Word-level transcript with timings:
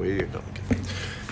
we 0.00 0.16
no, 0.16 0.38
okay. 0.38 0.80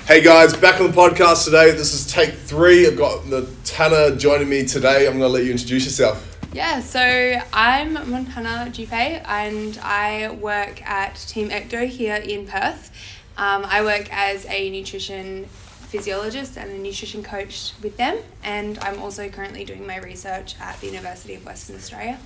Hey 0.06 0.20
guys, 0.20 0.54
back 0.54 0.78
on 0.78 0.90
the 0.90 0.92
podcast 0.92 1.46
today. 1.46 1.70
This 1.70 1.94
is 1.94 2.06
take 2.06 2.34
three. 2.34 2.86
I've 2.86 2.98
got 2.98 3.24
the 3.30 4.14
joining 4.18 4.48
me 4.50 4.66
today. 4.66 5.06
I'm 5.06 5.18
going 5.18 5.20
to 5.20 5.28
let 5.28 5.44
you 5.44 5.52
introduce 5.52 5.86
yourself. 5.86 6.38
Yeah, 6.52 6.80
so 6.80 7.40
I'm 7.54 7.94
Montana 7.94 8.68
Jupe 8.70 8.92
and 8.92 9.78
I 9.82 10.32
work 10.32 10.86
at 10.86 11.14
Team 11.14 11.48
Ecto 11.48 11.86
here 11.86 12.16
in 12.16 12.46
Perth. 12.46 12.90
Um, 13.38 13.64
I 13.64 13.82
work 13.82 14.12
as 14.12 14.44
a 14.50 14.68
nutrition 14.68 15.46
physiologist 15.46 16.58
and 16.58 16.70
a 16.70 16.78
nutrition 16.78 17.22
coach 17.22 17.72
with 17.82 17.96
them, 17.96 18.18
and 18.44 18.78
I'm 18.80 19.00
also 19.00 19.30
currently 19.30 19.64
doing 19.64 19.86
my 19.86 19.96
research 19.96 20.56
at 20.60 20.78
the 20.80 20.88
University 20.88 21.34
of 21.34 21.46
Western 21.46 21.76
Australia. 21.76 22.18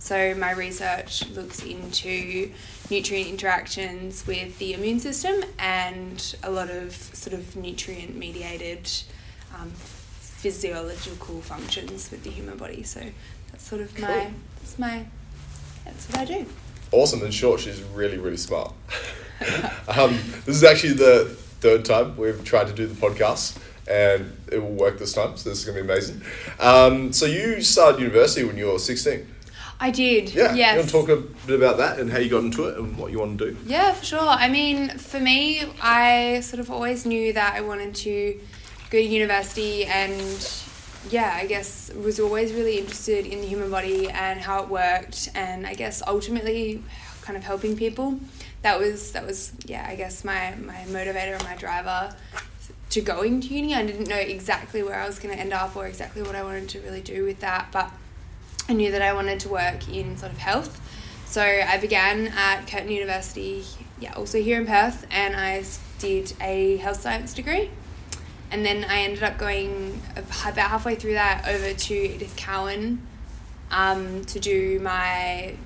So, 0.00 0.34
my 0.34 0.50
research 0.50 1.28
looks 1.30 1.62
into 1.62 2.50
nutrient 2.90 3.28
interactions 3.28 4.26
with 4.26 4.58
the 4.58 4.74
immune 4.74 5.00
system 5.00 5.42
and 5.58 6.36
a 6.42 6.50
lot 6.50 6.70
of 6.70 6.92
sort 6.94 7.34
of 7.34 7.56
nutrient 7.56 8.14
mediated 8.16 8.90
um, 9.54 9.70
physiological 9.70 11.40
functions 11.40 12.10
with 12.10 12.22
the 12.24 12.30
human 12.30 12.56
body. 12.58 12.82
So, 12.82 13.00
that's 13.50 13.66
sort 13.66 13.80
of 13.80 13.94
Cool. 13.94 14.06
my, 14.08 14.30
that's 14.58 14.78
my, 14.78 15.06
that's 15.84 16.08
what 16.08 16.18
I 16.18 16.24
do. 16.24 16.46
Awesome. 16.92 17.22
In 17.22 17.30
short, 17.30 17.60
she's 17.60 17.82
really, 17.82 18.18
really 18.18 18.36
smart. 18.36 18.72
um, 19.88 20.18
this 20.44 20.56
is 20.56 20.64
actually 20.64 20.92
the 20.94 21.24
third 21.60 21.84
time 21.84 22.16
we've 22.16 22.44
tried 22.44 22.66
to 22.66 22.72
do 22.72 22.86
the 22.86 22.94
podcast, 22.94 23.58
and 23.88 24.36
it 24.52 24.58
will 24.58 24.70
work 24.72 24.98
this 24.98 25.12
time. 25.12 25.36
So 25.36 25.48
this 25.48 25.60
is 25.60 25.64
going 25.64 25.78
to 25.78 25.84
be 25.84 25.90
amazing. 25.92 26.22
Um, 26.60 27.12
so 27.12 27.26
you 27.26 27.60
started 27.62 28.00
university 28.00 28.44
when 28.44 28.56
you 28.56 28.66
were 28.66 28.78
16. 28.78 29.26
I 29.84 29.90
did. 29.90 30.34
Yeah. 30.34 30.54
Yes. 30.54 30.72
You 30.72 30.78
want 30.78 30.88
to 30.88 30.92
talk 30.92 31.08
a 31.10 31.46
bit 31.46 31.56
about 31.56 31.76
that 31.76 31.98
and 31.98 32.10
how 32.10 32.16
you 32.16 32.30
got 32.30 32.42
into 32.42 32.68
it 32.68 32.78
and 32.78 32.96
what 32.96 33.12
you 33.12 33.18
want 33.18 33.38
to 33.38 33.50
do? 33.50 33.56
Yeah, 33.66 33.92
for 33.92 34.02
sure. 34.02 34.18
I 34.18 34.48
mean, 34.48 34.88
for 34.96 35.20
me, 35.20 35.62
I 35.82 36.40
sort 36.40 36.58
of 36.60 36.70
always 36.70 37.04
knew 37.04 37.34
that 37.34 37.52
I 37.54 37.60
wanted 37.60 37.94
to 37.96 38.40
go 38.88 38.96
to 38.96 39.04
university 39.04 39.84
and 39.84 40.22
yeah, 41.10 41.34
I 41.36 41.44
guess 41.44 41.92
was 41.92 42.18
always 42.18 42.54
really 42.54 42.78
interested 42.78 43.26
in 43.26 43.42
the 43.42 43.46
human 43.46 43.70
body 43.70 44.08
and 44.08 44.40
how 44.40 44.62
it 44.62 44.70
worked 44.70 45.28
and 45.34 45.66
I 45.66 45.74
guess 45.74 46.02
ultimately 46.06 46.82
kind 47.20 47.36
of 47.36 47.44
helping 47.44 47.76
people. 47.76 48.18
That 48.62 48.78
was 48.78 49.12
that 49.12 49.26
was 49.26 49.52
yeah, 49.66 49.84
I 49.86 49.96
guess 49.96 50.24
my 50.24 50.54
my 50.64 50.86
motivator 50.86 51.34
and 51.34 51.44
my 51.44 51.56
driver 51.56 52.16
to 52.88 53.00
going 53.02 53.42
to 53.42 53.48
uni. 53.48 53.74
I 53.74 53.84
didn't 53.84 54.08
know 54.08 54.16
exactly 54.16 54.82
where 54.82 54.98
I 54.98 55.06
was 55.06 55.18
going 55.18 55.34
to 55.34 55.38
end 55.38 55.52
up 55.52 55.76
or 55.76 55.86
exactly 55.86 56.22
what 56.22 56.34
I 56.34 56.42
wanted 56.42 56.70
to 56.70 56.80
really 56.80 57.02
do 57.02 57.22
with 57.24 57.40
that, 57.40 57.68
but 57.70 57.90
I 58.68 58.72
knew 58.72 58.90
that 58.92 59.02
I 59.02 59.12
wanted 59.12 59.40
to 59.40 59.48
work 59.48 59.88
in 59.88 60.16
sort 60.16 60.32
of 60.32 60.38
health. 60.38 60.80
So 61.26 61.42
I 61.42 61.78
began 61.78 62.28
at 62.28 62.66
Curtin 62.66 62.90
University, 62.90 63.64
yeah, 64.00 64.12
also 64.14 64.40
here 64.40 64.60
in 64.60 64.66
Perth, 64.66 65.06
and 65.10 65.34
I 65.36 65.64
did 65.98 66.32
a 66.40 66.76
health 66.78 67.00
science 67.00 67.34
degree. 67.34 67.70
And 68.50 68.64
then 68.64 68.84
I 68.84 69.00
ended 69.00 69.22
up 69.22 69.36
going 69.36 70.00
about 70.16 70.70
halfway 70.70 70.94
through 70.94 71.14
that 71.14 71.46
over 71.48 71.74
to 71.74 71.94
Edith 71.94 72.36
Cowan 72.36 73.04
um, 73.70 74.24
to 74.26 74.38
do 74.38 74.78
my 74.80 75.56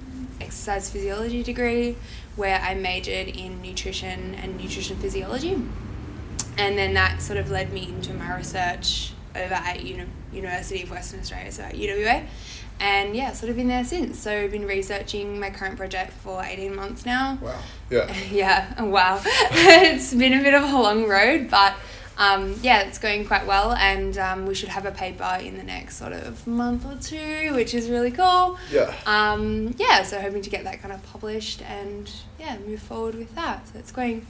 exercise 0.41 0.89
physiology 0.89 1.43
degree, 1.43 1.97
where 2.37 2.59
I 2.61 2.75
majored 2.75 3.29
in 3.29 3.61
nutrition 3.61 4.35
and 4.37 4.57
nutrition 4.57 4.97
physiology. 4.97 5.61
And 6.57 6.79
then 6.79 6.95
that 6.95 7.21
sort 7.21 7.39
of 7.39 7.51
led 7.51 7.73
me 7.73 7.89
into 7.89 8.15
my 8.15 8.37
research 8.37 9.13
over 9.37 9.55
at 9.55 9.83
Uni- 9.85 10.07
University 10.33 10.83
of 10.83 10.91
Western 10.91 11.21
Australia, 11.21 11.53
so 11.53 11.65
at 11.65 11.75
UWA. 11.75 12.27
And 12.81 13.17
yeah, 13.17 13.33
sort 13.33 13.51
of 13.51 13.57
been 13.57 13.69
there 13.69 13.85
since. 13.85 14.19
So 14.19 14.33
I've 14.33 14.53
been 14.53 14.67
researching 14.67 15.41
my 15.41 15.51
current 15.51 15.77
project 15.77 16.13
for 16.13 16.43
18 16.43 16.75
months 16.75 17.05
now. 17.05 17.39
Wow. 17.41 17.59
Yeah. 17.91 18.15
Yeah, 18.31 18.83
wow. 18.83 19.21
it's 19.25 20.15
been 20.15 20.35
a 20.35 20.43
bit 20.43 20.55
of 20.55 20.63
a 20.63 20.79
long 20.79 21.09
road, 21.09 21.49
but 21.51 21.75
um, 22.19 22.57
yeah, 22.63 22.81
it's 22.83 22.99
going 22.99 23.25
quite 23.25 23.47
well. 23.47 23.73
And 23.73 24.19
um, 24.19 24.47
we 24.47 24.55
should 24.55 24.69
have 24.69 24.85
a 24.87 24.91
paper 24.91 25.39
in 25.41 25.57
the 25.57 25.63
next 25.63 25.97
sort 25.97 26.13
of 26.13 26.47
month 26.47 26.85
or 26.85 26.97
two, 27.01 27.55
which 27.55 27.75
is 27.75 27.89
really 27.89 28.11
cool. 28.11 28.59
Yeah. 28.71 28.95
Um, 29.07 29.75
yeah, 29.79 30.03
so 30.03 30.21
hoping 30.21 30.43
to 30.43 30.51
get 30.51 30.65
that 30.65 30.83
kind 30.83 30.93
of 30.93 31.03
published 31.05 31.63
and 31.63 32.11
yeah, 32.39 32.59
move 32.67 32.81
forward 32.81 33.15
with 33.15 33.35
that. 33.35 33.67
So 33.69 33.79
it's 33.79 33.93
going, 33.93 34.27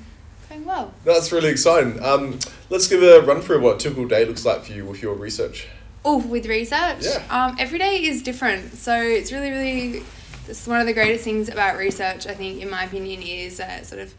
going 0.49 0.65
well. 0.65 0.93
That's 1.05 1.33
really 1.33 1.49
exciting. 1.49 2.03
Um, 2.03 2.39
let's 2.71 2.87
give 2.87 3.03
a 3.03 3.21
run 3.23 3.41
through 3.41 3.61
what 3.61 3.77
a 3.77 3.79
typical 3.79 4.07
day 4.07 4.25
looks 4.25 4.45
like 4.45 4.65
for 4.65 4.73
you 4.73 4.85
with 4.85 5.03
your 5.03 5.15
research. 5.15 5.67
Oh, 6.11 6.17
with 6.17 6.47
research, 6.47 7.05
Yeah. 7.05 7.23
um, 7.29 7.57
every 7.59 7.79
day 7.79 8.03
is 8.03 8.23
different. 8.23 8.79
So 8.79 8.99
it's 8.99 9.31
really, 9.31 9.51
really, 9.51 10.03
it's 10.49 10.67
one 10.67 10.81
of 10.81 10.87
the 10.87 10.95
greatest 10.95 11.23
things 11.23 11.51
about 11.51 11.77
research, 11.77 12.27
I 12.27 12.33
think, 12.33 12.63
in 12.63 12.71
my 12.71 12.85
opinion, 12.85 13.21
is 13.21 13.59
that 13.59 13.85
sort 13.85 14.01
of 14.01 14.15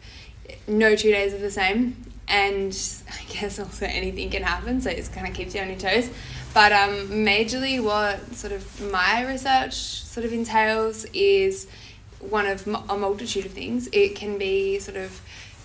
no 0.68 0.94
two 0.94 1.10
days 1.10 1.34
are 1.34 1.38
the 1.38 1.50
same. 1.50 1.96
And 2.28 2.72
I 3.10 3.32
guess 3.32 3.58
also 3.58 3.86
anything 3.86 4.30
can 4.30 4.44
happen, 4.44 4.80
so 4.80 4.90
it 4.90 4.98
just 4.98 5.12
kind 5.12 5.26
of 5.26 5.34
keeps 5.34 5.52
you 5.52 5.62
on 5.62 5.68
your 5.68 5.78
toes. 5.78 6.08
But 6.54 6.70
um, 6.70 7.08
majorly, 7.08 7.82
what 7.82 8.36
sort 8.36 8.52
of 8.52 8.92
my 8.92 9.26
research 9.26 9.74
sort 9.74 10.24
of 10.24 10.32
entails 10.32 11.06
is 11.12 11.66
one 12.20 12.46
of 12.46 12.68
a 12.68 12.96
multitude 12.96 13.46
of 13.46 13.52
things. 13.52 13.88
It 13.92 14.14
can 14.14 14.38
be 14.38 14.78
sort 14.78 14.96
of 14.96 15.20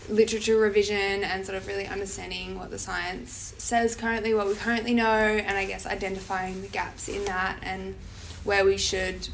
literature 0.09 0.57
revision 0.57 1.23
and 1.23 1.45
sort 1.45 1.57
of 1.57 1.67
really 1.67 1.87
understanding 1.87 2.57
what 2.57 2.69
the 2.69 2.79
science 2.79 3.53
says 3.57 3.95
currently, 3.95 4.33
what 4.33 4.47
we 4.47 4.55
currently 4.55 4.93
know, 4.93 5.05
and 5.05 5.57
I 5.57 5.65
guess 5.65 5.85
identifying 5.85 6.61
the 6.61 6.67
gaps 6.67 7.07
in 7.07 7.25
that 7.25 7.59
and 7.63 7.95
where 8.43 8.63
we 8.65 8.77
should 8.77 9.29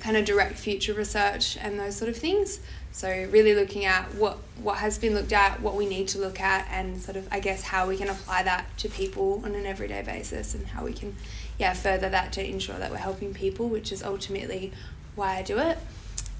kind 0.00 0.16
of 0.16 0.24
direct 0.24 0.58
future 0.58 0.92
research 0.92 1.56
and 1.60 1.78
those 1.78 1.96
sort 1.96 2.08
of 2.08 2.16
things. 2.16 2.60
So 2.92 3.08
really 3.30 3.54
looking 3.54 3.86
at 3.86 4.14
what 4.14 4.38
what 4.62 4.78
has 4.78 4.98
been 4.98 5.14
looked 5.14 5.32
at, 5.32 5.62
what 5.62 5.76
we 5.76 5.86
need 5.86 6.08
to 6.08 6.18
look 6.18 6.40
at, 6.40 6.68
and 6.70 7.00
sort 7.00 7.16
of 7.16 7.26
I 7.32 7.40
guess 7.40 7.62
how 7.62 7.88
we 7.88 7.96
can 7.96 8.08
apply 8.08 8.42
that 8.42 8.66
to 8.78 8.88
people 8.88 9.40
on 9.44 9.54
an 9.54 9.64
everyday 9.64 10.02
basis, 10.02 10.54
and 10.54 10.66
how 10.66 10.84
we 10.84 10.92
can 10.92 11.16
yeah 11.58 11.72
further 11.72 12.10
that 12.10 12.32
to 12.34 12.46
ensure 12.46 12.78
that 12.78 12.90
we're 12.90 12.98
helping 12.98 13.32
people, 13.32 13.68
which 13.68 13.92
is 13.92 14.02
ultimately 14.02 14.72
why 15.14 15.38
I 15.38 15.42
do 15.42 15.58
it. 15.58 15.78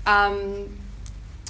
Um, 0.05 0.77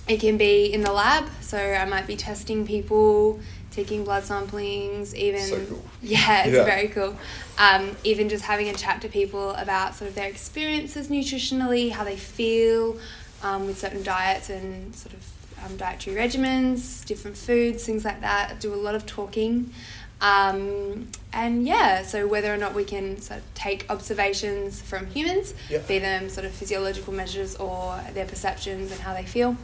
it 0.08 0.20
can 0.20 0.36
be 0.36 0.72
in 0.72 0.82
the 0.82 0.92
lab, 0.92 1.28
so 1.40 1.58
I 1.58 1.84
might 1.84 2.06
be 2.06 2.16
testing 2.16 2.66
people, 2.66 3.40
taking 3.70 4.04
blood 4.04 4.24
samplings, 4.24 5.14
even 5.14 5.40
So 5.40 5.64
cool. 5.66 5.84
yeah, 6.02 6.44
it's 6.44 6.54
Yeah. 6.56 6.64
very 6.64 6.88
cool. 6.88 7.16
Um, 7.58 7.96
even 8.04 8.28
just 8.28 8.44
having 8.44 8.68
a 8.68 8.74
chat 8.74 9.00
to 9.02 9.08
people 9.08 9.50
about 9.52 9.94
sort 9.94 10.08
of 10.08 10.14
their 10.14 10.28
experiences 10.28 11.08
nutritionally, 11.08 11.90
how 11.92 12.04
they 12.04 12.16
feel 12.16 12.98
um, 13.42 13.66
with 13.66 13.78
certain 13.78 14.02
diets 14.02 14.50
and 14.50 14.94
sort 14.94 15.14
of 15.14 15.24
um, 15.64 15.76
dietary 15.76 16.16
regimens, 16.16 17.04
different 17.04 17.36
foods, 17.36 17.84
things 17.84 18.04
like 18.04 18.20
that. 18.20 18.50
I 18.50 18.54
do 18.54 18.74
a 18.74 18.76
lot 18.76 18.94
of 18.94 19.06
talking. 19.06 19.72
Um, 20.20 21.08
and 21.32 21.66
yeah, 21.66 22.02
so 22.02 22.26
whether 22.28 22.52
or 22.52 22.56
not 22.56 22.74
we 22.74 22.84
can 22.84 23.20
sort 23.20 23.40
of 23.40 23.54
take 23.54 23.86
observations 23.90 24.80
from 24.80 25.06
humans, 25.06 25.54
be 25.88 25.98
them 25.98 26.28
sort 26.28 26.46
of 26.46 26.52
physiological 26.52 27.12
measures 27.12 27.56
or 27.56 28.00
their 28.14 28.26
perceptions 28.26 28.92
and 28.92 29.00
how 29.00 29.14
they 29.14 29.24
feel, 29.24 29.56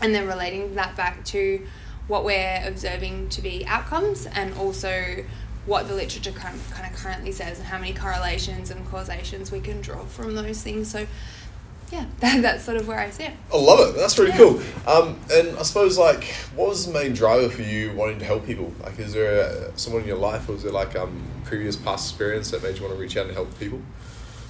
and 0.00 0.14
then 0.14 0.26
relating 0.26 0.74
that 0.74 0.96
back 0.96 1.24
to 1.26 1.66
what 2.06 2.24
we're 2.24 2.62
observing 2.66 3.28
to 3.30 3.40
be 3.40 3.64
outcomes 3.66 4.26
and 4.26 4.52
also 4.54 5.24
what 5.66 5.88
the 5.88 5.94
literature 5.94 6.32
kind 6.32 6.54
of, 6.54 6.70
kind 6.72 6.92
of 6.92 6.98
currently 7.00 7.32
says 7.32 7.58
and 7.58 7.66
how 7.68 7.78
many 7.78 7.94
correlations 7.94 8.70
and 8.70 8.86
causations 8.88 9.50
we 9.50 9.60
can 9.60 9.80
draw 9.80 10.04
from 10.04 10.34
those 10.34 10.62
things. 10.62 10.90
So, 10.90 11.06
yeah, 11.90 12.04
that, 12.20 12.42
that's 12.42 12.64
sort 12.64 12.76
of 12.76 12.86
where 12.86 12.98
I 12.98 13.08
see 13.08 13.24
it. 13.24 13.32
I 13.52 13.56
love 13.56 13.80
it. 13.88 13.96
That's 13.98 14.18
really 14.18 14.32
Yeah. 14.32 14.36
cool. 14.36 14.60
Um, 14.86 15.18
and 15.32 15.56
I 15.56 15.62
suppose 15.62 15.96
like, 15.96 16.24
what 16.54 16.68
was 16.68 16.86
the 16.86 16.92
main 16.92 17.14
driver 17.14 17.48
for 17.48 17.62
you 17.62 17.92
wanting 17.94 18.18
to 18.18 18.24
help 18.26 18.44
people? 18.44 18.74
Like, 18.82 18.98
is 18.98 19.14
there 19.14 19.40
a, 19.40 19.78
someone 19.78 20.02
in 20.02 20.08
your 20.08 20.18
life, 20.18 20.48
or 20.48 20.52
was 20.52 20.62
there 20.64 20.72
like 20.72 20.94
um 20.96 21.22
previous 21.44 21.76
past 21.76 22.10
experience 22.10 22.50
that 22.50 22.62
made 22.62 22.76
you 22.76 22.82
want 22.82 22.94
to 22.94 23.00
reach 23.00 23.16
out 23.16 23.26
and 23.26 23.34
help 23.34 23.58
people? 23.58 23.80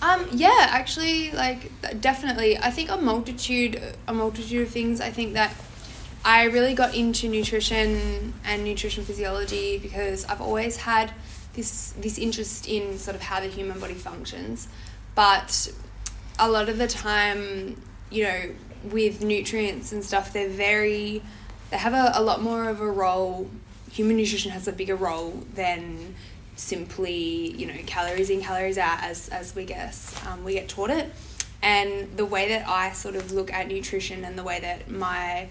Um, 0.02 0.26
yeah, 0.32 0.66
actually, 0.70 1.30
like 1.32 1.70
definitely. 2.00 2.58
I 2.58 2.70
think 2.70 2.90
a 2.90 2.96
multitude, 2.96 3.80
a 4.06 4.12
multitude 4.12 4.62
of 4.62 4.70
things. 4.70 5.00
I 5.00 5.10
think 5.10 5.34
that 5.34 5.54
I 6.24 6.44
really 6.44 6.74
got 6.74 6.94
into 6.94 7.28
nutrition 7.28 8.34
and 8.44 8.64
nutrition 8.64 9.04
physiology 9.04 9.78
because 9.78 10.24
I've 10.26 10.40
always 10.40 10.76
had 10.76 11.12
this 11.54 11.94
this 11.98 12.18
interest 12.18 12.68
in 12.68 12.98
sort 12.98 13.14
of 13.14 13.22
how 13.22 13.40
the 13.40 13.46
human 13.46 13.78
body 13.78 13.94
functions, 13.94 14.68
but 15.14 15.70
a 16.38 16.50
lot 16.50 16.68
of 16.68 16.78
the 16.78 16.88
time, 16.88 17.80
you 18.10 18.24
know, 18.24 18.40
with 18.90 19.22
nutrients 19.22 19.92
and 19.92 20.04
stuff, 20.04 20.32
they're 20.32 20.48
very, 20.48 21.22
they 21.70 21.76
have 21.76 21.94
a, 21.94 22.12
a 22.14 22.22
lot 22.22 22.42
more 22.42 22.68
of 22.68 22.80
a 22.80 22.90
role. 22.90 23.50
Human 23.92 24.16
nutrition 24.16 24.50
has 24.50 24.66
a 24.66 24.72
bigger 24.72 24.96
role 24.96 25.44
than 25.54 26.14
simply, 26.56 27.50
you 27.52 27.66
know, 27.66 27.74
calories 27.86 28.30
in, 28.30 28.40
calories 28.40 28.78
out, 28.78 29.02
as, 29.02 29.28
as 29.28 29.54
we 29.54 29.64
guess, 29.64 30.14
um, 30.26 30.44
we 30.44 30.54
get 30.54 30.68
taught 30.68 30.90
it. 30.90 31.10
And 31.62 32.16
the 32.16 32.26
way 32.26 32.48
that 32.48 32.68
I 32.68 32.92
sort 32.92 33.16
of 33.16 33.32
look 33.32 33.52
at 33.52 33.68
nutrition 33.68 34.24
and 34.24 34.38
the 34.38 34.44
way 34.44 34.60
that 34.60 34.90
my 34.90 35.48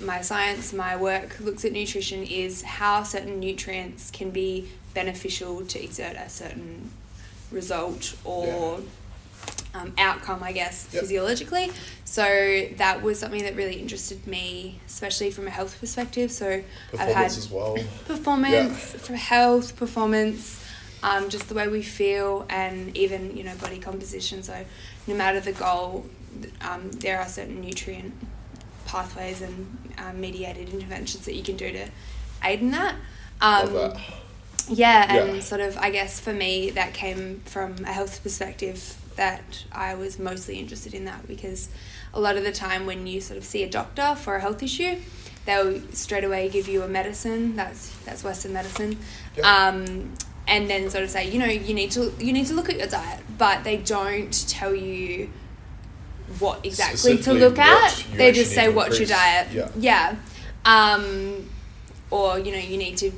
my 0.00 0.20
science, 0.20 0.72
my 0.72 0.96
work 0.96 1.38
looks 1.38 1.64
at 1.64 1.72
nutrition 1.72 2.24
is 2.24 2.62
how 2.62 3.04
certain 3.04 3.38
nutrients 3.38 4.10
can 4.10 4.30
be 4.30 4.68
beneficial 4.94 5.64
to 5.66 5.82
exert 5.82 6.16
a 6.16 6.28
certain 6.28 6.90
result 7.50 8.16
or 8.24 8.80
um, 9.74 9.92
outcome, 9.98 10.42
I 10.42 10.52
guess, 10.52 10.86
Yep. 10.92 11.00
physiologically. 11.00 11.70
So 12.04 12.66
that 12.76 13.02
was 13.02 13.18
something 13.18 13.42
that 13.42 13.56
really 13.56 13.76
interested 13.80 14.26
me, 14.26 14.80
especially 14.86 15.30
from 15.30 15.46
a 15.46 15.50
health 15.50 15.78
perspective. 15.80 16.30
So 16.30 16.62
I've 16.92 16.98
had 16.98 17.30
Performance 17.32 17.38
as 17.38 17.50
well. 17.50 17.78
performance 18.06 18.92
for 19.06 19.14
health 19.14 19.76
performance 19.76 20.60
um, 21.02 21.28
just 21.30 21.48
the 21.48 21.54
way 21.54 21.66
we 21.68 21.82
feel 21.82 22.46
and 22.48 22.96
even 22.96 23.36
you 23.36 23.42
know 23.42 23.54
body 23.56 23.78
composition 23.78 24.40
so 24.42 24.64
no 25.08 25.14
matter 25.16 25.40
the 25.40 25.50
goal 25.52 26.06
um, 26.60 26.90
there 26.92 27.18
are 27.18 27.26
certain 27.26 27.60
nutrient 27.60 28.14
pathways 28.84 29.42
and 29.42 29.94
um, 29.98 30.20
mediated 30.20 30.68
interventions 30.72 31.24
that 31.24 31.34
you 31.34 31.42
can 31.42 31.56
do 31.56 31.72
to 31.72 31.88
aid 32.44 32.60
in 32.60 32.70
that 32.70 32.94
um, 33.40 33.72
Love 33.74 33.94
that. 33.96 34.00
yeah, 34.68 35.06
and 35.08 35.34
Yeah. 35.36 35.40
sort 35.40 35.60
of, 35.60 35.76
I 35.76 35.90
guess 35.90 36.20
for 36.20 36.32
me, 36.32 36.70
that 36.70 36.94
came 36.94 37.40
from 37.44 37.84
a 37.84 37.92
health 37.92 38.22
perspective 38.22 38.96
that 39.16 39.64
I 39.72 39.94
was 39.94 40.18
mostly 40.18 40.58
interested 40.58 40.94
in 40.94 41.04
that 41.04 41.26
because 41.26 41.68
a 42.14 42.20
lot 42.20 42.36
of 42.36 42.44
the 42.44 42.52
time 42.52 42.86
when 42.86 43.06
you 43.06 43.20
sort 43.20 43.38
of 43.38 43.44
see 43.44 43.62
a 43.62 43.68
doctor 43.68 44.14
for 44.14 44.36
a 44.36 44.40
health 44.40 44.62
issue, 44.62 44.96
they'll 45.46 45.80
straight 45.92 46.24
away 46.24 46.48
give 46.48 46.68
you 46.68 46.82
a 46.82 46.88
medicine. 46.88 47.56
That's 47.56 47.90
that's 48.04 48.22
Western 48.24 48.52
medicine, 48.52 48.98
Yeah. 49.36 49.68
um, 49.68 50.12
and 50.46 50.68
then 50.68 50.90
sort 50.90 51.04
of 51.04 51.10
say, 51.10 51.30
you 51.30 51.38
know, 51.38 51.46
you 51.46 51.74
need 51.74 51.90
to 51.92 52.12
you 52.18 52.32
need 52.32 52.46
to 52.46 52.54
look 52.54 52.68
at 52.68 52.76
your 52.78 52.88
diet, 52.88 53.20
but 53.38 53.64
they 53.64 53.76
don't 53.78 54.32
tell 54.48 54.74
you 54.74 55.30
what 56.38 56.64
exactly 56.64 57.18
to 57.18 57.32
look 57.34 57.58
at. 57.58 58.04
They 58.14 58.32
just 58.32 58.52
say, 58.52 58.68
"What's 58.68 58.98
your 58.98 59.08
diet?" 59.08 59.48
Yeah. 59.52 59.68
Yeah. 59.76 60.16
Um, 60.64 61.50
or 62.10 62.38
you 62.38 62.52
know 62.52 62.58
you 62.58 62.76
need 62.76 62.96
to 62.98 63.10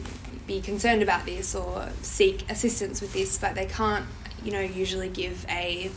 be 0.47 0.61
concerned 0.61 1.03
about 1.03 1.27
this 1.27 1.55
or 1.55 1.89
seek 2.03 2.49
assistance 2.51 3.01
with 3.01 3.13
this 3.13 3.39
but 3.39 3.55
they 3.55 3.65
can't 3.67 4.05
you 4.45 4.53
know 4.53 4.61
usually 4.61 5.09
give 5.09 5.45
a 5.49 5.91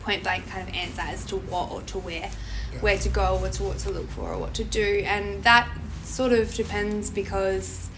point 0.00 0.22
blank 0.22 0.48
kind 0.48 0.68
of 0.68 0.74
answer 0.74 1.02
as 1.02 1.24
to 1.26 1.36
what 1.36 1.70
or 1.70 1.82
to 1.82 1.98
where 1.98 2.30
Yeah. 2.72 2.80
where 2.80 2.98
to 2.98 3.08
go 3.08 3.38
or 3.42 3.48
to 3.50 3.62
what 3.64 3.78
to 3.80 3.90
look 3.90 4.08
for 4.10 4.32
or 4.32 4.38
what 4.38 4.54
to 4.54 4.64
do 4.64 5.02
and 5.06 5.44
that 5.44 5.68
sort 6.04 6.32
of 6.32 6.54
depends 6.54 7.10
because 7.10 7.88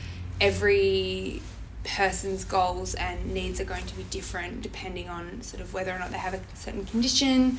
every 0.41 1.41
person's 1.85 2.45
goals 2.45 2.95
and 2.95 3.33
needs 3.33 3.61
are 3.61 3.65
going 3.65 3.87
to 3.87 3.95
be 3.97 4.05
different 4.05 4.63
depending 4.63 5.09
on 5.09 5.43
sort 5.43 5.61
of 5.63 5.73
whether 5.75 5.93
or 5.93 5.99
not 5.99 6.11
they 6.11 6.19
have 6.19 6.35
a 6.35 6.41
certain 6.55 6.85
condition 6.87 7.59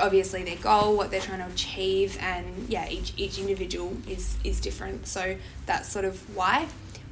obviously 0.00 0.42
their 0.42 0.56
goal, 0.56 0.96
what 0.96 1.12
they're 1.12 1.20
trying 1.20 1.38
to 1.38 1.46
achieve, 1.46 2.18
and 2.20 2.66
yeah, 2.68 2.88
each 2.88 3.12
each 3.16 3.38
individual 3.38 3.96
is 4.08 4.36
is 4.42 4.60
different. 4.60 5.06
So 5.06 5.36
that's 5.66 5.88
sort 5.88 6.04
of 6.04 6.18
why. 6.36 6.66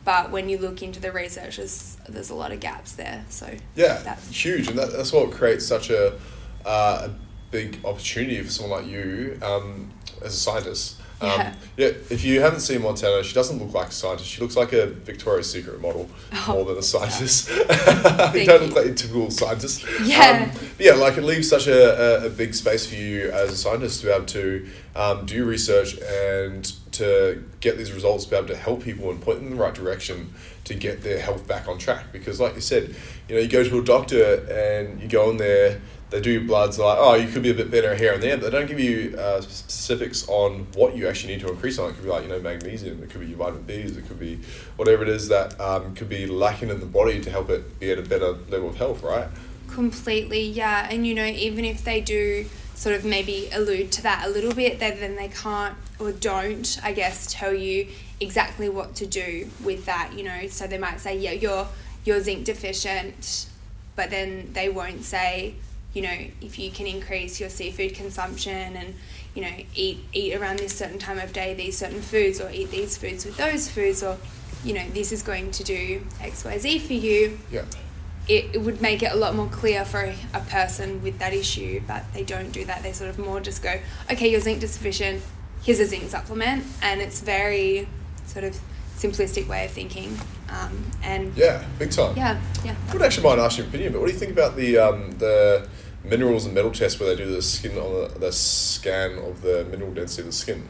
But 0.04 0.31
when 0.31 0.49
you 0.49 0.58
look 0.58 0.82
into 0.82 1.00
the 1.00 1.12
research, 1.12 1.58
there's, 1.58 1.96
there's 2.08 2.31
a 2.31 2.34
lot 2.34 2.52
of 2.52 2.60
gaps 2.60 2.93
there. 2.93 3.25
So 3.28 3.49
Yeah, 3.76 4.00
that's 4.02 4.31
huge, 4.31 4.69
and 4.69 4.78
that, 4.78 4.93
that's 4.93 5.12
what 5.12 5.31
creates 5.31 5.66
such 5.66 5.90
a, 5.90 6.14
uh, 6.64 7.08
a 7.08 7.10
big 7.50 7.78
opportunity 7.84 8.43
for 8.43 8.50
someone 8.50 8.82
like 8.82 8.90
you 8.90 9.38
um, 9.43 9.90
as 10.25 10.34
a 10.34 10.37
scientist. 10.37 11.00
Um, 11.22 11.28
Yeah. 11.28 11.54
yeah. 11.76 11.86
If 12.10 12.24
you 12.24 12.40
haven't 12.40 12.60
seen 12.60 12.82
Montana, 12.82 13.22
she 13.22 13.32
doesn't 13.34 13.58
look 13.58 13.72
like 13.72 13.88
a 13.88 13.92
scientist. 13.92 14.28
She 14.28 14.40
looks 14.40 14.56
like 14.56 14.72
a 14.72 14.86
Victoria's 14.86 15.50
Secret 15.50 15.80
model 15.80 16.08
Oh, 16.32 16.52
more 16.54 16.64
than 16.66 16.78
a 16.78 16.82
scientist. 16.82 17.48
you 18.34 18.44
don't 18.46 18.62
look 18.66 18.74
like 18.76 18.86
a 18.86 18.94
typical 18.94 19.30
scientist. 19.30 19.84
Yeah. 20.04 20.50
Um, 20.52 20.60
yeah, 20.78 20.92
like 20.94 21.16
it 21.16 21.22
leaves 21.22 21.48
such 21.48 21.66
a, 21.69 22.22
a, 22.22 22.26
a 22.26 22.30
big 22.30 22.54
space 22.54 22.86
for 22.86 22.96
you 22.96 23.30
as 23.30 23.50
a 23.52 23.56
scientist 23.56 24.00
to 24.00 24.06
be 24.06 24.12
able 24.12 24.26
to 24.26 24.69
um, 24.96 25.26
do 25.26 25.44
research 25.44 25.98
and 26.00 26.64
to 26.92 27.42
get 27.60 27.78
these 27.78 27.92
results, 27.92 28.26
be 28.26 28.36
able 28.36 28.48
to 28.48 28.56
help 28.56 28.82
people 28.82 29.10
and 29.10 29.20
point 29.22 29.38
them 29.38 29.48
in 29.48 29.56
the 29.56 29.62
right 29.62 29.74
direction 29.74 30.32
to 30.64 30.74
get 30.74 31.02
their 31.02 31.19
health 31.19 31.46
back 31.48 31.66
on 31.69 31.78
track. 31.78 32.06
Because, 32.12 32.38
like 32.40 32.54
you 32.54 32.60
said, 32.60 32.94
you 33.28 33.34
know, 33.36 33.40
you 33.40 33.48
go 33.48 33.64
to 33.64 33.78
a 33.78 33.84
doctor 33.84 34.46
and 34.50 35.00
you 35.00 35.08
go 35.08 35.30
in 35.30 35.36
there, 35.38 35.80
they 36.12 36.20
do 36.20 36.30
your 36.30 36.42
bloods, 36.42 36.78
like, 36.78 36.98
oh, 37.00 37.14
you 37.14 37.26
could 37.26 37.42
be 37.42 37.50
a 37.50 37.54
bit 37.54 37.70
better 37.70 37.94
here 37.96 38.12
and 38.12 38.22
there, 38.22 38.36
but 38.36 38.44
they 38.44 38.58
don't 38.58 38.68
give 38.68 38.78
you 38.78 39.16
uh, 39.18 39.40
specifics 39.40 40.28
on 40.28 40.66
what 40.74 40.94
you 40.96 41.08
actually 41.08 41.34
need 41.34 41.40
to 41.40 41.50
increase 41.50 41.78
on. 41.78 41.90
It 41.90 41.94
could 41.94 42.04
be 42.04 42.10
like, 42.10 42.22
you 42.22 42.28
know, 42.28 42.38
magnesium, 42.38 43.02
it 43.02 43.10
could 43.10 43.20
be 43.20 43.26
your 43.26 43.38
vitamin 43.38 43.64
Bs, 43.64 43.98
it 43.98 44.06
could 44.06 44.20
be 44.20 44.38
whatever 44.76 45.02
it 45.02 45.08
is 45.08 45.28
that 45.28 45.60
um, 45.60 45.94
could 45.94 46.08
be 46.08 46.26
lacking 46.26 46.68
in 46.68 46.78
the 46.78 46.86
body 46.86 47.20
to 47.20 47.30
help 47.30 47.50
it 47.50 47.80
be 47.80 47.90
at 47.90 47.98
a 47.98 48.02
better 48.02 48.32
level 48.50 48.68
of 48.68 48.76
health, 48.76 49.02
right? 49.02 49.28
completely, 49.72 50.42
yeah. 50.42 50.88
And 50.90 51.06
you 51.06 51.14
know, 51.14 51.24
even 51.24 51.64
if 51.64 51.82
they 51.82 52.00
do 52.00 52.46
sort 52.74 52.94
of 52.94 53.04
maybe 53.04 53.48
allude 53.52 53.92
to 53.92 54.02
that 54.02 54.26
a 54.26 54.30
little 54.30 54.54
bit, 54.54 54.78
then 54.78 55.00
then 55.00 55.16
they 55.16 55.28
can't 55.28 55.76
or 55.98 56.12
don't, 56.12 56.78
I 56.82 56.92
guess, 56.92 57.32
tell 57.32 57.54
you 57.54 57.88
exactly 58.20 58.68
what 58.68 58.94
to 58.96 59.06
do 59.06 59.48
with 59.64 59.86
that. 59.86 60.12
You 60.14 60.24
know, 60.24 60.46
so 60.48 60.66
they 60.66 60.78
might 60.78 61.00
say, 61.00 61.18
yeah, 61.18 61.32
you're 61.32 61.66
you're 62.04 62.20
zinc 62.20 62.44
deficient, 62.44 63.46
but 63.96 64.10
then 64.10 64.50
they 64.52 64.68
won't 64.68 65.04
say, 65.04 65.54
you 65.94 66.02
know, 66.02 66.16
if 66.40 66.58
you 66.58 66.70
can 66.70 66.86
increase 66.86 67.38
your 67.40 67.48
seafood 67.50 67.94
consumption 67.94 68.76
and 68.76 68.94
you 69.34 69.42
know 69.42 69.52
eat 69.74 69.98
eat 70.12 70.34
around 70.34 70.58
this 70.58 70.74
certain 70.76 70.98
time 70.98 71.18
of 71.18 71.32
day 71.32 71.54
these 71.54 71.76
certain 71.78 72.02
foods 72.02 72.40
or 72.40 72.50
eat 72.50 72.70
these 72.70 72.96
foods 72.98 73.24
with 73.24 73.36
those 73.38 73.70
foods 73.70 74.02
or 74.02 74.18
you 74.64 74.74
know 74.74 74.86
this 74.90 75.10
is 75.10 75.22
going 75.22 75.50
to 75.50 75.64
do 75.64 76.02
X 76.20 76.44
Y 76.44 76.58
Z 76.58 76.78
for 76.80 76.92
you 76.92 77.38
Yeah. 77.50 77.62
it, 78.28 78.50
it 78.54 78.60
would 78.60 78.80
make 78.82 79.02
it 79.02 79.10
a 79.12 79.16
lot 79.16 79.34
more 79.34 79.48
clear 79.48 79.84
for 79.86 80.00
a, 80.02 80.14
a 80.34 80.40
person 80.40 81.02
with 81.02 81.18
that 81.18 81.32
issue, 81.32 81.80
but 81.86 82.04
they 82.12 82.22
don't 82.24 82.52
do 82.52 82.64
that. 82.66 82.82
They 82.82 82.92
sort 82.92 83.08
of 83.10 83.18
more 83.18 83.40
just 83.40 83.62
go, 83.62 83.80
okay, 84.10 84.28
you're 84.30 84.40
zinc 84.40 84.60
deficient, 84.60 85.22
here's 85.62 85.80
a 85.80 85.86
zinc 85.86 86.08
supplement, 86.10 86.64
and 86.82 87.00
it's 87.00 87.20
very 87.20 87.88
sort 88.26 88.44
of 88.44 88.58
simplistic 88.96 89.48
way 89.48 89.64
of 89.64 89.70
thinking. 89.72 90.16
Um, 90.50 90.84
and 91.02 91.34
Yeah, 91.36 91.64
big 91.78 91.90
time. 91.90 92.16
yeah, 92.16 92.38
yeah. 92.64 92.74
I 92.88 92.92
would 92.92 93.02
actually 93.02 93.24
mind 93.24 93.40
asking 93.40 93.64
your 93.64 93.68
opinion, 93.70 93.92
but 93.94 94.00
what 94.00 94.08
do 94.08 94.12
you 94.12 94.18
think 94.18 94.32
about 94.32 94.56
the 94.56 94.76
um, 94.78 95.10
the 95.18 95.66
minerals 96.04 96.44
and 96.46 96.54
metal 96.54 96.70
test 96.72 96.99
where 97.00 97.14
they 97.14 97.25
do 97.25 97.31
the 97.31 97.43
skin 97.43 97.76
on 97.78 97.93
the, 98.12 98.19
the 98.19 98.32
scan 98.32 99.19
of 99.19 99.43
the 99.43 99.64
mineral 99.70 99.93
density 99.93 100.22
of 100.22 100.26
the 100.26 100.32
skin? 100.32 100.69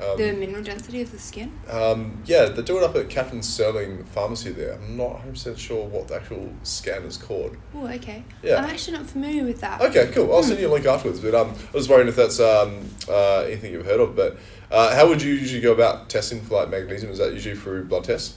Um, 0.00 0.18
The 0.18 0.32
mineral 0.32 0.62
density 0.64 1.02
of 1.02 1.12
the 1.12 1.18
skin. 1.20 1.52
um, 1.70 2.20
yeah, 2.26 2.46
they 2.46 2.62
do 2.62 2.76
it 2.78 2.82
up 2.82 2.96
at 2.96 3.08
Captain 3.08 3.40
Stirling 3.42 4.02
Pharmacy 4.04 4.50
there. 4.50 4.74
I'm 4.74 4.96
not 4.96 5.24
100% 5.24 5.56
sure 5.56 5.86
what 5.86 6.08
the 6.08 6.16
actual 6.16 6.52
scan 6.64 7.04
is 7.04 7.16
called. 7.16 7.56
Oh, 7.74 7.86
okay. 7.86 8.24
Yeah. 8.42 8.56
I'm 8.56 8.64
actually 8.64 8.96
not 8.98 9.06
familiar 9.06 9.44
with 9.44 9.60
that. 9.60 9.80
Okay, 9.80 10.10
cool. 10.12 10.34
I'll 10.34 10.42
send 10.42 10.58
you 10.58 10.68
a 10.68 10.72
link 10.72 10.84
afterwards. 10.84 11.20
But 11.20 11.34
um, 11.36 11.54
I 11.72 11.76
was 11.76 11.88
wondering 11.88 12.08
if 12.08 12.16
that's 12.16 12.40
um, 12.40 12.80
uh, 13.08 13.42
anything 13.42 13.72
you've 13.72 13.86
heard 13.86 14.00
of. 14.00 14.16
But 14.16 14.36
uh, 14.72 14.94
how 14.96 15.06
would 15.08 15.22
you 15.22 15.32
usually 15.32 15.60
go 15.62 15.72
about 15.72 16.10
testing 16.10 16.40
for 16.42 16.56
like 16.56 16.70
magnesium? 16.70 17.12
Is 17.12 17.18
that 17.18 17.32
usually 17.32 17.54
through 17.54 17.84
blood 17.84 18.02
tests? 18.04 18.36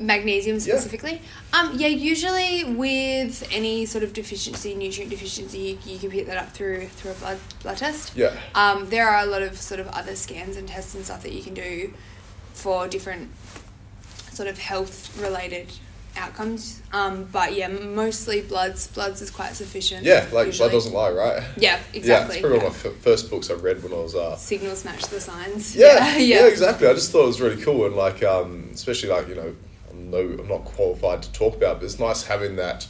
Magnesium 0.00 0.56
Yeah. 0.56 0.62
specifically. 0.74 1.20
Um, 1.52 1.72
yeah, 1.78 1.88
usually 1.88 2.64
with 2.64 3.46
any 3.52 3.86
sort 3.86 4.04
of 4.04 4.12
deficiency, 4.12 4.74
nutrient 4.74 5.10
deficiency, 5.10 5.58
you, 5.84 5.92
you 5.94 5.98
can 5.98 6.10
pick 6.10 6.26
that 6.26 6.36
up 6.36 6.50
through 6.52 6.86
through 6.88 7.12
a 7.12 7.14
blood 7.14 7.38
blood 7.62 7.76
test. 7.78 8.16
Yeah. 8.16 8.32
Um, 8.54 8.88
there 8.90 9.08
are 9.08 9.22
a 9.22 9.26
lot 9.26 9.42
of 9.42 9.56
sort 9.60 9.80
of 9.80 9.88
other 9.88 10.14
scans 10.16 10.56
and 10.56 10.66
tests 10.68 10.94
and 10.94 11.04
stuff 11.04 11.22
that 11.22 11.32
you 11.32 11.42
can 11.42 11.54
do 11.54 11.92
for 12.52 12.88
different 12.88 13.30
sort 14.32 14.48
of 14.48 14.58
health 14.58 15.16
related 15.20 15.72
outcomes. 16.16 16.80
Um, 16.92 17.24
but 17.32 17.54
yeah, 17.54 17.66
mostly 17.68 18.40
bloods. 18.40 18.86
Bloods 18.86 19.20
is 19.20 19.30
quite 19.30 19.54
sufficient. 19.56 20.04
Yeah, 20.04 20.26
like 20.32 20.46
usually. 20.46 20.68
blood 20.70 20.76
doesn't 20.76 20.92
lie, 20.92 21.10
right? 21.10 21.42
Yeah, 21.56 21.80
exactly 21.92 22.36
Yeah, 22.36 22.38
it's 22.38 22.40
probably 22.40 22.58
yeah. 22.58 22.64
one 22.64 22.72
of 22.72 22.84
my 22.84 22.90
f- 22.90 22.96
first 22.98 23.30
books 23.30 23.50
I 23.50 23.54
read 23.54 23.82
when 23.82 23.92
I 23.92 23.96
was 23.96 24.14
uh, 24.14 24.36
Signals 24.36 24.84
match 24.84 25.06
the 25.08 25.20
signs. 25.20 25.74
Yeah, 25.76 26.16
yeah, 26.16 26.40
yeah. 26.40 26.46
exactly. 26.46 26.86
I 26.86 26.94
just 26.94 27.10
thought 27.10 27.24
it 27.24 27.26
was 27.28 27.40
really 27.40 27.60
cool, 27.62 27.86
and 27.86 27.96
like, 27.96 28.22
um, 28.22 28.70
especially 28.72 29.08
like 29.08 29.28
you 29.28 29.34
know, 29.34 29.56
I'm 30.16 30.38
I'm 30.40 30.48
not 30.48 30.64
qualified 30.64 31.22
to 31.22 31.32
talk 31.32 31.54
about, 31.56 31.78
but 31.80 31.84
it's 31.86 31.98
nice 31.98 32.24
having 32.24 32.56
that 32.56 32.86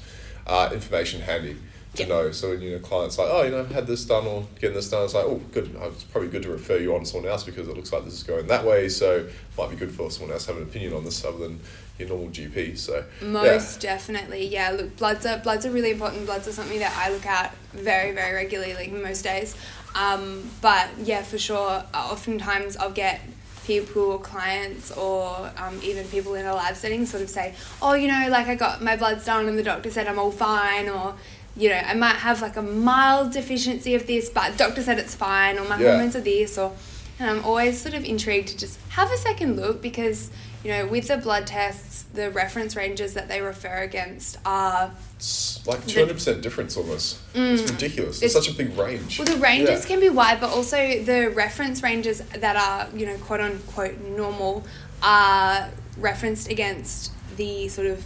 uh, 0.46 0.70
information 0.72 1.20
handy 1.22 1.56
to 1.94 2.02
Yeah. 2.02 2.08
know. 2.08 2.32
So 2.32 2.50
when 2.50 2.60
you 2.60 2.70
know 2.72 2.78
clients 2.80 3.18
like, 3.18 3.28
oh, 3.30 3.42
you 3.42 3.50
know, 3.52 3.60
I've 3.60 3.70
had 3.70 3.86
this 3.86 4.04
done 4.04 4.26
or 4.26 4.46
getting 4.60 4.74
this 4.76 4.90
done, 4.90 5.04
it's 5.04 5.14
like, 5.14 5.24
oh, 5.24 5.40
good. 5.52 5.74
It's 5.80 6.04
probably 6.04 6.28
good 6.28 6.42
to 6.42 6.50
refer 6.50 6.76
you 6.78 6.94
on 6.94 7.00
to 7.00 7.06
someone 7.06 7.30
else 7.30 7.44
because 7.44 7.68
it 7.68 7.76
looks 7.76 7.92
like 7.92 8.04
this 8.04 8.14
is 8.14 8.22
going 8.24 8.46
that 8.48 8.64
way. 8.64 8.88
So 8.88 9.18
it 9.18 9.32
might 9.56 9.70
be 9.70 9.76
good 9.76 9.92
for 9.92 10.10
someone 10.10 10.32
else 10.32 10.46
to 10.46 10.52
have 10.52 10.60
an 10.62 10.68
opinion 10.68 10.92
on 10.92 11.04
this 11.04 11.24
other 11.24 11.38
than 11.38 11.60
your 11.98 12.08
normal 12.08 12.28
GP. 12.28 12.76
So 12.76 13.04
Most 13.22 13.80
definitely, 13.80 14.46
yeah. 14.48 14.70
Look, 14.70 14.96
bloods 14.96 15.24
are 15.24 15.38
bloods 15.38 15.64
are 15.64 15.70
really 15.70 15.92
important. 15.92 16.26
Bloods 16.26 16.48
are 16.48 16.52
something 16.52 16.80
that 16.80 16.92
I 16.96 17.10
look 17.10 17.24
at 17.26 17.54
very, 17.72 18.10
very 18.12 18.34
regularly, 18.34 18.74
like 18.74 18.92
most 18.92 19.22
days. 19.22 19.54
Um, 19.94 20.50
but 20.60 20.88
yeah, 20.98 21.22
for 21.22 21.38
sure. 21.38 21.84
uh, 21.94 22.08
Oftentimes, 22.10 22.76
I'll 22.76 22.90
get 22.90 23.20
people 23.64 24.02
or 24.02 24.18
clients 24.18 24.90
or 24.92 25.50
um, 25.56 25.78
even 25.82 26.04
people 26.08 26.34
in 26.34 26.46
a 26.46 26.54
lab 26.54 26.76
setting 26.76 27.06
sort 27.06 27.22
of 27.22 27.30
say, 27.30 27.54
"Oh, 27.82 27.94
you 27.94 28.08
know, 28.08 28.26
like 28.30 28.46
I 28.46 28.54
got 28.54 28.82
my 28.82 28.96
bloods 28.96 29.24
done 29.24 29.46
and 29.48 29.58
the 29.58 29.62
doctor 29.62 29.90
said 29.90 30.06
I'm 30.06 30.18
all 30.18 30.30
fine," 30.30 30.88
or 30.88 31.14
you 31.56 31.68
know, 31.68 31.76
I 31.76 31.94
might 31.94 32.16
have 32.16 32.42
like 32.42 32.56
a 32.56 32.62
mild 32.62 33.32
deficiency 33.32 33.94
of 33.94 34.06
this, 34.06 34.28
but 34.28 34.56
doctor 34.56 34.82
said 34.82 34.98
it's 34.98 35.14
fine, 35.14 35.58
or 35.58 35.64
my 35.68 35.78
Yeah. 35.80 35.90
hormones 35.90 36.16
are 36.16 36.20
this, 36.20 36.58
or 36.58 36.72
and 37.18 37.30
I'm 37.30 37.44
always 37.44 37.80
sort 37.80 37.94
of 37.94 38.04
intrigued 38.04 38.48
to 38.48 38.56
just 38.58 38.78
have 38.90 39.10
a 39.10 39.16
second 39.16 39.56
look 39.56 39.80
because, 39.80 40.30
you 40.64 40.70
know, 40.70 40.86
with 40.86 41.08
the 41.08 41.18
blood 41.18 41.46
tests, 41.46 42.04
the 42.14 42.30
reference 42.30 42.74
ranges 42.74 43.14
that 43.14 43.28
they 43.28 43.40
refer 43.42 43.82
against 43.82 44.38
are 44.46 44.90
it's 45.16 45.64
like 45.66 45.86
two 45.86 46.00
hundred 46.00 46.14
percent 46.14 46.40
difference 46.42 46.76
almost. 46.76 47.18
it's 47.34 47.70
ridiculous. 47.70 48.22
It's, 48.22 48.34
Mm. 48.34 48.36
It's- 48.38 48.46
such 48.46 48.48
a 48.48 48.56
big 48.56 48.76
range. 48.78 49.18
well, 49.18 49.26
the 49.26 49.36
ranges 49.36 49.82
Yeah. 49.82 49.88
can 49.88 50.00
be 50.00 50.08
wide, 50.08 50.40
but 50.40 50.50
also 50.50 50.76
the 51.04 51.30
reference 51.30 51.82
ranges 51.82 52.22
that 52.38 52.56
are, 52.56 52.88
you 52.98 53.04
know, 53.06 53.16
quote 53.18 53.40
unquote 53.40 54.00
normal 54.00 54.64
are 55.02 55.68
referenced 55.98 56.48
against 56.50 57.12
the 57.36 57.68
sort 57.68 57.86
of 57.86 58.02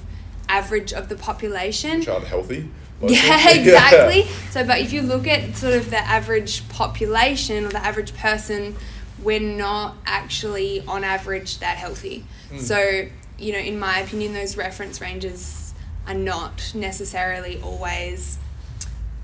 average 0.49 0.93
of 0.93 1.09
the 1.09 1.15
population. 1.17 2.01
Which 2.01 2.09
aren't 2.09 2.27
healthy. 2.27 2.69
Yeah, 3.01 3.51
exactly. 3.55 4.27
So, 4.51 4.65
but 4.65 4.81
if 4.81 4.93
you 4.93 5.03
look 5.03 5.29
at 5.29 5.57
sort 5.57 5.75
of 5.75 5.89
the 5.91 5.99
average 5.99 6.69
population 6.69 7.65
or 7.65 7.69
the 7.69 7.79
average 7.85 8.13
person, 8.17 8.75
we're 9.23 9.41
not 9.41 9.97
actually 10.07 10.83
on 10.87 11.05
average 11.05 11.59
that 11.59 11.77
healthy. 11.77 12.25
Mm. 12.51 12.61
So, 12.61 13.09
you 13.39 13.53
know, 13.53 13.59
in 13.59 13.79
my 13.79 14.01
opinion, 14.01 14.33
those 14.33 14.57
reference 14.57 15.01
ranges 15.01 15.75
are 16.07 16.15
not 16.15 16.73
necessarily 16.75 17.61
always 17.63 18.39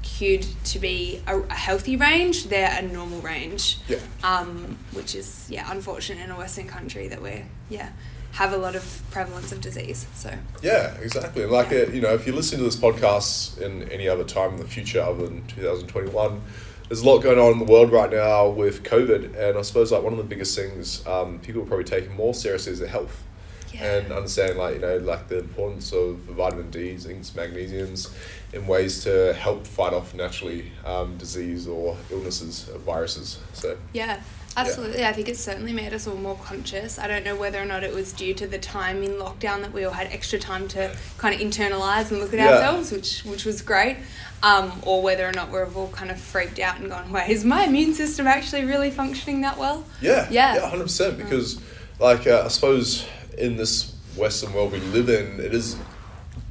cued 0.02 0.46
to 0.64 0.78
be 0.78 1.22
a, 1.26 1.40
a 1.40 1.54
healthy 1.54 1.96
range. 1.96 2.44
They're 2.44 2.76
a 2.78 2.82
normal 2.82 3.20
range. 3.20 3.78
Yeah. 3.88 3.98
Um, 4.22 4.78
which 4.92 5.14
is 5.14 5.46
yeah 5.50 5.70
unfortunate 5.70 6.22
in 6.22 6.30
a 6.30 6.36
Western 6.36 6.68
country 6.68 7.08
that 7.08 7.20
we're 7.20 7.46
yeah 7.68 7.90
have 8.34 8.52
a 8.52 8.56
lot 8.56 8.74
of 8.74 9.02
prevalence 9.12 9.52
of 9.52 9.60
disease. 9.60 10.06
So 10.14 10.32
Yeah, 10.60 10.94
exactly. 11.00 11.46
Like, 11.46 11.72
uh, 11.72 11.86
you 11.86 12.00
know, 12.00 12.14
if 12.14 12.26
you 12.26 12.32
listen 12.32 12.58
to 12.58 12.64
this 12.64 12.76
podcast 12.76 13.60
in 13.60 13.88
any 13.90 14.08
other 14.08 14.24
time 14.24 14.54
in 14.54 14.56
the 14.56 14.66
future 14.66 15.00
other 15.00 15.24
than 15.24 15.46
2021, 15.46 16.42
there's 16.88 17.00
a 17.00 17.06
lot 17.06 17.18
going 17.18 17.38
on 17.38 17.52
in 17.52 17.58
the 17.60 17.72
world 17.72 17.92
right 17.92 18.10
now 18.10 18.48
with 18.48 18.82
COVID. 18.82 19.36
And 19.38 19.56
I 19.56 19.62
suppose, 19.62 19.92
like, 19.92 20.02
one 20.02 20.12
of 20.12 20.18
the 20.18 20.24
biggest 20.24 20.56
things 20.56 21.06
um, 21.06 21.38
people 21.38 21.62
are 21.62 21.66
probably 21.66 21.84
taking 21.84 22.14
more 22.14 22.34
seriously 22.34 22.72
is 22.72 22.80
their 22.80 22.88
health. 22.88 23.22
yeah. 23.72 23.98
And 23.98 24.12
understanding, 24.12 24.58
like, 24.58 24.74
you 24.74 24.80
know, 24.80 24.98
like 24.98 25.28
the 25.28 25.38
importance 25.38 25.92
of 25.92 26.16
vitamin 26.16 26.70
D, 26.70 26.96
zincs, 26.96 27.30
magnesiums 27.30 28.12
in 28.52 28.66
ways 28.66 29.04
to 29.04 29.32
help 29.34 29.64
fight 29.64 29.92
off 29.92 30.12
naturally 30.12 30.72
um, 30.84 31.16
disease 31.18 31.68
or 31.68 31.96
illnesses, 32.10 32.68
or 32.68 32.78
viruses. 32.78 33.38
So, 33.52 33.78
Yeah, 33.92 34.20
absolutely. 34.56 35.04
I 35.04 35.12
think 35.12 35.28
it 35.28 35.36
certainly 35.36 35.72
made 35.72 35.92
us 35.92 36.06
all 36.06 36.16
more 36.16 36.36
conscious. 36.36 36.98
I 36.98 37.06
don't 37.06 37.24
know 37.24 37.36
whether 37.36 37.60
or 37.60 37.64
not 37.64 37.82
it 37.84 37.94
was 37.94 38.12
due 38.12 38.34
to 38.34 38.46
the 38.46 38.58
time 38.58 39.02
in 39.02 39.12
lockdown 39.12 39.60
that 39.62 39.72
we 39.72 39.84
all 39.84 39.92
had 39.92 40.08
extra 40.08 40.38
time 40.38 40.68
to 40.68 40.94
kind 41.18 41.34
of 41.34 41.40
internalize 41.40 42.10
and 42.10 42.20
look 42.20 42.32
at 42.32 42.38
Yeah. 42.38 42.50
ourselves, 42.52 42.92
which 42.92 43.22
which 43.24 43.44
was 43.44 43.62
great, 43.62 43.96
um, 44.42 44.72
or 44.84 45.02
whether 45.02 45.26
or 45.28 45.32
not 45.32 45.50
we're 45.50 45.66
all 45.74 45.88
kind 45.88 46.10
of 46.10 46.20
freaked 46.20 46.58
out 46.58 46.78
and 46.78 46.88
gone, 46.90 47.10
"Wait, 47.12 47.28
is 47.30 47.44
my 47.44 47.64
immune 47.64 47.94
system 47.94 48.26
actually 48.26 48.64
really 48.64 48.90
functioning 48.90 49.40
that 49.42 49.58
well?" 49.58 49.84
Yeah, 50.00 50.26
Yeah. 50.30 50.54
yeah, 50.56 50.68
hundred 50.68 50.84
percent. 50.84 51.18
Because, 51.18 51.58
like, 51.98 52.26
uh, 52.26 52.42
I 52.44 52.48
suppose 52.48 53.04
in 53.38 53.56
this 53.56 53.92
Western 54.16 54.52
world 54.52 54.72
we 54.72 54.78
live 54.80 55.08
in, 55.08 55.40
it 55.40 55.52
is 55.54 55.76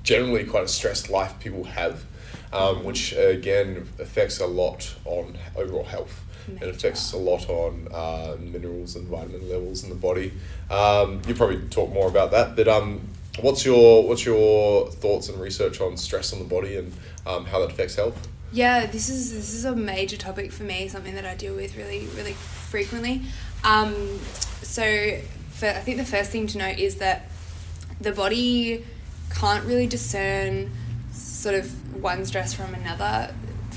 generally 0.04 0.44
quite 0.44 0.66
a 0.66 0.68
stressed 0.68 1.10
life 1.10 1.34
people 1.40 1.64
have, 1.64 2.04
um, 2.52 2.84
which 2.84 3.14
again 3.14 3.88
affects 4.00 4.40
a 4.40 4.46
lot 4.46 4.94
on 5.06 5.38
overall 5.56 5.86
health. 5.86 6.20
It 6.62 6.70
affects 6.70 7.14
a 7.14 7.18
lot 7.18 7.50
on 7.50 7.88
uh, 7.92 8.38
minerals 8.40 8.96
and 8.96 9.08
vitamin 9.08 9.50
levels 9.50 9.84
in 9.84 9.90
the 9.90 9.96
body. 9.96 10.34
Um, 10.70 11.22
you 11.28 11.36
probably 11.36 11.62
talk 11.70 11.92
more 11.92 12.08
about 12.08 12.32
that, 12.32 12.56
but 12.56 12.68
um, 12.68 13.02
what's 13.42 13.66
your 13.66 14.08
what's 14.08 14.26
your 14.26 14.90
thoughts 14.92 15.30
and 15.30 15.40
research 15.40 15.82
on 15.82 15.98
stress 15.98 16.34
on 16.34 16.40
the 16.40 16.46
body 16.46 16.78
and 16.78 16.94
um, 17.26 17.46
how 17.46 17.60
that 17.60 17.72
affects 17.72 17.96
health? 17.96 18.28
Yeah, 18.52 18.86
this 18.86 19.10
is 19.10 19.34
this 19.34 19.54
is 19.54 19.66
a 19.66 19.76
major 19.76 20.18
topic 20.18 20.52
for 20.52 20.64
me, 20.64 20.88
something 20.88 21.16
that 21.16 21.26
I 21.26 21.36
deal 21.36 21.56
with 21.56 21.76
really 21.76 22.08
really 22.16 22.34
frequently. 22.34 23.22
Um, 23.64 24.20
so, 24.62 25.18
for, 25.52 25.68
I 25.68 25.80
think 25.80 25.98
the 25.98 26.06
first 26.06 26.32
thing 26.32 26.48
to 26.48 26.58
note 26.58 26.78
is 26.78 26.96
that 26.96 27.30
the 28.02 28.12
body 28.12 28.86
can't 29.30 29.64
really 29.66 29.88
discern 29.88 30.72
sort 31.12 31.56
of 31.56 32.02
one 32.02 32.26
stress 32.26 32.54
from 32.54 32.74
another, 32.74 33.34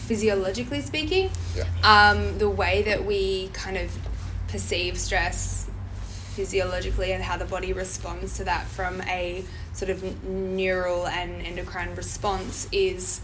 physiologically 0.06 0.80
speaking. 0.80 1.30
Yeah. 1.56 1.64
Um, 1.82 2.38
the 2.38 2.48
way 2.48 2.82
that 2.82 3.04
we 3.04 3.48
kind 3.52 3.76
of 3.76 3.90
perceive 4.48 4.98
stress 4.98 5.68
physiologically 6.34 7.12
and 7.12 7.22
how 7.22 7.36
the 7.36 7.44
body 7.44 7.72
responds 7.72 8.36
to 8.36 8.44
that 8.44 8.66
from 8.66 9.00
a 9.02 9.44
sort 9.72 9.90
of 9.90 10.24
neural 10.24 11.06
and 11.06 11.42
endocrine 11.42 11.94
response 11.96 12.68
is 12.72 13.20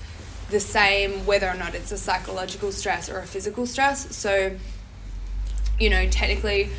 the 0.50 0.60
same 0.60 1.24
whether 1.24 1.48
or 1.48 1.54
not 1.54 1.74
it's 1.74 1.92
a 1.92 1.98
psychological 1.98 2.72
stress 2.72 3.08
or 3.08 3.18
a 3.18 3.26
physical 3.26 3.66
stress. 3.66 4.14
So, 4.14 4.56
you 5.78 5.88
know, 5.88 6.08
technically, 6.08 6.70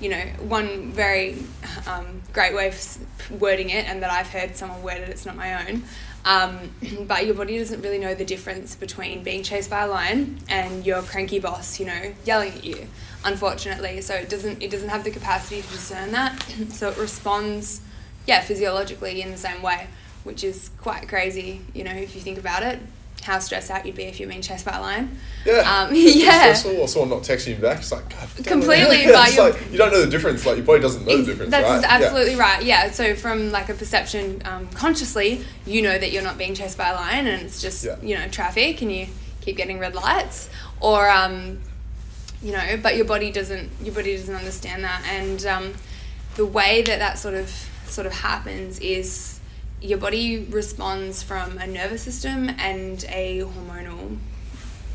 you 0.00 0.08
know, 0.08 0.22
one 0.48 0.90
very 0.92 1.44
um, 1.86 2.22
great 2.32 2.54
way 2.54 2.68
of 2.68 3.40
wording 3.40 3.70
it, 3.70 3.86
and 3.86 4.02
that 4.02 4.10
I've 4.10 4.28
heard 4.28 4.56
someone 4.56 4.82
word 4.82 4.98
it, 4.98 5.08
it's 5.08 5.26
not 5.26 5.36
my 5.36 5.68
own, 5.68 5.84
um, 6.24 6.70
but 7.06 7.24
your 7.24 7.34
body 7.34 7.58
doesn't 7.58 7.80
really 7.80 7.98
know 7.98 8.14
the 8.14 8.24
difference 8.24 8.74
between 8.74 9.22
being 9.22 9.42
chased 9.42 9.70
by 9.70 9.82
a 9.82 9.88
lion 9.88 10.38
and 10.48 10.84
your 10.84 11.02
cranky 11.02 11.38
boss, 11.38 11.80
you 11.80 11.86
know, 11.86 12.12
yelling 12.24 12.52
at 12.52 12.64
you. 12.64 12.86
Unfortunately, 13.24 14.00
so 14.00 14.14
it 14.14 14.28
doesn't 14.28 14.62
it 14.62 14.70
doesn't 14.70 14.88
have 14.88 15.04
the 15.04 15.10
capacity 15.10 15.62
to 15.62 15.68
discern 15.68 16.12
that, 16.12 16.42
so 16.70 16.90
it 16.90 16.96
responds, 16.96 17.80
yeah, 18.26 18.40
physiologically 18.40 19.20
in 19.20 19.30
the 19.30 19.36
same 19.36 19.62
way, 19.62 19.88
which 20.24 20.42
is 20.44 20.70
quite 20.78 21.08
crazy, 21.08 21.60
you 21.74 21.84
know, 21.84 21.92
if 21.92 22.14
you 22.14 22.20
think 22.20 22.38
about 22.38 22.62
it. 22.62 22.78
How 23.22 23.38
stressed 23.38 23.70
out 23.70 23.84
you'd 23.84 23.96
be 23.96 24.04
if 24.04 24.18
you're 24.18 24.28
being 24.28 24.42
chased 24.42 24.64
by 24.64 24.76
a 24.76 24.80
lion. 24.80 25.18
Yeah. 25.44 25.58
Um, 25.60 25.90
yeah. 25.94 26.52
stressful, 26.54 26.76
or 26.78 26.88
someone 26.88 27.10
not 27.10 27.22
texting 27.22 27.48
you 27.48 27.56
back. 27.56 27.78
It's 27.78 27.92
like, 27.92 28.08
God 28.08 28.28
it. 28.38 28.46
Completely, 28.46 29.02
Yeah, 29.04 29.12
but 29.12 29.36
like, 29.38 29.70
you 29.70 29.78
don't 29.78 29.92
know 29.92 30.00
the 30.04 30.10
difference. 30.10 30.46
Like, 30.46 30.56
your 30.56 30.66
body 30.66 30.80
doesn't 30.80 31.06
know 31.06 31.16
the 31.18 31.24
difference, 31.24 31.50
That's 31.50 31.68
right? 31.68 31.84
absolutely 31.84 32.36
right. 32.36 32.62
Yeah. 32.62 32.90
So 32.90 33.14
from 33.14 33.50
like 33.52 33.68
a 33.68 33.74
perception, 33.74 34.42
um, 34.44 34.68
consciously, 34.68 35.44
you 35.66 35.82
know 35.82 35.98
that 35.98 36.12
you're 36.12 36.22
not 36.22 36.38
being 36.38 36.54
chased 36.54 36.78
by 36.78 36.88
a 36.88 36.94
lion, 36.94 37.26
and 37.26 37.42
it's 37.42 37.60
just 37.60 37.84
Yeah. 37.84 37.96
you 38.02 38.16
know 38.16 38.26
traffic, 38.28 38.80
and 38.82 38.90
you 38.92 39.06
keep 39.40 39.56
getting 39.56 39.78
red 39.78 39.94
lights, 39.94 40.48
or 40.80 41.08
um, 41.10 41.60
you 42.42 42.52
know, 42.52 42.78
but 42.82 42.96
your 42.96 43.04
body 43.04 43.30
doesn't. 43.30 43.70
Your 43.82 43.94
body 43.94 44.16
doesn't 44.16 44.34
understand 44.34 44.84
that, 44.84 45.02
and 45.08 45.44
um, 45.46 45.74
the 46.36 46.46
way 46.46 46.82
that 46.82 46.98
that 46.98 47.18
sort 47.18 47.34
of 47.34 47.50
sort 47.86 48.06
of 48.06 48.12
happens 48.12 48.78
is 48.78 49.39
your 49.80 49.98
body 49.98 50.38
responds 50.38 51.22
from 51.22 51.58
a 51.58 51.66
nervous 51.66 52.02
system 52.02 52.50
and 52.58 53.04
a 53.08 53.42
hormonal 53.42 54.18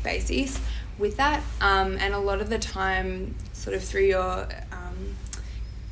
basis 0.04 0.60
with 0.98 1.16
that. 1.16 1.42
Um, 1.60 1.96
and 1.98 2.14
a 2.14 2.18
lot 2.18 2.40
of 2.40 2.48
the 2.48 2.58
time, 2.58 3.34
sort 3.52 3.74
of 3.74 3.82
through 3.82 4.04
your 4.04 4.48
um, 4.72 5.16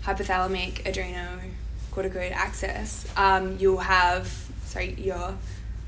hypothalamic 0.04 0.84
adrenocorticoid 0.84 2.32
axis, 2.32 3.06
um, 3.16 3.56
you'll 3.58 3.78
have, 3.78 4.32
sorry, 4.64 4.94
your 4.94 5.36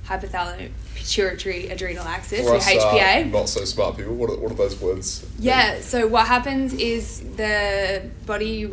hypothalamic 0.07 0.71
pituitary 0.95 1.69
adrenal 1.69 2.05
axis, 2.05 2.45
your 2.45 2.59
HPA. 2.59 3.31
not 3.31 3.49
so 3.49 3.65
smart 3.65 3.97
people, 3.97 4.15
what 4.15 4.31
are, 4.31 4.37
what 4.37 4.53
are 4.53 4.55
those 4.55 4.81
words? 4.81 5.27
Yeah, 5.39 5.81
so 5.81 6.07
what 6.07 6.27
happens 6.27 6.73
is 6.75 7.21
the 7.37 8.09
body 8.25 8.73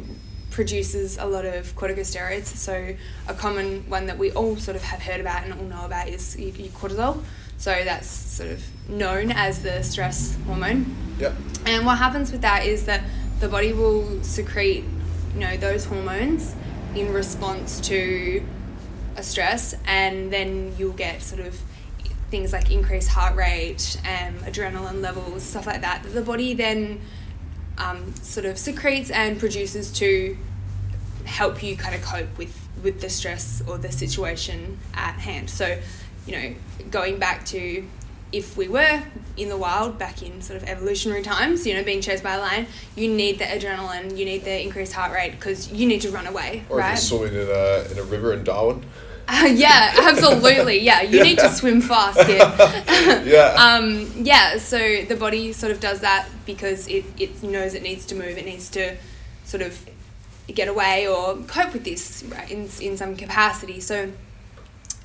produces 0.53 1.17
a 1.17 1.25
lot 1.25 1.43
of 1.43 1.75
corticosteroids. 1.75 2.45
So 2.45 2.95
a 3.27 3.33
common 3.33 3.89
one 3.89 4.05
that 4.05 4.17
we 4.17 4.31
all 4.31 4.55
sort 4.55 4.77
of 4.77 4.83
have 4.83 5.01
heard 5.01 5.19
about 5.19 5.43
and 5.43 5.53
all 5.53 5.65
know 5.65 5.86
about 5.86 6.07
is 6.07 6.38
cortisol. 6.74 7.22
So 7.57 7.72
that's 7.83 8.07
sort 8.07 8.51
of 8.51 8.63
known 8.89 9.31
as 9.31 9.63
the 9.63 9.83
stress 9.83 10.38
hormone. 10.45 10.95
Yep. 11.19 11.33
And 11.65 11.86
what 11.86 11.98
happens 11.98 12.31
with 12.31 12.41
that 12.41 12.65
is 12.65 12.86
that 12.86 13.03
the 13.39 13.50
body 13.50 13.74
will 13.74 14.24
secrete, 14.24 14.86
you 15.33 15.39
know, 15.39 15.57
those 15.57 15.86
hormones 15.86 16.55
in 16.95 17.12
response 17.12 17.79
to 17.81 18.43
a 19.15 19.24
stress, 19.24 19.75
and 19.86 20.31
then 20.31 20.74
you'll 20.77 20.93
get 20.93 21.22
sort 21.22 21.41
of 21.41 21.60
things 22.29 22.51
like 22.51 22.72
increased 22.72 23.10
heart 23.10 23.36
rate 23.36 24.00
and 24.05 24.39
adrenaline 24.41 25.01
levels, 25.01 25.43
stuff 25.43 25.67
like 25.67 25.81
that. 25.81 26.03
That 26.03 26.13
the 26.13 26.22
body 26.22 26.53
then 26.53 27.01
um, 27.77 28.13
sort 28.15 28.46
of 28.46 28.58
secretes 28.58 29.10
and 29.10 29.39
produces 29.39 29.92
to 29.94 30.38
help 31.25 31.63
you 31.63 31.75
kind 31.77 31.96
of 31.96 32.01
cope 32.01 32.38
with 32.38 32.60
with 32.84 33.00
the 33.00 33.10
stress 33.10 33.62
or 33.68 33.77
the 33.77 33.92
situation 33.92 34.77
at 34.94 35.13
hand. 35.15 35.50
So, 35.50 35.80
you 36.27 36.34
know, 36.34 36.56
going 36.92 37.18
back 37.18 37.46
to 37.48 37.86
if 38.34 38.58
we 38.58 38.68
were 38.68 39.01
in 39.38 39.48
the 39.48 39.56
wild 39.56 39.98
back 39.98 40.22
in 40.24 40.42
sort 40.42 40.62
of 40.62 40.68
evolutionary 40.68 41.22
times, 41.22 41.65
you 41.68 41.75
know, 41.75 41.84
being 41.84 42.01
chased 42.01 42.24
by 42.24 42.34
a 42.34 42.39
lion, 42.39 42.65
you 42.96 43.08
need 43.08 43.38
the 43.39 43.46
adrenaline, 43.46 44.18
you 44.18 44.25
need 44.25 44.44
the 44.44 44.62
increased 44.62 44.92
heart 44.92 45.13
rate 45.13 45.32
because 45.32 45.72
you 45.72 45.88
need 45.88 46.01
to 46.01 46.10
run 46.10 46.25
away, 46.27 46.63
Or 46.68 46.80
right? 46.80 46.98
if 46.98 47.10
you're 47.12 47.20
swimming 47.20 47.36
in 47.42 47.48
a, 47.48 47.92
in 47.92 48.00
a 48.00 48.03
river 48.03 48.34
in 48.34 48.44
Darwin. 48.44 48.84
Uh, 49.27 49.48
yeah, 49.53 49.94
absolutely. 49.98 50.80
Yeah, 50.80 51.01
you 51.01 51.24
need 51.24 51.39
to 51.39 51.50
swim 51.50 51.82
fast, 51.82 52.20
kid. 52.20 52.39
Yeah. 53.25 53.56
um, 53.58 54.12
yeah, 54.18 54.58
so 54.58 55.03
the 55.03 55.15
body 55.15 55.53
sort 55.53 55.72
of 55.72 55.80
does 55.80 56.01
that 56.01 56.27
because 56.46 56.88
it, 56.88 57.06
it 57.18 57.42
knows 57.44 57.74
it 57.74 57.84
needs 57.84 58.06
to 58.08 58.15
move, 58.15 58.38
it 58.38 58.46
needs 58.46 58.70
to 58.72 58.96
sort 59.46 59.62
of 59.62 59.86
get 60.48 60.68
away 60.68 61.08
or 61.08 61.38
cope 61.48 61.74
with 61.74 61.84
this 61.84 62.24
right, 62.27 62.50
in, 62.51 62.70
in 62.82 62.98
some 62.98 63.15
capacity. 63.15 63.80
So 63.80 64.12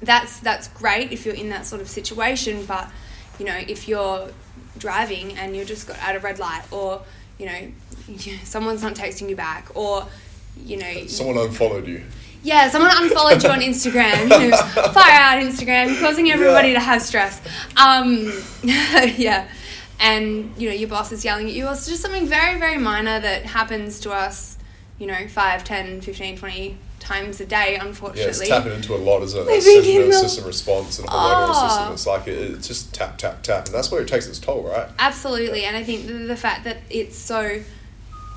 that's 0.00 0.40
that's 0.40 0.68
great 0.68 1.12
if 1.12 1.26
you're 1.26 1.34
in 1.34 1.48
that 1.50 1.66
sort 1.66 1.80
of 1.80 1.88
situation, 1.88 2.64
but 2.66 2.90
you 3.38 3.44
know, 3.44 3.56
if 3.56 3.88
you're 3.88 4.30
driving 4.78 5.36
and 5.36 5.56
you 5.56 5.64
just 5.64 5.86
got 5.86 5.98
out 5.98 6.16
of 6.16 6.24
red 6.24 6.38
light 6.38 6.64
or 6.72 7.02
you 7.38 7.46
know, 7.46 8.16
someone's 8.44 8.82
not 8.82 8.94
texting 8.94 9.28
you 9.28 9.36
back 9.36 9.68
or 9.74 10.06
you 10.64 10.76
know, 10.76 11.06
Someone 11.06 11.38
unfollowed 11.38 11.86
you. 11.86 12.04
Yeah, 12.42 12.68
someone 12.68 12.90
unfollowed 12.94 13.42
you 13.42 13.50
on 13.50 13.60
Instagram. 13.60 14.22
You 14.40 14.48
know, 14.50 14.56
fire 14.56 15.20
out 15.20 15.42
Instagram, 15.42 15.98
causing 16.00 16.30
everybody 16.30 16.72
to 16.72 16.80
have 16.80 17.02
stress. 17.02 17.40
Um, 17.76 18.32
yeah, 18.62 19.48
and 20.00 20.52
you 20.56 20.68
know 20.68 20.74
your 20.74 20.88
boss 20.88 21.12
is 21.12 21.24
yelling 21.24 21.48
at 21.48 21.54
you. 21.54 21.68
It's 21.68 21.86
just 21.86 22.02
something 22.02 22.26
very, 22.26 22.58
very 22.58 22.78
minor 22.78 23.20
that 23.20 23.44
happens 23.44 24.00
to 24.00 24.12
us 24.12 24.56
you 24.98 25.06
know, 25.06 25.28
5, 25.28 25.62
10, 25.62 26.00
15, 26.00 26.38
20 26.38 26.76
times 26.98 27.40
a 27.40 27.46
day, 27.46 27.74
Yeah, 27.74 27.84
unfortunately. 27.86 28.24
it's 28.30 28.48
tapping 28.48 28.72
into 28.72 28.96
a 28.96 28.98
lot, 28.98 29.22
isn't 29.22 29.38
it? 29.40 29.44
That 29.44 29.64
Living 29.64 30.00
nervous 30.00 30.22
the- 30.22 30.28
system 30.28 30.46
response 30.48 30.98
and 30.98 31.06
hormonal 31.08 31.52
Oh. 31.54 31.68
system. 31.68 31.92
It's 31.92 32.06
like 32.08 32.26
it, 32.26 32.50
it's 32.50 32.66
just 32.66 32.92
tap, 32.92 33.16
tap, 33.16 33.44
tap, 33.44 33.66
and 33.66 33.74
that's 33.76 33.92
where 33.92 34.00
it 34.02 34.08
takes 34.08 34.26
its 34.26 34.40
toll, 34.40 34.64
right? 34.64 34.88
Absolutely, 34.98 35.62
and 35.66 35.76
I 35.76 35.84
think 35.84 36.08
the, 36.08 36.14
the 36.14 36.34
fact 36.36 36.64
that 36.64 36.78
it's 36.90 37.16
so, 37.16 37.60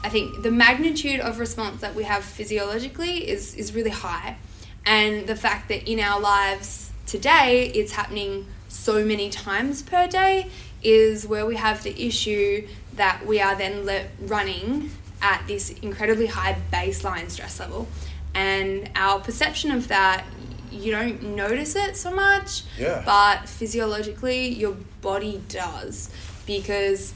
I 0.03 0.09
think 0.09 0.41
the 0.43 0.51
magnitude 0.51 1.19
of 1.19 1.39
response 1.39 1.81
that 1.81 1.93
we 1.95 2.03
have 2.03 2.23
physiologically 2.23 3.29
is 3.29 3.55
is 3.55 3.73
really 3.73 3.91
high, 3.91 4.37
and 4.85 5.27
the 5.27 5.35
fact 5.35 5.69
that 5.69 5.89
in 5.89 5.99
our 5.99 6.19
lives 6.19 6.91
today 7.05 7.71
it's 7.75 7.91
happening 7.93 8.47
so 8.67 9.03
many 9.05 9.29
times 9.29 9.81
per 9.83 10.07
day 10.07 10.49
is 10.81 11.27
where 11.27 11.45
we 11.45 11.55
have 11.55 11.83
the 11.83 11.93
issue 12.07 12.67
that 12.95 13.25
we 13.25 13.39
are 13.39 13.55
then 13.55 13.85
le- 13.85 14.05
running 14.21 14.89
at 15.21 15.43
this 15.47 15.69
incredibly 15.81 16.25
high 16.27 16.55
baseline 16.73 17.29
stress 17.29 17.59
level, 17.59 17.87
and 18.33 18.89
our 18.95 19.19
perception 19.19 19.71
of 19.71 19.87
that. 19.89 20.23
You 20.71 20.93
don't 20.93 21.35
notice 21.35 21.75
it 21.75 21.97
so 21.97 22.11
much, 22.11 22.63
Yeah. 22.79 23.01
but 23.05 23.49
physiologically 23.49 24.47
your 24.47 24.77
body 25.01 25.41
does 25.49 26.09
because 26.45 27.13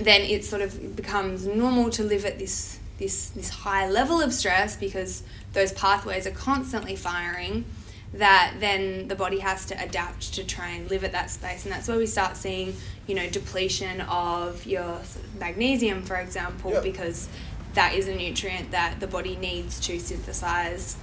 then 0.00 0.22
it 0.22 0.44
sort 0.44 0.62
of 0.62 0.96
becomes 0.96 1.46
normal 1.46 1.90
to 1.90 2.02
live 2.04 2.24
at 2.24 2.38
this 2.38 2.78
this 2.98 3.30
this 3.30 3.48
high 3.48 3.88
level 3.88 4.20
of 4.20 4.32
stress 4.32 4.76
because 4.76 5.22
those 5.52 5.72
pathways 5.72 6.26
are 6.26 6.32
constantly 6.32 6.94
firing 6.94 7.64
that 8.12 8.54
then 8.58 9.08
the 9.08 9.14
body 9.14 9.38
has 9.38 9.64
to 9.66 9.82
adapt 9.82 10.34
to 10.34 10.44
try 10.44 10.68
and 10.68 10.90
live 10.90 11.02
at 11.04 11.12
that 11.12 11.30
space 11.30 11.64
and 11.64 11.72
that's 11.72 11.88
where 11.88 11.96
we 11.96 12.06
start 12.06 12.36
seeing 12.36 12.74
you 13.06 13.14
know 13.14 13.28
depletion 13.30 14.00
of 14.02 14.66
your 14.66 15.00
magnesium 15.38 16.02
for 16.02 16.16
example 16.16 16.72
Yep. 16.72 16.82
because 16.82 17.28
that 17.74 17.94
is 17.94 18.08
a 18.08 18.14
nutrient 18.14 18.70
that 18.72 19.00
the 19.00 19.06
body 19.06 19.36
needs 19.36 19.78
to 19.80 19.98
synthesize 19.98 20.96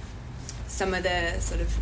some 0.66 0.92
of 0.94 1.02
the 1.02 1.40
sort 1.40 1.60
of 1.60 1.74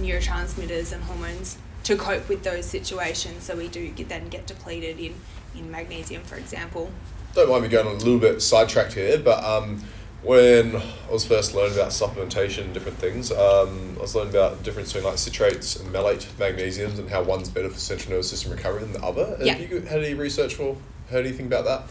neurotransmitters 0.00 0.92
and 0.92 1.02
hormones 1.04 1.56
to 1.84 1.96
cope 1.96 2.28
with 2.28 2.42
those 2.44 2.64
situations. 2.64 3.44
So 3.44 3.56
we 3.56 3.68
do 3.68 3.88
get, 3.90 4.08
then 4.08 4.28
get 4.28 4.46
depleted 4.46 4.98
in, 4.98 5.14
in 5.56 5.70
magnesium, 5.70 6.22
for 6.22 6.36
example. 6.36 6.90
Don't 7.34 7.48
mind 7.48 7.62
me 7.62 7.68
going 7.68 7.86
a 7.86 7.92
little 7.92 8.18
bit 8.18 8.40
sidetracked 8.40 8.92
here, 8.92 9.18
but 9.18 9.42
um, 9.42 9.82
when 10.22 10.76
I 10.76 11.12
was 11.12 11.26
first 11.26 11.54
learning 11.54 11.74
about 11.74 11.90
supplementation 11.90 12.64
and 12.64 12.74
different 12.74 12.98
things, 12.98 13.30
um, 13.30 13.94
I 13.98 14.02
was 14.02 14.14
learning 14.14 14.34
about 14.34 14.58
the 14.58 14.64
difference 14.64 14.92
between 14.92 15.10
like 15.10 15.18
citrates 15.18 15.80
and 15.80 15.92
malate 15.92 16.26
magnesiums 16.38 16.98
and 16.98 17.10
how 17.10 17.22
one's 17.22 17.48
better 17.48 17.68
for 17.68 17.78
central 17.78 18.12
nervous 18.12 18.30
system 18.30 18.52
recovery 18.52 18.82
than 18.82 18.92
the 18.92 19.02
other. 19.02 19.36
Yeah. 19.40 19.54
Have 19.54 19.70
you 19.70 19.80
had 19.80 20.02
any 20.02 20.14
research 20.14 20.58
or 20.58 20.76
heard 21.10 21.26
anything 21.26 21.46
about 21.46 21.64
that? 21.64 21.82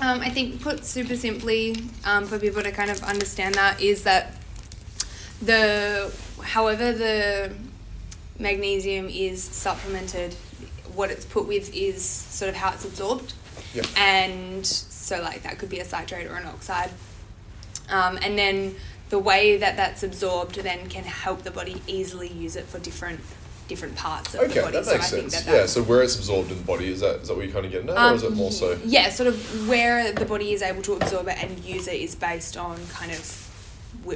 Um, 0.00 0.20
I 0.20 0.28
think, 0.28 0.60
put 0.60 0.84
super 0.84 1.16
simply, 1.16 1.76
um, 2.04 2.26
for 2.26 2.38
people 2.38 2.62
to 2.62 2.70
kind 2.70 2.90
of 2.90 3.02
understand 3.02 3.54
that, 3.54 3.80
is 3.80 4.02
that 4.02 4.34
the 5.40 6.12
however 6.42 6.92
the 6.92 7.52
magnesium 8.38 9.08
is 9.08 9.42
supplemented, 9.42 10.34
what 10.98 11.10
it's 11.10 11.24
put 11.24 11.46
with 11.46 11.74
is 11.74 12.02
sort 12.04 12.48
of 12.48 12.56
how 12.56 12.72
it's 12.72 12.84
absorbed. 12.84 13.32
Yeah. 13.74 13.82
and 13.96 14.64
so 14.66 15.20
like 15.20 15.42
that 15.42 15.58
could 15.58 15.68
be 15.68 15.78
a 15.80 15.84
citrate 15.84 16.26
or 16.26 16.36
an 16.36 16.46
oxide 16.46 16.90
um, 17.90 18.18
and 18.22 18.38
then 18.38 18.74
the 19.10 19.18
way 19.18 19.56
that 19.58 19.76
that's 19.76 20.02
absorbed 20.02 20.54
then 20.56 20.88
can 20.88 21.04
help 21.04 21.42
the 21.42 21.50
body 21.50 21.82
easily 21.86 22.28
use 22.28 22.56
it 22.56 22.64
for 22.66 22.78
different 22.78 23.20
different 23.68 23.94
parts 23.96 24.32
of 24.34 24.40
the 24.40 24.46
Okay, 24.46 24.60
body 24.62 24.72
that 24.80 24.86
makes 24.86 25.10
think 25.10 25.30
sense. 25.30 25.44
that 25.44 25.54
yeah, 25.54 25.66
so 25.66 25.82
where 25.82 26.02
it's 26.02 26.16
absorbed 26.16 26.50
in 26.50 26.56
the 26.58 26.64
body, 26.64 26.90
is 26.90 27.00
that 27.00 27.16
is 27.20 27.28
that 27.28 27.36
what 27.36 27.44
you're 27.44 27.52
kind 27.52 27.66
of 27.66 27.72
getting 27.72 27.90
at, 27.90 27.96
or 27.96 28.00
um, 28.00 28.14
is 28.14 28.22
it 28.22 28.32
more 28.32 28.50
so? 28.50 28.78
yeah 28.84 29.10
sort 29.10 29.26
of 29.26 29.68
where 29.68 30.12
the 30.12 30.24
body 30.24 30.52
is 30.52 30.62
able 30.62 30.80
to 30.82 30.94
absorb 30.94 31.28
it 31.28 31.36
and 31.42 31.58
use 31.64 31.86
it 31.88 32.00
is 32.00 32.14
based 32.14 32.56
on 32.56 32.78
kind 32.88 33.12
of 33.12 33.44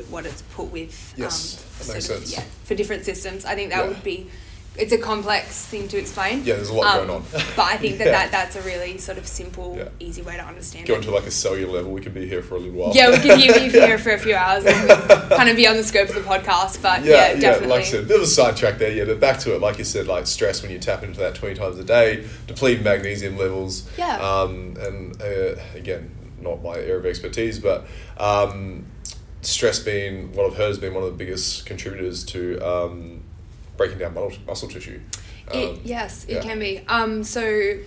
what 0.08 0.24
it's 0.24 0.42
put 0.54 0.68
with 0.72 1.12
Yes, 1.18 1.58
um, 1.80 1.86
that 1.86 1.92
makes 1.94 2.08
of, 2.08 2.16
sense. 2.18 2.32
yeah 2.32 2.44
for 2.64 2.74
different 2.74 3.04
systems 3.04 3.44
i 3.44 3.54
think 3.54 3.70
that 3.70 3.82
Yeah. 3.82 3.88
would 3.88 4.02
be 4.04 4.30
it's 4.76 4.92
a 4.92 4.96
complex 4.98 5.66
thing 5.66 5.86
to 5.88 5.98
explain 5.98 6.38
Yeah, 6.44 6.54
there's 6.56 6.70
a 6.70 6.74
lot 6.74 6.98
Um, 7.00 7.06
going 7.06 7.10
on. 7.18 7.24
but 7.32 7.66
i 7.66 7.76
think 7.76 7.98
that, 7.98 8.06
Yeah. 8.06 8.12
that 8.12 8.30
that's 8.32 8.56
a 8.56 8.62
really 8.62 8.96
sort 8.98 9.18
of 9.18 9.26
simple 9.26 9.74
Yeah. 9.76 9.88
easy 10.00 10.22
way 10.22 10.36
to 10.36 10.42
understand 10.42 10.86
Go 10.86 10.94
into 10.94 11.10
like 11.10 11.24
a 11.26 11.30
cellular 11.30 11.72
level, 11.72 11.92
we 11.92 12.00
could 12.00 12.14
be 12.14 12.26
here 12.26 12.42
for 12.42 12.54
a 12.54 12.58
little 12.58 12.74
while. 12.74 12.92
Yeah, 12.94 13.10
we 13.10 13.16
could 13.18 13.36
be 13.36 13.52
be 13.52 13.68
here 13.86 13.98
for 13.98 14.10
a 14.12 14.18
few 14.18 14.34
hours 14.34 14.64
and 14.64 14.88
kind 15.30 15.48
of 15.50 15.56
beyond 15.56 15.78
the 15.78 15.84
scope 15.84 16.08
of 16.08 16.14
the 16.14 16.20
podcast, 16.22 16.80
but 16.82 17.04
yeah, 17.04 17.32
yeah, 17.32 17.40
definitely. 17.40 17.68
like 17.68 17.80
I 17.80 17.84
said, 17.84 18.04
a 18.04 18.06
bit 18.06 18.16
of 18.16 18.22
a 18.22 18.26
sidetrack 18.26 18.78
there, 18.78 18.90
yeah, 18.92 19.04
but 19.04 19.20
back 19.20 19.38
to 19.40 19.54
it, 19.54 19.60
like 19.60 19.76
you 19.78 19.84
said, 19.84 20.06
like 20.06 20.26
stress 20.26 20.62
when 20.62 20.70
you 20.70 20.78
tap 20.78 21.02
into 21.02 21.20
that 21.20 21.34
20 21.34 21.54
times 21.54 21.78
a 21.78 21.84
day, 21.84 22.26
deplete 22.46 22.82
magnesium 22.82 23.36
levels. 23.36 23.88
Yeah. 23.98 24.16
Um, 24.18 24.76
and 24.80 25.20
uh, 25.20 25.56
again, 25.74 26.10
not 26.40 26.62
my 26.62 26.74
area 26.76 26.96
of 26.96 27.06
expertise, 27.06 27.58
but 27.58 27.86
um, 28.16 28.86
stress 29.42 29.78
being, 29.80 30.32
what 30.32 30.46
I've 30.46 30.56
heard 30.56 30.68
has 30.68 30.78
been 30.78 30.94
one 30.94 31.02
of 31.04 31.10
the 31.10 31.16
biggest 31.16 31.66
contributors 31.66 32.24
to 32.26 32.58
um, 32.66 33.21
breaking 33.76 33.98
down 33.98 34.14
muscle, 34.14 34.40
muscle 34.46 34.68
tissue. 34.68 35.00
It, 35.52 35.68
Um, 35.70 35.80
yes, 35.84 36.26
yeah. 36.28 36.36
it 36.38 36.42
can 36.42 36.58
be. 36.58 36.80
Um, 36.88 37.24
so, 37.24 37.78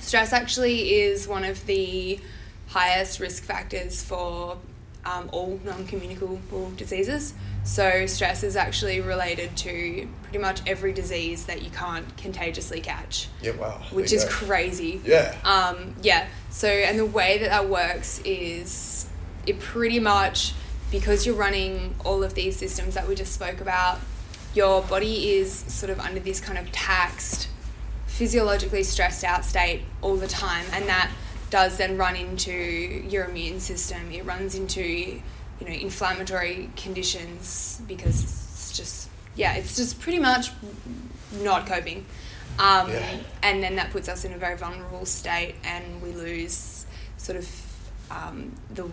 stress 0.00 0.32
actually 0.32 0.94
is 0.94 1.26
one 1.26 1.44
of 1.44 1.64
the 1.66 2.20
highest 2.68 3.20
risk 3.20 3.42
factors 3.44 4.02
for 4.02 4.58
um, 5.04 5.28
all 5.32 5.60
non 5.64 5.86
communicable 5.86 6.70
diseases. 6.76 7.34
So, 7.64 8.06
stress 8.06 8.42
is 8.42 8.56
actually 8.56 9.00
related 9.00 9.56
to 9.58 10.06
pretty 10.24 10.38
much 10.38 10.60
every 10.66 10.92
disease 10.92 11.46
that 11.46 11.62
you 11.62 11.70
can't 11.70 12.14
contagiously 12.18 12.80
catch, 12.80 13.28
Yeah, 13.42 13.52
wow. 13.52 13.80
which 13.90 14.12
is 14.12 14.24
go. 14.24 14.30
crazy. 14.30 15.00
Yeah. 15.04 15.34
Um, 15.44 15.94
yeah. 16.02 16.28
So, 16.50 16.68
and 16.68 16.98
the 16.98 17.06
way 17.06 17.38
that 17.38 17.48
that 17.48 17.68
works 17.68 18.20
is 18.24 19.06
it 19.46 19.60
pretty 19.60 19.98
much 19.98 20.52
because 20.90 21.26
you're 21.26 21.34
running 21.34 21.94
all 22.04 22.22
of 22.22 22.34
these 22.34 22.56
systems 22.56 22.94
that 22.94 23.08
we 23.08 23.14
just 23.14 23.32
spoke 23.32 23.60
about, 23.60 23.98
your 24.54 24.82
body 24.82 25.32
is 25.32 25.52
sort 25.52 25.90
of 25.90 25.98
under 26.00 26.20
this 26.20 26.40
kind 26.40 26.58
of 26.58 26.70
taxed, 26.72 27.48
physiologically 28.06 28.82
stressed 28.82 29.24
out 29.24 29.44
state 29.44 29.82
all 30.02 30.16
the 30.16 30.28
time, 30.28 30.64
and 30.72 30.86
that 30.88 31.10
does 31.50 31.76
then 31.76 31.96
run 31.96 32.16
into 32.16 32.52
your 32.52 33.26
immune 33.26 33.60
system. 33.60 34.10
It 34.10 34.24
runs 34.24 34.54
into 34.54 34.82
you 34.82 35.20
know 35.60 35.72
inflammatory 35.72 36.70
conditions 36.76 37.80
because 37.86 38.22
it's 38.24 38.76
just 38.76 39.08
yeah, 39.36 39.54
it's 39.54 39.76
just 39.76 40.00
pretty 40.00 40.18
much 40.18 40.50
not 41.42 41.66
coping. 41.66 42.06
Um, 42.58 42.88
Yeah. 42.90 43.16
And 43.42 43.62
then 43.62 43.76
that 43.76 43.90
puts 43.90 44.08
us 44.08 44.24
in 44.24 44.32
a 44.32 44.38
very 44.38 44.56
vulnerable 44.56 45.06
state, 45.06 45.56
and 45.64 46.00
we 46.00 46.12
lose 46.12 46.86
sort 47.16 47.38
of 47.38 47.48
um, 48.10 48.52
the 48.72 48.88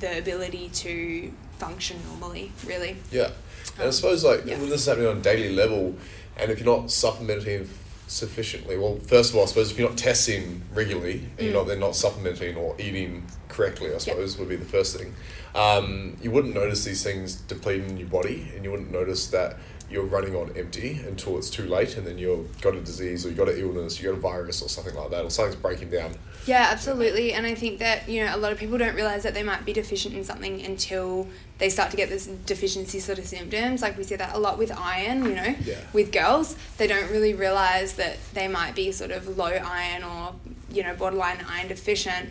the 0.00 0.18
ability 0.18 0.68
to 0.68 1.32
function 1.58 1.98
normally. 2.08 2.52
Really, 2.66 2.96
Yeah, 3.10 3.30
and 3.78 3.88
I 3.88 3.90
suppose 3.90 4.24
like 4.24 4.44
yeah. 4.46 4.58
when 4.58 4.70
this 4.70 4.82
is 4.82 4.86
happening 4.86 5.08
on 5.08 5.18
a 5.18 5.20
daily 5.20 5.54
level, 5.54 5.94
and 6.36 6.50
if 6.50 6.60
you're 6.60 6.78
not 6.78 6.90
supplementing 6.90 7.68
sufficiently, 8.08 8.78
well, 8.78 8.96
first 9.06 9.30
of 9.30 9.36
all, 9.36 9.42
I 9.42 9.46
suppose 9.46 9.70
if 9.70 9.78
you're 9.78 9.88
not 9.88 9.98
testing 9.98 10.62
regularly 10.72 11.28
and 11.38 11.46
you're 11.46 11.50
Mm. 11.50 11.54
not 11.54 11.66
then 11.66 11.80
not 11.80 11.96
supplementing 11.96 12.56
or 12.56 12.74
eating 12.78 13.24
correctly, 13.48 13.92
I 13.94 13.98
suppose 13.98 14.38
would 14.38 14.48
be 14.48 14.56
the 14.56 14.64
first 14.64 14.96
thing. 14.96 15.14
Um, 15.54 16.16
you 16.22 16.30
wouldn't 16.30 16.54
notice 16.54 16.84
these 16.84 17.02
things 17.02 17.34
depleting 17.36 17.96
your 17.96 18.08
body, 18.08 18.52
and 18.54 18.64
you 18.64 18.70
wouldn't 18.70 18.92
notice 18.92 19.26
that 19.28 19.56
you're 19.90 20.04
running 20.04 20.34
on 20.36 20.52
empty 20.56 21.00
until 21.06 21.38
it's 21.38 21.48
too 21.48 21.64
late, 21.66 21.96
and 21.96 22.06
then 22.06 22.18
you've 22.18 22.60
got 22.60 22.74
a 22.74 22.80
disease 22.80 23.24
or 23.24 23.30
you 23.30 23.34
got 23.34 23.48
an 23.48 23.58
illness, 23.58 24.00
you 24.00 24.08
got 24.08 24.18
a 24.18 24.20
virus 24.20 24.60
or 24.62 24.68
something 24.68 24.94
like 24.94 25.10
that, 25.10 25.24
or 25.24 25.30
something's 25.30 25.56
breaking 25.56 25.90
down. 25.90 26.12
Yeah, 26.46 26.68
absolutely. 26.70 27.32
And 27.32 27.44
I 27.44 27.54
think 27.56 27.80
that, 27.80 28.08
you 28.08 28.24
know, 28.24 28.34
a 28.34 28.38
lot 28.38 28.52
of 28.52 28.58
people 28.58 28.78
don't 28.78 28.94
realize 28.94 29.24
that 29.24 29.34
they 29.34 29.42
might 29.42 29.64
be 29.64 29.72
deficient 29.72 30.14
in 30.14 30.22
something 30.22 30.62
until 30.64 31.26
they 31.58 31.68
start 31.68 31.90
to 31.90 31.96
get 31.96 32.08
this 32.08 32.26
deficiency 32.26 33.00
sort 33.00 33.18
of 33.18 33.26
symptoms. 33.26 33.82
Like 33.82 33.98
we 33.98 34.04
see 34.04 34.14
that 34.14 34.32
a 34.34 34.38
lot 34.38 34.56
with 34.56 34.70
iron, 34.70 35.24
you 35.24 35.34
know, 35.34 35.54
Yeah. 35.64 35.74
with 35.92 36.12
girls. 36.12 36.54
They 36.78 36.86
don't 36.86 37.10
really 37.10 37.34
realize 37.34 37.94
that 37.94 38.18
they 38.32 38.46
might 38.46 38.74
be 38.76 38.92
sort 38.92 39.10
of 39.10 39.36
low 39.36 39.46
iron 39.46 40.04
or, 40.04 40.34
you 40.70 40.82
know, 40.84 40.94
borderline 40.94 41.44
iron 41.50 41.66
deficient 41.68 42.30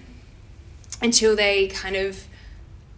until 1.02 1.36
they 1.36 1.68
kind 1.68 1.96
of 1.98 2.24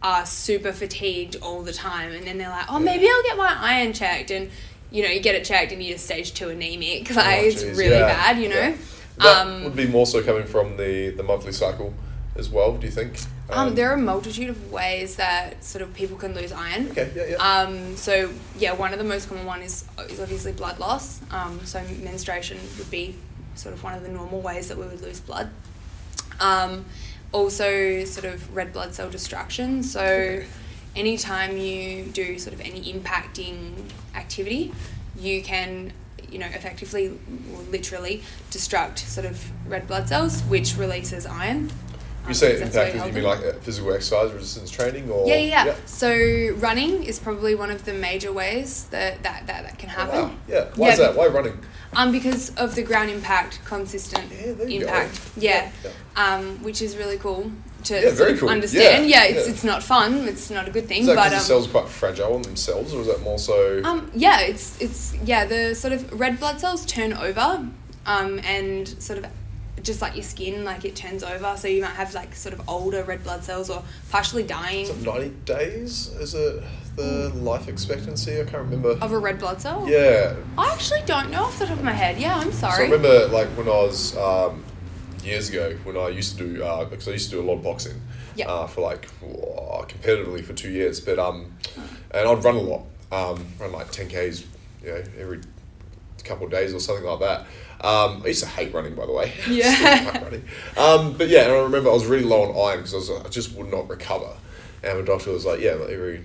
are 0.04 0.26
super 0.26 0.72
fatigued 0.72 1.36
all 1.42 1.64
the 1.64 1.74
time. 1.74 2.12
And 2.12 2.28
then 2.28 2.38
they're 2.38 2.50
like, 2.50 2.66
oh, 2.70 2.80
maybe 2.80 3.08
I'll 3.10 3.24
get 3.24 3.38
my 3.38 3.56
iron 3.60 3.92
checked. 3.94 4.30
And, 4.30 4.52
you 4.92 5.02
know, 5.04 5.10
you 5.10 5.20
get 5.20 5.34
it 5.34 5.44
checked 5.46 5.72
and 5.72 5.82
you're 5.82 5.98
stage 5.98 6.34
two 6.36 6.50
anemic. 6.50 7.10
Like, 7.16 7.40
Oh, 7.40 7.44
it's 7.46 7.64
really 7.64 7.96
yeah, 7.96 8.08
bad, 8.08 8.38
you 8.40 8.50
know. 8.50 8.56
yeah. 8.56 8.76
That 9.20 9.48
Um, 9.48 9.64
would 9.64 9.76
be 9.76 9.88
more 9.88 10.06
so 10.06 10.22
coming 10.24 10.46
from 10.46 10.78
the, 10.78 11.10
the 11.10 11.24
monthly 11.24 11.52
cycle 11.52 11.94
as 12.36 12.50
well, 12.50 12.78
do 12.78 12.86
you 12.86 12.92
think? 12.92 13.20
Um, 13.50 13.76
there 13.76 13.90
are 13.90 13.94
a 13.94 13.98
multitude 13.98 14.50
of 14.50 14.72
ways 14.72 15.16
that 15.16 15.64
sort 15.64 15.82
of 15.82 15.94
people 15.94 16.18
can 16.18 16.36
lose 16.36 16.52
iron. 16.52 16.90
Okay, 16.92 17.10
yeah, 17.16 17.26
yeah. 17.32 17.36
Um, 17.38 17.96
so 17.96 18.32
yeah, 18.60 18.74
one 18.74 18.92
of 18.94 19.00
the 19.00 19.06
most 19.06 19.30
common 19.30 19.46
one 19.46 19.62
is, 19.62 19.86
is 20.10 20.20
obviously 20.20 20.52
blood 20.52 20.80
loss. 20.80 21.22
Um, 21.32 21.62
so 21.66 21.82
menstruation 22.04 22.58
would 22.78 22.92
be 22.92 23.16
sort 23.56 23.74
of 23.74 23.84
one 23.84 23.94
of 23.96 24.04
the 24.04 24.10
normal 24.10 24.42
ways 24.42 24.68
that 24.68 24.78
we 24.78 24.86
would 24.86 25.02
lose 25.02 25.20
blood. 25.20 25.50
Um, 26.40 26.86
also, 27.32 28.04
sort 28.06 28.26
of 28.26 28.56
red 28.56 28.72
blood 28.72 28.94
cell 28.94 29.10
destruction. 29.10 29.82
So, 29.84 30.02
Okay. 30.02 30.46
anytime 30.96 31.58
you 31.58 32.04
do 32.06 32.38
sort 32.40 32.54
of 32.54 32.62
any 32.62 32.94
impacting 32.94 33.74
activity, 34.16 34.74
you 35.20 35.42
can, 35.42 35.92
you 36.30 36.40
know, 36.40 36.48
effectively, 36.48 37.18
literally 37.72 38.22
destruct 38.52 39.00
sort 39.00 39.26
of 39.26 39.52
red 39.68 39.88
blood 39.88 40.08
cells, 40.10 40.42
which 40.44 40.76
releases 40.78 41.26
iron. 41.26 41.72
You 42.28 42.34
say 42.34 42.58
that's 42.58 42.76
where 42.76 42.88
impact, 42.88 43.08
you 43.08 43.13
mean 43.13 43.24
like 43.24 43.40
uh, 43.40 43.54
physical 43.60 43.94
exercise, 43.94 44.34
resistance 44.34 44.70
training, 44.70 45.10
or 45.10 45.26
yeah, 45.28 45.36
yeah, 45.36 45.66
yeah. 45.68 45.76
So 45.86 46.10
running 46.58 47.04
is 47.06 47.20
probably 47.20 47.56
one 47.56 47.72
of 47.72 47.86
the 47.86 47.94
major 47.94 48.34
ways 48.34 48.86
that 48.92 49.24
that, 49.24 49.48
that, 49.48 49.63
that 49.63 49.80
can 49.80 49.90
Oh, 49.90 49.94
happen. 49.94 50.20
wow. 50.24 50.32
Yeah. 50.48 50.66
Why 50.76 50.88
Yeah, 50.88 50.94
is 50.94 51.00
that? 51.00 51.16
Why 51.16 51.28
running? 51.28 51.58
Um, 51.96 52.12
because 52.12 52.54
of 52.58 52.76
the 52.76 52.84
ground 52.84 53.10
impact, 53.12 53.62
consistent 53.63 54.30
Yeah, 54.30 54.66
impact. 54.82 55.22
Yeah. 55.38 55.72
Yeah. 55.86 55.92
um, 56.18 56.62
which 56.63 56.82
is 56.82 56.98
really 56.98 57.18
cool 57.18 57.50
to 57.86 57.94
Yeah, 57.96 58.02
sort 58.02 58.18
very 58.18 58.32
of 58.34 58.40
cool. 58.40 58.50
understand. 58.50 59.08
Yeah, 59.10 59.24
Yeah, 59.26 59.36
it's 59.38 59.48
it's 59.48 59.63
not 59.63 59.84
fun. 59.84 60.28
It's 60.28 60.50
not 60.50 60.68
a 60.68 60.72
good 60.72 60.88
thing. 60.88 61.06
But 61.06 61.18
um, 61.18 61.30
the 61.32 61.40
cells 61.40 61.68
are 61.68 61.72
quite 61.72 61.88
fragile 61.90 62.36
in 62.36 62.42
themselves, 62.42 62.94
or 62.94 63.02
is 63.02 63.08
that 63.08 63.22
more 63.22 63.38
so? 63.40 63.82
um, 63.84 64.12
yeah, 64.16 64.42
it's 64.42 64.80
it's 64.82 65.13
yeah 65.24 65.46
the 65.46 65.74
sort 65.76 65.94
of 65.94 66.20
red 66.20 66.40
blood 66.40 66.60
cells 66.60 66.86
turn 66.86 67.13
over, 67.13 67.68
um, 68.06 68.40
and 68.44 68.88
sort 69.02 69.20
of 69.20 69.26
just 69.84 70.02
like 70.02 70.16
your 70.16 70.24
skin, 70.24 70.66
like 70.66 70.84
it 70.86 70.96
turns 70.96 71.24
over. 71.24 71.56
So 71.56 71.68
you 71.68 71.82
might 71.82 71.92
have 71.96 72.13
like 72.13 72.36
sort 72.36 72.54
of 72.54 72.68
older 72.68 73.04
red 73.04 73.24
blood 73.24 73.44
cells 73.44 73.70
or 73.70 73.84
partially 74.10 74.44
dying 74.44 74.88
it 74.88 75.02
ninety 75.02 75.30
days? 75.46 76.08
Is 76.20 76.34
it 76.34 76.63
the 76.98 77.30
life 77.36 77.68
expectancy? 77.70 78.34
I 78.42 78.44
can't 78.44 78.63
remember. 78.63 78.98
of 79.02 79.12
a 79.12 79.18
red 79.20 79.38
blood 79.40 79.62
cell. 79.62 79.86
Yeah. 79.88 80.36
I 80.58 80.72
actually 80.74 81.04
don't 81.06 81.30
know 81.30 81.44
off 81.44 81.60
the 81.60 81.68
top 81.68 81.78
of 81.78 81.84
my 81.84 81.94
head. 81.94 82.18
Yeah, 82.18 82.36
I'm 82.38 82.52
So 82.52 82.68
I 82.68 82.80
remember 82.82 83.28
like 83.28 83.48
when 83.50 83.68
I 83.68 83.72
was 83.84 84.18
um, 84.18 84.63
years 85.28 85.50
ago 85.50 85.76
when 85.84 85.98
I 85.98 86.10
used 86.10 86.38
to 86.38 86.48
do 86.48 86.63
uh, 86.63 86.86
because 86.86 87.08
I 87.08 87.12
used 87.12 87.30
to 87.30 87.36
do 87.38 87.42
a 87.42 87.46
lot 87.46 87.56
of 87.56 87.63
boxing 87.63 88.02
Yeah. 88.36 88.48
uh, 88.50 88.68
for 88.68 88.82
like 88.82 89.06
whoa, 89.22 89.86
competitively 89.88 90.44
for 90.44 90.54
two 90.54 90.70
years, 90.72 91.00
but 91.00 91.20
um, 91.20 91.54
and 92.12 92.28
I'd 92.28 92.44
run 92.44 92.56
a 92.56 92.62
lot, 92.62 92.84
um, 93.12 93.46
run 93.60 93.72
like 93.72 93.92
ten 93.92 94.08
k's, 94.08 94.46
you 94.84 94.90
know, 94.92 95.04
every 95.20 95.42
couple 96.24 96.46
of 96.46 96.52
days 96.52 96.74
or 96.74 96.80
something 96.80 97.06
like 97.06 97.20
that. 97.20 97.42
Um, 97.80 98.24
I 98.24 98.28
used 98.30 98.42
to 98.42 98.50
hate 98.50 98.74
running, 98.74 98.96
by 98.96 99.06
the 99.06 99.12
way. 99.12 99.34
Yeah. 99.50 100.24
running. 100.24 100.44
Um, 100.76 101.13
but 101.18 101.28
yeah, 101.30 101.44
and 101.44 101.52
I 101.52 101.58
remember 101.60 101.90
I 101.90 101.94
was 101.94 102.06
really 102.06 102.24
low 102.26 102.42
on 102.44 102.70
iron 102.72 102.80
because 102.80 102.94
I, 102.94 102.98
was, 103.13 103.26
I 103.26 103.30
just 103.30 103.54
would 103.54 103.70
not 103.72 103.88
recover, 103.90 104.36
and 104.84 105.00
my 105.00 105.06
doctor 105.06 105.32
was 105.32 105.46
like, 105.46 105.60
yeah, 105.60 105.74
like 105.74 105.90
every. 105.90 106.24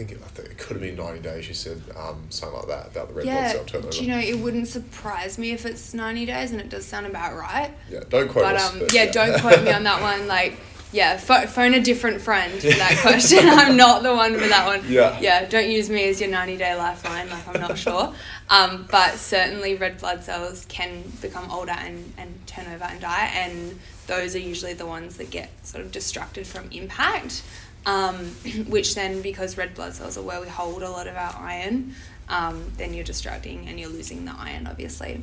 I 0.00 0.02
think, 0.02 0.12
it, 0.12 0.24
I 0.24 0.28
think 0.28 0.48
it 0.48 0.56
could 0.56 0.76
have 0.76 0.80
been 0.80 0.96
90 0.96 1.20
days, 1.20 1.44
she 1.44 1.52
said, 1.52 1.82
um, 1.94 2.22
something 2.30 2.58
like 2.58 2.68
that, 2.68 2.86
about 2.86 3.08
the 3.08 3.14
red 3.14 3.24
blood 3.24 3.34
yeah, 3.34 3.52
cell 3.52 3.64
turnover. 3.66 3.90
do 3.92 4.02
you 4.02 4.10
know 4.10 4.18
it 4.18 4.38
wouldn't 4.38 4.66
surprise 4.66 5.36
me 5.36 5.50
if 5.50 5.66
it's 5.66 5.92
ninety 5.92 6.24
days, 6.24 6.52
and 6.52 6.60
it 6.60 6.70
does 6.70 6.86
sound 6.86 7.04
about 7.04 7.36
right. 7.36 7.70
Yeah, 7.90 8.00
don't 8.08 8.28
quote 8.28 8.44
but 8.44 8.56
us. 8.56 8.72
um, 8.72 8.78
but 8.78 8.94
yeah, 8.94 9.10
don't 9.10 9.38
quote 9.42 9.62
me 9.62 9.72
on 9.72 9.84
that 9.84 10.00
one. 10.00 10.26
Like, 10.30 10.58
yeah, 10.92 11.18
pho- 11.18 11.46
phone 11.46 11.74
a 11.74 11.80
different 11.80 12.20
friend 12.22 12.52
for 12.52 12.68
that 12.68 12.98
question. 13.02 13.40
I'm 13.42 13.76
not 13.76 14.02
the 14.02 14.14
one 14.14 14.32
for 14.38 14.46
that 14.46 14.66
one. 14.66 14.82
Yeah. 14.90 15.18
yeah. 15.20 15.44
Don't 15.44 15.68
use 15.68 15.90
me 15.90 16.08
as 16.08 16.20
your 16.20 16.30
90 16.30 16.56
day 16.56 16.74
lifeline. 16.76 17.28
Like, 17.28 17.46
I'm 17.48 17.60
not 17.60 17.76
sure. 17.76 18.14
Um, 18.48 18.86
but 18.90 19.16
certainly, 19.16 19.74
red 19.74 19.98
blood 19.98 20.22
cells 20.22 20.64
can 20.68 21.02
become 21.20 21.50
older 21.50 21.72
and 21.72 22.12
and 22.16 22.46
turn 22.46 22.72
over 22.72 22.84
and 22.84 23.00
die, 23.00 23.30
and 23.34 23.78
those 24.06 24.34
are 24.34 24.40
usually 24.40 24.72
the 24.72 24.86
ones 24.86 25.16
that 25.18 25.30
get 25.30 25.50
sort 25.66 25.84
of 25.84 25.92
distracted 25.92 26.46
from 26.46 26.70
impact. 26.70 27.42
Um, 27.86 28.16
which 28.68 28.94
then, 28.94 29.22
because 29.22 29.56
red 29.56 29.74
blood 29.74 29.94
cells 29.94 30.18
are 30.18 30.22
where 30.22 30.40
we 30.40 30.48
hold 30.48 30.82
a 30.82 30.90
lot 30.90 31.06
of 31.06 31.16
our 31.16 31.34
iron, 31.38 31.94
um, 32.28 32.70
then 32.76 32.92
you're 32.94 33.04
distracting 33.04 33.66
and 33.68 33.80
you're 33.80 33.88
losing 33.88 34.24
the 34.24 34.34
iron, 34.38 34.66
obviously. 34.66 35.22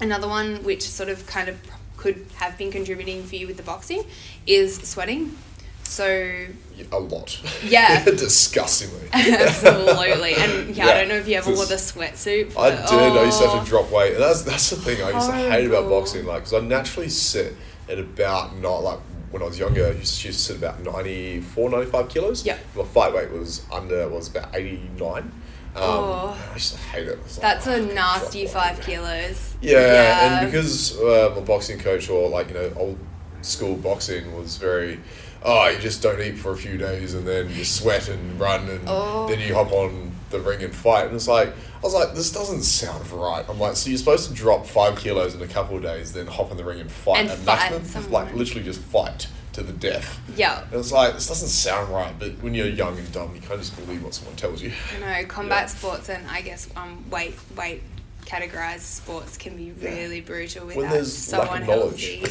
Another 0.00 0.28
one 0.28 0.62
which 0.62 0.82
sort 0.82 1.08
of 1.08 1.26
kind 1.26 1.48
of 1.48 1.58
could 1.96 2.26
have 2.36 2.56
been 2.56 2.70
contributing 2.70 3.22
for 3.24 3.36
you 3.36 3.46
with 3.46 3.56
the 3.56 3.62
boxing 3.62 4.04
is 4.46 4.76
sweating. 4.76 5.36
So 5.84 6.46
A 6.92 6.98
lot. 6.98 7.40
Yeah. 7.64 8.04
Disgustingly. 8.04 9.08
absolutely, 9.12 10.34
and 10.34 10.74
yeah, 10.76 10.86
I 10.86 10.94
don't 10.94 11.08
know 11.08 11.16
if 11.16 11.26
you 11.28 11.36
ever 11.36 11.52
wore 11.52 11.66
the 11.66 11.74
sweatsuit. 11.74 12.56
I 12.56 12.70
did. 12.70 13.18
I 13.18 13.24
used 13.24 13.40
to 13.40 13.48
have 13.48 13.60
Oh. 13.60 13.64
to 13.64 13.68
drop 13.68 13.90
weight, 13.90 14.12
and 14.14 14.22
that's 14.22 14.42
that's 14.42 14.70
the 14.70 14.76
thing 14.76 15.02
I 15.02 15.10
used 15.10 15.26
to 15.28 15.34
hate 15.36 15.66
about 15.66 15.88
boxing, 15.90 16.24
like 16.26 16.44
because 16.44 16.54
I 16.54 16.60
naturally 16.60 17.08
sit 17.08 17.54
at 17.88 17.98
about 17.98 18.56
not 18.58 18.84
like 18.84 19.00
when 19.30 19.42
I 19.42 19.46
was 19.46 19.58
younger. 19.58 19.86
I 19.86 19.90
used 19.92 20.20
to, 20.22 20.32
sit 20.32 20.56
about 20.56 20.82
94, 20.82 21.70
95 21.70 22.08
kilos. 22.08 22.44
Yeah. 22.46 22.58
My 22.76 22.84
fight 22.84 23.14
weight 23.14 23.30
was 23.30 23.64
under 23.72 24.08
was 24.08 24.28
about 24.28 24.54
eighty 24.54 24.80
nine. 24.98 25.32
Um, 25.76 25.82
Oh. 25.82 26.48
I 26.50 26.54
just 26.54 26.76
hate 26.76 27.06
it. 27.06 27.18
Like, 27.18 27.30
That's 27.36 27.66
"Oh, 27.68 27.72
a 27.74 27.80
nasty 27.80 28.40
weight." 28.40 28.50
five 28.50 28.80
kilos. 28.80 29.54
Yeah, 29.60 30.38
and 30.42 30.50
because 30.50 30.98
uh, 30.98 31.32
my 31.36 31.42
boxing 31.42 31.78
coach 31.78 32.08
or 32.10 32.28
like 32.28 32.48
you 32.48 32.54
know 32.54 32.72
old 32.76 32.98
school 33.42 33.76
boxing 33.76 34.36
was 34.36 34.56
very, 34.56 34.98
oh 35.44 35.68
you 35.68 35.78
just 35.78 36.02
don't 36.02 36.20
eat 36.20 36.36
for 36.38 36.52
a 36.52 36.56
few 36.56 36.76
days 36.76 37.14
and 37.14 37.26
then 37.26 37.48
you 37.50 37.64
sweat 37.64 38.08
and 38.08 38.38
run 38.40 38.68
and 38.68 38.80
Oh. 38.86 39.28
then 39.28 39.38
you 39.40 39.54
hop 39.54 39.70
on 39.72 40.10
the 40.30 40.40
ring 40.40 40.62
and 40.62 40.74
fight 40.74 41.06
and 41.06 41.14
it's 41.16 41.28
like 41.28 41.48
I 41.48 41.80
was 41.82 41.92
like 41.94 42.14
this 42.14 42.30
doesn't 42.32 42.62
sound 42.62 43.10
right. 43.10 43.44
I'm 43.48 43.58
like 43.58 43.76
so 43.76 43.88
you're 43.90 43.98
supposed 43.98 44.28
to 44.28 44.34
drop 44.34 44.66
five 44.66 44.96
kilos 44.98 45.34
in 45.34 45.42
a 45.42 45.48
couple 45.48 45.76
of 45.76 45.82
days 45.82 46.12
then 46.12 46.26
hop 46.26 46.50
in 46.50 46.56
the 46.56 46.64
ring 46.64 46.80
and 46.80 46.90
fight 46.90 47.20
And 47.20 47.30
at 47.30 47.38
fight 47.38 47.84
someone. 47.86 48.12
like 48.12 48.34
literally 48.34 48.62
just 48.62 48.80
fight 48.80 49.26
to 49.54 49.62
the 49.64 49.72
death. 49.72 50.20
Yeah. 50.36 50.62
And 50.64 50.74
it's 50.74 50.92
like 50.92 51.14
this 51.14 51.26
doesn't 51.26 51.48
sound 51.48 51.92
right, 51.92 52.14
but 52.18 52.40
when 52.40 52.54
you're 52.54 52.68
young 52.68 52.96
and 52.96 53.10
dumb, 53.12 53.34
you 53.34 53.40
can't 53.40 53.58
just 53.58 53.74
believe 53.76 54.02
what 54.04 54.14
someone 54.14 54.36
tells 54.36 54.62
you. 54.62 54.70
Know 55.00 55.24
combat 55.28 55.62
Yeah. 55.62 55.66
sports 55.66 56.08
and 56.08 56.24
I 56.30 56.40
guess 56.42 56.68
um 56.76 57.04
weight 57.10 57.34
weight 57.56 57.82
categorized 58.26 58.80
sports 58.80 59.36
can 59.36 59.56
be 59.56 59.72
Yeah. 59.80 59.90
really 59.90 60.20
brutal 60.20 60.66
with 60.66 60.76
when 60.76 60.90
there's 60.90 61.12
So 61.16 61.38
lack 61.38 61.62
of 61.62 61.66
knowledge. 61.66 62.04
yeah, 62.08 62.28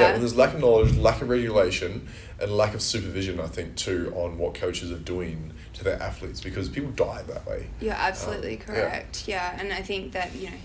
Yeah. 0.00 0.12
when 0.12 0.20
there's 0.20 0.34
lack 0.36 0.54
of 0.54 0.60
knowledge, 0.60 0.96
lack 0.96 1.20
of 1.20 1.28
regulation, 1.28 2.08
and 2.40 2.56
lack 2.56 2.72
of 2.74 2.80
supervision, 2.80 3.38
I 3.38 3.48
think 3.48 3.76
too, 3.76 4.10
on 4.16 4.38
what 4.38 4.54
coaches 4.54 4.90
are 4.90 4.96
doing 4.98 5.52
to 5.74 5.84
their 5.84 6.02
athletes 6.02 6.40
because 6.40 6.68
people 6.68 6.90
die 6.92 7.22
that 7.28 7.46
way. 7.46 7.66
You're 7.80 7.92
absolutely 7.94 8.56
Um, 8.58 8.62
correct. 8.62 9.24
Yeah. 9.26 9.56
and 9.58 9.72
I 9.72 9.82
think 9.82 10.12
that 10.12 10.34
you 10.34 10.50
know, 10.50 10.56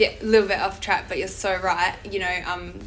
a 0.00 0.24
little 0.24 0.48
bit 0.48 0.60
off 0.60 0.80
track, 0.80 1.04
but 1.08 1.18
you're 1.18 1.28
so 1.28 1.56
right. 1.56 1.94
You 2.04 2.20
know, 2.20 2.42
um, 2.46 2.78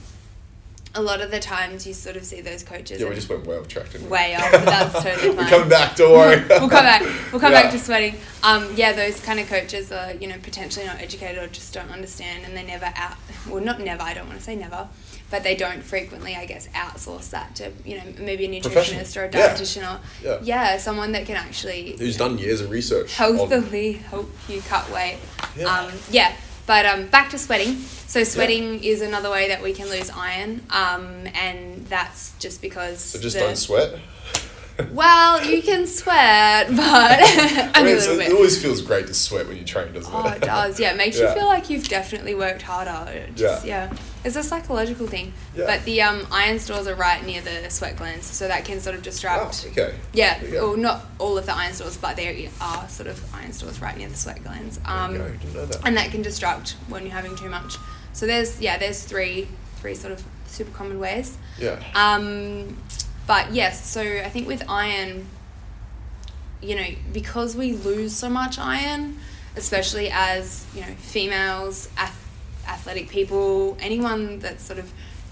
a 0.95 1.01
lot 1.01 1.21
of 1.21 1.29
the 1.29 1.39
times 1.39 1.85
you 1.85 1.93
sort 1.93 2.15
of 2.15 2.25
see 2.25 2.41
those 2.41 2.63
coaches. 2.63 2.99
Yeah, 3.01 3.09
we 3.09 3.15
just 3.15 3.29
went 3.29 3.45
way 3.45 3.57
off 3.57 3.67
track, 3.67 3.91
didn't 3.91 4.05
we? 4.07 4.11
way 4.11 4.35
off, 4.35 4.51
but 4.51 4.65
that's 4.65 4.93
totally 5.03 5.27
fine. 5.27 5.37
We're 5.37 5.49
coming 5.49 5.69
back. 5.69 5.95
Don't 5.95 6.11
worry. 6.13 6.43
we'll 6.49 6.69
come 6.69 6.69
back. 6.69 7.01
We'll 7.31 7.41
come 7.41 7.51
Yeah. 7.51 7.63
back 7.63 7.71
to 7.73 7.79
sweating. 7.79 8.15
Um, 8.43 8.69
yeah, 8.75 8.93
those 8.93 9.19
kind 9.19 9.39
of 9.39 9.47
coaches 9.47 9.91
are 9.91 10.13
you 10.13 10.27
know 10.27 10.35
potentially 10.41 10.85
not 10.85 10.99
educated 11.01 11.41
or 11.43 11.47
just 11.47 11.73
don't 11.73 11.91
understand, 11.91 12.45
and 12.45 12.55
they 12.55 12.63
never 12.63 12.91
out. 12.95 13.17
Well, 13.49 13.63
not 13.63 13.79
never. 13.81 14.01
I 14.03 14.13
don't 14.13 14.27
want 14.27 14.39
to 14.39 14.43
say 14.43 14.55
never, 14.55 14.87
but 15.29 15.43
they 15.43 15.55
don't 15.55 15.83
frequently, 15.83 16.35
I 16.35 16.45
guess, 16.45 16.67
outsource 16.69 17.29
that 17.31 17.55
to 17.57 17.71
you 17.83 17.97
know 17.97 18.03
maybe 18.19 18.45
a 18.45 18.49
nutritionist 18.49 19.17
or 19.17 19.25
a 19.25 19.31
Yeah. 19.31 19.53
dietitian 19.53 19.83
or 19.95 19.99
Yeah. 20.23 20.39
yeah, 20.43 20.77
someone 20.77 21.11
that 21.11 21.25
can 21.25 21.35
actually 21.35 21.95
Who's 21.99 22.17
done 22.17 22.37
years 22.37 22.61
of 22.61 22.69
research? 22.69 23.15
healthily 23.15 23.93
help 23.93 24.31
you 24.47 24.61
cut 24.61 24.89
weight. 24.91 25.17
Yeah. 25.57 25.65
Um, 25.65 25.91
yeah. 26.09 26.35
But 26.67 26.85
um, 26.85 27.07
back 27.07 27.29
to 27.31 27.37
sweating. 27.37 27.75
So 28.07 28.23
sweating 28.23 28.83
is 28.83 29.01
another 29.01 29.29
way 29.29 29.49
that 29.49 29.61
we 29.61 29.73
can 29.73 29.89
lose 29.89 30.09
iron, 30.09 30.61
um, 30.69 31.27
and 31.33 31.85
that's 31.87 32.33
just 32.39 32.61
because. 32.61 32.99
so 32.99 33.19
just 33.19 33.35
the- 33.35 33.41
don't 33.41 33.55
sweat. 33.57 33.99
Well, 34.91 35.45
you 35.45 35.61
can 35.61 35.87
sweat, 35.87 36.67
but 36.67 36.77
I 36.81 37.81
mean, 37.81 37.95
it 38.21 38.33
always 38.33 38.61
feels 38.61 38.81
great 38.81 39.07
to 39.07 39.13
sweat 39.13 39.47
when 39.47 39.55
you 39.57 39.63
train, 39.63 39.93
doesn't 39.93 40.13
it? 40.13 40.15
Oh, 40.17 40.27
it? 40.27 40.41
does. 40.41 40.79
Yeah, 40.79 40.91
it 40.91 40.97
makes 40.97 41.17
Yeah. 41.19 41.29
you 41.29 41.35
feel 41.39 41.45
like 41.47 41.69
you've 41.69 41.87
definitely 41.87 42.35
worked 42.35 42.61
harder. 42.61 43.25
Just, 43.35 43.65
yeah. 43.65 43.93
It's 44.25 44.35
a 44.35 44.43
psychological 44.43 45.05
thing. 45.07 45.31
Yeah. 45.55 45.65
But 45.67 45.85
the 45.85 46.01
um, 46.01 46.25
iron 46.31 46.57
stores 46.59 46.87
are 46.87 46.95
right 46.95 47.23
near 47.25 47.41
the 47.41 47.69
sweat 47.69 47.95
glands, 47.95 48.25
so 48.25 48.47
that 48.47 48.65
can 48.65 48.79
sort 48.81 48.95
of 48.95 49.05
Oh, 49.25 49.51
okay. 49.67 49.95
Yeah, 50.13 50.39
There 50.39 50.47
you 50.49 50.53
go. 50.55 50.67
well, 50.69 50.77
not 50.77 51.05
all 51.19 51.37
of 51.37 51.45
the 51.45 51.53
iron 51.55 51.73
stores, 51.73 51.95
but 51.95 52.15
there 52.17 52.35
are 52.59 52.89
sort 52.89 53.07
of 53.07 53.23
iron 53.35 53.53
stores 53.53 53.79
right 53.81 53.95
near 53.95 54.09
the 54.09 54.15
sweat 54.17 54.43
glands. 54.43 54.79
Um, 54.85 55.13
There 55.17 55.27
you. 55.29 55.37
Didn't 55.37 55.53
know 55.53 55.65
that. 55.67 55.85
and 55.85 55.95
that 55.95 56.09
can 56.11 56.21
disrupt 56.23 56.71
when 56.89 57.03
you're 57.03 57.13
having 57.13 57.35
too 57.35 57.49
much. 57.49 57.77
So 58.13 58.25
there's 58.25 58.59
yeah, 58.59 58.77
there's 58.77 59.03
three 59.03 59.47
three 59.77 59.93
sort 59.95 60.11
of 60.13 60.23
super 60.47 60.71
common 60.71 60.99
ways. 60.99 61.37
Yeah. 61.59 61.79
Um, 61.93 62.77
but 63.27 63.53
yes, 63.53 63.87
so 63.89 64.01
I 64.01 64.29
think 64.29 64.47
with 64.47 64.63
iron, 64.67 65.27
you 66.61 66.75
know, 66.75 66.87
because 67.13 67.55
we 67.55 67.73
lose 67.73 68.15
so 68.15 68.29
much 68.29 68.57
iron, 68.57 69.19
especially 69.55 70.09
as 70.11 70.65
you 70.73 70.81
know 70.81 70.95
females, 70.97 71.89
ath- 71.97 72.24
athletic 72.67 73.09
people, 73.09 73.77
anyone 73.79 74.39
that's 74.39 74.63
sort 74.63 74.79
of 74.79 74.91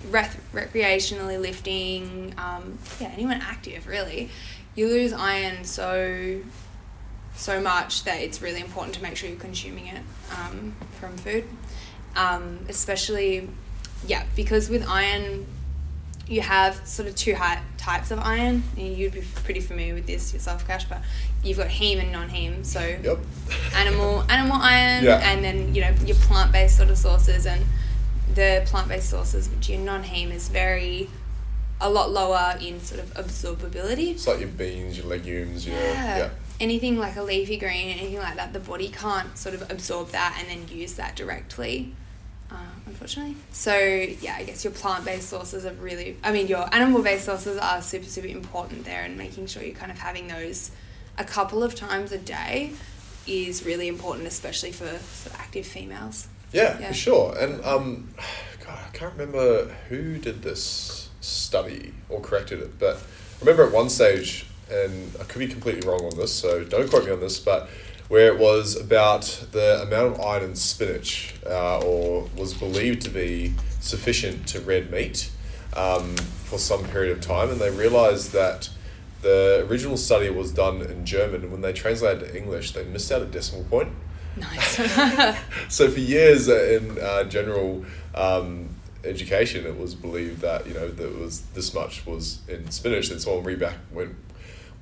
rec- 0.09 0.51
recreationally 0.53 1.39
lifting, 1.39 2.33
um, 2.37 2.77
yeah, 2.99 3.11
anyone 3.13 3.41
active 3.41 3.87
really, 3.87 4.29
you 4.75 4.87
lose 4.87 5.13
iron 5.13 5.63
so 5.63 6.41
so 7.35 7.59
much 7.59 8.03
that 8.03 8.21
it's 8.21 8.41
really 8.43 8.61
important 8.61 8.93
to 8.93 9.01
make 9.01 9.15
sure 9.17 9.27
you're 9.27 9.39
consuming 9.39 9.87
it 9.87 10.01
um, 10.37 10.75
from 10.99 11.17
food, 11.17 11.43
um, 12.15 12.59
especially 12.69 13.49
yeah, 14.05 14.23
because 14.35 14.69
with 14.69 14.87
iron 14.87 15.45
you 16.33 16.41
have 16.41 16.85
sort 16.87 17.07
of 17.07 17.15
two 17.15 17.35
hi- 17.35 17.61
types 17.77 18.11
of 18.11 18.19
iron. 18.19 18.63
and 18.77 18.97
You'd 18.97 19.13
be 19.13 19.21
pretty 19.43 19.59
familiar 19.61 19.93
with 19.93 20.07
this 20.07 20.33
yourself, 20.33 20.65
Cash, 20.67 20.85
but 20.85 21.01
you've 21.43 21.57
got 21.57 21.67
heme 21.69 21.99
and 21.99 22.11
non-heme. 22.11 22.65
So 22.65 22.79
Yep. 22.81 23.19
animal 23.75 24.23
animal 24.29 24.57
iron, 24.61 25.03
Yeah. 25.03 25.19
and 25.31 25.43
then 25.43 25.73
you 25.75 25.81
know 25.81 25.93
your 26.05 26.15
plant-based 26.17 26.75
sort 26.77 26.89
of 26.89 26.97
sources, 26.97 27.45
and 27.45 27.65
the 28.33 28.63
plant-based 28.65 29.09
sources, 29.09 29.49
which 29.49 29.69
your 29.69 29.79
non-heme 29.79 30.31
is 30.33 30.47
very 30.49 31.09
a 31.81 31.89
lot 31.89 32.11
lower 32.11 32.57
in 32.61 32.81
sort 32.81 33.01
of 33.01 33.13
absorbability. 33.15 34.11
It's 34.11 34.25
like 34.27 34.39
your 34.39 34.47
beans, 34.49 34.97
your 34.97 35.07
legumes, 35.07 35.67
your 35.67 35.75
Yeah. 35.77 36.17
yeah. 36.17 36.29
Anything 36.59 36.97
like 36.97 37.15
a 37.17 37.23
leafy 37.23 37.57
green, 37.57 37.89
anything 37.89 38.19
like 38.19 38.35
that, 38.37 38.53
the 38.53 38.59
body 38.59 38.87
can't 38.87 39.37
sort 39.37 39.53
of 39.55 39.69
absorb 39.69 40.11
that 40.11 40.37
and 40.39 40.47
then 40.49 40.67
use 40.77 40.93
that 40.93 41.15
directly. 41.15 41.93
Uh, 42.53 42.57
unfortunately. 42.85 43.35
So 43.51 43.75
yeah, 43.75 44.35
I 44.37 44.43
guess 44.43 44.63
your 44.63 44.73
plant-based 44.73 45.27
sources 45.29 45.65
are 45.65 45.73
really, 45.73 46.17
I 46.23 46.31
mean, 46.31 46.47
your 46.47 46.73
animal-based 46.73 47.25
sources 47.25 47.57
are 47.57 47.81
super 47.81 48.05
super 48.05 48.27
important 48.27 48.85
there, 48.85 49.01
and 49.03 49.17
making 49.17 49.47
sure 49.47 49.63
you're 49.63 49.75
kind 49.75 49.91
of 49.91 49.99
having 49.99 50.27
those 50.27 50.71
a 51.17 51.23
couple 51.23 51.63
of 51.63 51.75
times 51.75 52.11
a 52.11 52.17
day 52.17 52.71
is 53.27 53.65
really 53.65 53.87
important, 53.87 54.27
especially 54.27 54.71
for 54.71 54.85
sort 54.85 55.33
of 55.33 55.35
active 55.39 55.65
females. 55.65 56.27
Yeah, 56.51 56.79
Yeah. 56.79 56.87
for 56.89 56.93
sure. 56.93 57.37
And 57.37 57.63
um, 57.65 58.09
God, 58.65 58.79
I 58.87 58.95
can't 58.97 59.13
remember 59.13 59.75
who 59.89 60.17
did 60.17 60.41
this 60.43 61.09
study 61.21 61.93
or 62.09 62.19
corrected 62.21 62.59
it, 62.61 62.79
but 62.79 62.97
I 62.97 63.39
remember 63.41 63.65
at 63.65 63.71
one 63.73 63.89
stage, 63.89 64.45
and 64.71 65.11
I 65.19 65.23
could 65.23 65.39
be 65.39 65.47
completely 65.47 65.87
wrong 65.87 66.05
on 66.05 66.17
this, 66.17 66.33
so 66.33 66.63
don't 66.63 66.89
quote 66.89 67.05
me 67.05 67.11
on 67.11 67.19
this, 67.19 67.39
but 67.39 67.69
where 68.13 68.27
it 68.27 68.37
was 68.37 68.79
about 68.79 69.23
the 69.53 69.81
amount 69.81 70.13
of 70.13 70.21
iron 70.21 70.43
in 70.43 70.55
spinach, 70.55 71.33
uh, 71.47 71.79
or 71.79 72.29
was 72.37 72.53
believed 72.53 73.01
to 73.01 73.09
be 73.09 73.51
sufficient 73.79 74.47
to 74.47 74.61
red 74.61 74.91
meat 74.91 75.31
um, 75.75 76.15
for 76.45 76.59
some 76.59 76.83
period 76.89 77.11
of 77.11 77.19
time, 77.19 77.49
and 77.49 77.59
they 77.59 77.71
realized 77.71 78.31
that 78.31 78.69
the 79.23 79.65
original 79.67 79.97
study 79.97 80.29
was 80.29 80.51
done 80.51 80.79
in 80.83 81.03
German, 81.07 81.41
and 81.41 81.51
when 81.51 81.61
they 81.61 81.73
translated 81.73 82.19
to 82.19 82.37
English, 82.37 82.73
they 82.73 82.83
missed 82.83 83.11
out 83.11 83.23
a 83.23 83.25
decimal 83.25 83.63
point. 83.63 83.89
Nice. 84.37 84.77
So 85.69 85.89
for 85.89 85.99
years 85.99 86.47
uh, 86.49 86.61
in 86.65 86.99
uh, 86.99 87.23
general 87.23 87.83
um, 88.13 88.69
education, 89.03 89.65
it 89.65 89.75
was 89.75 89.95
believed 89.95 90.41
that 90.41 90.67
you 90.67 90.75
know 90.75 90.87
that 90.87 91.17
was 91.17 91.41
this 91.55 91.73
much 91.73 92.05
was 92.05 92.41
in 92.47 92.69
spinach. 92.69 93.09
Then 93.09 93.19
someone 93.19 93.43
re 93.43 93.55
back 93.55 93.77
went 93.91 94.13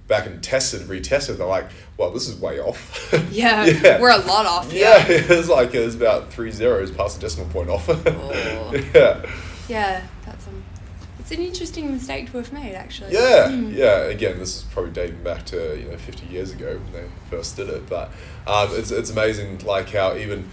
back 0.08 0.26
and 0.26 0.44
tested, 0.44 0.82
retested. 0.88 1.38
They're 1.38 1.48
like, 1.48 1.70
well, 1.98 2.12
this 2.12 2.28
is 2.28 2.40
way 2.40 2.60
off. 2.60 3.14
yeah, 3.32 3.66
yeah. 3.66 4.00
we're 4.02 4.10
a 4.12 4.18
lot 4.26 4.46
off. 4.46 4.74
yeah, 4.74 5.06
it 5.08 5.30
was 5.30 5.48
like 5.50 5.74
it 5.74 5.84
was 5.86 5.96
about 5.96 6.32
three 6.34 6.52
zeros 6.52 6.92
past 6.92 7.16
the 7.16 7.22
decimal 7.22 7.48
point 7.50 7.70
off. 7.70 7.88
Oh. 8.08 8.74
yeah, 8.94 9.26
Yeah, 9.70 10.06
that's 10.26 10.48
um, 10.48 10.64
it's 11.20 11.32
an 11.32 11.40
interesting 11.40 11.92
mistake 11.92 12.32
to 12.32 12.38
have 12.38 12.52
made 12.52 12.74
actually. 12.74 13.14
yeah, 13.14 13.48
Mm. 13.50 13.74
yeah. 13.76 14.00
Again, 14.04 14.38
this 14.40 14.58
is 14.58 14.64
probably 14.64 14.92
dating 14.92 15.24
back 15.24 15.46
to 15.48 15.78
you 15.80 15.90
know 15.90 15.98
fifty 15.98 16.26
years 16.28 16.52
ago 16.52 16.78
when 16.78 16.92
they 16.94 17.10
first 17.30 17.56
did 17.56 17.70
it, 17.70 17.88
but 17.90 18.10
um, 18.48 18.70
it's 18.72 18.92
it's 18.92 19.10
amazing 19.10 19.60
like 19.60 19.90
how 19.92 20.16
even 20.18 20.50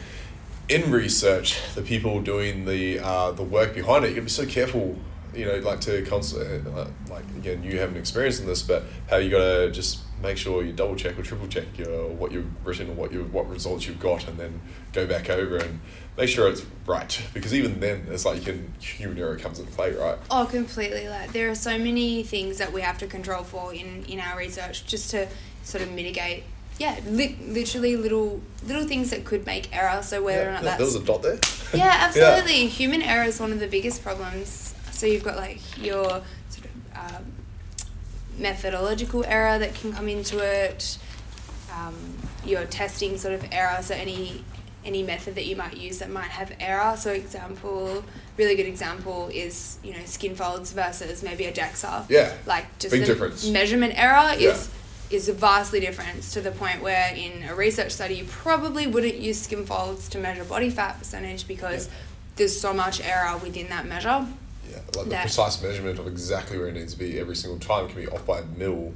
in 0.68 0.90
research, 0.90 1.58
the 1.74 1.80
people 1.82 2.20
doing 2.20 2.64
the 2.66 2.98
uh, 3.00 3.30
the 3.32 3.42
work 3.42 3.74
behind 3.74 4.04
it, 4.04 4.08
you 4.08 4.14
gotta 4.14 4.24
be 4.24 4.30
so 4.30 4.44
careful. 4.46 4.96
You 5.34 5.46
know, 5.46 5.58
like 5.58 5.80
to 5.82 6.02
constantly, 6.04 6.72
uh, 6.72 6.86
like 7.10 7.24
again, 7.36 7.62
you 7.62 7.78
haven't 7.78 7.96
experienced 7.96 8.40
in 8.40 8.46
this, 8.46 8.62
but 8.62 8.84
how 9.10 9.16
you 9.16 9.30
gotta 9.30 9.70
just 9.70 10.00
make 10.22 10.36
sure 10.36 10.64
you 10.64 10.72
double 10.72 10.96
check 10.96 11.18
or 11.18 11.22
triple 11.22 11.46
check 11.46 11.66
your 11.76 12.08
what 12.08 12.32
you've 12.32 12.66
written 12.66 12.90
or 12.90 12.94
what 12.94 13.12
you 13.12 13.24
what 13.24 13.48
results 13.48 13.86
you've 13.86 14.00
got, 14.00 14.26
and 14.28 14.38
then 14.38 14.60
go 14.92 15.06
back 15.06 15.30
over 15.30 15.56
and 15.56 15.80
make 16.16 16.28
sure 16.28 16.48
it's 16.48 16.64
right. 16.86 17.22
Because 17.32 17.54
even 17.54 17.80
then, 17.80 18.06
it's 18.10 18.24
like 18.24 18.38
you 18.38 18.42
can 18.42 18.74
human 18.80 19.18
error 19.18 19.36
comes 19.36 19.58
into 19.58 19.72
play, 19.72 19.92
right? 19.92 20.18
Oh, 20.30 20.46
completely. 20.50 21.08
Like 21.08 21.32
there 21.32 21.50
are 21.50 21.54
so 21.54 21.78
many 21.78 22.22
things 22.22 22.58
that 22.58 22.72
we 22.72 22.80
have 22.80 22.98
to 22.98 23.06
control 23.06 23.44
for 23.44 23.72
in 23.72 24.04
in 24.06 24.20
our 24.20 24.36
research 24.36 24.86
just 24.86 25.10
to 25.12 25.28
sort 25.62 25.82
of 25.82 25.92
mitigate. 25.92 26.44
Yeah, 26.78 27.00
li- 27.08 27.36
literally 27.48 27.96
little 27.96 28.40
little 28.66 28.86
things 28.86 29.10
that 29.10 29.24
could 29.24 29.46
make 29.46 29.74
error. 29.76 30.02
So 30.02 30.22
whether 30.22 30.48
or 30.48 30.52
not 30.52 30.62
there 30.62 30.78
that's 30.78 30.94
was 30.94 30.94
a 30.96 31.04
dot 31.04 31.22
there. 31.22 31.38
yeah, 31.74 31.96
absolutely. 32.08 32.66
Human 32.66 33.02
error 33.02 33.24
is 33.24 33.40
one 33.40 33.52
of 33.52 33.60
the 33.60 33.66
biggest 33.66 34.02
problems. 34.02 34.67
So 34.98 35.06
you've 35.06 35.22
got 35.22 35.37
like 35.37 35.61
your 35.78 36.02
sort 36.50 36.64
of 36.66 37.14
um, 37.16 37.24
methodological 38.37 39.24
error 39.26 39.58
that 39.58 39.74
can 39.74 39.92
come 39.92 40.08
into 40.08 40.38
it, 40.38 40.98
um, 41.72 41.94
your 42.44 42.64
testing 42.64 43.16
sort 43.16 43.34
of 43.34 43.44
error. 43.52 43.78
So 43.82 43.94
any 43.94 44.44
any 44.84 45.02
method 45.02 45.34
that 45.34 45.44
you 45.46 45.54
might 45.54 45.76
use 45.76 45.98
that 45.98 46.11
might 46.11 46.30
have 46.30 46.52
error. 46.61 46.96
So 46.96 47.12
example, 47.12 48.02
really 48.37 48.56
good 48.56 48.66
example 48.66 49.28
is 49.32 49.78
you 49.84 49.92
know 49.92 50.04
skin 50.04 50.34
folds 50.34 50.72
versus 50.72 51.22
maybe 51.22 51.44
a 51.44 51.52
DEXA. 51.52 52.06
Yeah. 52.08 52.32
Like 52.46 52.66
just 52.80 52.92
Big 52.92 53.02
the 53.02 53.06
difference. 53.06 53.48
measurement 53.48 53.94
error 53.96 54.34
Yeah. 54.37 54.50
is 54.50 54.68
is 55.11 55.28
vastly 55.28 55.78
different 55.80 56.22
to 56.22 56.40
the 56.40 56.50
point 56.50 56.82
where 56.82 57.14
in 57.14 57.42
a 57.48 57.54
research 57.54 57.92
study 57.92 58.16
you 58.16 58.24
probably 58.24 58.87
wouldn't 58.88 59.14
use 59.14 59.40
skin 59.40 59.64
folds 59.64 60.08
to 60.11 60.18
measure 60.18 60.44
body 60.44 60.70
fat 60.70 60.98
percentage 60.98 61.46
because 61.48 61.87
Yeah. 61.87 61.92
there's 62.37 62.61
so 62.61 62.74
much 62.74 63.00
error 63.00 63.37
within 63.38 63.68
that 63.68 63.87
measure. 63.87 64.26
Yeah, 64.70 64.78
like 64.96 65.09
the 65.09 65.16
precise 65.16 65.62
measurement 65.62 65.98
of 65.98 66.07
exactly 66.07 66.59
where 66.59 66.68
it 66.68 66.74
needs 66.74 66.92
to 66.92 66.98
be 66.98 67.18
every 67.18 67.37
single 67.37 67.59
time 67.59 67.88
can 67.88 67.96
be 67.96 68.09
off 68.09 68.24
by 68.26 68.40
a 68.40 68.44
mil 68.57 68.92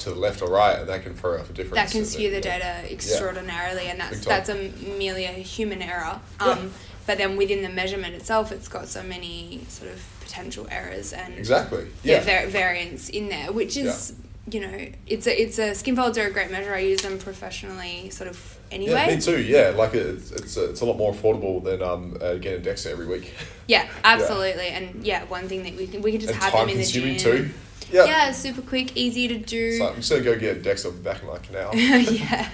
to 0.00 0.10
the 0.10 0.16
left 0.16 0.42
or 0.42 0.50
right, 0.50 0.78
and 0.78 0.88
that 0.88 1.02
can 1.02 1.14
throw 1.14 1.38
off 1.40 1.48
a 1.48 1.52
difference. 1.52 1.74
That 1.74 1.90
can 1.90 2.04
skew 2.04 2.30
the 2.30 2.40
data 2.40 2.82
extraordinarily, 2.92 3.86
and 3.86 3.98
that's 4.00 4.24
that's 4.24 4.48
a 4.48 4.70
merely 4.98 5.24
a 5.24 5.32
human 5.32 5.82
error. 5.82 6.20
Um, 6.40 6.48
Yeah. 6.58 6.68
But 7.06 7.18
then 7.18 7.36
within 7.36 7.62
the 7.62 7.68
measurement 7.68 8.16
itself, 8.16 8.50
it's 8.50 8.66
got 8.66 8.88
so 8.88 9.00
many 9.00 9.60
sort 9.68 9.92
of 9.92 10.02
potential 10.20 10.66
errors 10.72 11.12
and 11.12 11.34
Exactly. 11.38 11.86
yeah, 12.02 12.14
Yeah. 12.24 12.40
var- 12.42 12.50
variance 12.50 13.08
in 13.08 13.28
there, 13.28 13.52
which 13.52 13.76
is 13.76 14.12
you 14.48 14.60
know 14.60 14.86
it's 15.06 15.26
a 15.26 15.42
it's 15.42 15.58
a 15.58 15.74
skin 15.74 15.96
folds 15.96 16.16
are 16.18 16.26
a 16.26 16.30
great 16.32 16.50
measure. 16.50 16.72
I 16.74 16.78
use 16.80 17.02
them 17.02 17.18
professionally, 17.18 18.10
sort 18.10 18.28
of 18.30 18.58
anyway. 18.70 18.92
Yeah, 19.08 19.14
me 19.16 19.20
too. 19.20 19.42
Yeah, 19.42 19.72
like 19.76 19.94
it's 19.94 20.30
it's 20.30 20.56
a, 20.56 20.70
it's 20.70 20.80
a 20.82 20.84
lot 20.84 20.96
more 20.96 21.12
affordable 21.12 21.62
than 21.62 21.82
um 21.82 22.16
uh, 22.20 22.34
getting 22.34 22.64
a 22.66 22.70
DEXA 22.70 22.92
every 22.92 23.06
week. 23.06 23.34
Yeah, 23.68 23.88
absolutely. 24.04 24.68
And 24.68 25.04
yeah, 25.04 25.24
one 25.24 25.48
thing 25.48 25.64
that 25.64 25.74
we 25.76 25.88
can 25.88 26.00
we 26.00 26.12
can 26.12 26.20
just 26.20 26.32
and 26.32 26.40
have 26.40 26.52
them 26.52 26.68
in 26.68 26.78
the 26.78 26.84
gym. 26.84 27.02
consuming 27.02 27.18
too. 27.48 27.50
Yeah. 27.90 28.04
Yeah, 28.04 28.30
super 28.32 28.62
quick, 28.62 28.96
easy 28.96 29.26
to 29.26 29.38
do. 29.38 29.72
So 29.78 29.88
I'm 29.88 29.96
just 29.96 30.10
gonna 30.10 30.22
go 30.22 30.38
get 30.38 30.58
a 30.58 30.60
DEXA 30.60 31.02
back 31.02 31.22
in 31.22 31.28
like 31.28 31.48
an 31.50 31.56
hour. 31.56 31.74
yeah, 31.76 32.48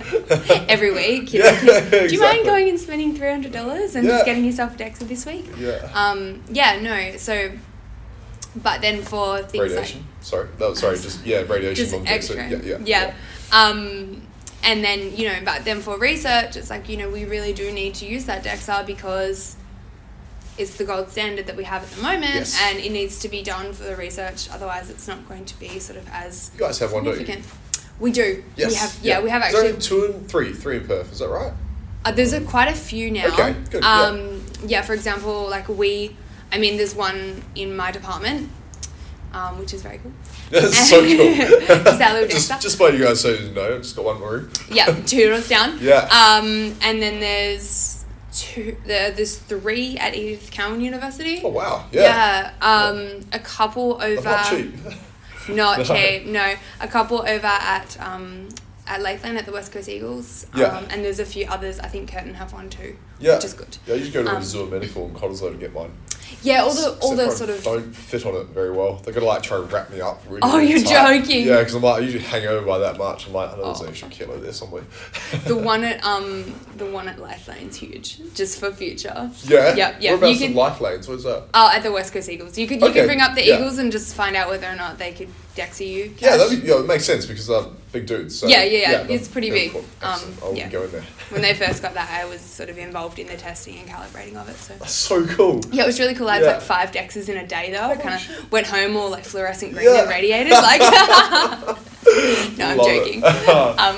every 0.70 0.90
week. 0.90 1.34
You 1.34 1.42
Yeah. 1.42 1.60
Do 1.60 1.66
you 1.66 2.02
exactly. 2.04 2.18
mind 2.18 2.44
going 2.46 2.68
and 2.70 2.80
spending 2.80 3.14
three 3.14 3.28
hundred 3.28 3.52
dollars 3.52 3.94
and 3.94 4.06
Yeah. 4.06 4.12
just 4.12 4.24
getting 4.24 4.46
yourself 4.46 4.74
a 4.74 4.78
DEXA 4.78 5.00
this 5.08 5.26
week? 5.26 5.44
Yeah. 5.58 5.90
Um, 5.92 6.42
yeah, 6.48 6.80
no. 6.80 7.16
So, 7.18 7.52
but 8.56 8.80
then 8.80 9.02
for 9.02 9.38
things 9.42 9.62
radiation. 9.70 10.04
sorry. 10.20 10.48
No, 10.60 10.74
sorry. 10.74 10.98
Just 10.98 11.24
yeah, 11.24 11.38
radiation. 11.42 11.74
just 11.74 11.94
extra, 12.10 12.36
Yeah, 12.48 12.58
yeah. 12.62 12.78
yeah. 12.84 13.14
Um, 13.52 14.22
and 14.64 14.84
then 14.84 15.16
you 15.16 15.28
know, 15.28 15.38
but 15.44 15.64
then 15.64 15.80
for 15.80 15.98
research, 15.98 16.56
it's 16.56 16.70
like 16.70 16.88
you 16.88 16.96
know 16.96 17.08
we 17.10 17.24
really 17.24 17.52
do 17.52 17.70
need 17.72 17.94
to 17.96 18.06
use 18.06 18.26
that 18.26 18.44
DEXA 18.44 18.86
because 18.86 19.56
it's 20.58 20.76
the 20.76 20.84
gold 20.84 21.08
standard 21.10 21.46
that 21.46 21.56
we 21.56 21.64
have 21.64 21.82
at 21.82 21.90
the 21.90 22.02
moment, 22.02 22.34
Yes. 22.34 22.60
and 22.62 22.78
it 22.78 22.92
needs 22.92 23.18
to 23.20 23.28
be 23.28 23.42
done 23.42 23.72
for 23.72 23.84
the 23.84 23.96
research. 23.96 24.48
Otherwise, 24.50 24.90
it's 24.90 25.08
not 25.08 25.26
going 25.28 25.44
to 25.46 25.58
be 25.58 25.78
sort 25.78 25.98
of 25.98 26.06
as 26.12 26.50
You 26.54 26.60
guys 26.60 26.78
have 26.80 26.92
one, 26.92 27.04
don't 27.04 27.26
you? 27.26 27.36
We 27.98 28.10
do. 28.12 28.42
Yes. 28.56 28.70
We 28.70 28.76
have. 28.76 28.98
Yeah, 29.02 29.20
we 29.22 29.30
have 29.30 29.42
Is 29.46 29.52
there 29.52 29.64
actually. 29.74 29.80
two 29.80 30.04
and 30.12 30.28
three, 30.28 30.52
three 30.52 30.76
in 30.78 30.86
Perth. 30.86 31.12
Is 31.12 31.20
that 31.20 31.28
right? 31.28 31.52
Uh, 32.04 32.10
there's 32.12 32.32
a, 32.32 32.40
quite 32.40 32.68
a 32.68 32.74
few 32.74 33.10
now. 33.10 33.26
Okay, 33.28 33.54
good, 33.70 33.82
yeah. 33.82 34.02
Um, 34.02 34.44
yeah. 34.66 34.82
For 34.82 34.92
example, 34.92 35.48
like 35.48 35.68
we, 35.68 36.16
I 36.52 36.58
mean, 36.58 36.76
there's 36.76 36.94
one 36.94 37.42
in 37.54 37.74
my 37.74 37.90
department, 37.90 38.50
um, 39.32 39.58
which 39.58 39.72
is 39.72 39.82
very 39.82 39.98
cool. 39.98 40.12
That's 40.50 40.90
so 40.90 41.00
cool. 41.16 42.26
Just 42.28 42.60
just, 42.60 42.78
by 42.78 42.90
you 42.90 43.02
guys 43.04 43.20
so 43.22 43.30
you 43.30 43.50
know, 43.52 43.74
I've 43.76 43.82
just 43.82 43.96
got 43.96 44.04
one 44.04 44.20
more 44.20 44.32
room. 44.32 44.50
Yeah, 44.70 44.86
two 45.06 45.28
doors 45.28 45.48
down. 45.48 45.78
Yeah. 45.80 46.00
Um, 46.10 46.74
and 46.82 47.00
then 47.00 47.20
there's 47.20 48.04
two. 48.34 48.76
There, 48.86 49.10
there's 49.12 49.38
three 49.38 49.96
at 49.98 50.14
Edith 50.14 50.50
Cowan 50.50 50.80
University. 50.82 51.40
Oh 51.42 51.48
wow. 51.48 51.86
Yeah. 51.90 52.02
Yeah. 52.02 52.52
Um, 52.60 53.20
a 53.32 53.38
couple 53.38 53.98
over. 54.02 54.22
Not 54.22 54.50
cheap. 54.50 54.74
Not 55.48 55.78
No. 55.78 55.84
cheap. 55.84 56.26
No, 56.26 56.54
a 56.80 56.86
couple 56.88 57.20
over 57.26 57.46
at 57.46 57.98
um, 57.98 58.48
at 58.86 59.00
Lathlain 59.00 59.36
at 59.38 59.46
the 59.46 59.52
West 59.52 59.72
Coast 59.72 59.88
Eagles. 59.88 60.46
Yeah. 60.54 60.66
Um, 60.66 60.84
and 60.90 61.02
there's 61.02 61.18
a 61.18 61.24
few 61.24 61.46
others. 61.46 61.80
I 61.80 61.88
think 61.88 62.12
Curtin 62.12 62.34
have 62.34 62.52
one 62.52 62.68
too. 62.68 62.96
Yeah. 63.18 63.36
Which 63.36 63.46
is 63.46 63.54
good. 63.54 63.78
Yeah, 63.86 63.94
you 63.94 64.00
just 64.02 64.12
go 64.12 64.22
to 64.22 64.28
Um, 64.30 64.36
Azure 64.36 64.66
Medical 64.66 65.06
in 65.06 65.14
Cottesloe 65.14 65.52
to 65.52 65.56
get 65.56 65.72
mine. 65.72 65.92
Yeah. 66.42 66.62
All 66.62 66.72
the 66.74 66.98
all 67.00 67.14
the 67.16 67.30
sort 67.30 67.50
of. 67.50 67.62
don't 67.62 67.94
fit 67.94 68.24
on 68.26 68.34
it 68.34 68.46
very 68.48 68.70
well. 68.70 68.96
They're 68.96 69.14
gonna 69.14 69.26
like 69.26 69.42
try 69.42 69.58
to 69.58 69.62
wrap 69.64 69.90
me 69.90 70.00
up. 70.00 70.22
Really, 70.28 70.40
Oh, 70.42 70.58
really 70.58 70.70
you're 70.72 70.82
tight. 70.82 71.20
joking. 71.24 71.46
Yeah, 71.46 71.58
because 71.58 71.74
I'm 71.74 71.82
like 71.82 72.02
I 72.02 72.04
usually 72.04 72.24
hang 72.24 72.46
over 72.46 72.66
by 72.66 72.78
that 72.78 72.96
much. 72.98 73.26
I'm 73.26 73.32
like 73.32 73.52
I 73.52 73.56
know 73.56 73.64
there's 73.64 73.80
Oh. 73.80 73.84
an 73.84 73.90
extra 73.90 74.08
kilo 74.08 74.38
there 74.38 74.52
somewhere. 74.52 74.82
The 75.46 75.56
one 75.56 75.84
at 75.84 76.02
um 76.04 76.44
the 76.76 76.86
one 76.86 77.08
at 77.08 77.18
Lathlain's 77.18 77.76
huge, 77.76 78.18
just 78.34 78.58
for 78.58 78.72
future. 78.72 79.30
yeah. 79.44 79.74
Yep, 79.74 79.96
yep, 80.00 80.12
What 80.12 80.18
about 80.18 80.26
you 80.28 80.34
some 80.36 80.46
can- 80.48 80.56
life 80.56 80.80
lanes? 80.80 81.08
What's 81.08 81.24
that? 81.24 81.44
Oh, 81.54 81.70
at 81.74 81.82
the 81.82 81.92
West 81.92 82.12
Coast 82.12 82.28
Eagles. 82.28 82.56
You 82.58 82.66
could 82.66 82.80
you 82.80 82.86
Okay, 82.88 83.00
could 83.00 83.06
bring 83.06 83.20
up 83.20 83.34
the 83.34 83.44
yeah. 83.44 83.56
Eagles 83.58 83.78
and 83.78 83.90
just 83.92 84.14
find 84.14 84.34
out 84.36 84.48
whether 84.48 84.66
or 84.68 84.76
not 84.76 84.98
they 84.98 85.12
could 85.12 85.28
Dexa 85.54 85.86
you. 85.86 86.14
Yeah, 86.18 86.36
that'd 86.38 86.60
be, 86.62 86.66
yeah, 86.66 86.78
it 86.80 86.86
makes 86.86 87.04
sense 87.04 87.26
because 87.26 87.46
they're 87.46 87.64
big 87.92 88.06
dudes. 88.06 88.38
So, 88.38 88.46
Yeah, 88.48 88.62
yeah, 88.64 88.90
yeah, 88.90 89.06
it's 89.08 89.28
pretty 89.28 89.50
big. 89.50 89.72
cool. 89.72 89.84
Um, 90.02 90.20
I'll 90.42 90.54
yeah. 90.54 90.68
go 90.70 90.82
in 90.84 90.90
there. 90.92 91.04
when 91.30 91.42
they 91.42 91.52
first 91.54 91.82
got 91.82 91.92
that, 91.94 92.08
I 92.10 92.24
was 92.24 92.40
sort 92.40 92.70
of 92.70 92.78
involved 92.78 93.18
in 93.18 93.26
the 93.26 93.36
testing 93.36 93.76
and 93.78 93.86
calibrating 93.88 94.36
of 94.36 94.48
it. 94.48 94.56
So 94.56 94.74
That's 94.74 94.92
so 94.92 95.26
cool. 95.26 95.60
yeah, 95.70 95.82
it 95.84 95.86
was 95.86 96.00
really 96.00 96.14
cool. 96.14 96.28
I 96.28 96.36
had 96.36 96.44
Yeah. 96.44 96.52
like 96.52 96.62
five 96.62 96.90
Dexes 96.92 97.28
in 97.28 97.36
a 97.36 97.46
day 97.46 97.70
though. 97.70 97.82
I 97.84 97.96
kind 97.96 98.14
of 98.14 98.50
went 98.50 98.66
home 98.66 98.96
all 98.96 99.10
like 99.10 99.24
fluorescent 99.24 99.74
green 99.74 99.84
Yeah. 99.86 100.00
and 100.02 100.10
radiated. 100.10 100.52
Like, 100.52 100.80
no, 102.56 102.66
I'm 102.66 102.76
Love 102.78 102.86
joking. 102.86 103.22
Um, 103.24 103.30
I 103.78 103.94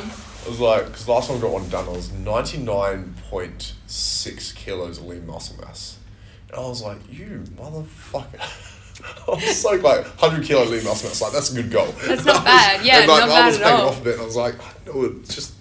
was 0.49 0.59
like, 0.61 0.87
because 0.87 1.07
last 1.09 1.29
time 1.29 1.38
I 1.38 1.40
got 1.40 1.53
one 1.53 1.69
done, 1.69 1.87
I 1.87 1.90
was 1.93 2.09
99.6 2.11 4.55
kilos 4.55 4.99
of 4.99 5.05
lean 5.07 5.27
muscle 5.27 5.57
mass. 5.64 5.99
And 6.49 6.57
I 6.59 6.61
was 6.69 6.83
like, 6.83 6.99
you 7.11 7.45
motherfucker. 7.57 8.71
I 9.29 9.31
was 9.31 9.61
so 9.61 9.71
like 9.71 9.83
100 9.83 10.45
kilo 10.45 10.64
lean 10.64 10.85
muscle 10.85 11.09
mass. 11.09 11.21
Like, 11.23 11.33
that's 11.33 11.51
a 11.53 11.55
good 11.62 11.71
goal. 11.71 11.87
That's 12.07 12.25
not 12.27 12.45
bad. 12.45 12.85
Yeah, 12.85 13.01
and, 13.01 13.09
like, 13.09 13.21
not 13.21 13.29
I 13.31 13.33
bad 13.40 13.47
was 13.47 13.61
at 13.61 13.67
all. 13.73 13.88
off 13.88 14.01
a 14.01 14.05
bit 14.05 14.12
and 14.14 14.23
I 14.23 14.25
was 14.27 14.37
like, 14.37 14.55
no, 14.87 15.03
it's 15.05 15.35
just. 15.35 15.53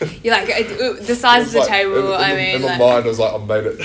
You're 0.24 0.34
like 0.34 0.46
the 1.06 1.14
size 1.14 1.46
of 1.46 1.52
the 1.52 1.58
like- 1.60 1.68
table. 1.68 2.14
In, 2.14 2.20
I 2.20 2.34
mean, 2.34 2.56
in 2.56 2.62
my 2.62 2.68
like- 2.68 2.78
mind, 2.78 3.04
I 3.04 3.08
was 3.08 3.18
like, 3.18 3.32
I 3.34 3.38
made 3.38 3.64
it. 3.66 3.80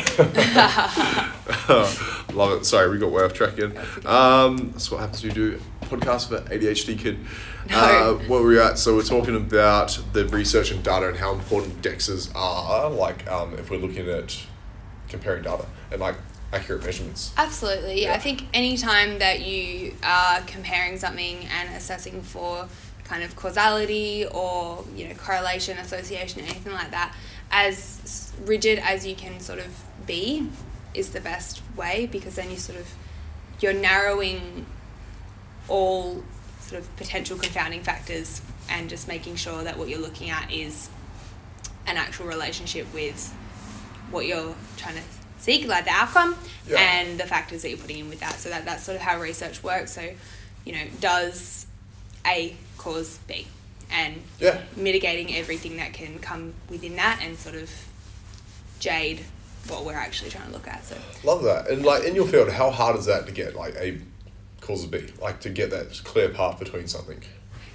Love 2.35 2.59
it. 2.61 2.65
Sorry, 2.65 2.89
we 2.89 2.97
got 2.97 3.11
way 3.11 3.23
off 3.23 3.33
track 3.33 3.57
again. 3.57 3.77
Um, 4.05 4.71
that's 4.71 4.89
what 4.91 4.99
happens 5.01 5.23
when 5.23 5.35
you 5.35 5.51
do 5.51 5.61
a 5.81 5.85
podcast 5.85 6.29
for 6.29 6.39
ADHD 6.49 6.97
kid. 6.97 7.19
No. 7.69 7.77
Uh, 7.77 8.13
where 8.27 8.41
we're 8.41 8.61
at, 8.61 8.77
so 8.79 8.95
we're 8.95 9.03
talking 9.03 9.35
about 9.35 9.99
the 10.13 10.25
research 10.27 10.71
and 10.71 10.83
data 10.83 11.07
and 11.09 11.17
how 11.17 11.33
important 11.33 11.81
DEXs 11.81 12.31
are. 12.35 12.89
Like, 12.89 13.29
um, 13.29 13.53
if 13.55 13.69
we're 13.69 13.77
looking 13.77 14.07
at 14.09 14.37
comparing 15.09 15.43
data 15.43 15.65
and 15.91 15.99
like 16.01 16.15
accurate 16.51 16.83
measurements. 16.83 17.33
Absolutely. 17.37 18.03
Yeah. 18.03 18.13
I 18.13 18.17
think 18.17 18.45
any 18.53 18.77
time 18.77 19.19
that 19.19 19.41
you 19.41 19.93
are 20.03 20.41
comparing 20.41 20.97
something 20.97 21.45
and 21.45 21.75
assessing 21.75 22.21
for 22.21 22.67
kind 23.03 23.23
of 23.23 23.35
causality 23.35 24.25
or, 24.31 24.83
you 24.95 25.07
know, 25.07 25.13
correlation, 25.15 25.77
association, 25.77 26.41
anything 26.41 26.73
like 26.73 26.91
that, 26.91 27.15
as 27.51 28.31
rigid 28.45 28.79
as 28.79 29.05
you 29.05 29.15
can 29.15 29.39
sort 29.39 29.59
of 29.59 29.83
be 30.05 30.47
is 30.93 31.11
the 31.11 31.21
best 31.21 31.61
way 31.75 32.07
because 32.11 32.35
then 32.35 32.49
you 32.49 32.57
sort 32.57 32.79
of 32.79 32.87
you're 33.59 33.73
narrowing 33.73 34.65
all 35.67 36.23
sort 36.61 36.81
of 36.81 36.95
potential 36.97 37.37
confounding 37.37 37.81
factors 37.83 38.41
and 38.69 38.89
just 38.89 39.07
making 39.07 39.35
sure 39.35 39.63
that 39.63 39.77
what 39.77 39.89
you're 39.89 39.99
looking 39.99 40.29
at 40.29 40.51
is 40.51 40.89
an 41.85 41.97
actual 41.97 42.25
relationship 42.25 42.91
with 42.93 43.31
what 44.11 44.25
you're 44.25 44.55
trying 44.77 44.95
to 44.95 45.01
seek, 45.39 45.67
like 45.67 45.85
the 45.85 45.91
outcome, 45.91 46.37
Yeah. 46.67 46.79
and 46.79 47.19
the 47.19 47.25
factors 47.25 47.61
that 47.63 47.69
you're 47.69 47.77
putting 47.77 47.99
in 47.99 48.09
with 48.09 48.19
that. 48.19 48.39
So 48.39 48.49
that 48.49 48.65
that's 48.65 48.83
sort 48.83 48.95
of 48.95 49.01
how 49.01 49.19
research 49.19 49.63
works. 49.63 49.93
So, 49.93 50.09
you 50.65 50.73
know, 50.73 50.85
does 50.99 51.65
A 52.25 52.55
cause 52.77 53.19
B, 53.27 53.47
and 53.91 54.21
Yeah. 54.39 54.61
mitigating 54.75 55.35
everything 55.35 55.77
that 55.77 55.93
can 55.93 56.19
come 56.19 56.53
within 56.69 56.95
that, 56.97 57.21
and 57.23 57.37
sort 57.37 57.55
of 57.55 57.69
jade 58.79 59.25
what 59.67 59.83
we're 59.85 59.93
actually 59.93 60.29
trying 60.29 60.47
to 60.47 60.53
look 60.53 60.67
at. 60.67 60.85
So 60.85 60.95
Love 61.23 61.43
that. 61.43 61.69
And 61.69 61.85
like 61.85 62.03
in 62.03 62.15
your 62.15 62.27
field, 62.27 62.49
how 62.49 62.69
hard 62.71 62.97
is 62.97 63.05
that 63.05 63.25
to 63.27 63.31
get 63.31 63.55
like 63.55 63.75
A 63.75 63.99
causes 64.61 64.85
B? 64.85 65.05
Like 65.21 65.41
to 65.41 65.49
get 65.49 65.69
that 65.71 66.01
clear 66.03 66.29
path 66.29 66.59
between 66.59 66.87
something. 66.87 67.21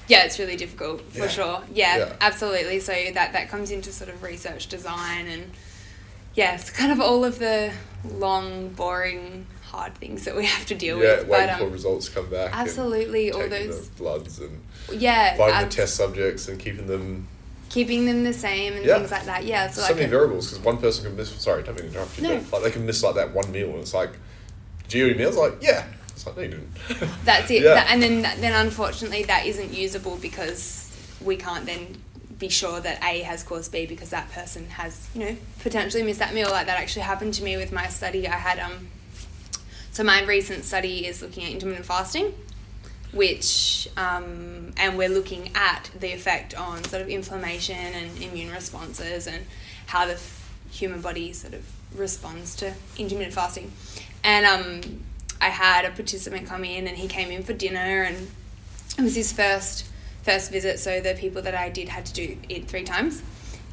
yeah, 0.07 0.25
it's 0.25 0.39
really 0.39 0.57
difficult 0.57 1.01
for 1.13 1.21
Yeah. 1.21 1.29
sure. 1.29 1.63
Yeah, 1.73 1.97
Yeah. 1.97 2.13
absolutely. 2.21 2.79
So 2.81 2.93
that 3.15 3.33
that 3.33 3.49
comes 3.51 3.71
into 3.71 3.91
sort 3.93 4.11
of 4.11 4.23
research 4.23 4.67
design 4.69 5.27
and 5.27 5.51
yeah, 6.35 6.55
it's 6.55 6.71
kind 6.71 6.93
of 6.93 7.01
all 7.01 7.25
of 7.25 7.39
the 7.39 7.73
long, 8.19 8.71
boring, 8.71 9.47
hard 9.63 9.95
things 9.97 10.25
that 10.25 10.37
we 10.37 10.47
have 10.47 10.67
to 10.67 10.75
deal 10.75 10.99
yeah, 11.03 11.19
with. 11.21 11.29
waiting 11.29 11.47
But 11.49 11.59
for 11.59 11.65
um, 11.67 11.73
results 11.73 12.07
to 12.09 12.13
come 12.15 12.31
back. 12.31 12.51
absolutely, 12.55 13.33
all 13.33 13.49
those 13.49 13.89
bloods 13.89 14.39
and 14.41 14.61
yeah, 14.93 15.37
finding 15.37 15.57
abs- 15.57 15.75
the 15.75 15.81
test 15.83 15.95
subjects 15.97 16.49
and 16.49 16.59
keeping 16.61 16.87
them 16.87 17.29
keeping 17.71 18.07
them 18.07 18.23
the 18.23 18.33
same 18.33 18.75
and 18.75 18.85
Yeah. 18.85 18.99
things 18.99 19.11
like 19.11 19.25
that. 19.25 19.45
Yeah, 19.45 19.69
so, 19.69 19.81
so, 19.81 19.87
like 19.89 19.97
many 19.97 20.07
a- 20.07 20.11
variables 20.11 20.49
because 20.51 20.65
one 20.65 20.79
person 20.79 21.05
can 21.05 21.17
miss. 21.17 21.31
Sorry, 21.31 21.63
don't 21.65 21.75
mean 21.81 21.91
to 21.91 21.95
interrupt 21.99 22.17
you. 22.19 22.23
No. 22.29 22.37
But 22.51 22.63
like 22.63 22.63
they 22.65 22.71
can 22.71 22.87
miss 22.87 23.03
like 23.03 23.15
that 23.17 23.33
one 23.35 23.51
meal 23.51 23.71
and 23.71 23.79
it's 23.81 23.95
like, 23.95 24.11
do 24.89 24.99
you 24.99 25.07
eat 25.07 25.17
meals? 25.17 25.37
Like 25.37 25.55
yeah. 25.61 25.87
It's 26.11 26.25
like 26.27 26.37
no, 26.37 26.43
you 26.43 26.49
didn't. 26.51 26.69
That's 27.25 27.51
it. 27.51 27.63
Yeah. 27.65 27.75
That, 27.75 27.89
and 27.91 28.01
then 28.03 28.23
then 28.41 28.53
unfortunately 28.53 29.25
that 29.25 29.47
isn't 29.47 29.73
usable 29.73 30.17
because 30.17 30.95
we 31.21 31.35
can't 31.37 31.67
then 31.67 31.97
be 32.45 32.51
sure 32.51 32.81
that 32.81 33.03
A 33.03 33.21
has 33.21 33.43
caused 33.43 33.73
B 33.73 33.87
because 33.87 34.11
that 34.11 34.31
person 34.31 34.69
has, 34.71 35.09
you 35.15 35.21
know, 35.21 35.37
potentially 35.61 36.03
missed 36.03 36.19
that 36.19 36.35
meal. 36.35 36.51
Like 36.51 36.67
that 36.67 36.79
actually 36.79 37.03
happened 37.03 37.35
to 37.35 37.43
me 37.43 37.57
with 37.57 37.73
my 37.73 37.87
study. 37.89 38.29
I 38.29 38.37
had 38.37 38.59
um 38.59 38.89
so 39.91 40.03
my 40.03 40.23
recent 40.25 40.65
study 40.65 41.07
is 41.07 41.23
looking 41.23 41.45
at 41.45 41.53
intermittent 41.53 41.87
fasting, 41.87 42.35
which 43.13 43.89
um, 43.97 44.73
and 44.77 44.99
we're 44.99 45.09
looking 45.09 45.53
at 45.55 45.91
the 45.99 46.13
effect 46.13 46.55
on 46.55 46.83
sort 46.85 47.01
of 47.01 47.09
inflammation 47.09 47.77
and 47.77 48.21
immune 48.21 48.51
responses 48.51 49.27
and 49.27 49.47
how 49.87 50.05
the 50.05 50.21
human 50.71 51.01
body 51.01 51.33
sort 51.33 51.55
of 51.55 51.65
responds 51.97 52.57
to 52.57 52.75
intermittent 52.99 53.35
fasting. 53.35 53.71
And 54.25 54.45
um, 54.45 55.05
I 55.41 55.51
had 55.51 55.85
a 55.85 55.91
participant 55.91 56.49
come 56.49 56.65
in 56.65 56.89
and 56.89 56.97
he 56.97 57.07
came 57.07 57.31
in 57.31 57.45
for 57.45 57.53
dinner 57.53 58.03
and 58.03 58.29
it 58.99 59.03
was 59.03 59.15
his 59.15 59.33
first 59.33 59.87
first 60.25 60.51
visit 60.51 60.79
so 60.79 61.01
the 61.01 61.15
people 61.15 61.43
that 61.43 61.55
I 61.55 61.69
did 61.69 61.89
had 61.89 62.07
to 62.07 62.13
do 62.13 62.37
it 62.49 62.67
three 62.67 62.85
times. 62.85 63.23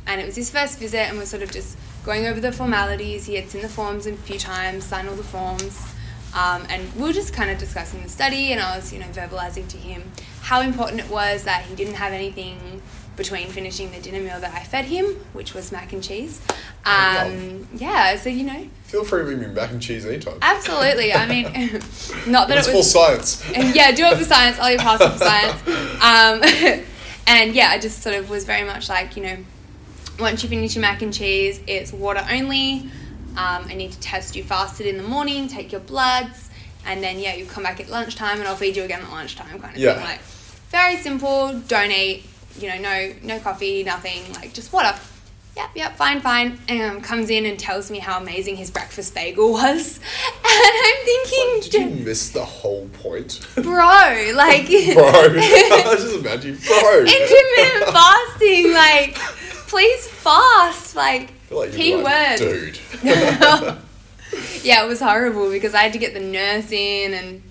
And 0.05 0.21
it 0.21 0.25
was 0.25 0.35
his 0.35 0.49
first 0.49 0.79
visit 0.79 1.09
and 1.09 1.17
we're 1.17 1.25
sort 1.25 1.43
of 1.43 1.51
just 1.51 1.77
going 2.03 2.25
over 2.27 2.39
the 2.39 2.51
formalities. 2.51 3.25
He 3.25 3.35
had 3.35 3.49
seen 3.49 3.61
the 3.61 3.69
forms 3.69 4.05
a 4.05 4.13
few 4.13 4.37
times 4.37 4.83
signed 4.83 5.07
all 5.07 5.15
the 5.15 5.23
forms 5.23 5.93
um, 6.33 6.65
and 6.69 6.93
we 6.95 7.03
were 7.03 7.13
just 7.13 7.33
kind 7.33 7.51
of 7.51 7.57
discussing 7.57 8.01
the 8.03 8.09
study 8.09 8.51
and 8.51 8.61
I 8.61 8.77
was 8.77 8.93
you 8.93 8.99
know 8.99 9.07
verbalizing 9.07 9.67
to 9.69 9.77
him 9.77 10.03
how 10.41 10.61
important 10.61 11.01
it 11.01 11.09
was 11.09 11.43
that 11.43 11.63
he 11.63 11.75
didn't 11.75 11.95
have 11.95 12.13
anything 12.13 12.81
between 13.17 13.47
finishing 13.49 13.91
the 13.91 13.99
dinner 13.99 14.19
meal 14.19 14.39
that 14.39 14.53
I 14.53 14.63
fed 14.63 14.85
him 14.85 15.05
which 15.33 15.53
was 15.53 15.71
mac 15.71 15.93
and 15.93 16.03
cheese 16.03 16.41
um, 16.85 17.67
yeah 17.75 18.15
so 18.15 18.29
you 18.29 18.43
know 18.43 18.67
Feel 18.85 19.03
free 19.05 19.19
to 19.21 19.25
bring 19.25 19.39
me 19.39 19.47
mac 19.47 19.71
and 19.71 19.81
cheese 19.81 20.05
anytime. 20.05 20.37
absolutely 20.41 21.13
I 21.13 21.25
mean 21.27 21.45
not 22.27 22.47
that 22.49 22.57
it's 22.57 22.67
it 22.67 22.71
full 22.71 22.79
was 22.79 22.91
science. 22.91 23.43
and 23.53 23.75
yeah, 23.75 23.91
do 23.91 24.05
it 24.05 24.17
for 24.17 24.23
science. 24.25 24.57
I'll 24.59 24.77
pass 24.77 24.99
it 25.01 25.11
for 25.11 25.17
science. 25.19 25.61
Um, 26.01 26.83
and 27.27 27.53
yeah, 27.55 27.69
I 27.69 27.79
just 27.79 28.01
sort 28.01 28.15
of 28.15 28.29
was 28.29 28.43
very 28.43 28.65
much 28.65 28.89
like, 28.89 29.15
you 29.15 29.23
know, 29.23 29.37
once 30.19 30.43
you 30.43 30.49
finish 30.49 30.75
your 30.75 30.81
mac 30.81 31.01
and 31.01 31.13
cheese, 31.13 31.61
it's 31.67 31.93
water 31.93 32.25
only. 32.29 32.89
Um, 33.37 33.65
I 33.69 33.75
need 33.75 33.93
to 33.93 33.99
test 34.01 34.35
you 34.35 34.43
fasted 34.43 34.87
in 34.87 34.97
the 34.97 35.03
morning, 35.03 35.47
take 35.47 35.71
your 35.71 35.79
bloods, 35.81 36.49
and 36.85 37.01
then 37.01 37.17
yeah, 37.19 37.33
you 37.35 37.45
come 37.45 37.63
back 37.63 37.79
at 37.79 37.89
lunchtime, 37.89 38.39
and 38.39 38.47
I'll 38.47 38.57
feed 38.57 38.75
you 38.75 38.83
again 38.83 39.01
at 39.01 39.09
lunchtime, 39.09 39.57
kind 39.61 39.73
of 39.75 39.81
Yeah. 39.81 39.93
thing. 39.93 40.03
Like 40.03 40.19
very 40.69 40.97
simple. 40.97 41.57
Don't 41.67 41.91
eat. 41.91 42.25
You 42.59 42.69
know, 42.69 42.77
no 42.79 43.13
no 43.23 43.39
coffee, 43.39 43.83
nothing. 43.83 44.21
Like 44.33 44.53
just 44.53 44.71
water. 44.73 44.97
Yep, 45.57 45.69
yep, 45.75 45.95
fine, 45.97 46.21
fine. 46.21 46.57
Um, 46.69 47.01
comes 47.01 47.29
in 47.29 47.45
and 47.45 47.59
tells 47.59 47.91
me 47.91 47.99
how 47.99 48.17
amazing 48.17 48.55
his 48.55 48.71
breakfast 48.71 49.13
bagel 49.13 49.51
was, 49.53 49.99
and 49.99 50.45
I'm 50.45 51.05
thinking, 51.05 51.69
Did 51.71 51.73
you 51.99 52.05
miss 52.05 52.29
the 52.29 52.45
whole 52.45 52.87
point? 52.93 53.45
bro, 53.55 54.31
like 54.33 54.67
bro, 54.93 55.09
I 55.09 55.95
just 55.97 56.15
imagine, 56.15 56.57
bro. 56.65 56.99
intermittent 56.99 57.93
fasting, 57.93 58.73
like 58.73 59.15
please 59.67 60.07
fast, 60.07 60.95
like 60.95 61.33
like 61.49 61.73
key 61.73 61.95
like, 61.97 62.39
word. 62.39 62.73
dude. 62.73 62.79
yeah, 64.63 64.85
it 64.85 64.87
was 64.87 65.01
horrible 65.01 65.49
because 65.51 65.73
I 65.73 65.81
had 65.81 65.93
to 65.93 65.99
get 65.99 66.13
the 66.13 66.21
nurse 66.21 66.71
in, 66.71 67.13
and 67.13 67.43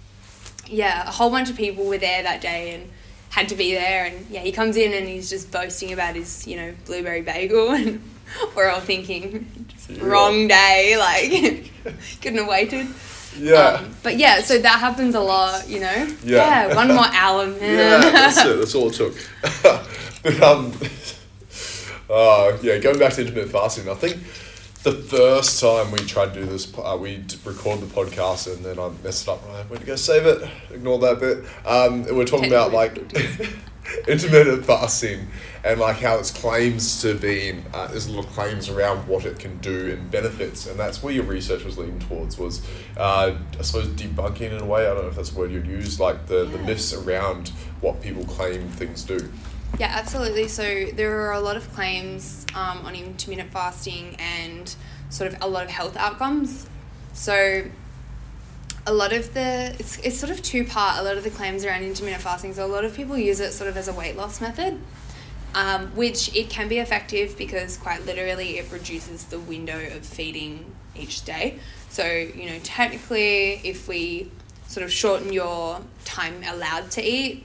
yeah, 0.66 1.06
a 1.06 1.10
whole 1.10 1.30
bunch 1.30 1.50
of 1.50 1.56
people 1.56 1.84
were 1.84 1.98
there 1.98 2.22
that 2.22 2.40
day 2.40 2.74
and 2.74 2.90
had 3.30 3.48
to 3.48 3.54
be 3.56 3.72
there. 3.74 4.04
And 4.04 4.26
yeah, 4.30 4.40
he 4.40 4.52
comes 4.52 4.76
in 4.76 4.92
and 4.92 5.08
he's 5.08 5.30
just 5.30 5.50
boasting 5.50 5.92
about 5.92 6.14
his, 6.16 6.46
you 6.46 6.56
know, 6.56 6.74
blueberry 6.84 7.22
bagel, 7.22 7.70
and 7.72 8.02
we're 8.54 8.68
all 8.68 8.80
thinking, 8.80 9.46
Yeah. 9.88 10.04
wrong 10.04 10.46
day, 10.48 10.96
like 10.98 11.70
couldn't 12.20 12.38
have 12.38 12.46
waited. 12.48 12.86
Yeah. 13.38 13.56
Um, 13.80 13.94
but 14.02 14.16
yeah, 14.18 14.40
so 14.40 14.58
that 14.58 14.80
happens 14.80 15.14
a 15.14 15.20
lot, 15.20 15.68
you 15.68 15.80
know. 15.80 16.08
Yeah. 16.24 16.74
one 16.74 16.88
more 16.88 17.06
hour, 17.12 17.46
man. 17.60 17.60
yeah, 17.62 18.10
that's 18.10 18.44
it. 18.44 18.58
That's 18.58 18.74
all 18.74 18.88
it 18.88 18.94
took. 18.94 19.14
but 19.62 20.42
um, 20.42 20.72
uh, 22.10 22.56
yeah, 22.62 22.78
going 22.78 22.98
back 22.98 23.12
to 23.14 23.20
intermittent 23.22 23.52
fasting, 23.52 23.88
I 23.88 23.94
think 23.94 24.16
the 24.82 24.92
first 24.92 25.60
time 25.60 25.90
we 25.92 25.98
tried 25.98 26.32
to 26.34 26.40
do 26.40 26.46
this, 26.46 26.72
uh, 26.78 26.96
we 26.98 27.18
d- 27.18 27.36
recorded 27.44 27.88
the 27.88 27.94
podcast 27.94 28.52
and 28.52 28.64
then 28.64 28.78
I 28.78 28.90
messed 29.04 29.24
it 29.24 29.30
up. 29.30 29.42
and 29.46 29.52
I 29.52 29.62
went 29.66 29.80
to 29.80 29.86
go 29.86 29.96
save 29.96 30.24
it. 30.26 30.48
Ignore 30.72 30.98
that 31.00 31.20
bit. 31.20 31.44
Um, 31.66 32.04
we're 32.16 32.24
talking 32.24 32.48
about 32.48 32.72
like 32.72 32.96
intermittent 34.08 34.64
fasting 34.64 35.26
and 35.64 35.80
like 35.80 35.96
how 35.96 36.16
its 36.18 36.30
claims 36.30 37.02
to 37.02 37.14
be. 37.14 37.56
Uh, 37.74 37.88
there's 37.88 38.06
a 38.06 38.12
lot 38.12 38.24
of 38.24 38.32
claims 38.32 38.70
around 38.70 39.06
what 39.06 39.26
it 39.26 39.38
can 39.38 39.58
do 39.58 39.92
and 39.92 40.10
benefits, 40.10 40.66
and 40.66 40.78
that's 40.78 41.02
where 41.02 41.12
your 41.12 41.24
research 41.24 41.64
was 41.64 41.76
leading 41.76 41.98
towards. 41.98 42.38
Was 42.38 42.66
uh, 42.96 43.36
I 43.58 43.62
suppose 43.62 43.88
debunking 43.88 44.52
in 44.52 44.60
a 44.60 44.66
way. 44.66 44.82
I 44.86 44.94
don't 44.94 45.02
know 45.02 45.08
if 45.08 45.16
that's 45.16 45.30
the 45.30 45.38
word 45.38 45.50
you'd 45.52 45.66
use. 45.66 46.00
Like 46.00 46.26
the 46.26 46.44
the 46.46 46.58
myths 46.58 46.94
around 46.94 47.48
what 47.80 48.00
people 48.00 48.24
claim 48.24 48.68
things 48.70 49.04
do. 49.04 49.30
Yeah, 49.78 49.92
absolutely. 49.94 50.48
So 50.48 50.86
there 50.92 51.20
are 51.26 51.32
a 51.32 51.40
lot 51.40 51.56
of 51.56 51.72
claims 51.72 52.44
um, 52.54 52.84
on 52.84 52.94
intermittent 52.94 53.50
fasting 53.50 54.16
and 54.18 54.74
sort 55.08 55.32
of 55.32 55.42
a 55.42 55.48
lot 55.48 55.64
of 55.64 55.70
health 55.70 55.96
outcomes. 55.96 56.68
So 57.12 57.64
a 58.86 58.92
lot 58.92 59.12
of 59.12 59.34
the 59.34 59.74
it's, 59.78 59.98
it's 59.98 60.18
sort 60.18 60.30
of 60.32 60.42
two 60.42 60.64
part. 60.64 60.98
A 60.98 61.02
lot 61.02 61.16
of 61.16 61.24
the 61.24 61.30
claims 61.30 61.64
around 61.64 61.82
intermittent 61.82 62.22
fasting. 62.22 62.54
So 62.54 62.64
a 62.64 62.68
lot 62.68 62.84
of 62.84 62.94
people 62.94 63.16
use 63.16 63.40
it 63.40 63.52
sort 63.52 63.68
of 63.70 63.76
as 63.76 63.88
a 63.88 63.92
weight 63.92 64.16
loss 64.16 64.40
method, 64.40 64.80
um, 65.54 65.88
which 65.96 66.34
it 66.34 66.50
can 66.50 66.68
be 66.68 66.78
effective 66.78 67.36
because 67.38 67.76
quite 67.76 68.04
literally 68.06 68.58
it 68.58 68.70
reduces 68.70 69.24
the 69.24 69.38
window 69.38 69.78
of 69.96 70.04
feeding 70.04 70.72
each 70.96 71.24
day. 71.24 71.58
So 71.88 72.04
you 72.04 72.50
know 72.50 72.58
technically, 72.62 73.60
if 73.64 73.88
we 73.88 74.30
sort 74.66 74.84
of 74.84 74.92
shorten 74.92 75.32
your 75.32 75.80
time 76.04 76.42
allowed 76.46 76.90
to 76.92 77.02
eat, 77.02 77.44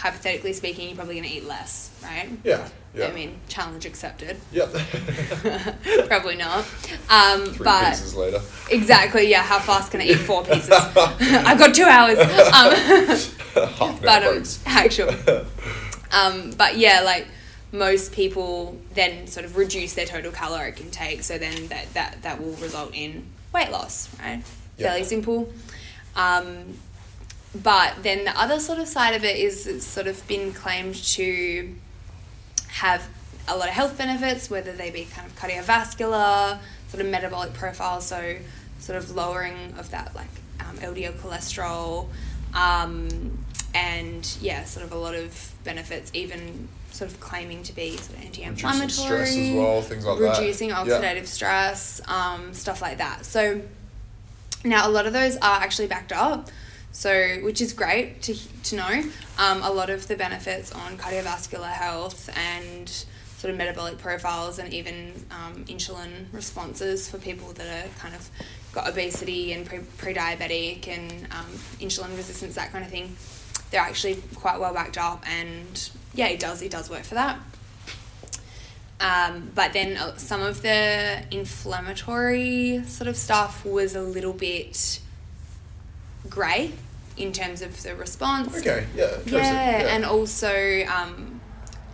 hypothetically 0.00 0.52
speaking, 0.52 0.88
you're 0.88 0.96
probably 0.96 1.14
going 1.14 1.28
to 1.28 1.34
eat 1.34 1.46
less, 1.46 1.90
right? 2.02 2.28
Yeah. 2.42 2.68
Yeah. 2.94 3.06
I 3.06 3.12
mean, 3.12 3.38
challenge 3.48 3.86
accepted. 3.86 4.40
Yep. 4.50 4.72
Probably 6.08 6.34
not. 6.34 6.66
Um, 7.08 7.44
Three 7.46 7.64
but 7.64 7.90
pieces 7.90 8.16
later. 8.16 8.40
exactly, 8.70 9.28
yeah. 9.28 9.42
How 9.42 9.60
fast 9.60 9.92
can 9.92 10.00
I 10.00 10.04
eat 10.06 10.18
four 10.18 10.42
pieces? 10.42 10.70
I've 11.00 11.58
got 11.58 11.74
two 11.74 11.84
hours. 11.84 12.18
Um, 13.52 13.72
Half 13.74 14.00
but 14.00 14.22
um, 14.24 14.44
actual. 14.64 15.10
Um, 16.12 16.52
but 16.56 16.76
yeah, 16.78 17.00
like 17.00 17.26
most 17.72 18.12
people 18.12 18.78
then 18.94 19.26
sort 19.26 19.44
of 19.44 19.56
reduce 19.56 19.94
their 19.94 20.06
total 20.06 20.30
caloric 20.30 20.80
intake, 20.80 21.22
so 21.24 21.36
then 21.36 21.66
that, 21.66 21.92
that, 21.94 22.22
that 22.22 22.40
will 22.40 22.52
result 22.54 22.94
in 22.94 23.24
weight 23.52 23.70
loss, 23.72 24.08
right? 24.20 24.42
Yeah. 24.76 24.88
Fairly 24.88 25.04
simple. 25.04 25.52
Um, 26.14 26.76
but 27.54 28.02
then 28.02 28.24
the 28.24 28.38
other 28.40 28.60
sort 28.60 28.78
of 28.78 28.86
side 28.88 29.14
of 29.14 29.24
it 29.24 29.36
is 29.36 29.66
it's 29.66 29.84
sort 29.86 30.06
of 30.06 30.26
been 30.28 30.52
claimed 30.52 30.94
to 30.94 31.74
have 32.68 33.08
a 33.48 33.56
lot 33.56 33.68
of 33.68 33.74
health 33.74 33.98
benefits, 33.98 34.48
whether 34.48 34.72
they 34.72 34.90
be 34.90 35.04
kind 35.04 35.26
of 35.26 35.34
cardiovascular, 35.36 36.58
sort 36.88 37.04
of 37.04 37.10
metabolic 37.10 37.52
profile, 37.52 38.00
so 38.00 38.36
sort 38.78 38.96
of 38.96 39.10
lowering 39.14 39.74
of 39.78 39.90
that 39.90 40.14
like 40.14 40.28
um, 40.60 40.76
LDL 40.78 41.12
cholesterol, 41.14 42.06
um, 42.54 43.08
and 43.74 44.36
yeah, 44.40 44.64
sort 44.64 44.84
of 44.86 44.92
a 44.92 44.96
lot 44.96 45.14
of 45.14 45.52
benefits, 45.64 46.10
even 46.14 46.68
sort 46.92 47.10
of 47.10 47.18
claiming 47.20 47.62
to 47.64 47.72
be 47.72 47.96
sort 47.96 48.18
of 48.18 48.24
anti-inflammatory, 48.24 48.80
Reducing 48.86 49.06
stress 49.06 49.36
as 49.36 49.54
well, 49.54 49.82
things 49.82 50.04
like 50.04 50.18
that. 50.18 50.38
reducing 50.38 50.68
Yeah. 50.70 50.84
oxidative 50.84 51.26
stress, 51.26 52.00
um, 52.06 52.52
stuff 52.54 52.82
like 52.82 52.98
that. 52.98 53.24
So 53.24 53.60
now 54.64 54.88
a 54.88 54.90
lot 54.90 55.06
of 55.06 55.12
those 55.12 55.36
are 55.36 55.60
actually 55.60 55.86
backed 55.88 56.12
up, 56.12 56.48
so 56.92 57.36
which 57.42 57.60
is 57.60 57.72
great 57.72 58.22
to 58.22 58.34
to 58.64 58.76
know. 58.76 59.02
Um, 59.38 59.62
a 59.62 59.70
lot 59.70 59.90
of 59.90 60.08
the 60.08 60.16
benefits 60.16 60.72
on 60.72 60.96
cardiovascular 60.96 61.70
health 61.70 62.28
and 62.36 62.88
sort 63.40 63.50
of 63.52 63.56
metabolic 63.56 63.96
profiles 63.96 64.58
and 64.58 64.72
even 64.74 65.12
um, 65.30 65.64
insulin 65.64 66.26
responses 66.30 67.08
for 67.08 67.16
people 67.16 67.52
that 67.54 67.86
are 67.86 67.88
kind 67.98 68.14
of 68.14 68.28
got 68.72 68.86
obesity 68.86 69.52
and 69.52 69.64
pre 69.66 69.78
pre-diabetic 69.96 70.86
and 70.88 71.10
um, 71.32 71.46
insulin 71.80 72.14
resistance 72.16 72.54
that 72.54 72.70
kind 72.70 72.84
of 72.84 72.90
thing 72.90 73.16
they're 73.70 73.80
actually 73.80 74.16
quite 74.34 74.60
well 74.60 74.74
backed 74.74 74.98
up 74.98 75.24
and 75.26 75.90
yeah 76.12 76.26
it 76.26 76.38
does 76.38 76.60
it 76.60 76.70
does 76.70 76.90
work 76.90 77.02
for 77.02 77.14
that 77.14 77.38
um, 79.00 79.50
but 79.54 79.72
then 79.72 79.96
uh, 79.96 80.14
some 80.18 80.42
of 80.42 80.60
the 80.60 81.22
inflammatory 81.30 82.82
sort 82.84 83.08
of 83.08 83.16
stuff 83.16 83.64
was 83.64 83.94
a 83.94 84.02
little 84.02 84.34
bit 84.34 85.00
grey 86.28 86.72
in 87.16 87.32
terms 87.32 87.62
of 87.62 87.82
the 87.82 87.94
response 87.94 88.56
Okay, 88.58 88.86
yeah. 88.96 89.16
interesting, 89.18 89.32
yeah, 89.32 89.94
and 89.94 90.04
also 90.04 90.84
um, 90.86 91.40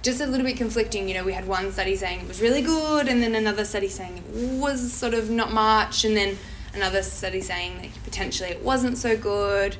just 0.03 0.21
a 0.21 0.27
little 0.27 0.47
bit 0.47 0.57
conflicting. 0.57 1.09
You 1.09 1.15
know, 1.15 1.25
we 1.25 1.33
had 1.33 1.47
one 1.47 1.73
study 1.73 1.97
saying 1.97 2.21
it 2.21 2.29
was 2.29 2.41
really 2.41 2.63
good, 2.63 3.09
and 3.09 3.23
then 3.23 3.35
another 3.35 3.65
study 3.65 3.89
saying 3.89 4.19
it 4.19 4.59
was 4.61 4.93
sort 4.93 5.15
of 5.15 5.31
not 5.31 5.53
much, 5.53 6.05
and 6.05 6.17
then 6.17 6.39
another 6.75 7.03
study 7.03 7.41
saying 7.41 7.79
that 7.83 8.05
potentially 8.05 8.51
it 8.51 8.63
wasn't 8.63 8.99
so 8.99 9.17
good 9.17 9.77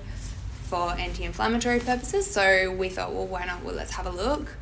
for 0.65 0.93
anti-inflammatory 0.93 1.79
purposes. 1.81 2.29
So 2.29 2.73
we 2.73 2.89
thought, 2.89 3.13
well, 3.13 3.27
why 3.27 3.45
not? 3.45 3.63
Well, 3.63 3.75
let's 3.75 3.93
have 3.93 4.07
a 4.07 4.11
look. 4.11 4.57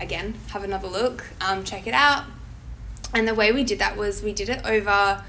Again, 0.00 0.34
have 0.50 0.62
another 0.62 0.86
look, 0.86 1.24
um, 1.40 1.64
check 1.64 1.88
it 1.88 1.94
out. 1.94 2.24
And 3.12 3.26
the 3.26 3.34
way 3.34 3.50
we 3.50 3.64
did 3.64 3.80
that 3.80 3.96
was 3.96 4.22
we 4.22 4.32
did 4.32 4.48
it 4.48 4.64
over 4.64 5.24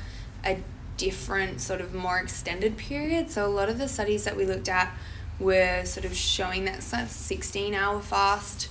a 0.45 0.57
different, 1.00 1.62
sort 1.62 1.82
of 1.82 1.95
more 1.95 2.20
extended 2.20 2.78
period. 2.78 3.32
So 3.32 3.45
a 3.45 3.47
lot 3.47 3.70
of 3.70 3.80
the 3.80 3.88
studies 3.88 4.26
that 4.26 4.36
we 4.36 4.45
looked 4.45 4.70
at 4.70 4.93
were 5.39 5.84
sort 5.86 6.06
of 6.06 6.14
showing 6.14 6.66
that 6.66 6.84
16 6.84 7.74
hour 7.74 8.02
fast. 8.02 8.70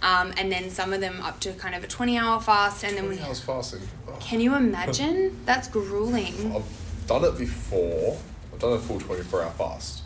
Um, 0.00 0.32
and 0.36 0.50
then 0.52 0.70
some 0.70 0.92
of 0.92 1.00
them 1.00 1.20
up 1.22 1.40
to 1.40 1.52
kind 1.52 1.74
of 1.74 1.82
a 1.82 1.86
20 1.86 2.16
hour 2.16 2.40
fast. 2.40 2.84
And 2.84 2.96
then 2.96 3.08
we. 3.08 3.18
hours 3.18 3.40
fasting. 3.40 3.80
Oh. 4.08 4.16
Can 4.20 4.40
you 4.40 4.54
imagine? 4.54 5.40
That's 5.44 5.68
grueling. 5.68 6.54
I've 6.54 7.06
done 7.06 7.24
it 7.24 7.36
before. 7.36 8.18
I've 8.52 8.58
done 8.60 8.74
a 8.74 8.78
full 8.78 9.00
24 9.00 9.42
hour 9.42 9.50
fast. 9.50 10.02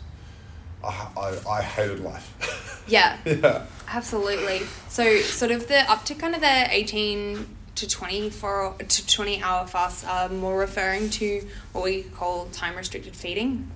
I, 0.83 1.07
I, 1.15 1.49
I 1.49 1.61
hated 1.61 2.01
life. 2.01 2.35
Yeah. 2.89 3.17
yeah. 3.23 3.67
Absolutely. 3.87 4.61
So 4.87 5.19
sort 5.19 5.51
of 5.51 5.67
the 5.67 5.79
up 5.91 6.05
to 6.05 6.15
kind 6.15 6.33
of 6.33 6.41
the 6.41 6.75
eighteen 6.75 7.45
to 7.79 7.87
twenty 7.87 8.29
four 8.29 8.75
to 8.77 9.07
twenty 9.07 9.41
hour 9.41 9.65
fasts 9.65 10.03
are 10.03 10.27
more 10.27 10.57
referring 10.57 11.09
to 11.09 11.47
what 11.71 11.83
we 11.83 12.03
call 12.03 12.45
time 12.47 12.75
restricted 12.75 13.15
feeding, 13.15 13.71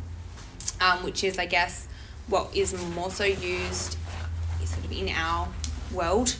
um, 0.81 1.03
which 1.03 1.23
is 1.23 1.39
I 1.39 1.45
guess 1.45 1.87
what 2.27 2.55
is 2.55 2.73
more 2.95 3.09
so 3.11 3.23
used 3.23 3.97
sort 4.65 4.85
of 4.85 4.91
in 4.91 5.09
our 5.09 5.47
world. 5.91 6.35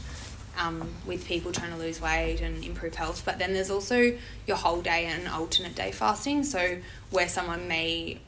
Um, 0.55 0.87
with 1.07 1.25
people 1.25 1.51
trying 1.51 1.71
to 1.71 1.77
lose 1.77 1.99
weight 1.99 2.39
and 2.39 2.63
improve 2.63 2.93
health, 2.93 3.23
but 3.25 3.39
then 3.39 3.53
there's 3.53 3.71
also 3.71 4.15
your 4.45 4.55
whole 4.55 4.83
day 4.83 5.05
and 5.05 5.27
alternate 5.27 5.73
day 5.73 5.91
fasting. 5.91 6.43
So 6.43 6.77
where 7.09 7.27
someone 7.27 7.67
may 7.67 8.19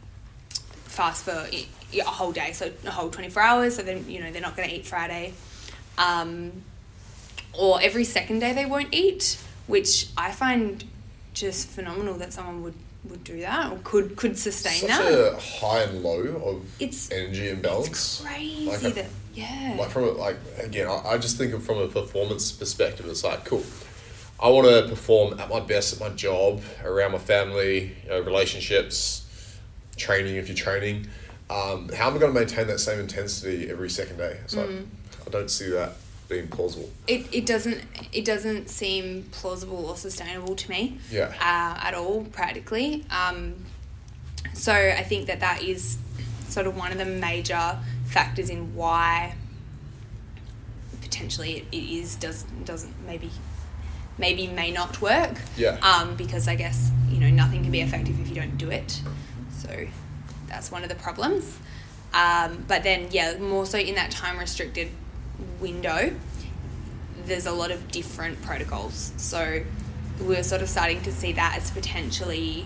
fast 0.86 1.24
for 1.24 1.48
a 1.54 2.00
whole 2.00 2.32
day, 2.32 2.52
so 2.54 2.72
a 2.84 2.90
whole 2.90 3.12
24 3.12 3.44
hours, 3.44 3.76
so 3.76 3.84
then, 3.84 4.10
you 4.10 4.20
know, 4.20 4.32
they're 4.32 4.42
not 4.42 4.58
going 4.58 4.68
to 4.68 4.76
eat 4.76 4.88
Friday. 4.88 5.34
Um, 6.00 6.64
or 7.58 7.82
every 7.82 8.04
second 8.04 8.40
day 8.40 8.54
they 8.54 8.66
won't 8.66 8.94
eat, 8.94 9.38
which 9.68 10.08
I 10.18 10.32
find 10.32 10.84
just 11.34 11.68
phenomenal 11.70 12.16
that 12.16 12.34
someone 12.34 12.64
would, 12.64 12.74
would 13.10 13.24
do 13.24 13.40
that 13.42 13.72
or 13.72 13.80
could, 13.84 14.16
could 14.16 14.38
sustain 14.38 14.82
Such 14.82 14.90
that. 14.90 15.34
a 15.34 15.40
high 15.66 15.82
and 15.82 16.02
low 16.02 16.20
of 16.20 16.82
It's- 16.82 17.10
energy 17.12 17.50
imbalance. 17.50 17.88
It's 17.88 18.22
Crazy 18.22 18.66
Like 18.68 18.94
that, 18.96 19.06
yeah. 19.34 19.76
Like 19.78 19.90
from 19.90 20.04
a, 20.04 20.12
like 20.12 20.38
again, 20.60 20.88
I, 20.88 21.02
I 21.12 21.18
just 21.18 21.38
think 21.38 21.54
of 21.54 21.64
from 21.64 21.78
a 21.80 21.88
performance 21.88 22.52
perspective. 22.52 23.06
It's 23.08 23.24
like 23.24 23.44
cool. 23.46 23.64
I 24.40 24.50
want 24.50 24.68
to 24.68 24.90
perform 24.90 25.40
at 25.40 25.50
my 25.50 25.60
best 25.62 25.94
at 25.94 26.00
my 26.00 26.10
job, 26.10 26.62
around 26.84 27.14
my 27.14 27.18
family, 27.18 27.96
you 28.04 28.10
know, 28.10 28.20
relationships, 28.22 29.26
training 29.98 30.36
if 30.36 30.48
you're 30.48 30.58
training. 30.58 31.08
Um, 31.50 31.90
how 31.90 32.08
am 32.08 32.16
I 32.16 32.20
going 32.20 32.34
to 32.34 32.40
maintain 32.40 32.68
that 32.68 32.80
same 32.80 33.00
intensity 33.00 33.70
every 33.70 33.90
second 33.90 34.18
day? 34.18 34.38
It's 34.44 34.56
like 34.56 34.68
Mm. 34.68 34.86
I 35.26 35.30
don't 35.30 35.50
see 35.50 35.70
that 35.70 35.94
being 36.28 36.48
plausible. 36.48 36.90
it, 37.08 37.28
it 37.34 37.46
doesn't 37.46 37.82
it 38.12 38.26
doesn't 38.26 38.70
seem 38.70 39.24
plausible 39.32 39.86
or 39.86 39.96
sustainable 39.96 40.56
to 40.56 40.70
me 40.70 40.98
Yeah. 41.12 41.34
uh, 41.40 41.88
at 41.88 41.94
all 41.94 42.24
practically 42.26 43.06
um, 43.12 43.54
so 44.54 44.74
i 44.74 45.04
think 45.04 45.28
that 45.28 45.40
that 45.42 45.62
is 45.62 45.98
sort 46.50 46.66
of 46.68 46.76
one 46.78 46.92
of 46.92 46.98
the 46.98 47.06
major 47.06 47.78
factors 48.08 48.50
in 48.50 48.74
why 48.76 49.36
potentially 51.02 51.58
it, 51.58 51.66
it 51.72 51.84
is 52.00 52.16
does 52.16 52.44
doesn't 52.64 52.94
maybe 53.06 53.30
maybe 54.18 54.48
may 54.48 54.72
not 54.72 55.02
work 55.02 55.38
Yeah. 55.58 55.78
um, 55.82 56.16
because 56.16 56.48
i 56.48 56.56
guess 56.56 56.92
you 57.10 57.20
know 57.20 57.30
nothing 57.30 57.62
can 57.64 57.72
be 57.72 57.82
effective 57.82 58.20
if 58.20 58.30
you 58.30 58.36
don't 58.36 58.58
do 58.58 58.70
it 58.72 59.02
so 59.58 59.70
that's 60.48 60.72
one 60.72 60.84
of 60.84 60.90
the 60.90 60.96
problems 60.96 61.58
um, 62.14 62.64
but 62.68 62.84
then 62.84 63.08
yeah 63.12 63.38
more 63.38 63.66
so 63.66 63.78
in 63.78 63.96
that 63.96 64.10
time 64.12 64.38
restricted 64.40 64.90
window 65.60 66.14
there's 67.26 67.46
a 67.46 67.52
lot 67.52 67.72
of 67.72 67.92
different 67.92 68.42
protocols. 68.42 69.12
So 69.18 69.64
we're 70.22 70.44
sort 70.44 70.62
of 70.62 70.70
starting 70.70 71.02
to 71.02 71.12
see 71.12 71.34
that 71.34 71.58
as 71.58 71.72
potentially 71.72 72.66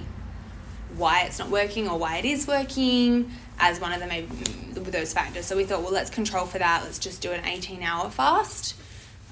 why 0.96 1.24
it's 1.24 1.40
not 1.40 1.50
working 1.50 1.88
or 1.88 1.98
why 1.98 2.18
it 2.18 2.26
is 2.26 2.48
working 2.48 3.32
as 3.60 3.80
one 3.80 3.94
of 3.94 4.00
the 4.00 4.08
maybe 4.08 4.28
those 4.74 5.14
factors. 5.14 5.46
So 5.46 5.56
we 5.58 5.66
thought 5.66 5.82
well 5.82 5.92
let's 5.92 6.10
control 6.10 6.46
for 6.46 6.60
that. 6.60 6.84
Let's 6.84 7.00
just 7.00 7.22
do 7.22 7.32
an 7.32 7.46
18 7.46 7.84
hour 7.84 8.10
fast 8.10 8.76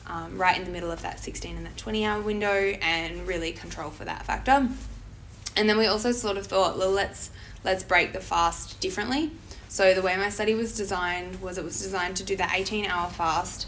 um, 0.05 0.37
right 0.37 0.57
in 0.57 0.65
the 0.65 0.71
middle 0.71 0.91
of 0.91 1.01
that 1.01 1.19
16 1.19 1.55
and 1.55 1.65
that 1.65 1.77
20 1.77 2.05
hour 2.05 2.21
window 2.21 2.77
and 2.81 3.27
really 3.27 3.51
control 3.51 3.89
for 3.89 4.05
that 4.05 4.25
factor. 4.25 4.69
And 5.55 5.67
then 5.67 5.77
we 5.77 5.87
also 5.87 6.11
sort 6.11 6.37
of 6.37 6.45
thought 6.47 6.77
well 6.77 6.91
let's 6.91 7.31
let's 7.63 7.83
break 7.83 8.13
the 8.13 8.19
fast 8.19 8.79
differently 8.79 9.31
so 9.69 9.93
the 9.93 10.01
way 10.01 10.15
my 10.17 10.29
study 10.29 10.53
was 10.55 10.75
designed 10.75 11.41
was 11.41 11.57
it 11.57 11.63
was 11.63 11.81
designed 11.81 12.15
to 12.17 12.23
do 12.23 12.35
the 12.35 12.47
18 12.53 12.85
hour 12.85 13.09
fast 13.09 13.67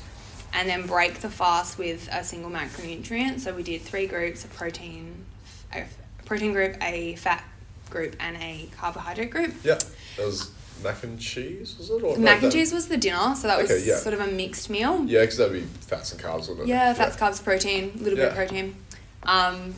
and 0.53 0.67
then 0.67 0.85
break 0.87 1.15
the 1.19 1.29
fast 1.29 1.77
with 1.77 2.07
a 2.11 2.23
single 2.23 2.49
macronutrient 2.49 3.39
so 3.39 3.53
we 3.53 3.63
did 3.63 3.81
three 3.81 4.07
groups 4.07 4.43
a 4.45 4.47
protein 4.47 5.25
a 5.73 5.83
protein 6.25 6.53
group 6.53 6.75
a 6.81 7.15
fat 7.15 7.43
group 7.89 8.15
and 8.19 8.37
a 8.37 8.69
carbohydrate 8.77 9.29
group 9.31 9.53
Yeah. 9.63 9.77
That 10.17 10.25
was 10.25 10.51
mac 10.83 11.03
and 11.03 11.19
cheese, 11.19 11.75
was 11.77 11.89
it? 11.89 12.01
Or 12.03 12.17
mac 12.17 12.35
and 12.41 12.43
that- 12.43 12.51
cheese 12.53 12.71
was 12.71 12.87
the 12.87 12.97
dinner 12.97 13.35
so 13.35 13.47
that 13.47 13.61
was 13.61 13.69
Okay, 13.69 13.83
yeah. 13.85 13.97
sort 13.97 14.13
of 14.13 14.21
a 14.21 14.27
mixed 14.27 14.69
meal 14.69 15.03
Yeah, 15.05 15.21
because 15.21 15.37
that'd 15.37 15.53
be 15.53 15.61
fats 15.85 16.11
and 16.13 16.21
carbs, 16.21 16.41
wouldn't 16.47 16.61
it? 16.61 16.67
Yeah, 16.67 16.93
fats, 16.93 17.15
carbs, 17.17 17.43
protein, 17.43 17.91
a 17.99 18.03
little 18.03 18.15
bit 18.17 18.29
of 18.29 18.35
protein. 18.35 18.75
Um, 19.23 19.75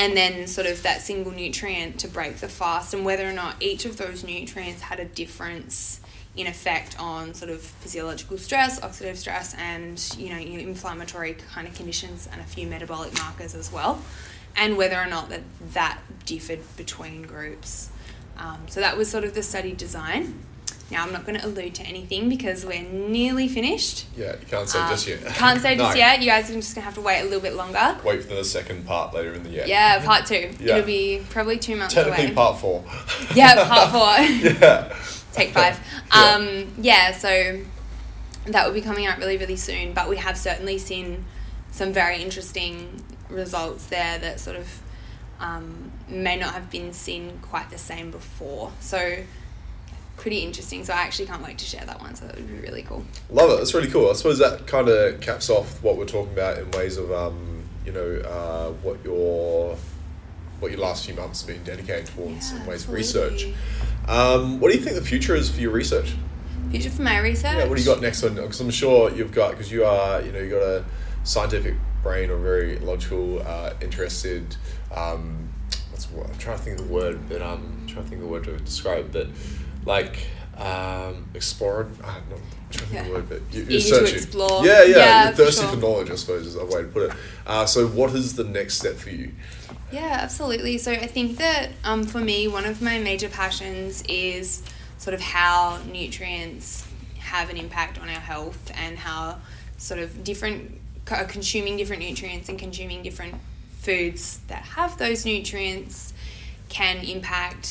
and 0.00 0.16
then 0.16 0.46
sort 0.46 0.66
of 0.66 0.82
that 0.82 1.02
single 1.02 1.30
nutrient 1.30 2.00
to 2.00 2.08
break 2.08 2.38
the 2.38 2.48
fast, 2.48 2.94
and 2.94 3.04
whether 3.04 3.28
or 3.28 3.34
not 3.34 3.54
each 3.60 3.84
of 3.84 3.98
those 3.98 4.24
nutrients 4.24 4.80
had 4.80 4.98
a 4.98 5.04
difference 5.04 6.00
in 6.34 6.46
effect 6.46 6.98
on 6.98 7.34
sort 7.34 7.50
of 7.50 7.60
physiological 7.60 8.38
stress, 8.38 8.80
oxidative 8.80 9.16
stress, 9.16 9.54
and 9.58 10.16
you 10.16 10.30
know 10.30 10.38
inflammatory 10.38 11.34
kind 11.52 11.68
of 11.68 11.74
conditions, 11.74 12.30
and 12.32 12.40
a 12.40 12.44
few 12.44 12.66
metabolic 12.66 13.12
markers 13.18 13.54
as 13.54 13.70
well, 13.70 14.02
and 14.56 14.78
whether 14.78 14.96
or 14.96 15.06
not 15.06 15.28
that 15.28 15.42
that 15.74 15.98
differed 16.24 16.60
between 16.78 17.20
groups. 17.20 17.90
Um, 18.38 18.68
so 18.68 18.80
that 18.80 18.96
was 18.96 19.10
sort 19.10 19.24
of 19.24 19.34
the 19.34 19.42
study 19.42 19.72
design. 19.72 20.42
Now 20.90 21.04
I'm 21.04 21.12
not 21.12 21.24
going 21.24 21.38
to 21.38 21.46
allude 21.46 21.74
to 21.76 21.82
anything 21.84 22.28
because 22.28 22.66
we're 22.66 22.82
nearly 22.82 23.46
finished. 23.48 24.06
Yeah, 24.16 24.32
you 24.40 24.46
can't 24.48 24.68
say 24.68 24.80
Um, 24.80 24.90
just 24.90 25.06
yet. 25.06 25.24
Can't 25.26 25.60
say 25.60 25.76
just 25.76 25.90
No. 25.94 25.98
yet. 25.98 26.20
You 26.20 26.26
guys 26.26 26.50
are 26.50 26.54
just 26.54 26.74
gonna 26.74 26.84
have 26.84 26.94
to 26.94 27.00
wait 27.00 27.20
a 27.20 27.24
little 27.24 27.40
bit 27.40 27.54
longer. 27.54 27.96
Wait 28.04 28.24
for 28.24 28.34
the 28.34 28.44
second 28.44 28.86
part 28.86 29.14
later 29.14 29.32
in 29.34 29.42
the 29.44 29.50
year. 29.50 29.64
Yeah, 29.66 30.04
part 30.04 30.26
two. 30.26 30.50
Yeah. 30.58 30.74
It'll 30.78 30.86
be 30.86 31.22
probably 31.30 31.58
two 31.58 31.76
months 31.76 31.94
Technically, 31.94 32.24
away. 32.26 32.34
part 32.34 32.58
four. 32.58 32.84
yeah, 33.34 33.68
part 33.68 33.90
four. 33.92 34.24
yeah. 34.60 34.96
Take 35.32 35.50
five. 35.52 35.78
Yeah. 36.12 36.20
Um, 36.34 36.72
yeah. 36.78 37.12
So 37.12 37.60
that 38.46 38.66
will 38.66 38.74
be 38.74 38.80
coming 38.80 39.06
out 39.06 39.18
really, 39.18 39.36
really 39.36 39.56
soon. 39.56 39.92
But 39.92 40.08
we 40.08 40.16
have 40.16 40.36
certainly 40.36 40.76
seen 40.78 41.24
some 41.70 41.92
very 41.92 42.20
interesting 42.20 43.04
results 43.28 43.86
there 43.86 44.18
that 44.18 44.40
sort 44.40 44.56
of 44.56 44.82
um, 45.38 45.92
may 46.08 46.36
not 46.36 46.52
have 46.54 46.68
been 46.68 46.92
seen 46.92 47.38
quite 47.42 47.70
the 47.70 47.78
same 47.78 48.10
before. 48.10 48.72
So 48.80 49.18
pretty 50.20 50.40
interesting. 50.40 50.84
So 50.84 50.92
I 50.92 50.98
actually 50.98 51.26
can't 51.26 51.42
wait 51.42 51.58
to 51.58 51.64
share 51.64 51.84
that 51.86 52.00
one. 52.00 52.14
So 52.14 52.26
that 52.26 52.36
would 52.36 52.46
be 52.46 52.58
really 52.60 52.82
cool. 52.82 53.04
Love 53.30 53.50
it. 53.50 53.56
That's 53.56 53.74
really 53.74 53.88
cool. 53.90 54.10
I 54.10 54.12
suppose 54.12 54.38
that 54.38 54.66
kind 54.66 54.88
of 54.88 55.20
caps 55.20 55.48
off 55.50 55.82
what 55.82 55.96
we're 55.96 56.04
talking 56.04 56.32
about 56.32 56.58
in 56.58 56.70
ways 56.72 56.98
of, 56.98 57.10
um, 57.10 57.62
you 57.86 57.92
know, 57.92 58.16
uh, 58.24 58.70
what 58.82 59.02
your 59.02 59.76
what 60.60 60.70
your 60.70 60.80
last 60.80 61.06
few 61.06 61.14
months 61.14 61.40
have 61.40 61.48
been 61.48 61.64
dedicated 61.64 62.04
towards 62.06 62.52
Yeah, 62.52 62.60
in 62.60 62.66
ways 62.66 62.86
absolutely. 62.86 63.26
of 63.26 63.32
research. 63.32 63.54
Um, 64.06 64.60
what 64.60 64.70
do 64.70 64.76
you 64.76 64.84
think 64.84 64.96
the 64.96 65.02
future 65.02 65.34
is 65.34 65.48
for 65.50 65.58
your 65.58 65.70
research? 65.70 66.12
Future 66.70 66.90
for 66.90 67.00
my 67.00 67.18
research. 67.18 67.56
Yeah, 67.56 67.66
what 67.66 67.76
do 67.76 67.82
you 67.82 67.86
got 67.86 68.02
next 68.02 68.22
on? 68.22 68.34
Because 68.34 68.60
I'm 68.60 68.70
sure 68.70 69.10
you've 69.10 69.32
got 69.32 69.52
because 69.52 69.72
you 69.72 69.86
are 69.86 70.20
you 70.20 70.32
know 70.32 70.38
you 70.38 70.50
got 70.50 70.62
a 70.62 70.84
scientific 71.24 71.76
brain 72.02 72.30
or 72.30 72.36
very 72.36 72.78
logical, 72.78 73.40
uh, 73.42 73.72
interested. 73.80 74.56
Um, 74.94 75.48
what's? 75.90 76.06
I'm 76.12 76.38
trying 76.38 76.58
to 76.58 76.62
think 76.62 76.78
of 76.78 76.88
the 76.88 76.92
word, 76.92 77.26
but 77.28 77.40
um, 77.40 77.78
I'm 77.80 77.86
trying 77.86 78.04
to 78.04 78.10
think 78.10 78.22
of 78.22 78.28
the 78.28 78.32
word 78.32 78.44
to 78.44 78.56
describe, 78.58 79.12
but 79.12 79.28
like 79.84 80.26
um, 80.56 81.26
explorer. 81.34 81.88
Uh, 82.04 82.20
no, 82.30 82.36
I'm 82.36 82.42
trying 82.70 82.70
to 82.70 82.78
think 82.78 82.82
of 82.82 82.88
the 82.90 82.94
Yeah. 82.94 83.08
word, 83.10 83.28
but 83.28 83.42
you, 83.52 83.62
you're 83.62 83.70
to 83.72 83.80
searching. 83.80 84.16
explore. 84.16 84.64
Yeah, 84.66 84.82
yeah, 84.82 84.96
Yeah, 84.96 85.24
you're 85.28 85.32
thirsty 85.36 85.64
for, 85.66 85.72
sure. 85.72 85.80
knowledge. 85.80 86.10
I 86.10 86.14
suppose 86.16 86.46
is 86.46 86.56
a 86.56 86.64
way 86.64 86.82
to 86.82 86.88
put 86.88 87.10
it. 87.10 87.16
Uh, 87.46 87.66
so, 87.66 87.86
what 87.88 88.14
is 88.14 88.34
the 88.36 88.44
next 88.44 88.74
step 88.74 88.96
for 88.96 89.10
you? 89.10 89.32
Yeah, 89.92 90.18
absolutely. 90.20 90.78
So 90.78 90.92
I 90.92 91.06
think 91.06 91.38
that 91.38 91.70
um, 91.82 92.04
for 92.04 92.20
me, 92.20 92.46
one 92.46 92.64
of 92.64 92.80
my 92.80 92.98
major 93.00 93.28
passions 93.28 94.02
is 94.08 94.62
sort 94.98 95.14
of 95.14 95.20
how 95.20 95.78
nutrients 95.90 96.86
have 97.18 97.50
an 97.50 97.56
impact 97.56 97.98
on 98.00 98.08
our 98.08 98.20
health 98.20 98.70
and 98.74 98.98
how 98.98 99.38
sort 99.78 99.98
of 100.00 100.22
different 100.22 100.78
consuming 101.06 101.76
different 101.76 102.02
nutrients 102.02 102.48
and 102.48 102.56
consuming 102.58 103.02
different 103.02 103.34
foods 103.80 104.38
that 104.46 104.62
have 104.62 104.96
those 104.98 105.24
nutrients 105.24 106.12
can 106.68 106.98
impact 106.98 107.66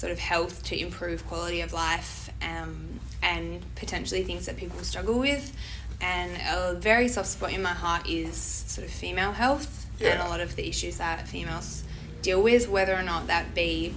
sort 0.00 0.10
of 0.10 0.18
health 0.18 0.62
to 0.64 0.80
improve 0.80 1.26
quality 1.26 1.60
of 1.60 1.74
life 1.74 2.30
um, 2.40 2.98
and 3.22 3.62
potentially 3.74 4.22
things 4.24 4.46
that 4.46 4.56
people 4.56 4.80
struggle 4.80 5.18
with. 5.18 5.54
And 6.00 6.32
a 6.48 6.72
very 6.80 7.06
soft 7.06 7.28
spot 7.28 7.52
in 7.52 7.60
my 7.60 7.74
heart 7.74 8.08
is 8.08 8.34
sort 8.34 8.86
of 8.86 8.92
female 8.94 9.32
health 9.32 9.86
and 10.00 10.18
a 10.18 10.24
lot 10.24 10.40
of 10.40 10.56
the 10.56 10.66
issues 10.66 10.96
that 10.96 11.28
females 11.28 11.84
deal 12.22 12.42
with, 12.42 12.66
whether 12.66 12.94
or 12.94 13.02
not 13.02 13.26
that 13.26 13.54
be 13.54 13.92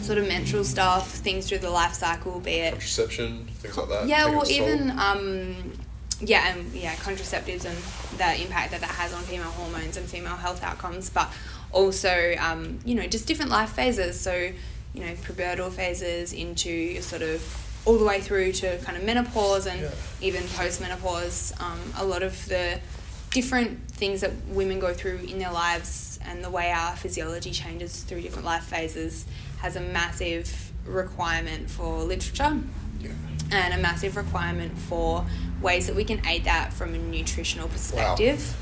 sort 0.00 0.16
of 0.16 0.26
menstrual 0.26 0.64
stuff, 0.64 1.10
things 1.10 1.46
through 1.46 1.58
the 1.58 1.68
life 1.68 1.92
cycle, 1.92 2.40
be 2.40 2.52
it 2.52 2.70
Contraception, 2.70 3.44
things 3.58 3.76
like 3.76 3.88
that. 3.90 4.08
yeah, 4.08 4.24
well, 4.24 4.50
even 4.50 4.98
um, 4.98 5.72
yeah, 6.20 6.48
and 6.48 6.72
yeah, 6.72 6.94
contraceptives 6.94 7.66
and 7.66 7.76
the 8.18 8.42
impact 8.42 8.70
that 8.70 8.80
that 8.80 8.90
has 8.90 9.12
on 9.12 9.20
female 9.24 9.50
hormones 9.50 9.98
and 9.98 10.06
female 10.06 10.36
health 10.36 10.62
outcomes, 10.64 11.10
but 11.10 11.30
also 11.72 12.34
um, 12.38 12.78
you 12.86 12.94
know 12.94 13.06
just 13.06 13.26
different 13.26 13.50
life 13.50 13.70
phases. 13.70 14.18
So 14.18 14.52
you 14.94 15.00
know 15.04 15.12
pubertal 15.14 15.70
phases 15.70 16.32
into 16.32 16.70
your 16.70 17.02
sort 17.02 17.22
of 17.22 17.42
all 17.86 17.96
the 17.98 18.04
way 18.04 18.20
through 18.20 18.52
to 18.52 18.76
kind 18.78 18.96
of 18.98 19.04
menopause 19.04 19.66
and 19.66 19.80
Yeah. 19.80 19.90
even 20.20 20.46
post 20.48 20.80
menopause. 20.80 21.52
Um, 21.60 21.78
a 21.96 22.04
lot 22.04 22.22
of 22.22 22.46
the 22.46 22.78
different 23.30 23.78
things 23.92 24.20
that 24.22 24.32
women 24.48 24.78
go 24.80 24.92
through 24.92 25.20
in 25.28 25.38
their 25.38 25.52
lives 25.52 26.18
and 26.26 26.44
the 26.44 26.50
way 26.50 26.72
our 26.72 26.94
physiology 26.96 27.52
changes 27.52 28.00
through 28.00 28.20
different 28.22 28.44
life 28.44 28.64
phases 28.64 29.24
has 29.62 29.76
a 29.76 29.80
massive 29.80 30.72
requirement 30.84 31.70
for 31.70 32.02
literature 32.02 32.58
Yeah. 33.00 33.10
and 33.52 33.72
a 33.74 33.78
massive 33.78 34.16
requirement 34.16 34.76
for 34.76 35.24
ways 35.62 35.86
that 35.86 35.94
we 35.96 36.04
can 36.04 36.26
aid 36.26 36.44
that 36.44 36.72
from 36.72 36.94
a 36.94 36.98
nutritional 36.98 37.68
perspective. 37.68 38.56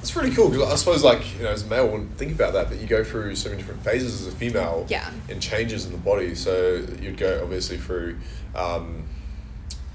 It's 0.00 0.16
really 0.16 0.30
cool 0.34 0.48
because 0.48 0.72
I 0.72 0.76
suppose, 0.76 1.04
like 1.04 1.36
you 1.36 1.42
know, 1.44 1.50
as 1.50 1.62
a 1.62 1.66
male, 1.66 1.86
wouldn't 1.88 2.16
think 2.16 2.32
about 2.32 2.52
that, 2.54 2.68
but 2.70 2.78
you 2.80 2.86
go 2.86 3.04
through 3.04 3.36
so 3.36 3.50
many 3.50 3.60
different 3.60 3.82
phases 3.84 4.26
as 4.26 4.32
a 4.32 4.36
female, 4.36 4.86
Yeah. 4.88 5.10
and 5.28 5.40
changes 5.42 5.84
in 5.86 5.92
the 5.92 5.98
body. 5.98 6.34
So 6.34 6.84
you'd 7.00 7.18
go 7.18 7.40
obviously 7.42 7.76
through 7.76 8.16
um, 8.54 9.04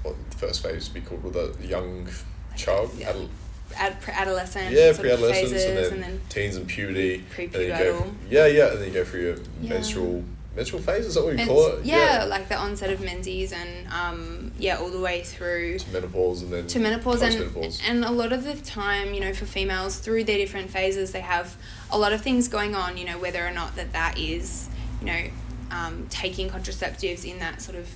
what 0.02 0.14
the 0.30 0.36
first 0.36 0.62
phase 0.62 0.88
would 0.88 0.94
be 1.02 1.08
called 1.08 1.24
with 1.24 1.34
a 1.36 1.54
young 1.66 2.08
child, 2.56 2.92
Yeah. 2.96 3.12
adol- 3.12 3.28
Ad, 3.74 4.00
pre-adolescent 4.00 4.70
yeah, 4.72 4.92
pre-adolescence, 4.96 5.50
phases, 5.52 5.92
and 5.92 6.02
then, 6.02 6.20
teens 6.28 6.54
and 6.56 6.68
puberty, 6.68 7.24
and 7.36 7.52
then 7.52 7.60
you 7.62 7.68
go, 7.68 7.74
Prepubertal. 7.74 8.14
yeah, 8.30 8.46
yeah, 8.46 8.70
and 8.70 8.78
then 8.80 8.88
you 8.88 8.94
go 8.94 9.04
through 9.04 9.20
your 9.22 9.36
Yeah. 9.60 9.70
menstrual 9.70 10.22
menstrual 10.56 10.82
phase. 10.82 11.06
Is 11.06 11.14
that 11.14 11.24
what 11.24 11.38
you 11.38 11.46
call 11.46 11.66
it? 11.68 11.84
yeah, 11.84 12.24
like 12.28 12.48
the 12.48 12.56
onset 12.56 12.90
of 12.90 13.00
menses 13.00 13.52
and 13.52 13.86
um, 13.88 14.52
yeah, 14.58 14.76
all 14.78 14.88
the 14.88 15.00
way 15.00 15.22
through 15.22 15.78
to 15.78 15.90
menopause 15.90 16.42
and 16.42 16.52
then 16.52 16.66
to 16.66 16.78
menopause 16.78 17.22
and, 17.22 17.80
and 17.86 18.04
a 18.04 18.10
lot 18.10 18.32
of 18.32 18.44
the 18.44 18.54
time 18.56 19.14
you 19.14 19.20
know 19.20 19.32
for 19.32 19.44
females 19.44 19.98
through 19.98 20.24
their 20.24 20.38
different 20.38 20.70
phases 20.70 21.12
they 21.12 21.20
have 21.20 21.56
a 21.90 21.98
lot 21.98 22.12
of 22.12 22.22
things 22.22 22.48
going 22.48 22.74
on 22.74 22.96
you 22.96 23.04
know 23.04 23.18
whether 23.18 23.46
or 23.46 23.50
not 23.50 23.76
that 23.76 23.92
that 23.92 24.18
is 24.18 24.68
you 25.00 25.06
know 25.06 25.22
um, 25.70 26.06
taking 26.08 26.48
contraceptives 26.48 27.24
in 27.30 27.38
that 27.38 27.60
sort 27.60 27.76
of 27.76 27.94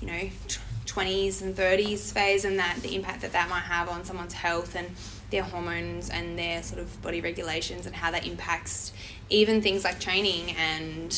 you 0.00 0.06
know 0.06 0.30
tw- 0.48 0.60
20s 0.86 1.42
and 1.42 1.54
30s 1.54 2.12
phase 2.12 2.44
and 2.44 2.58
that 2.58 2.78
the 2.82 2.94
impact 2.94 3.20
that 3.20 3.32
that 3.32 3.50
might 3.50 3.60
have 3.60 3.88
on 3.88 4.04
someone's 4.04 4.32
health 4.32 4.74
and 4.74 4.88
their 5.30 5.42
hormones 5.42 6.08
and 6.08 6.38
their 6.38 6.62
sort 6.62 6.80
of 6.80 7.02
body 7.02 7.20
regulations 7.20 7.84
and 7.84 7.94
how 7.94 8.10
that 8.10 8.26
impacts 8.26 8.92
even 9.28 9.60
things 9.60 9.84
like 9.84 9.98
training 9.98 10.54
and 10.56 11.12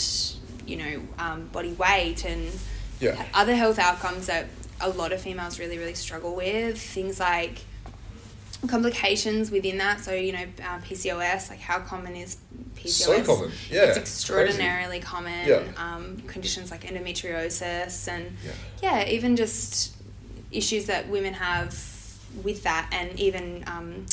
you 0.69 0.77
know 0.77 1.03
um, 1.19 1.47
body 1.49 1.73
weight 1.73 2.25
and 2.25 2.51
Yeah. 3.01 3.23
other 3.35 3.55
health 3.55 3.79
outcomes 3.79 4.27
that 4.27 4.47
a 4.81 4.89
lot 4.91 5.13
of 5.13 5.21
females 5.21 5.59
really 5.59 5.79
really 5.79 5.95
struggle 5.95 6.35
with 6.37 6.81
things 6.81 7.19
like 7.21 7.59
complications 8.67 9.51
within 9.51 9.79
that 9.79 10.01
so 10.01 10.13
you 10.13 10.33
know 10.33 10.45
uh, 10.65 10.79
pcos 10.81 11.49
like 11.49 11.61
how 11.61 11.79
common 11.79 12.17
is 12.17 12.39
pcos 12.75 12.91
So 12.91 13.23
common, 13.23 13.51
yeah, 13.71 13.83
it's 13.85 13.87
crazy. 13.87 14.01
extraordinarily 14.01 15.01
common 15.01 15.47
Yeah. 15.49 15.63
um, 15.77 16.23
conditions 16.27 16.71
like 16.71 16.83
endometriosis 16.83 18.09
and 18.09 18.37
Yeah. 18.45 18.53
yeah 19.05 19.09
even 19.09 19.37
just 19.37 19.95
issues 20.51 20.87
that 20.87 21.09
women 21.09 21.35
have 21.35 21.71
with 22.43 22.63
that 22.65 22.89
and 22.93 23.19
even 23.19 23.65
um, 23.67 24.07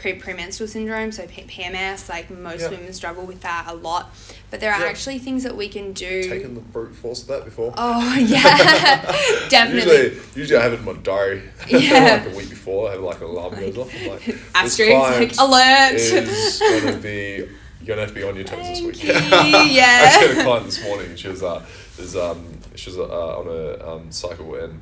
pre- 0.00 0.14
premenstrual 0.14 0.66
syndrome 0.66 1.12
so 1.12 1.24
pms 1.26 2.08
like 2.08 2.30
most 2.30 2.62
Yeah. 2.62 2.70
women 2.70 2.92
struggle 2.92 3.24
with 3.26 3.40
that 3.42 3.66
a 3.68 3.74
lot 3.74 4.14
but 4.50 4.58
there 4.60 4.72
are 4.72 4.80
Yeah. 4.80 4.86
actually 4.86 5.18
things 5.18 5.42
that 5.44 5.56
we 5.56 5.68
can 5.68 5.92
do 5.92 6.22
taken 6.28 6.54
the 6.54 6.60
brute 6.60 6.94
force 6.96 7.22
of 7.22 7.28
that 7.28 7.44
before. 7.44 7.72
Oh 7.76 8.14
yeah, 8.18 9.12
definitely. 9.48 9.92
Usually, 9.92 10.20
usually 10.34 10.58
I 10.58 10.62
have 10.64 10.72
it 10.72 10.80
in 10.80 10.84
my 10.84 10.92
diary. 10.94 11.42
Yeah. 11.68 12.22
like 12.24 12.34
a 12.34 12.36
week 12.36 12.50
before, 12.50 12.88
I 12.88 12.92
have 12.92 13.00
like 13.02 13.18
an 13.20 13.26
alarm 13.28 13.54
goes 13.54 13.78
off. 13.78 13.94
I'm 13.94 14.08
like, 14.10 14.36
Asterisk, 14.54 14.90
like 14.90 15.38
alert. 15.38 15.94
is 15.94 16.58
gonna 16.58 16.96
be 16.96 17.46
you're 17.82 17.86
gonna 17.86 18.00
have 18.00 18.08
to 18.10 18.14
be 18.14 18.24
on 18.24 18.34
your 18.34 18.44
toes 18.44 18.66
this 18.66 18.80
week. 18.82 19.04
yeah. 19.04 19.14
I 19.22 20.04
actually 20.06 20.28
had 20.34 20.38
a 20.38 20.44
client 20.44 20.66
this 20.66 20.82
morning. 20.82 21.14
She 21.16 21.28
was 21.28 21.42
uh, 21.44 21.64
is 21.98 22.16
um, 22.16 22.44
she 22.74 22.90
was 22.90 22.98
uh, 22.98 23.38
on 23.38 23.46
a 23.46 23.88
um, 23.88 24.10
cycle 24.10 24.54
and 24.56 24.80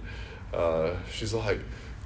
uh, 0.54 0.90
she's 1.12 1.34
like, 1.34 1.60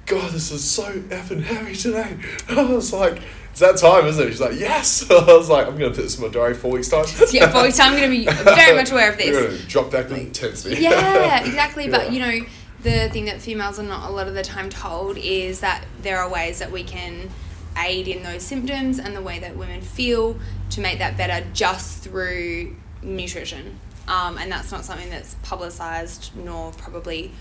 God, 0.05 0.31
this 0.31 0.51
is 0.51 0.69
so 0.69 0.91
effing 0.91 1.43
heavy 1.43 1.75
today. 1.75 2.17
I 2.49 2.63
was 2.63 2.91
like, 2.91 3.21
it's 3.51 3.59
that 3.61 3.77
time, 3.77 4.05
isn't 4.05 4.27
it? 4.27 4.31
She's 4.31 4.41
like, 4.41 4.59
yes. 4.59 5.07
I 5.11 5.23
was 5.33 5.49
like, 5.49 5.67
I'm 5.67 5.73
gonna 5.77 5.91
put 5.91 5.97
this 6.03 6.17
in 6.17 6.23
my 6.23 6.29
diary 6.29 6.55
four 6.55 6.71
weeks 6.71 6.89
time. 6.89 7.05
yeah, 7.31 7.49
for 7.51 7.63
weeks 7.63 7.77
time, 7.77 7.93
I'm 7.93 7.99
gonna 7.99 8.09
be 8.09 8.25
very 8.25 8.75
much 8.75 8.91
aware 8.91 9.11
of 9.11 9.17
this. 9.19 9.27
You're 9.27 9.47
this. 9.47 9.57
gonna 9.59 9.69
drop 9.69 9.91
back 9.91 10.09
the 10.09 10.19
intensity. 10.19 10.81
Yeah, 10.81 11.45
exactly. 11.45 11.85
Yeah. 11.85 11.91
But 11.91 12.11
you 12.11 12.19
know, 12.19 12.45
the 12.81 13.09
thing 13.09 13.25
that 13.25 13.41
females 13.41 13.79
are 13.79 13.83
not 13.83 14.09
a 14.09 14.13
lot 14.13 14.27
of 14.27 14.33
the 14.33 14.43
time 14.43 14.69
told 14.69 15.17
is 15.17 15.61
that 15.61 15.85
there 16.01 16.19
are 16.19 16.29
ways 16.29 16.59
that 16.59 16.71
we 16.71 16.83
can 16.83 17.29
aid 17.77 18.07
in 18.07 18.23
those 18.23 18.43
symptoms 18.43 18.99
and 18.99 19.15
the 19.15 19.21
way 19.21 19.39
that 19.39 19.55
women 19.55 19.81
feel 19.81 20.37
to 20.69 20.81
make 20.81 20.99
that 20.99 21.15
better 21.17 21.45
just 21.53 22.03
through 22.03 22.75
nutrition. 23.01 23.79
Um, 24.07 24.37
and 24.37 24.51
that's 24.51 24.71
not 24.71 24.83
something 24.83 25.09
that's 25.09 25.35
publicized 25.43 26.31
nor 26.35 26.71
probably 26.73 27.31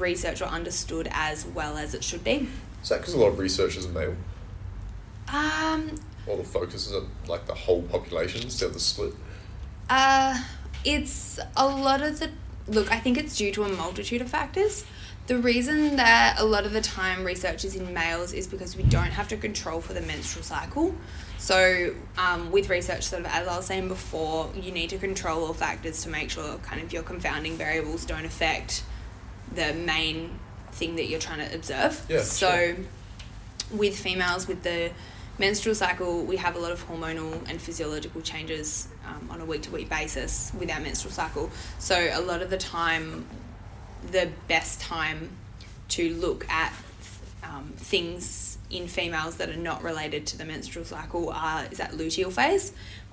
researched 0.00 0.42
or 0.42 0.46
understood 0.46 1.08
as 1.12 1.46
well 1.46 1.76
as 1.76 1.94
it 1.94 2.04
should 2.04 2.24
be. 2.24 2.48
Is 2.82 2.88
that 2.88 3.00
because 3.00 3.14
a 3.14 3.18
lot 3.18 3.28
of 3.28 3.38
research 3.38 3.76
is 3.76 3.88
male? 3.88 4.14
Um, 5.32 5.94
All 6.28 6.36
the 6.36 6.44
focus 6.44 6.86
is 6.86 6.94
on 6.94 7.08
like 7.26 7.46
the 7.46 7.54
whole 7.54 7.82
population 7.82 8.42
instead 8.42 8.66
of 8.66 8.74
the 8.74 8.80
split. 8.80 9.14
Uh, 9.88 10.42
it's 10.84 11.38
a 11.56 11.66
lot 11.66 12.02
of 12.02 12.20
the 12.20 12.30
look. 12.66 12.90
I 12.92 12.98
think 12.98 13.18
it's 13.18 13.36
due 13.36 13.52
to 13.52 13.64
a 13.64 13.68
multitude 13.68 14.20
of 14.20 14.28
factors. 14.28 14.84
The 15.26 15.38
reason 15.38 15.96
that 15.96 16.36
a 16.38 16.44
lot 16.44 16.66
of 16.66 16.72
the 16.72 16.82
time 16.82 17.24
research 17.24 17.64
is 17.64 17.74
in 17.76 17.94
males 17.94 18.34
is 18.34 18.46
because 18.46 18.76
we 18.76 18.82
don't 18.82 19.10
have 19.10 19.28
to 19.28 19.38
control 19.38 19.80
for 19.80 19.94
the 19.94 20.02
menstrual 20.02 20.44
cycle. 20.44 20.94
So, 21.38 21.94
um, 22.18 22.50
with 22.50 22.68
research, 22.68 23.04
sort 23.04 23.20
of 23.20 23.26
as 23.26 23.48
I 23.48 23.56
was 23.56 23.64
saying 23.66 23.88
before, 23.88 24.50
you 24.54 24.70
need 24.70 24.90
to 24.90 24.98
control 24.98 25.44
all 25.44 25.54
factors 25.54 26.02
to 26.02 26.10
make 26.10 26.28
sure 26.28 26.58
kind 26.58 26.82
of 26.82 26.92
your 26.92 27.02
confounding 27.02 27.56
variables 27.56 28.04
don't 28.04 28.26
affect 28.26 28.82
the 29.54 29.72
main 29.74 30.38
thing 30.72 30.96
that 30.96 31.06
you're 31.06 31.20
trying 31.20 31.46
to 31.48 31.54
observe. 31.54 32.04
Yeah, 32.08 32.20
So, 32.22 32.50
sure. 32.50 32.76
with 33.70 33.98
females 33.98 34.46
with 34.48 34.62
the 34.62 34.90
menstrual 35.38 35.74
cycle, 35.74 36.24
we 36.24 36.36
have 36.36 36.56
a 36.56 36.58
lot 36.58 36.72
of 36.72 36.86
hormonal 36.88 37.48
and 37.48 37.60
physiological 37.60 38.20
changes 38.22 38.88
um, 39.06 39.28
on 39.30 39.40
a 39.40 39.44
week 39.44 39.62
to 39.62 39.70
week 39.70 39.88
basis 39.88 40.52
with 40.58 40.70
our 40.70 40.80
menstrual 40.80 41.12
cycle. 41.12 41.50
So, 41.78 42.08
a 42.12 42.20
lot 42.20 42.42
of 42.42 42.50
the 42.50 42.56
time, 42.58 43.26
the 44.10 44.28
best 44.48 44.80
time 44.80 45.30
to 45.90 46.14
look 46.14 46.48
at 46.50 46.72
um, 47.42 47.72
things 47.76 48.58
in 48.70 48.88
females 48.88 49.36
that 49.36 49.48
are 49.50 49.56
not 49.56 49.82
related 49.82 50.26
to 50.26 50.38
the 50.38 50.44
menstrual 50.44 50.84
cycle 50.84 51.30
are 51.30 51.66
is 51.70 51.78
that 51.78 51.92
luteal 51.92 52.32
phase, 52.32 52.72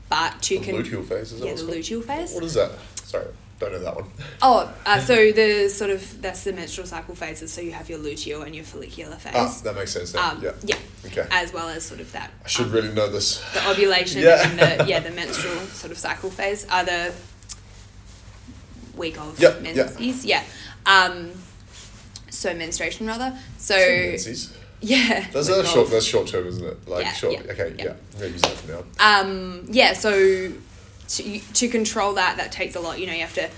but 0.09 0.41
to 0.43 0.59
The 0.59 0.65
con- 0.71 0.83
luteal 0.83 1.05
phase, 1.05 1.33
is 1.33 1.41
yeah 1.41 1.53
the 1.53 1.63
luteal 1.63 2.03
phase. 2.03 2.33
What 2.33 2.43
is 2.43 2.53
that? 2.55 2.71
Sorry, 3.03 3.27
don't 3.61 3.71
know 3.73 3.79
that 3.79 3.95
one. 3.95 4.05
Oh, 4.41 4.73
uh, 4.85 4.99
so 5.09 5.31
the 5.31 5.69
sort 5.69 5.89
of 5.91 6.21
that's 6.21 6.43
the 6.43 6.51
menstrual 6.53 6.85
cycle 6.87 7.15
phases. 7.15 7.53
So 7.53 7.61
you 7.61 7.71
have 7.71 7.89
your 7.89 7.99
luteal 7.99 8.45
and 8.45 8.53
your 8.55 8.65
follicular 8.65 9.15
phase. 9.15 9.33
Ah, 9.35 9.59
that 9.63 9.75
makes 9.75 9.91
sense 9.93 10.13
now. 10.13 10.31
um, 10.31 10.41
yeah. 10.43 10.51
yeah, 10.63 10.75
Okay. 11.05 11.25
as 11.31 11.53
well 11.53 11.69
as 11.69 11.85
sort 11.85 11.99
of 12.01 12.11
that. 12.11 12.31
I 12.43 12.47
should 12.47 12.65
um, 12.67 12.71
really 12.73 12.93
know 12.93 13.09
this. 13.09 13.39
the 13.53 13.69
ovulation 13.69 14.21
Yeah. 14.23 14.47
and 14.49 14.59
the 14.59 14.85
yeah 14.87 14.99
the 14.99 15.11
menstrual 15.21 15.55
sort 15.67 15.91
of 15.91 15.97
cycle 15.97 16.29
phase 16.29 16.67
are 16.69 16.83
the 16.83 17.13
week 18.95 19.17
of 19.19 19.39
Yep, 19.39 19.63
yep. 19.63 19.75
menses. 19.75 20.25
Yeah. 20.25 20.43
Um, 20.85 21.31
so 22.29 22.53
menstruation 22.53 23.07
rather. 23.07 23.37
So 23.57 23.75
Menses. 23.75 24.53
yeah. 24.81 25.27
That's, 25.31 25.47
that's 25.47 25.69
short. 25.71 25.89
That's 25.91 26.05
short 26.05 26.27
term, 26.27 26.47
isn't 26.47 26.65
it? 26.65 26.87
Like 26.87 27.05
Yeah, 27.05 27.13
short. 27.13 27.33
yeah, 27.33 27.51
okay. 27.51 27.75
yeah. 27.77 27.83
Yeah. 27.85 27.91
I'm 28.13 28.19
gonna 28.19 28.31
use 28.31 28.41
that 28.41 28.51
for 28.53 28.71
now. 28.71 28.83
Um, 29.21 29.65
yeah, 29.69 29.93
so 29.93 30.51
to, 31.17 31.39
to 31.39 31.67
control 31.67 32.13
that, 32.13 32.37
that 32.37 32.51
takes 32.51 32.75
a 32.75 32.79
lot. 32.79 32.99
You 32.99 33.07
know, 33.07 33.13
you 33.13 33.21
have 33.21 33.33
to 33.35 33.49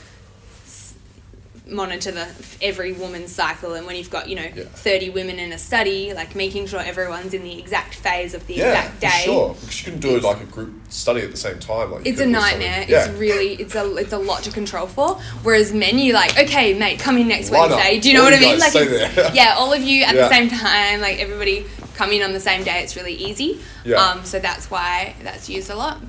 monitor 1.66 2.12
the 2.12 2.28
every 2.62 2.92
woman's 2.92 3.34
cycle, 3.34 3.74
and 3.74 3.88
when 3.88 3.96
you've 3.96 4.10
got 4.10 4.28
you 4.28 4.36
know 4.36 4.44
Yeah. 4.54 4.64
thirty 4.66 5.10
women 5.10 5.40
in 5.40 5.54
a 5.54 5.58
study, 5.58 6.14
like 6.14 6.36
making 6.36 6.68
sure 6.68 6.82
everyone's 6.82 7.34
in 7.34 7.42
the 7.44 7.58
exact 7.58 7.96
phase 7.96 8.34
of 8.34 8.46
the 8.48 8.56
Yeah, 8.56 8.70
exact 8.72 8.94
for 8.96 9.00
day. 9.02 9.22
sure. 9.24 9.54
Because 9.60 9.86
you 9.86 9.92
can 9.94 10.00
do 10.02 10.20
like 10.20 10.42
a 10.42 10.46
group 10.46 10.74
study 10.90 11.22
at 11.22 11.32
the 11.32 11.38
same 11.38 11.60
time. 11.60 11.92
Like 11.92 12.06
It's 12.06 12.20
a 12.20 12.24
could 12.26 12.34
with 12.34 12.42
something- 12.42 12.60
nightmare. 12.60 12.86
Yeah. 12.90 13.06
It's 13.06 13.18
really 13.18 13.54
it's 13.54 13.76
a 13.76 13.96
it's 13.96 14.12
a 14.14 14.18
lot 14.18 14.44
to 14.44 14.52
control 14.52 14.88
for. 14.88 15.16
Whereas 15.44 15.72
men, 15.74 16.00
you 16.00 16.12
like, 16.14 16.38
okay, 16.38 16.74
mate, 16.78 17.00
come 17.00 17.18
in 17.18 17.30
next 17.30 17.50
Why 17.50 17.60
not? 17.68 17.78
Wednesday. 17.78 18.00
Do 18.02 18.10
you 18.10 18.16
know 18.16 18.26
All 18.26 18.32
what 18.32 18.38
I 18.38 18.40
mean? 18.42 18.60
Like, 18.60 18.74
it's, 18.76 19.34
yeah, 19.36 19.56
all 19.58 19.72
of 19.72 19.82
you 19.82 20.04
at 20.04 20.16
the 20.16 20.30
same 20.30 20.50
time. 20.50 21.00
Like 21.00 21.20
everybody 21.20 21.66
come 21.96 22.12
in 22.12 22.24
on 22.24 22.34
the 22.34 22.42
same 22.42 22.64
day. 22.66 22.82
It's 22.84 22.98
really 22.98 23.14
easy. 23.16 23.62
Yeah. 23.86 23.98
Um, 24.04 24.26
so 24.26 24.38
that's 24.40 24.70
why 24.70 25.16
that's 25.24 25.48
used 25.50 25.70
a 25.70 25.76
lot. 25.76 26.02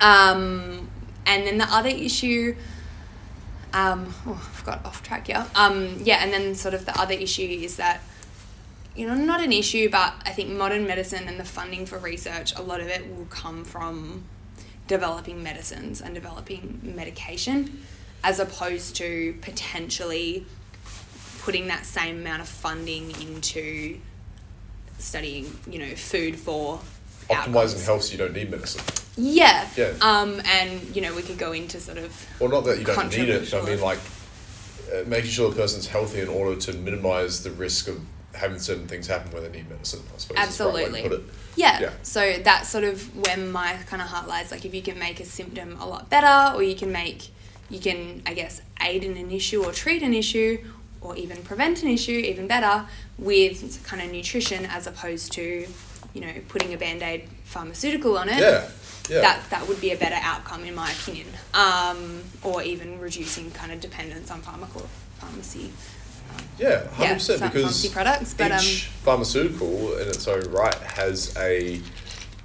Um, 0.00 0.88
and 1.26 1.46
then 1.46 1.58
the 1.58 1.68
other 1.70 1.90
issue. 1.90 2.56
Um, 3.72 4.12
oh, 4.26 4.50
I've 4.52 4.64
got 4.64 4.84
off 4.84 5.02
track 5.02 5.28
here. 5.28 5.46
Um, 5.54 6.00
yeah, 6.02 6.24
and 6.24 6.32
then 6.32 6.56
sort 6.56 6.74
of 6.74 6.86
the 6.86 6.98
other 7.00 7.14
issue 7.14 7.42
is 7.42 7.76
that 7.76 8.00
you 8.96 9.06
know, 9.06 9.14
not 9.14 9.40
an 9.40 9.52
issue, 9.52 9.88
but 9.88 10.14
I 10.26 10.30
think 10.30 10.50
modern 10.50 10.86
medicine 10.86 11.28
and 11.28 11.38
the 11.38 11.44
funding 11.44 11.86
for 11.86 11.98
research, 11.98 12.54
a 12.56 12.62
lot 12.62 12.80
of 12.80 12.88
it 12.88 13.08
will 13.16 13.26
come 13.26 13.64
from 13.64 14.24
developing 14.88 15.42
medicines 15.42 16.00
and 16.00 16.14
developing 16.14 16.80
medication, 16.82 17.82
as 18.24 18.40
opposed 18.40 18.96
to 18.96 19.38
potentially 19.40 20.44
putting 21.40 21.68
that 21.68 21.86
same 21.86 22.18
amount 22.18 22.42
of 22.42 22.48
funding 22.48 23.10
into 23.22 23.98
studying, 24.98 25.58
you 25.70 25.78
know, 25.78 25.94
food 25.94 26.36
for 26.36 26.80
Optimizing 27.30 27.84
health 27.84 28.02
so 28.02 28.12
you 28.12 28.18
don't 28.18 28.32
need 28.32 28.50
medicine. 28.50 28.82
Yeah. 29.16 29.68
Yeah. 29.76 29.92
Um, 30.00 30.40
and 30.44 30.94
you 30.94 31.02
know, 31.02 31.14
we 31.14 31.22
could 31.22 31.38
go 31.38 31.52
into 31.52 31.80
sort 31.80 31.98
of 31.98 32.26
Well, 32.40 32.50
not 32.50 32.64
that 32.64 32.78
you 32.78 32.84
don't 32.84 33.10
need 33.10 33.28
it. 33.28 33.52
I 33.54 33.62
mean, 33.62 33.80
like 33.80 33.98
uh, 34.92 35.04
making 35.06 35.30
sure 35.30 35.50
the 35.50 35.56
person's 35.56 35.86
healthy 35.86 36.20
in 36.20 36.28
order 36.28 36.58
to 36.60 36.72
minimize 36.72 37.42
the 37.42 37.50
risk 37.50 37.88
of 37.88 38.00
having 38.34 38.58
certain 38.58 38.86
things 38.86 39.06
happen 39.06 39.30
where 39.32 39.42
they 39.42 39.50
need 39.50 39.68
medicine. 39.68 40.00
I 40.14 40.18
suppose. 40.18 40.48
is 40.48 40.58
the 40.58 40.64
right 40.64 40.74
way 40.74 40.80
to 40.80 40.86
Absolutely. 40.86 41.02
put 41.02 41.12
it. 41.12 41.34
Yeah. 41.56 41.80
Yeah. 41.80 41.90
So 42.02 42.38
that's 42.42 42.68
sort 42.68 42.84
of 42.84 43.16
when 43.26 43.50
my 43.50 43.74
kind 43.86 44.00
of 44.02 44.08
heart 44.08 44.28
lies. 44.28 44.50
Like 44.50 44.64
if 44.64 44.74
you 44.74 44.82
can 44.82 44.98
make 44.98 45.20
a 45.20 45.24
symptom 45.24 45.76
a 45.80 45.86
lot 45.86 46.08
better, 46.10 46.56
or 46.56 46.62
you 46.62 46.74
can 46.74 46.92
make, 46.92 47.28
you 47.68 47.80
can 47.80 48.22
I 48.26 48.34
guess 48.34 48.62
aid 48.80 49.04
in 49.04 49.16
an 49.16 49.30
issue 49.30 49.62
or 49.64 49.72
treat 49.72 50.02
an 50.02 50.14
issue, 50.14 50.64
or 51.00 51.16
even 51.16 51.38
prevent 51.42 51.82
an 51.82 51.88
issue 51.88 52.12
even 52.12 52.46
better 52.46 52.86
with 53.18 53.84
kind 53.84 54.02
of 54.02 54.10
nutrition 54.12 54.64
as 54.66 54.86
opposed 54.86 55.32
to, 55.32 55.66
you 56.14 56.20
know, 56.20 56.32
putting 56.48 56.72
a 56.74 56.76
band 56.76 57.02
aid 57.02 57.28
pharmaceutical 57.44 58.18
on 58.18 58.28
it. 58.28 58.38
Yeah. 58.40 58.68
Yeah. 59.08 59.20
That 59.22 59.50
that 59.50 59.68
would 59.68 59.80
be 59.80 59.90
a 59.90 59.96
better 59.96 60.18
outcome 60.20 60.64
in 60.64 60.74
my 60.74 60.90
opinion. 60.92 61.26
Um, 61.54 62.22
or 62.42 62.62
even 62.62 63.00
reducing 63.00 63.50
kind 63.50 63.72
of 63.72 63.80
dependence 63.80 64.30
on 64.30 64.40
pharmaco 64.42 64.86
pharmacy. 65.18 65.72
Yeah, 66.58 66.86
hundred 66.90 67.08
Yeah, 67.08 67.14
percent. 67.14 67.42
Because 67.42 67.62
pharmacy 67.62 67.88
products, 67.88 68.34
but, 68.34 68.52
um, 68.52 68.60
each 68.60 68.84
pharmaceutical, 69.02 69.96
in 69.98 70.08
its 70.08 70.28
own 70.28 70.42
right, 70.52 70.74
has 70.74 71.34
a 71.36 71.80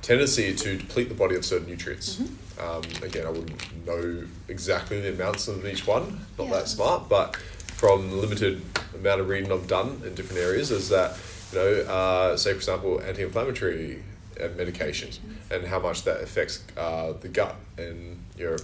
tendency 0.02 0.56
to 0.56 0.78
deplete 0.78 1.10
the 1.10 1.16
body 1.16 1.36
of 1.36 1.46
certain 1.46 1.68
nutrients. 1.68 2.16
Mm-hmm. 2.16 2.68
Um, 2.68 3.04
again, 3.04 3.28
I 3.28 3.30
wouldn't 3.30 3.86
know 3.86 4.24
exactly 4.48 5.02
the 5.02 5.14
amounts 5.14 5.48
of 5.48 5.66
each 5.66 5.86
one. 5.86 6.26
Not 6.38 6.48
Yeah. 6.48 6.54
that 6.54 6.68
smart, 6.68 7.10
but 7.10 7.36
from 7.76 8.10
the 8.10 8.16
limited 8.16 8.62
amount 8.96 9.22
of 9.22 9.28
reading 9.28 9.52
I've 9.52 9.68
done 9.68 10.02
in 10.06 10.16
different 10.16 10.42
areas, 10.42 10.72
is 10.72 10.90
that 10.90 11.18
you 11.52 11.60
know, 11.60 11.82
uh, 11.92 12.38
say 12.38 12.52
for 12.52 12.58
example, 12.58 13.02
anti-inflammatory 13.02 14.04
medications 14.36 15.20
and 15.50 15.66
how 15.66 15.80
much 15.80 16.04
that 16.04 16.22
affects 16.22 16.64
uh, 16.78 17.14
the 17.22 17.28
gut 17.28 17.56
and 17.78 18.20
your 18.38 18.56
uh, 18.56 18.58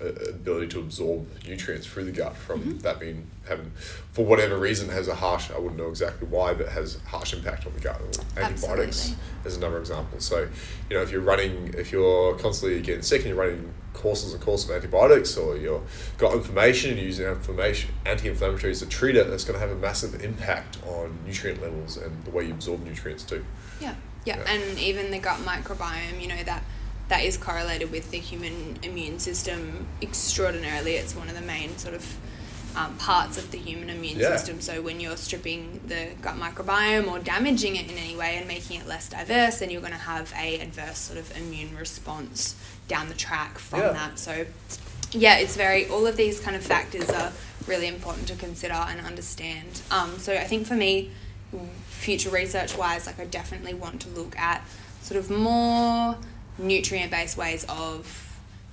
ability 0.00 0.68
to 0.68 0.80
absorb 0.80 1.26
nutrients 1.46 1.86
through 1.86 2.04
the 2.04 2.12
gut 2.12 2.36
from 2.36 2.60
Mm-hmm. 2.60 2.78
that 2.78 2.98
being 3.00 3.26
having 3.48 3.70
for 4.12 4.24
whatever 4.24 4.56
reason 4.58 4.88
has 4.88 5.08
a 5.08 5.14
harsh 5.14 5.50
I 5.50 5.58
wouldn't 5.58 5.76
know 5.78 5.88
exactly 5.88 6.26
why 6.28 6.52
but 6.54 6.68
has 6.68 6.98
harsh 7.06 7.32
impact 7.32 7.66
on 7.66 7.72
the 7.74 7.80
gut 7.80 8.00
antibiotics 8.36 9.14
is 9.44 9.56
another 9.56 9.78
example. 9.78 10.20
So 10.20 10.48
you 10.90 10.96
know 10.96 11.02
if 11.02 11.10
you're 11.10 11.20
running 11.20 11.74
if 11.76 11.92
you're 11.92 12.34
constantly 12.38 12.80
getting 12.82 13.02
sick 13.02 13.20
and 13.24 13.28
you're 13.28 13.38
running 13.38 13.72
courses 13.94 14.32
and 14.32 14.42
courses 14.42 14.68
of 14.70 14.76
antibiotics 14.76 15.36
or 15.36 15.56
you've 15.56 15.82
got 16.18 16.34
inflammation 16.34 16.90
and 16.90 16.98
you're 16.98 17.06
using 17.08 17.26
inflammation 17.26 17.90
anti-inflammatories 18.06 18.78
to 18.80 18.86
treat 18.86 19.16
it 19.16 19.28
that's 19.30 19.44
going 19.44 19.58
to 19.58 19.66
have 19.66 19.74
a 19.76 19.80
massive 19.80 20.22
impact 20.22 20.78
on 20.86 21.16
nutrient 21.26 21.60
levels 21.62 21.96
and 21.96 22.24
the 22.24 22.30
way 22.30 22.44
you 22.44 22.52
absorb 22.52 22.84
nutrients 22.84 23.24
too. 23.24 23.44
Yeah, 23.80 23.94
yeah, 24.24 24.38
Yeah. 24.38 24.52
and 24.52 24.78
even 24.78 25.10
the 25.10 25.18
gut 25.18 25.38
microbiome, 25.40 26.20
you 26.20 26.28
know 26.28 26.42
that 26.44 26.62
that 27.08 27.24
is 27.24 27.36
correlated 27.36 27.90
with 27.90 28.10
the 28.10 28.18
human 28.18 28.78
immune 28.82 29.18
system 29.18 29.86
extraordinarily. 30.02 30.94
It's 30.94 31.14
one 31.16 31.28
of 31.28 31.34
the 31.34 31.40
main 31.42 31.76
sort 31.78 31.94
of 31.94 32.16
um, 32.76 32.96
parts 32.98 33.38
of 33.38 33.50
the 33.50 33.58
human 33.58 33.88
immune 33.90 34.18
Yeah. 34.20 34.36
system. 34.36 34.60
So 34.60 34.82
when 34.82 35.00
you're 35.00 35.16
stripping 35.16 35.80
the 35.86 36.08
gut 36.20 36.36
microbiome 36.36 37.10
or 37.10 37.18
damaging 37.18 37.76
it 37.76 37.90
in 37.90 37.96
any 37.96 38.14
way 38.14 38.36
and 38.36 38.46
making 38.46 38.80
it 38.80 38.86
less 38.86 39.08
diverse, 39.08 39.58
then 39.58 39.70
you're 39.70 39.80
going 39.80 39.92
to 39.94 39.98
have 39.98 40.32
a 40.38 40.60
adverse 40.60 40.98
sort 40.98 41.18
of 41.18 41.34
immune 41.36 41.74
response 41.76 42.54
down 42.86 43.08
the 43.08 43.14
track 43.14 43.58
from 43.58 43.80
Yeah. 43.80 43.92
that. 43.92 44.18
So 44.18 44.46
yeah, 45.12 45.38
it's 45.38 45.56
very 45.56 45.88
all 45.88 46.06
of 46.06 46.16
these 46.16 46.38
kind 46.40 46.54
of 46.54 46.62
factors 46.62 47.08
are 47.08 47.32
really 47.66 47.86
important 47.88 48.28
to 48.28 48.34
consider 48.36 48.74
and 48.74 49.00
understand. 49.00 49.80
Um, 49.90 50.18
so 50.18 50.34
I 50.34 50.44
think 50.44 50.66
for 50.66 50.74
me, 50.74 51.10
future 51.88 52.30
research 52.30 52.76
wise, 52.76 53.06
like 53.06 53.18
I 53.18 53.24
definitely 53.24 53.74
want 53.74 54.02
to 54.02 54.08
look 54.10 54.38
at 54.38 54.62
sort 55.02 55.18
of 55.18 55.30
more 55.30 56.16
nutrient 56.58 57.10
based 57.10 57.36
ways 57.36 57.64
of 57.68 58.24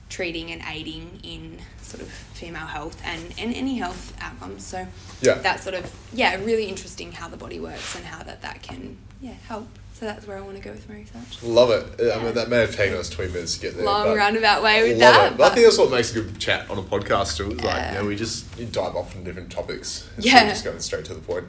treating 0.09 0.51
and 0.51 0.61
aiding 0.71 1.19
in 1.23 1.57
sort 1.81 2.01
of 2.01 2.07
female 2.09 2.65
health 2.67 3.01
and, 3.03 3.21
and 3.39 3.53
any 3.55 3.77
health 3.77 4.13
outcomes. 4.21 4.63
So 4.65 4.87
Yeah. 5.21 5.35
that's 5.35 5.63
sort 5.63 5.75
of 5.75 5.91
yeah, 6.13 6.35
really 6.43 6.65
interesting 6.65 7.11
how 7.11 7.27
the 7.27 7.37
body 7.37 7.59
works 7.59 7.95
and 7.95 8.05
how 8.05 8.23
that 8.23 8.41
that 8.41 8.61
can 8.61 8.97
yeah 9.21 9.33
help. 9.47 9.67
So 9.93 10.05
that's 10.05 10.27
where 10.27 10.37
I 10.37 10.41
want 10.41 10.57
to 10.57 10.61
go 10.61 10.71
with 10.71 10.87
my 10.89 10.95
research. 10.95 11.41
love 11.41 11.69
it 11.71 12.11
I 12.13 12.21
mean 12.21 12.33
that 12.35 12.49
may 12.49 12.57
have 12.59 12.75
taken 12.75 12.97
us 12.97 13.09
20 13.09 13.31
minutes 13.31 13.55
to 13.55 13.61
get 13.61 13.75
there 13.77 13.85
Long 13.85 14.15
roundabout 14.15 14.61
way 14.61 14.89
with 14.89 14.99
that. 14.99 15.31
it. 15.33 15.37
But 15.37 15.51
I 15.51 15.55
think 15.55 15.65
that's 15.65 15.77
what 15.77 15.89
makes 15.89 16.11
a 16.11 16.21
good 16.21 16.37
chat 16.39 16.69
on 16.69 16.77
a 16.77 16.83
podcast 16.83 17.37
too. 17.37 17.49
Like 17.51 17.63
Yeah. 17.63 17.93
you 17.93 17.99
know, 18.01 18.05
we 18.05 18.15
just 18.15 18.45
you 18.59 18.65
dive 18.65 18.95
off 18.95 19.15
on 19.15 19.23
different 19.23 19.51
topics. 19.51 20.07
instead 20.17 20.31
Yeah. 20.33 20.43
of 20.43 20.49
just 20.49 20.63
going 20.65 20.79
straight 20.81 21.05
to 21.05 21.13
the 21.13 21.21
point. 21.21 21.45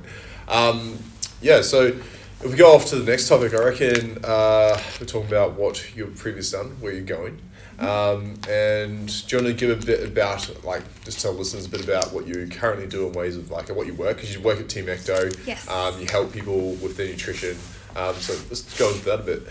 Um, 0.48 0.98
yeah. 1.42 1.60
So 1.62 1.92
if 2.40 2.50
we 2.50 2.56
go 2.56 2.74
off 2.74 2.86
to 2.86 2.96
the 2.96 3.10
next 3.10 3.28
topic, 3.28 3.54
I 3.54 3.64
reckon 3.64 4.18
uh, 4.22 4.80
we're 5.00 5.06
talking 5.06 5.28
about 5.28 5.52
what 5.52 5.96
you've 5.96 6.16
previously 6.16 6.58
done, 6.58 6.76
where 6.80 6.92
you're 6.92 7.02
going, 7.02 7.40
um, 7.78 8.38
and 8.48 9.06
do 9.26 9.36
you 9.36 9.42
want 9.42 9.58
to 9.58 9.66
give 9.66 9.82
a 9.82 9.86
bit 9.86 10.06
about 10.06 10.64
like 10.64 10.82
just 11.04 11.20
tell 11.20 11.32
listeners 11.32 11.66
a 11.66 11.68
bit 11.68 11.82
about 11.82 12.12
what 12.12 12.26
you 12.26 12.46
currently 12.48 12.86
do 12.86 13.06
and 13.06 13.14
ways 13.14 13.36
of 13.36 13.50
like 13.50 13.68
what 13.70 13.86
you 13.86 13.94
work 13.94 14.16
because 14.16 14.34
you 14.34 14.40
work 14.40 14.60
at 14.60 14.68
Team 14.68 14.86
Ecto. 14.86 15.34
Yes. 15.46 15.68
Um, 15.68 15.98
you 16.00 16.06
help 16.06 16.32
people 16.32 16.72
with 16.74 16.96
their 16.96 17.08
nutrition. 17.08 17.56
Um, 17.96 18.14
so 18.16 18.34
let's 18.48 18.78
go 18.78 18.90
into 18.90 19.04
that 19.06 19.20
a 19.20 19.22
bit. 19.22 19.42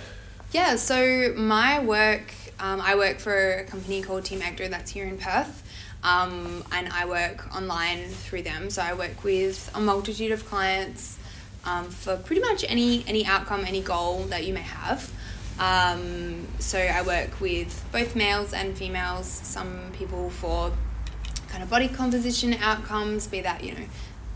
Yeah, 0.52 0.76
so 0.76 1.34
my 1.36 1.84
work, 1.84 2.34
um, 2.60 2.80
I 2.80 2.96
work 2.96 3.20
for 3.20 3.58
a 3.58 3.64
company 3.66 4.02
called 4.02 4.24
Team 4.26 4.42
Actor 4.42 4.70
that's 4.70 4.92
here 4.92 5.06
in 5.06 5.18
Perth, 5.18 5.64
um, 6.04 6.64
and 6.72 6.88
I 6.90 7.06
work 7.06 7.54
online 7.56 8.08
through 8.08 8.44
them. 8.44 8.70
So 8.70 8.82
I 8.82 8.94
work 8.94 9.24
with 9.24 9.72
a 9.74 9.82
multitude 9.82 10.32
of 10.32 10.46
clients 10.46 11.18
um, 11.66 11.90
for 11.90 12.18
pretty 12.18 12.42
much 12.42 12.64
any 12.68 13.04
any 13.08 13.26
outcome, 13.26 13.66
any 13.66 13.82
goal 13.82 14.24
that 14.26 14.46
you 14.46 14.54
may 14.54 14.62
have. 14.62 15.12
Um, 15.58 16.48
so 16.60 16.78
I 16.78 17.02
work 17.02 17.40
with 17.40 17.84
both 17.92 18.16
males 18.16 18.54
and 18.54 18.78
females. 18.78 19.28
Some 19.28 19.92
people 19.94 20.30
for 20.30 20.72
kind 21.48 21.64
of 21.64 21.70
body 21.70 21.88
composition 21.88 22.54
outcomes, 22.56 23.28
be 23.28 23.42
that 23.42 23.64
you 23.64 23.74
know 23.74 23.86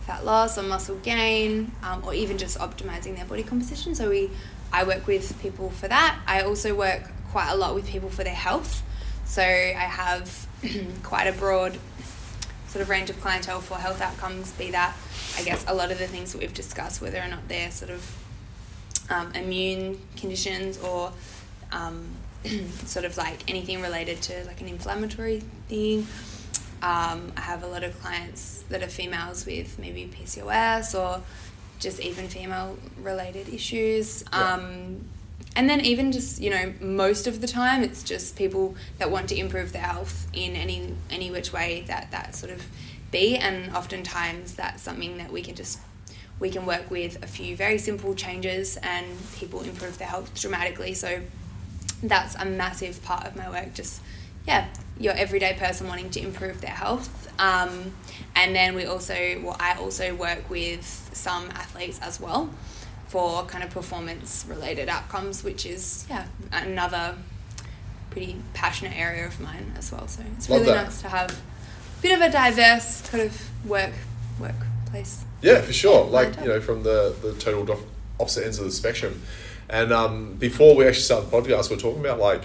fat 0.02 0.26
loss 0.26 0.58
or 0.58 0.64
muscle 0.64 0.98
gain, 0.98 1.72
um, 1.84 2.04
or 2.06 2.14
even 2.14 2.38
just 2.38 2.58
optimizing 2.58 3.16
their 3.16 3.26
body 3.26 3.44
composition. 3.44 3.94
So 3.94 4.10
we, 4.10 4.32
I 4.72 4.84
work 4.84 5.06
with 5.06 5.40
people 5.42 5.70
for 5.70 5.88
that. 5.88 6.20
I 6.26 6.42
also 6.42 6.74
work 6.74 7.04
quite 7.32 7.50
a 7.50 7.56
lot 7.56 7.76
with 7.76 7.88
people 7.88 8.10
for 8.10 8.24
their 8.24 8.34
health. 8.34 8.82
So 9.26 9.44
I 9.44 9.88
have 9.88 10.48
quite 11.04 11.28
a 11.28 11.34
broad 11.34 11.78
sort 12.68 12.82
of 12.82 12.90
range 12.90 13.10
of 13.10 13.20
clientele 13.22 13.62
for 13.62 13.76
health 13.76 14.02
outcomes, 14.02 14.52
be 14.54 14.72
that, 14.72 14.96
I 15.40 15.44
guess, 15.44 15.64
a 15.68 15.74
lot 15.74 15.90
of 15.90 16.00
the 16.00 16.08
things 16.08 16.34
that 16.34 16.40
we've 16.40 16.54
discussed, 16.54 17.02
whether 17.02 17.20
or 17.20 17.28
not 17.30 17.48
they're 17.48 17.72
sort 17.72 17.92
of 17.92 18.18
um, 19.10 19.32
immune 19.34 20.00
conditions 20.18 20.78
or 20.80 21.14
um, 21.72 22.08
sort 22.86 23.06
of 23.06 23.16
like 23.18 23.50
anything 23.50 23.82
related 23.82 24.22
to 24.24 24.44
like 24.46 24.60
an 24.60 24.68
inflammatory 24.68 25.42
thing. 25.70 26.08
Um, 26.82 27.32
I 27.38 27.42
have 27.42 27.64
a 27.64 27.68
lot 27.68 27.84
of 27.84 28.00
clients 28.02 28.64
that 28.70 28.84
are 28.84 28.88
females 28.88 29.46
with 29.46 29.80
maybe 29.80 30.12
PCOS 30.14 30.98
or 30.98 31.24
just 31.80 32.02
even 32.02 32.28
female 32.28 32.78
related 33.02 33.48
issues. 33.48 34.26
Yeah. 34.34 34.56
Um, 34.56 35.06
and 35.56 35.70
then 35.70 35.82
even 35.82 36.12
just 36.12 36.42
you 36.42 36.50
know 36.50 36.74
most 36.80 37.28
of 37.28 37.42
the 37.42 37.48
time 37.48 37.82
it's 37.82 38.04
just 38.04 38.36
people 38.36 38.76
that 38.98 39.10
want 39.10 39.30
to 39.30 39.36
improve 39.38 39.72
their 39.72 39.82
health 39.82 40.28
in 40.32 40.56
any 40.56 40.96
any 41.10 41.32
which 41.32 41.52
way 41.52 41.84
that 41.88 42.12
that 42.12 42.36
sort 42.36 42.52
of 42.52 42.66
be 43.12 43.36
and 43.38 43.76
oftentimes 43.76 44.53
that's 44.53 44.82
something 44.82 45.18
that 45.18 45.32
we 45.32 45.41
can 45.41 45.55
just 45.55 45.80
we 46.39 46.49
can 46.49 46.66
work 46.66 46.89
with 46.89 47.22
a 47.22 47.28
few 47.28 47.55
very 47.55 47.78
simple 47.78 48.16
changes 48.16 48.78
and 48.78 49.05
people 49.36 49.62
improve 49.62 49.97
their 49.97 50.07
health 50.07 50.34
dramatically. 50.39 50.93
So 50.93 51.22
that's 52.01 52.36
a 52.36 52.45
massive 52.45 53.03
part 53.03 53.26
of 53.26 53.36
my 53.36 53.49
work 53.49 53.74
just 53.74 54.01
yeah 54.47 54.68
your 54.97 55.14
everyday 55.14 55.53
person 55.53 55.86
wanting 55.88 56.10
to 56.12 56.22
improve 56.22 56.62
their 56.62 56.70
health. 56.72 57.16
Um, 57.39 57.93
and 58.36 58.55
then 58.55 58.76
we 58.76 58.86
also 58.86 59.39
well 59.43 59.55
i 59.60 59.76
also 59.76 60.14
work 60.16 60.49
with 60.49 61.10
some 61.14 61.49
athletes 61.51 61.99
as 62.01 62.20
well 62.20 62.49
for 63.07 63.43
kind 63.45 63.64
of 63.64 63.70
performance 63.70 64.45
related 64.47 64.88
outcomes 64.88 65.43
which 65.43 65.66
is 65.66 66.05
yeah 66.10 66.26
another 66.51 67.16
pretty 68.10 68.38
passionate 68.53 68.97
area 68.97 69.26
of 69.26 69.39
mine 69.39 69.74
as 69.78 69.91
well. 69.91 70.07
So 70.07 70.24
it's 70.36 70.49
Love 70.49 70.62
really 70.62 70.74
that. 70.74 70.86
nice 70.86 71.01
to 71.01 71.10
have 71.10 71.41
bit 72.02 72.12
of 72.14 72.22
a 72.22 72.32
diverse 72.32 73.02
kind 73.10 73.24
of 73.24 73.68
work 73.70 73.93
workplace 74.39 75.26
Yeah, 75.41 75.62
for 75.62 75.74
sure. 75.74 76.06
Like 76.06 76.39
you 76.41 76.47
know, 76.47 76.62
from 76.62 76.84
the 76.84 77.16
the 77.22 77.34
total 77.34 77.66
do- 77.66 77.84
opposite 78.20 78.45
ends 78.45 78.60
of 78.60 78.66
the 78.66 78.72
spectrum. 78.72 79.22
And 79.70 79.93
um, 79.93 80.34
before 80.36 80.76
we 80.76 80.88
actually 80.88 81.04
start 81.04 81.30
the 81.30 81.38
podcast, 81.38 81.70
we're 81.70 81.78
talking 81.78 82.00
about 82.00 82.20
like, 82.20 82.41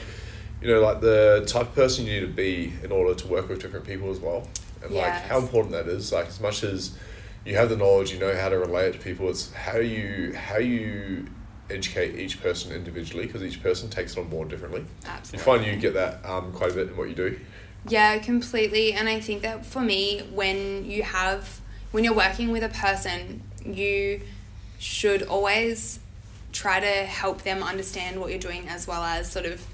you 0.61 0.69
know, 0.69 0.81
like 0.81 1.01
the 1.01 1.45
type 1.47 1.69
of 1.69 1.75
person 1.75 2.05
you 2.05 2.21
need 2.21 2.27
to 2.27 2.33
be 2.33 2.73
in 2.83 2.93
order 2.93 3.15
to 3.15 3.27
work 3.27 3.49
with 3.49 3.63
different 3.63 3.87
people 3.87 4.11
as 4.11 4.21
well, 4.21 4.47
and 4.83 4.93
like 4.93 5.13
how 5.13 5.39
important 5.39 5.73
that 5.73 5.89
is. 5.89 6.13
Like 6.13 6.27
as 6.27 6.41
much 6.41 6.63
as 6.63 6.97
you 7.47 7.57
have 7.57 7.69
the 7.71 7.77
knowledge, 7.77 8.13
you 8.13 8.19
know 8.19 8.35
how 8.37 8.51
to 8.51 8.59
relate 8.59 8.89
it 8.89 8.93
to 8.95 8.99
people. 8.99 9.29
It's 9.31 9.53
how 9.53 9.79
you 9.79 10.35
how 10.35 10.59
you 10.59 11.27
educate 11.71 12.15
each 12.19 12.43
person 12.43 12.73
individually 12.73 13.27
because 13.27 13.43
each 13.43 13.63
person 13.63 13.89
takes 13.89 14.17
it 14.17 14.21
on 14.21 14.29
board 14.29 14.49
differently. 14.51 14.85
Absolutely. 15.07 15.39
You 15.39 15.45
find 15.45 15.75
you 15.75 15.81
get 15.81 15.95
that 15.95 16.25
um, 16.29 16.53
quite 16.53 16.73
a 16.73 16.75
bit 16.75 16.89
in 16.89 16.97
what 16.97 17.09
you 17.09 17.15
do. 17.15 17.39
Yeah, 17.89 18.19
completely. 18.19 18.93
And 18.93 19.09
I 19.09 19.21
think 19.21 19.43
that 19.43 19.67
for 19.67 19.81
me, 19.81 20.21
when 20.33 20.89
you 20.89 21.03
have, 21.03 21.61
when 21.93 22.03
you're 22.05 22.15
working 22.15 22.51
with 22.51 22.63
a 22.63 22.69
person, 22.69 23.43
you 23.65 24.23
should 24.79 25.23
always 25.23 26.01
try 26.53 26.81
to 26.81 26.87
help 26.87 27.43
them 27.43 27.63
understand 27.63 28.21
what 28.21 28.31
you're 28.31 28.39
doing 28.39 28.69
as 28.69 28.87
well 28.87 29.03
as 29.03 29.31
sort 29.31 29.45
of 29.45 29.67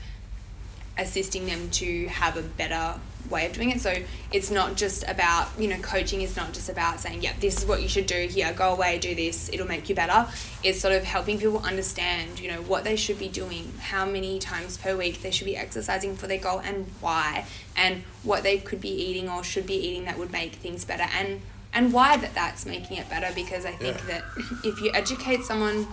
assisting 0.98 1.46
them 1.46 1.70
to 1.70 2.06
have 2.08 2.36
a 2.36 2.42
better 2.42 2.98
way 3.30 3.46
of 3.46 3.52
doing 3.52 3.70
it. 3.70 3.80
So 3.80 3.94
it's 4.32 4.50
not 4.50 4.76
just 4.76 5.04
about, 5.08 5.48
you 5.58 5.68
know, 5.68 5.78
coaching 5.78 6.22
is 6.22 6.36
not 6.36 6.52
just 6.52 6.68
about 6.68 7.00
saying, 7.00 7.22
yeah, 7.22 7.32
this 7.40 7.58
is 7.58 7.66
what 7.66 7.82
you 7.82 7.88
should 7.88 8.06
do 8.06 8.26
here, 8.28 8.52
go 8.52 8.72
away, 8.72 8.98
do 8.98 9.14
this, 9.14 9.48
it'll 9.52 9.66
make 9.66 9.88
you 9.88 9.94
better. 9.94 10.26
It's 10.62 10.80
sort 10.80 10.94
of 10.94 11.04
helping 11.04 11.38
people 11.38 11.58
understand, 11.60 12.40
you 12.40 12.50
know, 12.50 12.62
what 12.62 12.84
they 12.84 12.96
should 12.96 13.18
be 13.18 13.28
doing, 13.28 13.72
how 13.80 14.04
many 14.04 14.38
times 14.38 14.76
per 14.76 14.96
week 14.96 15.22
they 15.22 15.30
should 15.30 15.46
be 15.46 15.56
exercising 15.56 16.16
for 16.16 16.26
their 16.26 16.38
goal 16.38 16.58
and 16.58 16.86
why, 17.00 17.46
and 17.76 18.02
what 18.22 18.42
they 18.42 18.58
could 18.58 18.80
be 18.80 18.90
eating 18.90 19.28
or 19.28 19.42
should 19.44 19.66
be 19.66 19.74
eating 19.74 20.04
that 20.04 20.18
would 20.18 20.32
make 20.32 20.54
things 20.54 20.84
better 20.84 21.06
and 21.18 21.40
and 21.72 21.92
why 21.92 22.16
that 22.16 22.34
that's 22.34 22.66
making 22.66 22.96
it 22.96 23.08
better 23.08 23.28
because 23.32 23.64
I 23.64 23.70
think 23.70 23.96
Yeah. 24.00 24.06
that 24.18 24.24
if 24.64 24.80
you 24.80 24.90
educate 24.92 25.44
someone 25.44 25.86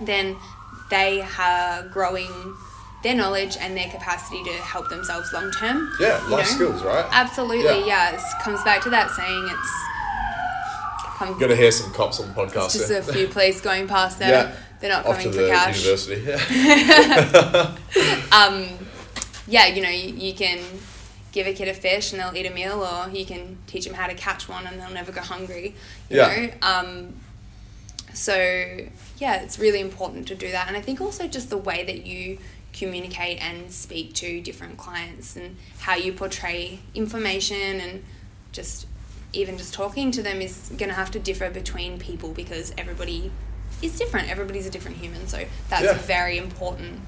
then 0.00 0.36
they 0.90 1.20
are 1.38 1.82
growing 1.88 2.54
their 3.04 3.14
knowledge 3.14 3.56
and 3.60 3.76
their 3.76 3.88
capacity 3.88 4.42
to 4.42 4.50
help 4.54 4.88
themselves 4.88 5.32
long 5.32 5.52
term. 5.52 5.92
Yeah, 6.00 6.16
life 6.28 6.30
know? 6.30 6.42
skills, 6.56 6.82
right? 6.82 7.06
Absolutely, 7.12 7.80
Yeah. 7.86 8.10
yeah. 8.10 8.14
It 8.16 8.20
comes 8.42 8.60
back 8.64 8.82
to 8.82 8.90
that 8.90 9.10
saying 9.12 9.48
it's 9.48 9.72
come, 11.18 11.28
You're 11.30 11.38
gonna 11.38 11.54
hear 11.54 11.70
some 11.70 11.92
cops 11.92 12.18
on 12.18 12.26
the 12.28 12.34
podcast. 12.34 12.72
just 12.72 12.88
there. 12.88 13.00
a 13.00 13.04
few 13.04 13.28
police 13.36 13.60
going 13.60 13.86
past 13.86 14.18
there. 14.18 14.30
Yeah. 14.30 14.56
They're 14.80 14.90
not 14.90 15.06
Off 15.06 15.16
coming 15.18 15.30
to 15.32 15.38
for 15.38 15.42
the 15.44 15.48
cash. 15.48 15.78
university. 15.84 16.22
Yeah. 16.26 17.76
Um, 18.32 18.66
yeah, 19.46 19.66
you 19.66 19.80
know, 19.82 19.88
you, 19.90 20.12
you 20.14 20.34
can 20.34 20.58
give 21.30 21.46
a 21.46 21.52
kid 21.52 21.68
a 21.68 21.74
fish 21.74 22.12
and 22.12 22.20
they'll 22.20 22.34
eat 22.36 22.46
a 22.46 22.52
meal, 22.52 22.82
or 22.82 23.08
you 23.10 23.24
can 23.24 23.58
teach 23.68 23.84
them 23.84 23.94
how 23.94 24.06
to 24.08 24.14
catch 24.14 24.48
one 24.48 24.66
and 24.66 24.80
they'll 24.80 24.90
never 24.90 25.12
go 25.12 25.20
hungry. 25.20 25.74
You 26.10 26.16
Yeah. 26.16 26.26
know, 26.36 26.50
um, 26.62 27.14
so 28.12 28.34
yeah, 29.18 29.42
it's 29.42 29.58
really 29.58 29.80
important 29.80 30.26
to 30.28 30.34
do 30.34 30.50
that, 30.50 30.66
and 30.68 30.76
I 30.76 30.80
think 30.80 31.00
also 31.00 31.28
just 31.28 31.48
the 31.50 31.58
way 31.58 31.84
that 31.84 32.04
you 32.06 32.38
communicate 32.74 33.40
and 33.42 33.70
speak 33.72 34.12
to 34.14 34.40
different 34.40 34.76
clients 34.76 35.36
and 35.36 35.56
how 35.80 35.94
you 35.94 36.12
portray 36.12 36.80
information 36.94 37.80
and 37.80 38.04
just 38.52 38.86
even 39.32 39.56
just 39.56 39.72
talking 39.74 40.10
to 40.12 40.22
them 40.22 40.40
is 40.40 40.68
going 40.76 40.88
to 40.88 40.94
have 40.94 41.10
to 41.10 41.18
differ 41.18 41.50
between 41.50 41.98
people 41.98 42.32
because 42.32 42.72
everybody 42.76 43.30
is 43.82 43.98
different. 43.98 44.30
Everybody's 44.30 44.66
a 44.66 44.70
different 44.70 44.96
human, 44.98 45.26
so 45.26 45.44
that's 45.68 45.84
Yeah. 45.84 45.94
very 45.98 46.38
important 46.38 47.00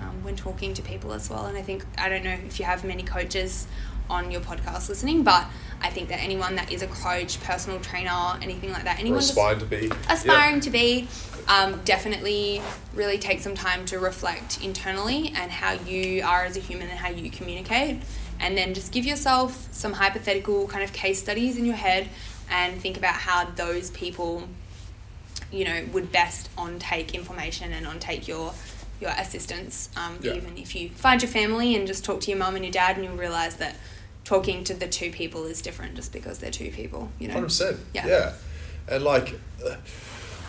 um, 0.00 0.22
when 0.22 0.36
talking 0.36 0.74
to 0.74 0.82
people 0.82 1.12
as 1.12 1.28
well. 1.28 1.46
And 1.46 1.56
I 1.58 1.62
think 1.62 1.84
I 1.98 2.08
don't 2.08 2.22
know 2.24 2.36
if 2.46 2.58
you 2.60 2.66
have 2.66 2.84
many 2.84 3.02
coaches 3.02 3.66
on 4.10 4.30
your 4.30 4.40
podcast 4.42 4.88
listening, 4.88 5.22
but 5.24 5.46
I 5.80 5.90
think 5.90 6.08
that 6.10 6.20
anyone 6.20 6.54
that 6.56 6.70
is 6.70 6.82
a 6.82 6.86
coach, 6.86 7.40
personal 7.42 7.80
trainer, 7.80 8.38
anything 8.42 8.72
like 8.72 8.84
that, 8.84 9.00
anyone 9.00 9.18
aspiring 9.20 9.58
to 9.60 9.66
be. 9.66 9.90
aspiring 10.08 10.60
to 10.60 10.70
be, 10.70 11.08
um, 11.48 11.80
definitely 11.84 12.62
really 12.94 13.18
take 13.18 13.40
some 13.40 13.54
time 13.54 13.84
to 13.86 13.98
reflect 13.98 14.62
internally 14.62 15.32
and 15.36 15.50
how 15.50 15.72
you 15.72 16.22
are 16.22 16.44
as 16.44 16.56
a 16.56 16.60
human 16.60 16.88
and 16.88 16.98
how 16.98 17.10
you 17.10 17.30
communicate. 17.30 17.98
And 18.40 18.56
then 18.56 18.74
just 18.74 18.92
give 18.92 19.04
yourself 19.04 19.68
some 19.72 19.92
hypothetical 19.92 20.66
kind 20.66 20.82
of 20.82 20.92
case 20.92 21.20
studies 21.20 21.56
in 21.56 21.64
your 21.64 21.76
head 21.76 22.08
and 22.50 22.80
think 22.80 22.96
about 22.96 23.14
how 23.14 23.44
those 23.44 23.90
people, 23.90 24.48
you 25.52 25.64
know, 25.64 25.84
would 25.92 26.10
best 26.10 26.50
on 26.58 26.78
take 26.78 27.14
information 27.14 27.72
and 27.72 27.86
on 27.86 27.98
take 27.98 28.26
your 28.26 28.52
your 29.00 29.10
assistance. 29.10 29.88
Um, 29.96 30.18
Yeah. 30.22 30.34
Even 30.34 30.56
if 30.56 30.74
you 30.74 30.88
find 30.90 31.20
your 31.20 31.30
family 31.30 31.74
and 31.74 31.86
just 31.86 32.04
talk 32.04 32.20
to 32.22 32.30
your 32.30 32.38
mum 32.38 32.54
and 32.54 32.64
your 32.64 32.72
dad, 32.72 32.96
and 32.96 33.04
you'll 33.04 33.16
realize 33.16 33.56
that 33.56 33.76
talking 34.24 34.62
to 34.64 34.74
the 34.74 34.86
two 34.86 35.10
people 35.10 35.44
is 35.46 35.60
different 35.60 35.96
just 35.96 36.12
because 36.12 36.38
they're 36.38 36.50
two 36.52 36.70
people. 36.70 37.10
You 37.18 37.28
know. 37.28 37.34
Hundred 37.34 37.46
percent. 37.46 37.80
Yeah. 37.92 38.06
Yeah, 38.06 38.32
and 38.88 39.04
like, 39.04 39.34
uh, 39.66 39.76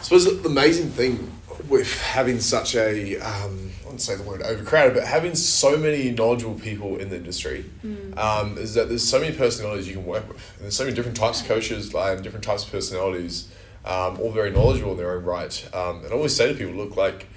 I 0.03 0.05
suppose 0.05 0.25
the 0.25 0.49
amazing 0.49 0.89
thing 0.89 1.31
with 1.69 1.97
having 2.01 2.41
such 2.41 2.75
a, 2.75 3.15
um, 3.19 3.71
I 3.79 3.85
wouldn't 3.85 4.01
say 4.01 4.15
the 4.17 4.23
word 4.23 4.41
overcrowded, 4.41 4.95
but 4.95 5.05
having 5.05 5.33
so 5.33 5.77
many 5.77 6.11
knowledgeable 6.11 6.55
people 6.55 6.97
in 6.97 7.07
the 7.07 7.15
industry, 7.15 7.63
Mm. 7.85 8.17
um, 8.17 8.57
is 8.57 8.73
that 8.73 8.89
there's 8.89 9.07
so 9.07 9.17
many 9.17 9.33
personalities 9.33 9.87
you 9.87 9.93
can 9.93 10.05
work 10.05 10.27
with, 10.27 10.41
and 10.55 10.63
there's 10.63 10.75
so 10.75 10.83
many 10.83 10.93
different 10.93 11.15
types 11.15 11.39
of 11.39 11.47
coaches 11.47 11.93
and 11.95 12.21
different 12.21 12.43
types 12.43 12.65
of 12.65 12.71
personalities, 12.73 13.47
um, 13.85 14.19
all 14.19 14.29
very 14.31 14.51
knowledgeable 14.51 14.91
in 14.91 14.97
their 14.97 15.13
own 15.15 15.23
right. 15.23 15.69
Um, 15.73 16.03
and 16.03 16.07
I 16.07 16.15
always 16.17 16.35
say 16.35 16.49
to 16.51 16.53
people, 16.53 16.73
look, 16.73 16.97
like. 16.97 17.27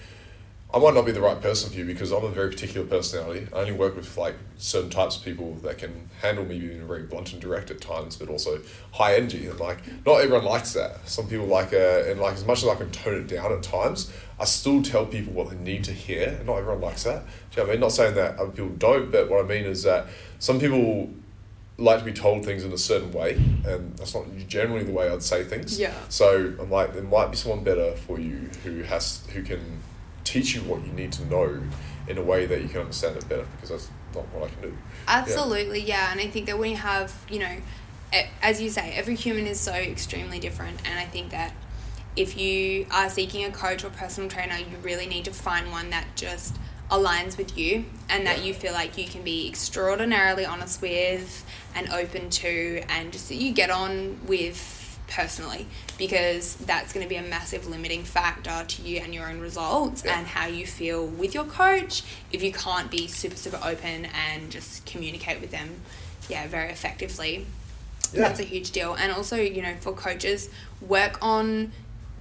I 0.76 0.78
might 0.78 0.92
not 0.92 1.06
be 1.06 1.12
the 1.12 1.22
right 1.22 1.40
person 1.40 1.70
for 1.70 1.76
you 1.76 1.86
because 1.86 2.12
I'm 2.12 2.22
a 2.22 2.28
very 2.28 2.50
particular 2.50 2.86
personality. 2.86 3.48
I 3.50 3.60
only 3.60 3.72
work 3.72 3.96
with 3.96 4.14
like 4.18 4.34
certain 4.58 4.90
types 4.90 5.16
of 5.16 5.24
people 5.24 5.54
that 5.62 5.78
can 5.78 6.10
handle 6.20 6.44
me 6.44 6.58
being 6.58 6.86
very 6.86 7.04
blunt 7.04 7.32
and 7.32 7.40
direct 7.40 7.70
at 7.70 7.80
times, 7.80 8.18
but 8.18 8.28
also 8.28 8.60
high 8.92 9.14
energy. 9.14 9.46
And 9.46 9.58
like, 9.58 9.78
not 10.04 10.16
everyone 10.20 10.44
likes 10.44 10.74
that. 10.74 11.08
Some 11.08 11.28
people 11.28 11.46
like, 11.46 11.72
uh, 11.72 12.02
and 12.06 12.20
like 12.20 12.34
as 12.34 12.44
much 12.44 12.62
as 12.62 12.68
I 12.68 12.74
can 12.74 12.90
tone 12.90 13.22
it 13.22 13.26
down 13.26 13.52
at 13.52 13.62
times, 13.62 14.12
I 14.38 14.44
still 14.44 14.82
tell 14.82 15.06
people 15.06 15.32
what 15.32 15.48
they 15.48 15.56
need 15.56 15.82
to 15.84 15.92
hear. 15.92 16.36
And 16.36 16.46
not 16.46 16.58
everyone 16.58 16.82
likes 16.82 17.04
that. 17.04 17.24
Do 17.24 17.30
you 17.30 17.56
know 17.56 17.62
what 17.62 17.68
I 17.68 17.72
mean? 17.72 17.80
Not 17.80 17.92
saying 17.92 18.14
that 18.16 18.38
other 18.38 18.50
people 18.50 18.74
don't, 18.76 19.10
but 19.10 19.30
what 19.30 19.42
I 19.42 19.48
mean 19.48 19.64
is 19.64 19.82
that 19.84 20.08
some 20.40 20.60
people 20.60 21.08
like 21.78 22.00
to 22.00 22.04
be 22.04 22.12
told 22.12 22.44
things 22.44 22.64
in 22.64 22.72
a 22.72 22.78
certain 22.78 23.12
way, 23.12 23.36
and 23.66 23.96
that's 23.96 24.14
not 24.14 24.26
generally 24.46 24.84
the 24.84 24.92
way 24.92 25.08
I'd 25.08 25.22
say 25.22 25.42
things. 25.42 25.78
Yeah. 25.78 25.94
So 26.10 26.54
I'm 26.60 26.70
like, 26.70 26.92
there 26.92 27.02
might 27.02 27.30
be 27.30 27.38
someone 27.38 27.64
better 27.64 27.96
for 27.96 28.20
you 28.20 28.50
who 28.62 28.82
has 28.82 29.26
who 29.32 29.42
can 29.42 29.80
teach 30.26 30.54
you 30.54 30.60
what 30.62 30.84
you 30.84 30.92
need 30.92 31.12
to 31.12 31.24
know 31.26 31.62
in 32.08 32.18
a 32.18 32.22
way 32.22 32.46
that 32.46 32.62
you 32.62 32.68
can 32.68 32.80
understand 32.80 33.16
it 33.16 33.28
better 33.28 33.46
because 33.56 33.70
that's 33.70 33.90
not 34.14 34.24
what 34.34 34.50
I 34.50 34.52
can 34.52 34.70
do. 34.70 34.78
Absolutely, 35.08 35.80
yeah. 35.80 36.12
And 36.12 36.20
I 36.20 36.28
think 36.28 36.46
that 36.46 36.58
when 36.58 36.70
you 36.70 36.76
have, 36.76 37.14
you 37.30 37.38
know, 37.38 37.56
as 38.42 38.60
you 38.60 38.70
say, 38.70 38.92
every 38.92 39.14
human 39.14 39.46
is 39.46 39.58
so 39.58 39.72
extremely 39.72 40.38
different. 40.38 40.80
And 40.88 40.98
I 40.98 41.04
think 41.04 41.30
that 41.30 41.52
if 42.14 42.38
you 42.38 42.86
are 42.90 43.08
seeking 43.10 43.44
a 43.44 43.50
coach 43.50 43.84
or 43.84 43.90
personal 43.90 44.28
trainer, 44.28 44.56
you 44.56 44.76
really 44.82 45.06
need 45.06 45.24
to 45.26 45.32
find 45.32 45.70
one 45.70 45.90
that 45.90 46.06
just 46.16 46.56
aligns 46.90 47.36
with 47.36 47.58
you 47.58 47.84
and 48.08 48.26
that 48.26 48.44
you 48.44 48.54
feel 48.54 48.72
like 48.72 48.96
you 48.96 49.06
can 49.06 49.22
be 49.22 49.48
extraordinarily 49.48 50.46
honest 50.46 50.80
with 50.80 51.44
and 51.74 51.88
open 51.90 52.30
to 52.30 52.82
and 52.88 53.12
just 53.12 53.28
that 53.28 53.34
you 53.34 53.52
get 53.52 53.70
on 53.70 54.18
with 54.26 54.85
personally 55.08 55.66
because 55.98 56.56
that's 56.56 56.92
going 56.92 57.04
to 57.04 57.08
be 57.08 57.16
a 57.16 57.22
massive 57.22 57.66
limiting 57.68 58.02
factor 58.02 58.64
to 58.66 58.82
you 58.82 58.98
and 58.98 59.14
your 59.14 59.28
own 59.28 59.38
results 59.40 60.02
Yeah. 60.04 60.18
and 60.18 60.26
how 60.26 60.46
you 60.46 60.66
feel 60.66 61.06
with 61.06 61.32
your 61.34 61.44
coach 61.44 62.02
if 62.32 62.42
you 62.42 62.52
can't 62.52 62.90
be 62.90 63.06
super 63.06 63.36
super 63.36 63.60
open 63.64 64.06
and 64.06 64.50
just 64.50 64.84
communicate 64.84 65.40
with 65.40 65.50
them 65.52 65.80
yeah 66.28 66.46
very 66.48 66.70
effectively 66.70 67.46
Yeah. 68.12 68.20
That's 68.22 68.38
a 68.40 68.44
huge 68.44 68.70
deal. 68.70 68.94
And 68.94 69.10
also, 69.10 69.34
you 69.36 69.60
know, 69.62 69.74
for 69.80 69.92
coaches, 69.92 70.48
work 70.80 71.18
on 71.22 71.72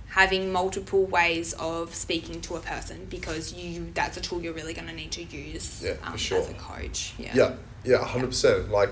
having 0.09 0.51
multiple 0.51 1.05
ways 1.05 1.53
of 1.59 1.93
speaking 1.93 2.41
to 2.41 2.55
a 2.55 2.59
person 2.59 3.05
because 3.07 3.53
you 3.53 3.91
that's 3.93 4.17
a 4.17 4.21
tool 4.21 4.41
you're 4.41 4.53
really 4.53 4.73
going 4.73 4.87
to 4.87 4.93
need 4.95 5.11
to 5.11 5.21
use 5.23 5.83
Yeah, 5.83 5.93
um, 6.03 6.17
sure. 6.17 6.39
as 6.39 6.49
a 6.49 6.53
coach. 6.55 7.13
Yeah. 7.19 7.33
Yeah, 7.35 7.51
yeah, 7.83 8.03
hundred 8.03 8.27
percent. 8.27 8.71
Like 8.71 8.89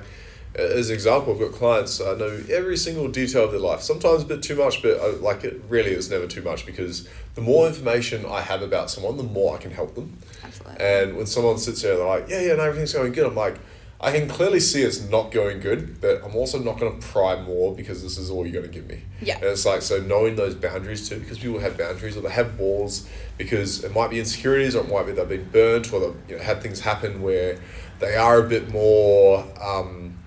as 0.56 0.90
an 0.90 0.96
example, 0.96 1.34
I've 1.34 1.40
got 1.40 1.52
clients. 1.52 2.00
I 2.00 2.16
know 2.16 2.44
every 2.50 2.78
single 2.78 3.08
detail 3.08 3.46
of 3.46 3.52
their 3.52 3.60
life. 3.60 3.82
Sometimes 3.82 4.24
a 4.24 4.26
bit 4.26 4.44
too 4.44 4.56
much, 4.56 4.82
but 4.82 5.00
uh, 5.00 5.14
like 5.18 5.44
it 5.44 5.62
really 5.68 5.92
is 5.92 6.10
never 6.10 6.28
too 6.28 6.42
much 6.42 6.66
because 6.66 7.08
the 7.36 7.42
more 7.42 7.68
information 7.68 8.26
I 8.26 8.42
have 8.42 8.62
about 8.62 8.92
someone, 8.92 9.18
the 9.18 9.24
more 9.24 9.56
I 9.56 9.58
can 9.58 9.72
help 9.72 9.96
them. 9.96 10.18
Absolutely. 10.44 10.86
And 10.86 11.18
when 11.18 11.26
someone 11.26 11.58
sits 11.58 11.82
there, 11.82 11.98
they're 11.98 12.06
like, 12.06 12.30
"Yeah, 12.30 12.42
yeah, 12.42 12.56
no, 12.56 12.64
everything's 12.64 12.94
going 12.94 13.14
good." 13.14 13.26
I'm 13.26 13.36
like, 13.36 13.58
I 14.04 14.12
can 14.12 14.28
clearly 14.28 14.60
see 14.60 14.84
it's 14.84 15.02
not 15.02 15.32
going 15.32 15.62
good, 15.62 16.02
but 16.02 16.22
I'm 16.26 16.36
also 16.36 16.60
not 16.60 16.78
going 16.78 17.00
to 17.00 17.08
pry 17.08 17.42
more 17.42 17.74
because 17.74 18.04
this 18.04 18.18
is 18.18 18.30
all 18.30 18.46
you're 18.46 18.52
going 18.62 18.70
to 18.70 18.80
give 18.80 18.88
me. 18.88 19.02
Yeah. 19.22 19.36
And 19.36 19.46
it's 19.46 19.66
like 19.66 19.82
so 19.82 20.02
knowing 20.02 20.36
those 20.36 20.56
boundaries 20.56 21.08
too, 21.08 21.20
because 21.20 21.40
people 21.40 21.60
have 21.60 21.78
boundaries 21.78 22.18
or 22.18 22.22
they 22.22 22.30
have 22.30 22.60
walls 22.60 23.08
because 23.38 23.84
it 23.84 23.94
might 23.94 24.10
be 24.10 24.20
insecurities 24.20 24.76
or 24.76 24.84
it 24.84 24.92
might 24.92 25.06
be 25.06 25.14
they've 25.14 25.30
been 25.30 25.50
burnt 25.50 25.94
or 25.94 26.02
they've 26.02 26.16
you 26.32 26.38
know, 26.38 26.44
had 26.44 26.62
things 26.62 26.82
happen 26.82 27.22
where 27.22 27.58
they 28.00 28.18
are 28.18 28.40
a 28.46 28.48
bit 28.48 28.70
more. 28.74 29.48
Um, 29.62 30.18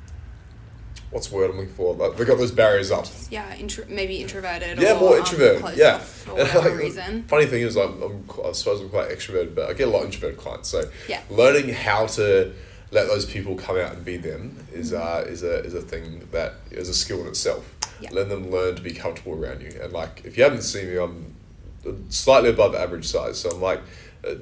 what's 1.16 1.28
the 1.28 1.34
word 1.34 1.48
I'm 1.50 1.56
looking 1.56 1.72
for? 1.72 1.94
Like 1.94 2.18
they've 2.18 2.26
got 2.26 2.36
those 2.36 2.52
barriers 2.52 2.90
up. 2.90 3.06
yeah, 3.30 3.56
intro- 3.56 3.86
maybe 3.88 4.20
introverted. 4.20 4.78
Yeah, 4.78 4.96
or, 4.96 5.00
more 5.00 5.12
um, 5.14 5.20
introverted. 5.20 5.60
closed 5.62 5.78
yeah, 5.78 5.98
for 5.98 6.34
whatever 6.34 6.68
like, 6.68 6.78
reason. 6.78 7.22
Funny 7.22 7.46
thing 7.46 7.62
is, 7.62 7.74
I'm, 7.74 8.02
I'm 8.02 8.30
I 8.44 8.52
suppose 8.52 8.82
I'm 8.82 8.90
quite 8.90 9.08
extroverted, 9.08 9.54
but 9.54 9.70
I 9.70 9.72
get 9.72 9.88
a 9.88 9.90
lot 9.90 10.00
of 10.00 10.06
introverted 10.06 10.38
clients. 10.38 10.68
So 10.68 10.90
Yeah. 11.08 11.22
learning 11.30 11.70
how 11.70 12.04
to 12.18 12.52
let 12.90 13.08
those 13.08 13.24
people 13.24 13.56
come 13.56 13.78
out 13.78 13.94
and 13.94 14.04
be 14.04 14.18
them 14.18 14.58
is 14.74 14.92
uh, 14.92 15.24
is 15.26 15.42
a 15.42 15.64
is 15.64 15.72
a 15.72 15.80
thing 15.80 16.28
that 16.32 16.52
is 16.70 16.90
a 16.90 16.94
skill 16.94 17.22
in 17.22 17.28
itself. 17.28 17.64
Mm-hmm. 17.80 18.04
Yeah. 18.04 18.10
Let 18.12 18.28
them 18.28 18.50
learn 18.50 18.76
to 18.76 18.82
be 18.82 18.92
comfortable 18.92 19.42
around 19.42 19.62
you. 19.62 19.72
And 19.82 19.94
like, 19.94 20.20
if 20.26 20.36
you 20.36 20.44
haven't 20.44 20.62
seen 20.62 20.88
me, 20.88 20.98
I'm 20.98 21.34
slightly 22.10 22.50
above 22.50 22.74
average 22.74 23.06
size. 23.06 23.40
So 23.40 23.50
I'm 23.50 23.62
like. 23.62 23.80
Uh, 24.22 24.34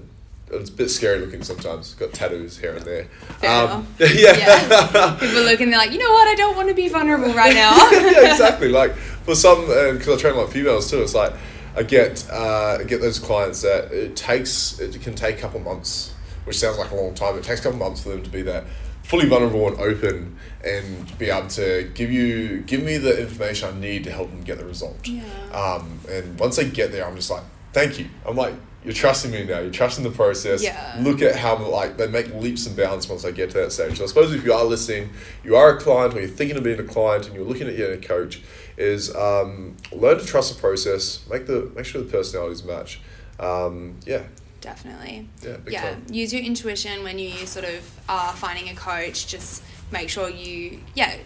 it's 0.50 0.70
a 0.70 0.72
bit 0.72 0.88
scary 0.90 1.18
looking 1.18 1.42
sometimes. 1.42 1.94
Got 1.94 2.12
tattoos 2.12 2.58
here 2.58 2.74
and 2.74 2.84
there. 2.84 3.08
Um, 3.48 3.86
yeah. 3.98 4.36
Yeah. 4.36 5.16
People 5.18 5.42
look 5.42 5.60
and 5.60 5.72
they're 5.72 5.78
like, 5.78 5.92
you 5.92 5.98
know 5.98 6.10
what? 6.10 6.28
I 6.28 6.34
don't 6.34 6.56
want 6.56 6.68
to 6.68 6.74
be 6.74 6.88
vulnerable 6.88 7.32
right 7.34 7.54
now. 7.64 7.90
yeah, 7.90 8.30
exactly. 8.32 8.68
Like 8.68 8.94
for 8.94 9.34
some, 9.34 9.62
because 9.66 10.08
I 10.08 10.16
train 10.16 10.34
a 10.34 10.38
lot 10.38 10.44
of 10.44 10.52
females 10.52 10.90
too. 10.90 11.02
It's 11.02 11.14
like 11.14 11.32
I 11.76 11.82
get 11.82 12.26
uh, 12.30 12.78
I 12.80 12.84
get 12.84 13.00
those 13.00 13.18
clients 13.18 13.62
that 13.62 13.90
it 13.92 14.16
takes 14.16 14.78
it 14.78 15.00
can 15.00 15.14
take 15.14 15.38
a 15.38 15.40
couple 15.40 15.60
months, 15.60 16.12
which 16.44 16.58
sounds 16.58 16.78
like 16.78 16.90
a 16.90 16.94
long 16.94 17.14
time. 17.14 17.36
It 17.36 17.44
takes 17.44 17.60
a 17.60 17.62
couple 17.64 17.78
months 17.78 18.02
for 18.02 18.10
them 18.10 18.22
to 18.22 18.30
be 18.30 18.42
that 18.42 18.64
fully 19.02 19.26
vulnerable 19.28 19.66
and 19.68 19.78
open 19.80 20.38
and 20.64 21.18
be 21.18 21.28
able 21.28 21.46
to 21.48 21.90
give 21.94 22.10
you 22.10 22.60
give 22.60 22.82
me 22.82 22.96
the 22.96 23.20
information 23.20 23.76
I 23.76 23.78
need 23.80 24.04
to 24.04 24.10
help 24.12 24.30
them 24.30 24.42
get 24.42 24.58
the 24.58 24.64
result. 24.64 25.06
Yeah. 25.06 25.22
Um, 25.52 25.98
and 26.08 26.38
once 26.38 26.56
they 26.56 26.68
get 26.70 26.92
there, 26.92 27.06
I'm 27.06 27.16
just 27.16 27.30
like, 27.30 27.42
thank 27.72 27.98
you. 27.98 28.06
I'm 28.26 28.36
like. 28.36 28.54
You're 28.84 28.92
trusting 28.92 29.30
me 29.30 29.44
now. 29.44 29.60
You're 29.60 29.70
trusting 29.70 30.04
the 30.04 30.10
process. 30.10 30.62
Yeah. 30.62 30.96
Look 31.00 31.22
at 31.22 31.36
how 31.36 31.56
like 31.56 31.96
they 31.96 32.06
make 32.06 32.32
leaps 32.34 32.66
and 32.66 32.76
bounds 32.76 33.08
once 33.08 33.22
they 33.22 33.32
get 33.32 33.50
to 33.50 33.58
that 33.58 33.72
stage. 33.72 33.96
So 33.96 34.04
I 34.04 34.06
suppose 34.06 34.32
if 34.34 34.44
you 34.44 34.52
are 34.52 34.64
listening, 34.64 35.10
you 35.42 35.56
are 35.56 35.76
a 35.76 35.80
client 35.80 36.14
or 36.14 36.20
you're 36.20 36.28
thinking 36.28 36.56
of 36.56 36.62
being 36.62 36.78
a 36.78 36.84
client 36.84 37.26
and 37.26 37.34
you're 37.34 37.46
looking 37.46 37.66
at 37.66 37.76
being 37.76 37.92
a 37.92 37.96
coach, 37.96 38.42
is 38.76 39.14
um, 39.14 39.76
learn 39.90 40.18
to 40.18 40.24
trust 40.26 40.54
the 40.54 40.60
process. 40.60 41.26
Make 41.30 41.46
the 41.46 41.72
make 41.74 41.86
sure 41.86 42.02
the 42.02 42.10
personalities 42.10 42.62
match. 42.62 43.00
Um, 43.40 43.96
yeah, 44.06 44.22
Definitely. 44.60 45.28
yeah, 45.42 45.56
yeah. 45.66 45.80
time. 45.90 46.06
Use 46.10 46.32
your 46.32 46.42
intuition 46.42 47.02
when 47.02 47.18
you 47.18 47.46
sort 47.46 47.66
of 47.66 48.00
are 48.08 48.32
finding 48.32 48.68
a 48.70 48.74
coach. 48.74 49.26
Just 49.26 49.62
make 49.90 50.08
sure 50.08 50.30
you, 50.30 50.80
yeah, 50.94 51.16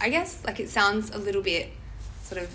I 0.00 0.08
guess 0.08 0.42
like 0.46 0.60
it 0.60 0.70
sounds 0.70 1.10
a 1.10 1.18
little 1.18 1.42
bit 1.42 1.70
sort 2.22 2.42
of, 2.42 2.50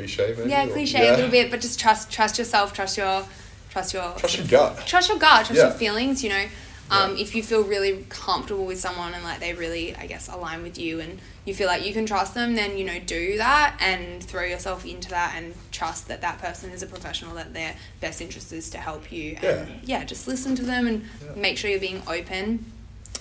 Cliche, 0.00 0.34
maybe. 0.36 0.50
yeah, 0.50 0.64
or- 0.66 0.72
cliche 0.72 1.04
yeah. 1.04 1.14
a 1.14 1.16
little 1.16 1.30
bit, 1.30 1.50
but 1.50 1.60
just 1.60 1.78
trust 1.78 2.10
trust 2.10 2.38
yourself, 2.38 2.72
trust 2.72 2.96
your 2.96 3.24
trust 3.70 3.92
your 3.94 4.12
Trust 4.18 4.36
your 4.38 4.46
gut. 4.46 4.86
Trust 4.86 5.08
your 5.08 5.18
gut, 5.18 5.46
trust 5.46 5.58
Yeah. 5.58 5.68
your 5.68 5.74
feelings, 5.74 6.22
you 6.24 6.30
know. 6.30 6.44
Um, 6.90 7.14
Yeah. 7.16 7.22
if 7.22 7.36
you 7.36 7.42
feel 7.44 7.62
really 7.62 8.04
comfortable 8.08 8.64
with 8.64 8.80
someone 8.80 9.14
and 9.14 9.22
like 9.22 9.38
they 9.38 9.52
really, 9.54 9.94
I 9.94 10.06
guess, 10.06 10.26
align 10.28 10.64
with 10.64 10.76
you 10.76 10.98
and 10.98 11.20
you 11.44 11.54
feel 11.54 11.68
like 11.68 11.86
you 11.86 11.92
can 11.92 12.04
trust 12.04 12.34
them, 12.34 12.56
then 12.56 12.76
you 12.76 12.84
know 12.84 12.98
do 12.98 13.36
that 13.36 13.76
and 13.80 14.20
throw 14.24 14.42
yourself 14.42 14.84
into 14.84 15.08
that 15.10 15.34
and 15.36 15.54
trust 15.70 16.08
that 16.08 16.20
that 16.22 16.40
person 16.40 16.70
is 16.70 16.82
a 16.82 16.86
professional 16.86 17.34
that 17.36 17.54
their 17.54 17.76
best 18.00 18.20
interest 18.20 18.52
is 18.52 18.68
to 18.70 18.78
help 18.78 19.12
you. 19.12 19.36
And 19.40 19.68
yeah, 19.84 20.02
just 20.02 20.26
listen 20.26 20.56
to 20.56 20.62
them 20.64 20.88
and 20.88 21.04
Yeah. 21.24 21.40
make 21.40 21.58
sure 21.58 21.70
you're 21.70 21.78
being 21.78 22.02
open, 22.08 22.64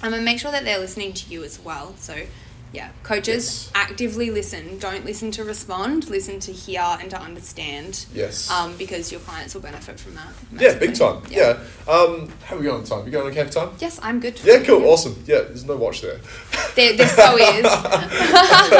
um, 0.01 0.13
and 0.15 0.25
make 0.25 0.39
sure 0.39 0.51
that 0.51 0.63
they're 0.65 0.79
listening 0.79 1.13
to 1.13 1.29
you 1.29 1.43
as 1.43 1.59
well. 1.59 1.93
So. 1.99 2.15
Yeah, 2.71 2.89
coaches 3.01 3.33
Yes. 3.33 3.71
actively 3.73 4.29
listen. 4.29 4.77
Don't 4.77 5.03
listen 5.03 5.31
to 5.31 5.43
respond. 5.43 6.07
Listen 6.07 6.39
to 6.41 6.51
hear 6.51 6.81
and 7.01 7.09
to 7.09 7.19
understand. 7.19 8.05
Yes. 8.13 8.47
Um, 8.51 8.75
because 8.77 9.11
your 9.11 9.21
clients 9.21 9.55
will 9.55 9.61
benefit 9.61 9.99
from 9.99 10.13
that. 10.13 10.27
yeah, 10.61 10.75
big 10.77 10.93
time. 10.93 11.23
Yeah. 11.31 11.57
Um, 11.87 12.31
how 12.45 12.55
are 12.55 12.59
we 12.59 12.65
going 12.65 12.81
on 12.81 12.83
time? 12.83 13.05
You 13.07 13.11
going 13.11 13.25
on 13.25 13.31
okay 13.31 13.43
for 13.45 13.51
time? 13.51 13.69
Yes, 13.79 13.99
I'm 14.03 14.19
good. 14.19 14.39
Yeah, 14.43 14.59
cool, 14.63 14.85
awesome. 14.85 15.15
Yeah, 15.25 15.37
there's 15.41 15.65
no 15.65 15.77
watch 15.77 16.01
there. 16.01 16.19
There, 16.75 16.95
there 16.95 17.07
so 17.09 17.35
is. 17.37 17.63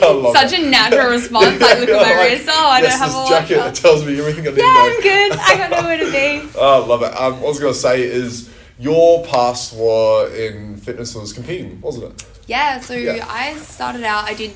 Love 0.00 0.36
Such 0.36 0.52
it. 0.52 0.60
a 0.60 0.70
natural 0.70 1.10
response. 1.10 1.60
Like, 1.60 1.80
look 1.80 1.88
at 1.88 1.96
my 1.96 2.02
Like, 2.14 2.30
wrist. 2.30 2.48
Oh, 2.48 2.70
I 2.70 2.80
yes, 2.82 2.92
don't 2.92 2.98
have 3.00 3.08
a 3.08 3.12
this 3.12 3.16
watch. 3.16 3.28
jacket 3.48 3.56
that 3.56 3.74
tells 3.74 4.04
me 4.04 4.18
everything 4.18 4.46
I 4.46 4.50
need 4.50 4.58
Yeah, 4.58 4.64
to 4.64 4.72
know. 4.72 4.94
I'm 4.94 5.00
good. 5.02 5.32
I 5.40 5.56
got 5.58 5.70
nowhere 5.82 5.98
to 5.98 6.10
be. 6.12 6.48
Oh, 6.60 6.84
love 6.86 7.02
it. 7.02 7.12
Um, 7.18 7.34
what 7.40 7.46
I 7.46 7.48
was 7.48 7.58
going 7.60 7.72
to 7.72 7.78
say 7.78 8.02
is 8.02 8.48
your 8.78 9.24
past 9.26 9.74
were 9.74 10.32
in 10.34 10.76
fitness 10.76 11.14
was 11.14 11.32
competing, 11.32 11.80
wasn't 11.80 12.04
it? 12.12 12.24
Yeah, 12.50 12.80
so 12.80 12.94
Yeah. 12.94 13.24
I 13.28 13.54
started 13.58 14.02
out, 14.02 14.24
I 14.24 14.34
did, 14.34 14.50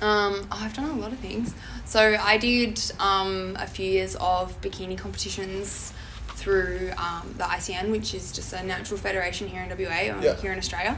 um, 0.00 0.46
oh, 0.52 0.60
I've 0.62 0.74
done 0.74 0.90
a 0.90 0.94
lot 1.04 1.12
of 1.12 1.18
things. 1.18 1.54
So 1.84 2.00
I 2.20 2.36
did 2.38 2.80
um, 3.00 3.56
a 3.58 3.66
few 3.66 3.88
years 3.90 4.14
of 4.20 4.60
bikini 4.60 4.96
competitions 4.96 5.92
through 6.36 6.92
um, 6.96 7.34
the 7.36 7.42
ICN, 7.44 7.90
which 7.90 8.14
is 8.14 8.30
just 8.30 8.52
a 8.52 8.62
natural 8.62 8.98
federation 9.00 9.48
here 9.48 9.62
in 9.64 9.68
WA 9.70 10.02
or 10.16 10.22
Yeah. 10.22 10.36
here 10.36 10.52
in 10.52 10.58
Australia. 10.58 10.96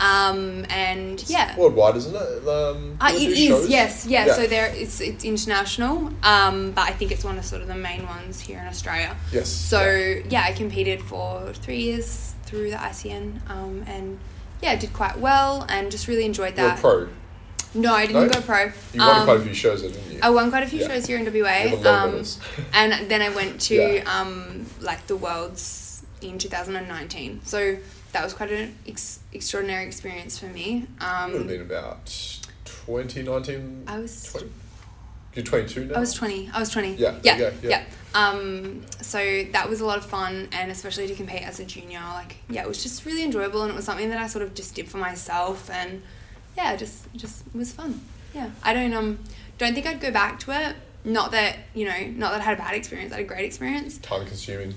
Um, 0.00 0.64
and 0.70 1.22
yeah. 1.28 1.56
Worldwide, 1.56 1.96
isn't 1.96 2.16
it? 2.16 2.48
Um, 2.48 2.96
Uh, 3.00 3.12
it 3.14 3.36
shows? 3.36 3.68
yes, 3.68 4.06
yeah, 4.06 4.34
So 4.34 4.46
there, 4.48 4.68
it's 4.74 5.00
it's 5.00 5.24
international, 5.24 5.94
um, 6.24 6.56
but 6.76 6.84
I 6.90 6.92
think 6.98 7.12
it's 7.12 7.22
one 7.30 7.36
of 7.38 7.44
sort 7.44 7.62
of 7.62 7.68
the 7.68 7.80
main 7.88 8.02
ones 8.16 8.40
here 8.40 8.58
in 8.58 8.66
Australia. 8.66 9.14
Yes. 9.30 9.48
So 9.72 9.82
yeah. 9.82 10.22
yeah, 10.34 10.42
I 10.50 10.52
competed 10.62 10.98
for 11.10 11.52
three 11.64 11.82
years 11.88 12.34
through 12.46 12.70
the 12.74 12.78
ICN, 12.90 13.24
um, 13.54 13.84
and 13.86 14.18
yeah, 14.62 14.76
did 14.76 14.92
quite 14.92 15.18
well, 15.18 15.64
and 15.68 15.90
just 15.90 16.06
really 16.08 16.24
enjoyed 16.24 16.56
You're 16.56 16.68
that. 16.68 16.80
pro. 16.80 17.08
No, 17.72 17.94
I 17.94 18.06
didn't 18.06 18.26
No? 18.26 18.28
go 18.32 18.40
pro. 18.40 18.64
You 18.92 19.00
won 19.00 19.20
Um, 19.20 19.24
quite 19.24 19.36
a 19.40 19.42
few 19.44 19.54
shows, 19.54 19.82
though, 19.82 19.88
didn't 19.90 20.12
you? 20.12 20.18
I 20.22 20.30
won 20.30 20.50
quite 20.50 20.64
a 20.64 20.66
few 20.66 20.80
Yeah. 20.80 20.88
shows 20.88 21.06
here 21.06 21.16
in 21.18 21.24
You 21.24 21.44
have 21.44 21.72
a 21.72 21.76
WA, 21.82 21.90
um, 22.04 22.24
and 22.74 23.08
then 23.10 23.22
I 23.22 23.28
went 23.28 23.60
to 23.62 23.74
Yeah. 23.74 24.20
um, 24.20 24.66
like 24.80 25.06
the 25.06 25.16
Worlds 25.16 26.02
in 26.20 26.36
2019. 26.38 27.40
So 27.44 27.76
that 28.12 28.24
was 28.24 28.34
quite 28.34 28.50
an 28.50 28.74
ex- 28.88 29.20
extraordinary 29.32 29.86
experience 29.86 30.36
for 30.38 30.46
me. 30.46 30.86
It 31.00 31.00
would 31.00 31.08
have 31.08 31.34
Um, 31.42 31.46
been 31.46 31.60
about 31.60 32.06
2019, 32.64 33.84
I 33.86 33.98
was 34.00 34.24
20? 34.32 34.50
You're 35.34 35.44
22 35.44 35.86
now? 35.86 35.94
I 35.96 36.00
was 36.00 36.12
20. 36.12 36.50
I 36.52 36.58
was 36.58 36.70
20. 36.70 36.94
Yeah, 36.94 37.18
Yeah. 37.22 37.36
yeah. 37.38 37.50
yeah. 37.62 37.84
Um, 38.14 38.82
so 39.00 39.44
that 39.52 39.68
was 39.68 39.80
a 39.80 39.86
lot 39.86 39.98
of 39.98 40.04
fun, 40.04 40.48
and 40.52 40.70
especially 40.70 41.06
to 41.06 41.14
compete 41.14 41.42
as 41.42 41.60
a 41.60 41.64
junior, 41.64 42.00
like, 42.00 42.38
yeah, 42.48 42.62
it 42.62 42.68
was 42.68 42.82
just 42.82 43.06
really 43.06 43.22
enjoyable, 43.22 43.62
and 43.62 43.70
it 43.70 43.76
was 43.76 43.84
something 43.84 44.08
that 44.10 44.18
I 44.18 44.26
sort 44.26 44.42
of 44.42 44.54
just 44.54 44.74
did 44.74 44.88
for 44.88 44.98
myself, 44.98 45.70
and 45.70 46.02
yeah, 46.56 46.74
just 46.74 47.12
just 47.14 47.46
it 47.46 47.54
was 47.54 47.72
fun. 47.72 48.00
Yeah. 48.34 48.50
I 48.62 48.74
don't 48.74 48.92
um 48.92 49.20
don't 49.58 49.74
think 49.74 49.86
I'd 49.86 50.00
go 50.00 50.10
back 50.10 50.40
to 50.40 50.50
it. 50.50 50.76
Not 51.04 51.30
that 51.30 51.58
you 51.74 51.84
know, 51.86 52.06
not 52.16 52.32
that 52.32 52.40
I 52.40 52.44
had 52.44 52.58
a 52.58 52.60
bad 52.60 52.74
experience. 52.74 53.12
I 53.12 53.16
had 53.16 53.24
a 53.24 53.28
great 53.28 53.44
experience. 53.44 53.98
Time 53.98 54.26
consuming. 54.26 54.74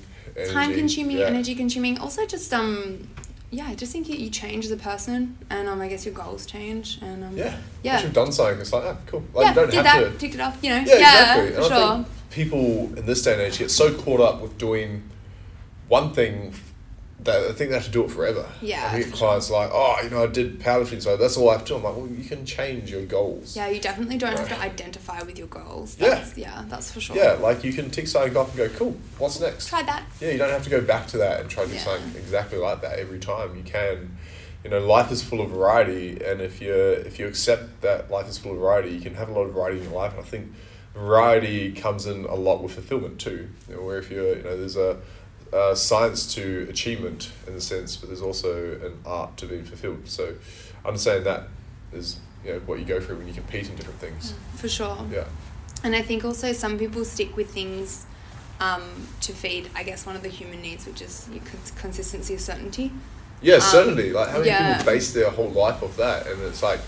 Time 0.49 0.73
consuming, 0.73 1.17
yeah. 1.17 1.25
energy 1.25 1.55
consuming. 1.55 1.97
Also, 1.97 2.25
just 2.27 2.53
um. 2.53 3.09
Yeah, 3.53 3.67
I 3.67 3.75
just 3.75 3.91
think 3.91 4.09
you 4.09 4.15
you 4.15 4.29
change 4.31 4.65
as 4.65 4.71
a 4.71 4.77
person, 4.77 5.37
and 5.49 5.67
um, 5.67 5.79
I 5.79 5.87
guess 5.87 6.05
your 6.05 6.15
goals 6.15 6.45
change, 6.47 6.97
and 7.01 7.23
um, 7.23 7.37
Yeah. 7.37 7.55
yeah, 7.83 7.93
Once 7.93 8.03
you've 8.05 8.13
done 8.13 8.31
something, 8.31 8.59
it's 8.59 8.73
like, 8.73 8.83
ah, 8.83 8.97
cool. 9.05 9.23
Like, 9.33 9.43
yeah, 9.43 9.49
you 9.49 9.55
don't 9.55 9.69
did 9.71 9.85
have 9.85 10.03
that, 10.03 10.11
to. 10.13 10.17
ticked 10.17 10.35
it 10.35 10.41
off, 10.41 10.57
you 10.63 10.69
know, 10.71 10.77
Yeah, 10.77 10.97
yeah, 10.97 10.97
exactly. 11.39 11.47
And 11.55 11.63
I 11.63 11.67
sure. 11.67 11.95
think 11.95 12.07
people 12.31 12.97
in 12.97 13.05
this 13.05 13.21
day 13.21 13.33
and 13.33 13.41
age 13.43 13.59
get 13.59 13.69
so 13.69 13.93
caught 13.93 14.19
up 14.21 14.41
with 14.41 14.57
doing 14.57 15.03
one 15.87 16.13
thing 16.13 16.53
that 17.23 17.43
I 17.43 17.53
think 17.53 17.69
they 17.69 17.75
have 17.75 17.85
to 17.85 17.91
do 17.91 18.03
it 18.03 18.11
forever. 18.11 18.45
Yeah, 18.61 18.89
I 18.91 19.01
for 19.03 19.15
clients 19.15 19.49
like, 19.49 19.69
oh, 19.71 19.97
you 20.03 20.09
know, 20.09 20.23
I 20.23 20.27
did 20.27 20.59
powerlifting, 20.59 21.01
so 21.01 21.15
that's 21.17 21.37
all 21.37 21.49
I 21.49 21.53
have 21.53 21.61
to 21.63 21.67
do. 21.69 21.75
I'm 21.75 21.83
like, 21.83 21.95
well, 21.95 22.07
you 22.07 22.23
can 22.25 22.45
change 22.45 22.91
your 22.91 23.03
goals. 23.05 23.55
Yeah, 23.55 23.69
you 23.69 23.79
definitely 23.79 24.17
don't 24.17 24.37
have 24.37 24.49
to 24.49 24.59
identify 24.59 25.21
with 25.23 25.37
your 25.37 25.47
goals. 25.47 25.97
Yeah. 25.99 26.09
That's, 26.15 26.37
yeah, 26.37 26.65
that's 26.67 26.91
for 26.91 26.99
sure. 26.99 27.15
Yeah, 27.15 27.33
like 27.33 27.63
you 27.63 27.73
can 27.73 27.89
tick 27.89 28.07
something 28.07 28.35
off 28.35 28.49
and 28.49 28.57
go, 28.57 28.69
cool, 28.77 28.97
what's 29.17 29.39
next? 29.39 29.69
Try 29.69 29.83
that. 29.83 30.03
Yeah, 30.19 30.31
you 30.31 30.37
don't 30.37 30.49
have 30.49 30.63
to 30.63 30.69
go 30.69 30.81
back 30.81 31.07
to 31.07 31.17
that 31.17 31.41
and 31.41 31.49
try 31.49 31.63
to 31.63 31.69
do 31.69 31.75
Yeah. 31.75 31.81
something 31.83 32.15
exactly 32.21 32.57
like 32.57 32.81
that 32.81 32.99
every 32.99 33.19
time. 33.19 33.55
You 33.55 33.63
can, 33.63 34.17
you 34.63 34.69
know, 34.69 34.79
life 34.85 35.11
is 35.11 35.23
full 35.23 35.41
of 35.41 35.49
variety, 35.51 36.23
and 36.23 36.41
if 36.41 36.61
you 36.61 36.73
if 36.73 37.19
you 37.19 37.27
accept 37.27 37.81
that 37.81 38.11
life 38.11 38.27
is 38.27 38.37
full 38.37 38.51
of 38.53 38.57
variety, 38.59 38.89
you 38.89 39.01
can 39.01 39.15
have 39.15 39.29
a 39.29 39.31
lot 39.31 39.43
of 39.43 39.53
variety 39.53 39.77
in 39.79 39.83
your 39.85 39.93
life. 39.93 40.11
And 40.13 40.21
I 40.21 40.23
think 40.25 40.51
variety 40.93 41.71
comes 41.71 42.05
in 42.05 42.25
a 42.25 42.35
lot 42.35 42.61
with 42.61 42.73
fulfillment 42.73 43.19
too. 43.19 43.49
You 43.67 43.75
know, 43.75 43.81
where 43.81 43.97
if 43.97 44.11
you're, 44.11 44.37
you 44.37 44.43
know, 44.43 44.57
there's 44.57 44.77
a 44.77 44.97
uh, 45.53 45.75
science 45.75 46.33
to 46.35 46.67
achievement 46.69 47.31
in 47.47 47.53
a 47.53 47.61
sense, 47.61 47.95
but 47.95 48.09
there's 48.09 48.21
also 48.21 48.73
an 48.83 48.97
art 49.05 49.37
to 49.37 49.45
being 49.45 49.63
fulfilled. 49.63 50.07
So, 50.07 50.35
understanding 50.85 51.23
that 51.25 51.43
is 51.93 52.19
you 52.43 52.53
know 52.53 52.59
what 52.65 52.79
you 52.79 52.85
go 52.85 52.99
through 52.99 53.17
when 53.17 53.27
you 53.27 53.33
compete 53.33 53.69
in 53.69 53.75
different 53.75 53.99
things. 53.99 54.33
For 54.55 54.67
sure. 54.67 54.97
Yeah. 55.11 55.25
And 55.83 55.95
I 55.95 56.01
think 56.01 56.23
also 56.25 56.53
some 56.53 56.79
people 56.79 57.03
stick 57.05 57.35
with 57.35 57.49
things 57.51 58.05
um, 58.59 58.83
to 59.21 59.33
feed, 59.33 59.69
I 59.75 59.83
guess, 59.83 60.05
one 60.05 60.15
of 60.15 60.23
the 60.23 60.29
human 60.29 60.61
needs, 60.61 60.85
which 60.85 61.01
is 61.01 61.29
consistency 61.75 62.33
of 62.33 62.39
certainty. 62.39 62.91
Yeah, 63.41 63.55
Um, 63.55 63.61
certainly. 63.61 64.11
Like 64.11 64.29
how 64.29 64.37
many 64.37 64.47
yeah. 64.49 64.77
people 64.77 64.93
base 64.93 65.13
their 65.13 65.29
whole 65.29 65.49
life 65.49 65.83
off 65.83 65.97
that, 65.97 66.27
and 66.27 66.41
it's 66.43 66.63
like 66.63 66.79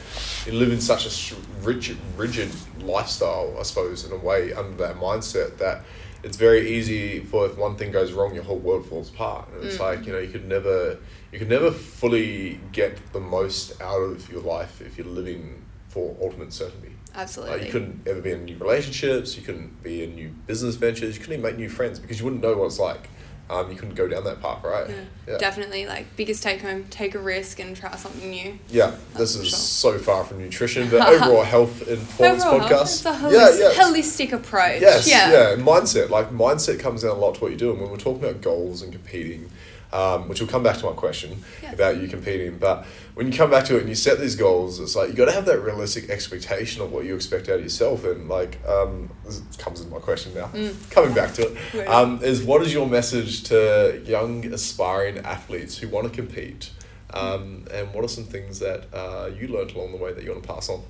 you 0.46 0.54
live 0.54 0.72
in 0.72 0.80
such 0.80 1.06
a 1.06 1.36
rigid, 1.62 1.98
rigid 2.16 2.50
lifestyle, 2.80 3.56
I 3.60 3.64
suppose, 3.64 4.06
in 4.06 4.14
a 4.14 4.18
way, 4.18 4.54
under 4.54 4.78
that 4.78 4.96
mindset 4.96 5.58
that 5.58 5.84
it's 6.26 6.38
very 6.38 6.68
easy 6.72 7.20
for 7.20 7.46
if 7.46 7.56
one 7.56 7.76
thing 7.76 7.92
goes 7.92 8.12
wrong, 8.12 8.34
your 8.34 8.44
whole 8.44 8.58
world 8.58 8.84
falls 8.88 9.10
apart. 9.12 9.48
And 9.54 9.64
it's 9.64 9.78
Mm. 9.78 9.80
like 9.82 10.06
you 10.08 10.12
know 10.12 10.18
you 10.20 10.30
could 10.30 10.48
never, 10.48 10.98
you 11.32 11.38
could 11.38 11.50
never 11.50 11.70
fully 11.70 12.60
get 12.72 12.98
the 13.14 13.20
most 13.20 13.80
out 13.80 14.02
of 14.02 14.30
your 14.32 14.42
life 14.42 14.82
if 14.82 14.98
you're 14.98 15.06
living 15.22 15.62
for 15.88 16.18
ultimate 16.20 16.52
certainty. 16.52 16.94
Absolutely. 17.14 17.56
Like 17.56 17.66
you 17.68 17.72
couldn't 17.72 18.08
ever 18.08 18.22
be 18.22 18.32
in 18.32 18.44
new 18.46 18.58
relationships, 18.58 19.38
you 19.38 19.44
couldn't 19.44 19.84
be 19.84 20.04
in 20.04 20.16
new 20.16 20.30
business 20.48 20.76
ventures, 20.76 21.16
you 21.16 21.22
couldn't 21.22 21.40
even 21.40 21.44
make 21.50 21.58
new 21.58 21.70
friends 21.70 22.00
because 22.00 22.18
you 22.20 22.26
wouldn't 22.26 22.42
know 22.42 22.58
what 22.58 22.66
it's 22.66 22.80
like. 22.80 23.08
Um, 23.48 23.70
you 23.70 23.78
couldn't 23.78 23.94
go 23.94 24.08
down 24.08 24.24
that 24.24 24.42
path, 24.42 24.64
right? 24.64 24.90
Yeah. 25.28 25.38
Definitely, 25.38 25.86
like 25.86 26.16
biggest 26.16 26.42
take 26.42 26.62
home, 26.62 26.86
take 26.90 27.14
a 27.14 27.20
risk 27.20 27.60
and 27.60 27.76
try 27.76 27.96
something 27.96 28.30
new. 28.30 28.58
Yeah, 28.70 28.92
this 29.14 29.36
That's 29.36 29.36
is 29.36 29.50
sure. 29.50 29.58
so 29.60 30.00
far 30.00 30.24
from 30.24 30.40
nutrition, 30.40 30.90
but 30.90 31.08
overall 31.14 31.44
health 31.44 31.88
and 31.88 32.00
performance 32.00 32.44
Overall, 32.44 32.68
podcast. 32.68 32.82
it's 32.82 33.06
a 33.06 33.10
yeah, 33.10 33.20
holis- 33.20 33.60
yeah. 33.60 33.84
holistic 33.84 34.32
approach. 34.32 34.82
Yes, 34.82 35.08
yeah. 35.08 35.32
yeah. 35.32 35.56
mindset. 35.58 36.10
Like 36.10 36.32
mindset 36.32 36.80
comes 36.80 37.04
down 37.04 37.12
a 37.12 37.20
lot 37.20 37.36
to 37.36 37.42
what 37.42 37.52
you 37.52 37.58
do. 37.58 37.72
And 37.72 37.82
when 37.82 37.92
we're 37.92 37.98
talking 37.98 38.24
about 38.24 38.42
goals 38.42 38.82
and 38.82 38.92
competing, 38.92 39.52
um, 39.96 40.28
which 40.28 40.42
will 40.42 40.48
come 40.48 40.62
back 40.62 40.78
to 40.78 40.86
my 40.86 40.92
question 40.92 41.42
about 41.72 42.02
you 42.02 42.08
competing, 42.10 42.58
but 42.58 42.86
when 43.14 43.32
you 43.32 43.34
come 43.34 43.50
back 43.50 43.64
to 43.66 43.78
it 43.78 43.80
and 43.80 43.88
you 43.88 43.96
set 43.96 44.20
these 44.20 44.36
goals, 44.36 44.80
it's 44.82 44.94
like 44.94 45.08
you 45.08 45.16
got 45.16 45.26
to 45.26 45.32
have 45.32 45.46
that 45.46 45.60
realistic 45.62 46.10
expectation 46.10 46.82
of 46.82 46.92
what 46.92 47.06
you 47.06 47.16
expect 47.16 47.48
out 47.48 47.56
of 47.60 47.64
yourself. 47.64 48.04
And 48.04 48.28
like, 48.28 48.60
um, 48.68 49.10
this 49.24 49.42
comes 49.58 49.80
into 49.80 49.94
my 49.94 50.00
question 50.00 50.34
now. 50.34 50.48
Mm. 50.48 50.92
Coming 50.92 51.14
back 51.14 51.34
to 51.36 51.44
it, 51.48 51.88
um, 51.88 52.22
is 52.22 52.44
what 52.44 52.62
is 52.62 52.74
your 52.74 52.88
message 52.88 53.44
to 53.44 54.02
young 54.06 54.46
aspiring 54.46 55.20
athletes 55.20 55.78
who 55.78 55.88
want 55.88 56.08
to 56.08 56.14
compete? 56.14 56.72
Um, 57.14 57.66
and 57.74 57.94
what 57.94 58.04
are 58.04 58.10
some 58.10 58.26
things 58.26 58.60
that 58.60 58.94
uh, 58.94 59.30
you 59.40 59.48
learned 59.48 59.72
along 59.72 59.92
the 59.92 59.98
way 59.98 60.12
that 60.12 60.24
you 60.26 60.32
want 60.32 60.44
to 60.44 60.54
pass 60.54 60.68
on? 60.68 60.84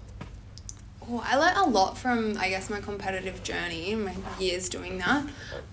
Oh, 1.08 1.24
I 1.24 1.38
learned 1.38 1.58
a 1.58 1.70
lot 1.70 1.96
from, 1.96 2.36
I 2.40 2.50
guess, 2.50 2.72
my 2.72 2.82
competitive 2.82 3.44
journey 3.44 3.94
and 3.94 4.06
my 4.06 4.16
years 4.40 4.68
doing 4.68 4.98
that. 4.98 5.28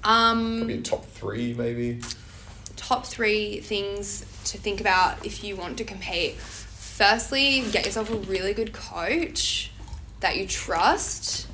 Um, 0.04 0.82
top 0.82 1.06
three, 1.06 1.54
maybe. 1.54 2.02
Top 2.92 3.06
three 3.06 3.58
things 3.60 4.20
to 4.44 4.58
think 4.58 4.78
about 4.78 5.24
if 5.24 5.42
you 5.42 5.56
want 5.56 5.78
to 5.78 5.84
compete. 5.84 6.34
Firstly, 6.34 7.64
get 7.72 7.86
yourself 7.86 8.10
a 8.10 8.16
really 8.16 8.52
good 8.52 8.74
coach 8.74 9.70
that 10.20 10.36
you 10.36 10.46
trust. 10.46 11.48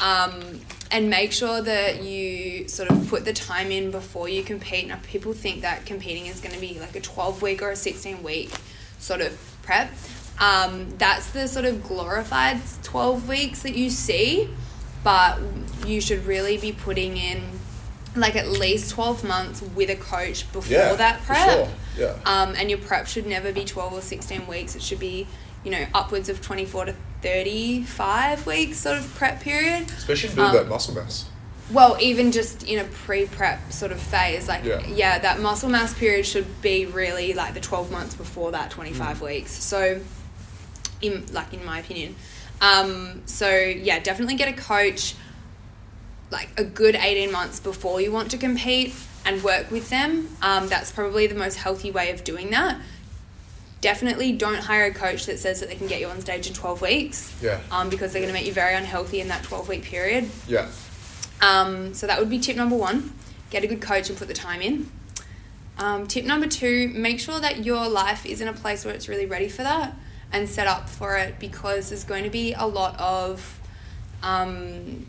Um, 0.00 0.60
and 0.92 1.10
make 1.10 1.32
sure 1.32 1.60
that 1.60 2.04
you 2.04 2.68
sort 2.68 2.90
of 2.90 3.08
put 3.08 3.24
the 3.24 3.32
time 3.32 3.72
in 3.72 3.90
before 3.90 4.28
you 4.28 4.44
compete. 4.44 4.86
Now, 4.86 5.00
people 5.02 5.32
think 5.32 5.62
that 5.62 5.86
competing 5.86 6.26
is 6.26 6.40
going 6.40 6.54
to 6.54 6.60
be 6.60 6.78
like 6.78 6.94
a 6.94 7.00
12 7.00 7.42
week 7.42 7.62
or 7.62 7.70
a 7.70 7.76
16 7.76 8.22
week 8.22 8.52
sort 9.00 9.22
of 9.22 9.36
prep. 9.62 9.90
Um, 10.38 10.90
that's 10.98 11.30
the 11.30 11.48
sort 11.48 11.64
of 11.64 11.82
glorified 11.82 12.60
12 12.84 13.28
weeks 13.28 13.62
that 13.62 13.74
you 13.74 13.90
see, 13.90 14.50
but 15.02 15.40
you 15.84 16.00
should 16.00 16.26
really 16.26 16.58
be 16.58 16.70
putting 16.70 17.16
in 17.16 17.42
like 18.16 18.36
at 18.36 18.48
least 18.48 18.90
12 18.90 19.24
months 19.24 19.62
with 19.62 19.90
a 19.90 19.96
coach 19.96 20.50
before 20.52 20.72
Yeah, 20.72 20.94
that 20.94 21.22
prep. 21.24 21.48
sure, 21.50 21.68
yeah. 21.98 22.14
Um, 22.24 22.54
and 22.56 22.70
your 22.70 22.78
prep 22.78 23.06
should 23.06 23.26
never 23.26 23.52
be 23.52 23.64
12 23.64 23.92
or 23.92 24.00
16 24.00 24.46
weeks. 24.46 24.74
It 24.76 24.82
should 24.82 25.00
be, 25.00 25.26
you 25.64 25.70
know, 25.70 25.84
upwards 25.94 26.28
of 26.28 26.40
24 26.40 26.86
to 26.86 26.94
35 27.22 28.46
weeks 28.46 28.78
sort 28.78 28.98
of 28.98 29.14
prep 29.14 29.40
period. 29.40 29.88
Especially 29.90 30.34
build 30.34 30.48
Um, 30.48 30.54
that 30.56 30.68
muscle 30.68 30.94
mass. 30.94 31.26
Well, 31.72 31.96
even 32.00 32.30
just 32.30 32.62
in 32.62 32.78
a 32.78 32.84
pre-prep 32.84 33.72
sort 33.72 33.90
of 33.90 34.00
phase, 34.00 34.46
like 34.46 34.64
Yeah. 34.64 34.86
yeah. 34.86 35.18
that 35.18 35.40
muscle 35.40 35.68
mass 35.68 35.92
period 35.94 36.24
should 36.24 36.62
be 36.62 36.86
really 36.86 37.32
like 37.34 37.54
the 37.54 37.60
twelve 37.60 37.90
months 37.90 38.14
before 38.14 38.52
that 38.52 38.70
twenty 38.70 38.92
five 38.92 39.18
Mm. 39.18 39.26
weeks. 39.26 39.50
So, 39.64 40.00
in 41.02 41.26
like 41.32 41.52
in 41.52 41.64
my 41.64 41.80
opinion, 41.80 42.14
um, 42.60 43.22
so 43.26 43.48
yeah, 43.50 43.98
definitely 43.98 44.36
get 44.36 44.48
a 44.48 44.52
coach, 44.52 45.14
like 46.30 46.48
a 46.56 46.64
good 46.64 46.94
eighteen 46.94 47.32
months 47.32 47.60
before 47.60 48.00
you 48.00 48.12
want 48.12 48.30
to 48.32 48.38
compete, 48.38 48.94
and 49.24 49.42
work 49.42 49.70
with 49.70 49.90
them. 49.90 50.28
Um, 50.42 50.68
that's 50.68 50.92
probably 50.92 51.26
the 51.26 51.34
most 51.34 51.56
healthy 51.56 51.90
way 51.90 52.10
of 52.10 52.24
doing 52.24 52.50
that. 52.50 52.80
Definitely 53.80 54.32
don't 54.32 54.58
hire 54.58 54.86
a 54.86 54.94
coach 54.94 55.26
that 55.26 55.38
says 55.38 55.60
that 55.60 55.68
they 55.68 55.76
can 55.76 55.86
get 55.86 56.00
you 56.00 56.08
on 56.08 56.20
stage 56.20 56.46
in 56.46 56.54
twelve 56.54 56.80
weeks. 56.80 57.34
Yeah. 57.42 57.60
Um, 57.70 57.90
because 57.90 58.12
they're 58.12 58.22
going 58.22 58.32
to 58.32 58.38
make 58.38 58.46
you 58.46 58.52
very 58.52 58.74
unhealthy 58.74 59.20
in 59.20 59.28
that 59.28 59.42
twelve 59.42 59.68
week 59.68 59.82
period. 59.82 60.28
Yeah. 60.48 60.68
Um, 61.42 61.92
so 61.94 62.06
that 62.06 62.18
would 62.18 62.30
be 62.30 62.38
tip 62.38 62.56
number 62.56 62.76
one. 62.76 63.12
Get 63.50 63.62
a 63.62 63.66
good 63.66 63.82
coach 63.82 64.08
and 64.08 64.18
put 64.18 64.28
the 64.28 64.34
time 64.34 64.62
in. 64.62 64.90
Um, 65.78 66.06
tip 66.06 66.24
number 66.24 66.46
two, 66.46 66.88
make 66.88 67.20
sure 67.20 67.38
that 67.38 67.64
your 67.64 67.86
life 67.86 68.24
is 68.24 68.40
in 68.40 68.48
a 68.48 68.52
place 68.52 68.84
where 68.84 68.94
it's 68.94 69.08
really 69.08 69.26
ready 69.26 69.48
for 69.48 69.62
that 69.62 69.94
and 70.32 70.48
set 70.48 70.66
up 70.66 70.88
for 70.88 71.16
it 71.16 71.38
because 71.38 71.90
there's 71.90 72.04
going 72.04 72.24
to 72.24 72.30
be 72.30 72.54
a 72.54 72.66
lot 72.66 72.98
of 72.98 73.60
um, 74.22 75.06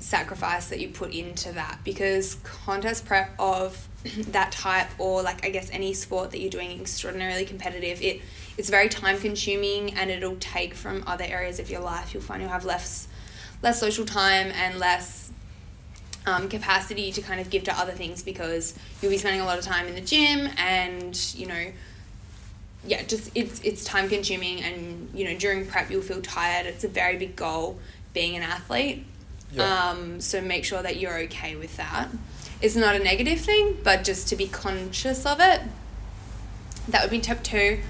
sacrifice 0.00 0.68
that 0.68 0.80
you 0.80 0.88
put 0.88 1.12
into 1.12 1.52
that. 1.52 1.78
Because 1.84 2.36
contest 2.42 3.06
prep 3.06 3.30
of 3.38 3.88
that 4.28 4.52
type 4.52 4.88
or 4.98 5.22
like 5.22 5.44
I 5.44 5.50
guess 5.50 5.70
any 5.70 5.92
sport 5.92 6.30
that 6.30 6.40
you're 6.40 6.50
doing 6.50 6.80
extraordinarily 6.80 7.44
competitive 7.44 8.00
it 8.00 8.22
it's 8.56 8.70
very 8.70 8.88
time 8.88 9.18
consuming 9.18 9.94
and 9.94 10.10
it'll 10.10 10.36
take 10.36 10.74
from 10.74 11.04
other 11.06 11.24
areas 11.24 11.60
of 11.60 11.70
your 11.70 11.80
life. 11.80 12.12
You'll 12.12 12.22
find 12.22 12.42
you'll 12.42 12.50
have 12.50 12.64
less 12.64 13.08
less 13.62 13.80
social 13.80 14.04
time 14.04 14.52
and 14.54 14.78
less 14.78 15.32
um, 16.26 16.48
capacity 16.48 17.10
to 17.12 17.22
kind 17.22 17.40
of 17.40 17.50
give 17.50 17.64
to 17.64 17.78
other 17.78 17.92
things 17.92 18.22
because 18.22 18.78
you'll 19.00 19.10
be 19.10 19.18
spending 19.18 19.40
a 19.40 19.44
lot 19.44 19.58
of 19.58 19.64
time 19.64 19.86
in 19.86 19.94
the 19.94 20.00
gym 20.00 20.48
and 20.58 21.34
you 21.34 21.46
know 21.46 21.72
yeah 22.84 23.02
just 23.02 23.30
it's 23.34 23.60
it's 23.62 23.84
time 23.84 24.08
consuming 24.08 24.60
and 24.62 25.08
you 25.14 25.24
know 25.24 25.36
during 25.36 25.66
prep 25.66 25.90
you'll 25.90 26.02
feel 26.02 26.20
tired. 26.20 26.66
It's 26.66 26.84
a 26.84 26.88
very 26.88 27.16
big 27.16 27.36
goal 27.36 27.78
being 28.12 28.36
an 28.36 28.42
athlete 28.42 29.04
Um, 29.56 30.20
so 30.20 30.40
make 30.40 30.64
sure 30.64 30.82
that 30.82 30.98
you're 30.98 31.18
okay 31.20 31.56
with 31.56 31.76
that. 31.76 32.08
It's 32.60 32.76
not 32.76 32.94
a 32.96 32.98
negative 32.98 33.40
thing 33.40 33.78
but 33.82 34.04
just 34.04 34.28
to 34.28 34.36
be 34.36 34.46
conscious 34.46 35.24
of 35.24 35.40
it. 35.40 35.62
That 36.88 37.02
would 37.02 37.10
be 37.10 37.20
tip 37.20 37.42
two. 37.42 37.80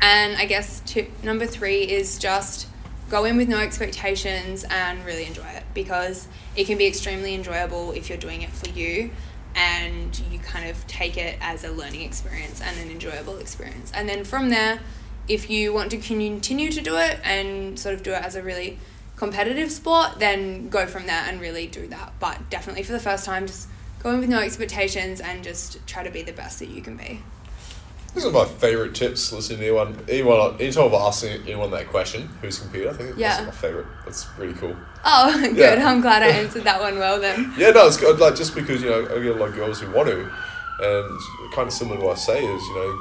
And 0.00 0.36
i 0.36 0.44
guess 0.44 0.80
tip 0.86 1.10
number 1.24 1.46
three 1.46 1.82
is 1.82 2.18
just 2.18 2.68
go 3.10 3.24
in 3.24 3.36
with 3.36 3.48
no 3.48 3.58
expectations 3.58 4.64
and 4.70 5.04
really 5.04 5.24
enjoy 5.24 5.46
it 5.46 5.64
because 5.74 6.28
it 6.54 6.66
can 6.66 6.78
be 6.78 6.86
extremely 6.86 7.34
enjoyable 7.34 7.92
if 7.92 8.08
you're 8.08 8.18
doing 8.18 8.42
it 8.42 8.50
for 8.50 8.68
you 8.68 9.10
and 9.56 10.20
you 10.30 10.38
kind 10.38 10.68
of 10.68 10.86
take 10.86 11.16
it 11.16 11.36
as 11.40 11.64
a 11.64 11.70
learning 11.70 12.02
experience 12.02 12.60
and 12.60 12.78
an 12.78 12.90
enjoyable 12.90 13.38
experience. 13.38 13.90
And 13.92 14.08
then 14.08 14.24
from 14.24 14.50
there 14.50 14.80
if 15.26 15.50
you 15.50 15.72
want 15.74 15.90
to 15.90 15.98
continue 15.98 16.70
to 16.70 16.80
do 16.80 16.96
it 16.96 17.18
and 17.22 17.78
sort 17.78 17.94
of 17.94 18.02
do 18.02 18.12
it 18.12 18.22
as 18.22 18.34
a 18.34 18.42
really 18.42 18.78
competitive 19.18 19.70
sport 19.70 20.18
then 20.18 20.68
go 20.68 20.86
from 20.86 21.06
there 21.06 21.24
and 21.26 21.40
really 21.40 21.66
do 21.66 21.86
that 21.88 22.12
but 22.20 22.38
definitely 22.50 22.82
for 22.82 22.92
the 22.92 23.00
first 23.00 23.24
time 23.24 23.46
just 23.46 23.68
go 24.02 24.10
in 24.10 24.20
with 24.20 24.28
no 24.28 24.38
expectations 24.38 25.20
and 25.20 25.42
just 25.42 25.84
try 25.86 26.02
to 26.04 26.10
be 26.10 26.22
the 26.22 26.32
best 26.32 26.58
that 26.60 26.68
you 26.68 26.80
can 26.80 26.96
be 26.96 27.20
This 28.14 28.24
is 28.24 28.32
my 28.32 28.46
favourite 28.46 28.94
tips. 28.94 29.32
Listening 29.32 29.58
to 29.60 29.66
anyone, 29.66 29.90
anyone, 30.08 30.54
anytime 30.60 30.86
I've 30.86 30.94
asked 30.94 31.24
anyone 31.24 31.70
that 31.72 31.88
question, 31.88 32.28
who's 32.40 32.58
competed, 32.58 32.88
I 32.88 32.92
think 32.94 33.16
Yeah. 33.18 33.28
that's 33.42 33.46
my 33.46 33.50
favourite. 33.68 33.86
That's 34.06 34.26
really 34.38 34.54
cool. 34.54 34.74
oh 35.04 35.38
good 35.54 35.56
Yeah. 35.78 35.88
i'm 35.88 36.00
glad 36.00 36.22
i 36.22 36.28
answered 36.28 36.64
that 36.64 36.80
one 36.80 36.98
well 36.98 37.20
then 37.20 37.52
Yeah, 37.58 37.70
no, 37.70 37.86
it's 37.86 37.96
good. 37.98 38.18
Like 38.18 38.34
just 38.34 38.54
because 38.54 38.82
you 38.82 38.88
know 38.90 39.02
I 39.04 39.18
get 39.22 39.36
a 39.36 39.38
lot 39.38 39.50
of 39.50 39.54
girls 39.56 39.80
who 39.80 39.90
want 39.92 40.08
to, 40.08 40.18
and 40.80 41.20
kind 41.54 41.66
of 41.68 41.72
similar 41.74 41.98
to 41.98 42.04
what 42.06 42.16
I 42.16 42.20
say 42.20 42.38
is 42.44 42.62
you 42.70 42.74
know, 42.78 42.92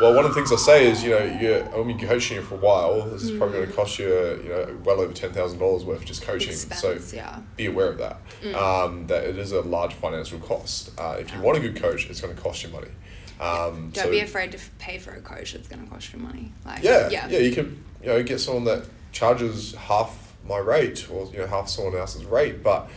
well, 0.00 0.14
one 0.14 0.24
of 0.24 0.30
the 0.30 0.34
things 0.34 0.52
I 0.52 0.56
say 0.56 0.90
is 0.90 1.02
you 1.02 1.10
know 1.10 1.24
you're 1.24 1.84
mean, 1.84 1.98
coaching 1.98 2.36
you 2.36 2.42
for 2.42 2.54
a 2.54 2.58
while. 2.58 3.02
This 3.08 3.22
is 3.22 3.36
probably 3.36 3.58
going 3.58 3.68
to 3.68 3.74
cost 3.74 3.98
you 3.98 4.08
you 4.42 4.48
know 4.48 4.78
well 4.84 5.00
over 5.00 5.12
ten 5.12 5.32
thousand 5.32 5.58
dollars 5.58 5.84
worth 5.84 5.98
of 5.98 6.04
just 6.04 6.22
coaching. 6.22 6.50
Expense, 6.50 6.80
so 6.80 7.16
yeah. 7.16 7.40
be 7.56 7.66
aware 7.66 7.88
of 7.88 7.98
that. 7.98 8.18
Mm. 8.42 8.54
Um, 8.54 9.06
that 9.06 9.24
it 9.24 9.38
is 9.38 9.52
a 9.52 9.60
large 9.60 9.94
financial 9.94 10.38
cost. 10.40 10.90
Uh, 10.98 11.16
if 11.18 11.32
you 11.32 11.40
want 11.40 11.58
a 11.58 11.60
good 11.60 11.76
coach, 11.76 12.08
it's 12.10 12.20
going 12.20 12.34
to 12.34 12.40
cost 12.40 12.62
you 12.62 12.70
money. 12.70 12.90
Um, 13.40 13.90
don't 13.92 14.04
so- 14.04 14.10
be 14.10 14.20
afraid 14.20 14.52
to 14.52 14.58
pay 14.78 14.98
for 14.98 15.10
a 15.10 15.20
coach 15.20 15.56
It's 15.56 15.66
going 15.66 15.84
to 15.84 15.90
cost 15.90 16.12
you 16.12 16.20
money 16.20 16.52
like 16.64 16.84
yeah, 16.84 17.08
yeah 17.08 17.26
yeah, 17.28 17.38
You 17.40 17.52
can 17.52 17.84
you 18.00 18.08
know 18.08 18.22
get 18.22 18.40
someone 18.40 18.64
that 18.64 18.86
charges 19.10 19.74
half 19.74 20.34
my 20.46 20.58
rate 20.58 21.10
or 21.10 21.26
you 21.32 21.38
know 21.38 21.46
half 21.46 21.68
someone 21.68 21.96
else's 21.96 22.24
rate, 22.24 22.62
but 22.62 22.88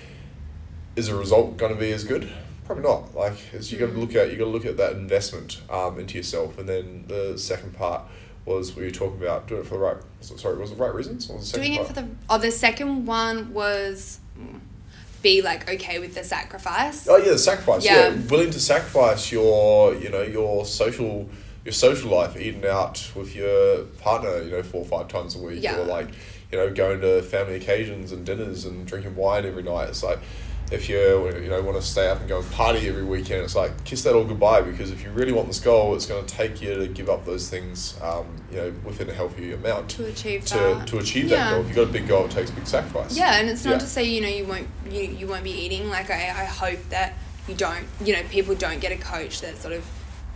is 0.95 1.07
the 1.07 1.15
result 1.15 1.57
going 1.57 1.73
to 1.73 1.79
be 1.79 1.91
as 1.91 2.03
good? 2.03 2.29
Probably 2.67 2.83
not. 2.83 3.15
Like 3.15 3.33
it's, 3.53 3.71
you 3.71 3.79
got 3.79 3.87
to 3.87 3.97
look 3.97 4.13
at 4.13 4.29
you 4.29 4.37
got 4.37 4.43
to 4.43 4.49
look 4.51 4.65
at 4.65 4.77
that 4.77 4.91
investment 4.93 5.61
um, 5.69 5.99
into 5.99 6.17
yourself, 6.17 6.57
and 6.59 6.67
then 6.67 7.05
the 7.07 7.37
second 7.37 7.73
part 7.73 8.03
was 8.45 8.75
we 8.75 8.83
were 8.83 8.91
talking 8.91 9.21
about 9.21 9.47
doing 9.47 9.61
it 9.61 9.67
for 9.67 9.75
the 9.75 9.79
right. 9.79 9.97
Sorry, 10.21 10.57
was 10.57 10.71
it 10.71 10.77
the 10.77 10.83
right 10.83 10.93
reasons? 10.93 11.29
Or 11.29 11.39
the 11.39 11.45
second 11.45 11.65
doing 11.65 11.79
it 11.79 11.87
for 11.87 11.93
the 11.93 12.07
oh 12.29 12.37
the 12.37 12.51
second 12.51 13.05
one 13.05 13.53
was 13.53 14.19
mm, 14.37 14.59
be 15.21 15.41
like 15.41 15.69
okay 15.69 15.99
with 15.99 16.13
the 16.13 16.23
sacrifice. 16.23 17.07
Oh 17.07 17.17
yeah, 17.17 17.31
the 17.31 17.37
sacrifice. 17.37 17.85
Yeah. 17.85 18.09
Yeah. 18.09 18.21
willing 18.29 18.51
to 18.51 18.59
sacrifice 18.59 19.31
your, 19.31 19.95
you 19.95 20.09
know, 20.09 20.21
your 20.21 20.65
social, 20.65 21.29
your 21.65 21.73
social 21.73 22.11
life, 22.11 22.35
eating 22.37 22.65
out 22.65 23.11
with 23.15 23.35
your 23.35 23.83
partner, 24.01 24.41
you 24.41 24.51
know, 24.51 24.63
four 24.63 24.81
or 24.81 24.85
five 24.85 25.07
times 25.07 25.35
a 25.35 25.39
week, 25.39 25.63
Yeah. 25.63 25.79
or 25.79 25.85
like, 25.85 26.09
you 26.51 26.57
know, 26.57 26.73
going 26.73 27.01
to 27.01 27.21
family 27.21 27.55
occasions 27.55 28.11
and 28.11 28.25
dinners 28.25 28.65
and 28.65 28.85
drinking 28.85 29.15
wine 29.15 29.45
every 29.45 29.63
night. 29.63 29.89
It's 29.89 30.03
like, 30.03 30.19
if 30.71 30.89
you 30.89 30.97
you 31.41 31.49
know 31.49 31.61
want 31.61 31.77
to 31.77 31.81
stay 31.81 32.09
up 32.09 32.19
and 32.19 32.27
go 32.27 32.39
and 32.39 32.51
party 32.51 32.87
every 32.89 33.03
weekend, 33.03 33.41
it's 33.43 33.55
like 33.55 33.83
kiss 33.85 34.03
that 34.03 34.13
all 34.15 34.25
goodbye 34.25 34.61
because 34.61 34.91
if 34.91 35.03
you 35.03 35.09
really 35.11 35.31
want 35.31 35.47
this 35.47 35.59
goal, 35.59 35.95
it's 35.95 36.05
going 36.05 36.25
to 36.25 36.33
take 36.33 36.61
you 36.61 36.75
to 36.75 36.87
give 36.87 37.09
up 37.09 37.25
those 37.25 37.49
things, 37.49 37.97
um, 38.01 38.25
you 38.51 38.57
know, 38.57 38.73
within 38.83 39.09
a 39.09 39.13
healthy 39.13 39.53
amount 39.53 39.89
To 39.91 40.05
achieve 40.05 40.45
to, 40.47 40.53
that. 40.55 40.87
to 40.87 40.97
achieve 40.99 41.29
that 41.29 41.51
goal. 41.51 41.61
If 41.61 41.67
you've 41.67 41.75
got 41.77 41.83
a 41.89 41.91
big 41.91 42.07
goal, 42.07 42.25
it 42.25 42.31
takes 42.31 42.51
big 42.51 42.67
sacrifice. 42.67 43.17
Yeah, 43.17 43.39
and 43.39 43.49
it's 43.49 43.63
not 43.63 43.71
Yeah. 43.73 43.77
to 43.79 43.87
say 43.87 44.03
you 44.03 44.21
know 44.21 44.27
you 44.27 44.45
won't 44.45 44.67
you, 44.89 45.01
you 45.03 45.27
won't 45.27 45.43
be 45.43 45.51
eating. 45.51 45.89
Like 45.89 46.09
I, 46.11 46.29
I 46.29 46.45
hope 46.45 46.79
that 46.89 47.13
you 47.47 47.55
don't 47.55 47.85
you 48.03 48.13
know 48.13 48.23
people 48.29 48.53
don't 48.55 48.79
get 48.81 48.91
a 48.91 48.97
coach 48.97 49.39
that 49.41 49.57
sort 49.57 49.73
of 49.73 49.85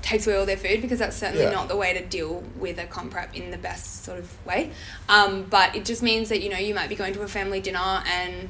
takes 0.02 0.26
away 0.26 0.36
all 0.38 0.46
their 0.48 0.58
food 0.58 0.82
because 0.82 0.98
that's 0.98 1.16
certainly 1.18 1.44
Yeah. 1.44 1.52
not 1.52 1.68
the 1.68 1.76
way 1.76 1.94
to 1.94 2.04
deal 2.04 2.42
with 2.58 2.80
a 2.80 2.86
comp 2.86 3.12
prep 3.12 3.36
in 3.36 3.52
the 3.52 3.58
best 3.58 4.04
sort 4.04 4.18
of 4.18 4.46
way. 4.48 4.72
Um, 5.10 5.44
but 5.44 5.76
it 5.76 5.86
just 5.86 6.02
means 6.02 6.30
that 6.30 6.42
you 6.42 6.50
know 6.50 6.58
you 6.58 6.74
might 6.74 6.90
be 6.90 6.96
going 6.96 7.14
to 7.16 7.22
a 7.22 7.28
family 7.28 7.60
dinner 7.60 8.02
and 8.08 8.50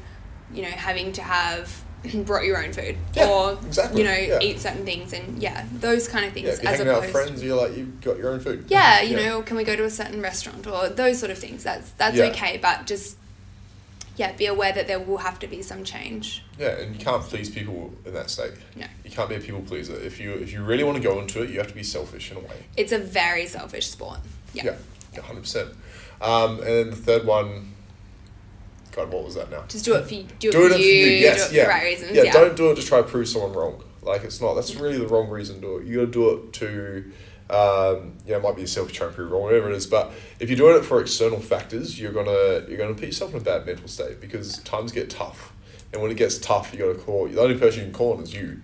you 0.53 0.61
know 0.63 0.69
having 0.69 1.11
to 1.13 1.21
have 1.21 1.83
brought 2.25 2.43
your 2.45 2.63
own 2.63 2.73
food 2.73 2.97
Yeah, 3.13 3.29
or 3.29 3.53
exactly, 3.65 4.01
you 4.01 4.07
know 4.07 4.13
yeah. 4.15 4.39
eat 4.41 4.59
certain 4.59 4.85
things 4.85 5.13
and 5.13 5.41
yeah 5.41 5.65
those 5.73 6.07
kind 6.07 6.25
of 6.25 6.33
things 6.33 6.47
Yeah, 6.47 6.53
if 6.53 6.63
you're 6.63 6.71
as 6.73 6.79
out 6.81 6.87
opposed 6.87 7.01
with 7.01 7.11
friends, 7.11 7.43
you're 7.43 7.61
like 7.61 7.77
you've 7.77 8.01
got 8.01 8.17
your 8.17 8.29
own 8.31 8.39
food. 8.39 8.65
yeah 8.69 9.01
you 9.01 9.15
know 9.15 9.41
can 9.43 9.55
we 9.57 9.63
go 9.63 9.75
to 9.75 9.83
a 9.83 9.89
certain 9.89 10.21
restaurant 10.21 10.65
or 10.67 10.89
those 10.89 11.19
sort 11.19 11.31
of 11.31 11.37
things 11.37 11.63
that's 11.63 11.91
that's 11.91 12.17
okay 12.19 12.57
but 12.61 12.85
just 12.87 13.17
yeah 14.17 14.33
be 14.33 14.45
aware 14.45 14.71
that 14.73 14.87
there 14.87 14.99
will 14.99 15.19
have 15.19 15.39
to 15.39 15.47
be 15.47 15.61
some 15.61 15.83
change 15.83 16.43
Yeah, 16.59 16.69
and 16.79 16.95
you 16.95 17.03
can't 17.03 17.23
please 17.23 17.49
people 17.49 17.93
in 18.05 18.13
that 18.13 18.29
state. 18.29 18.51
No. 18.75 18.85
You 19.05 19.09
can't 19.11 19.29
be 19.29 19.35
a 19.35 19.39
people 19.39 19.61
pleaser. 19.61 19.95
If 19.95 20.19
you 20.19 20.33
if 20.33 20.51
you 20.51 20.63
really 20.63 20.83
want 20.83 20.97
to 20.97 21.03
go 21.03 21.19
into 21.21 21.41
it, 21.43 21.49
you 21.49 21.57
have 21.59 21.67
to 21.69 21.73
be 21.73 21.81
selfish 21.83 22.29
in 22.29 22.37
a 22.37 22.41
way. 22.41 22.65
it's 22.75 22.91
a 22.91 22.97
very 22.99 23.45
selfish 23.47 23.87
sport 23.87 24.19
yeah, 24.53 24.75
Yeah, 25.13 25.21
hundred 25.21 25.41
percent. 25.41 25.69
Um, 26.19 26.57
and 26.59 26.67
then 26.67 26.89
the 26.89 26.95
third 26.97 27.25
one, 27.25 27.73
God, 28.91 29.11
what 29.11 29.23
was 29.23 29.35
that 29.35 29.49
now? 29.49 29.63
just 29.67 29.85
do 29.85 29.95
it 29.95 30.05
for 30.05 30.13
you 30.13 30.23
do 30.39 30.49
it 30.49 30.51
Do 30.51 30.69
for 30.69 30.75
it 30.75 30.79
you, 30.79 31.03
for 31.03 31.09
you. 31.09 31.17
Yes, 31.17 31.49
do 31.49 31.55
it 31.55 31.57
yeah. 31.57 31.63
for 31.63 31.67
the 31.69 31.73
right 31.73 31.83
reasons 31.83 32.11
yeah, 32.15 32.23
yeah, 32.23 32.33
don't 32.33 32.55
do 32.55 32.71
it 32.71 32.75
to 32.75 32.83
try 32.85 32.97
to 32.97 33.03
prove 33.03 33.27
someone 33.27 33.53
wrong. 33.53 33.83
Like 34.01 34.23
it's 34.23 34.41
not. 34.41 34.55
That's 34.55 34.75
really 34.75 34.97
the 34.97 35.07
wrong 35.07 35.29
reason 35.29 35.55
to 35.55 35.61
do 35.61 35.77
it. 35.77 35.85
You 35.85 35.99
got 35.99 36.05
to 36.05 36.11
do 36.11 36.29
it 36.31 36.53
to, 36.53 37.11
um, 37.49 38.13
you 38.25 38.31
know, 38.31 38.37
it 38.37 38.43
might 38.43 38.55
be 38.55 38.61
yourself 38.61 38.91
trying 38.91 39.11
to 39.11 39.15
prove 39.15 39.31
wrong, 39.31 39.43
whatever 39.43 39.69
it 39.69 39.75
is. 39.75 39.85
But 39.85 40.11
if 40.39 40.49
you're 40.49 40.57
doing 40.57 40.75
it 40.77 40.83
for 40.85 40.99
external 41.01 41.39
factors, 41.39 41.99
you're 41.99 42.11
gonna 42.11 42.65
you're 42.67 42.77
gonna 42.77 42.95
put 42.95 43.05
yourself 43.05 43.31
in 43.33 43.37
a 43.37 43.43
bad 43.43 43.65
mental 43.65 43.87
state 43.87 44.19
because 44.19 44.57
times 44.59 44.91
get 44.91 45.09
tough, 45.11 45.53
and 45.93 46.01
when 46.01 46.09
it 46.11 46.17
gets 46.17 46.37
tough, 46.39 46.73
you 46.73 46.79
got 46.79 46.93
to 46.93 46.99
call. 46.99 47.27
The 47.27 47.39
only 47.39 47.57
person 47.59 47.81
you 47.81 47.85
can 47.87 47.93
call 47.93 48.13
on 48.17 48.23
is 48.23 48.33
you, 48.33 48.61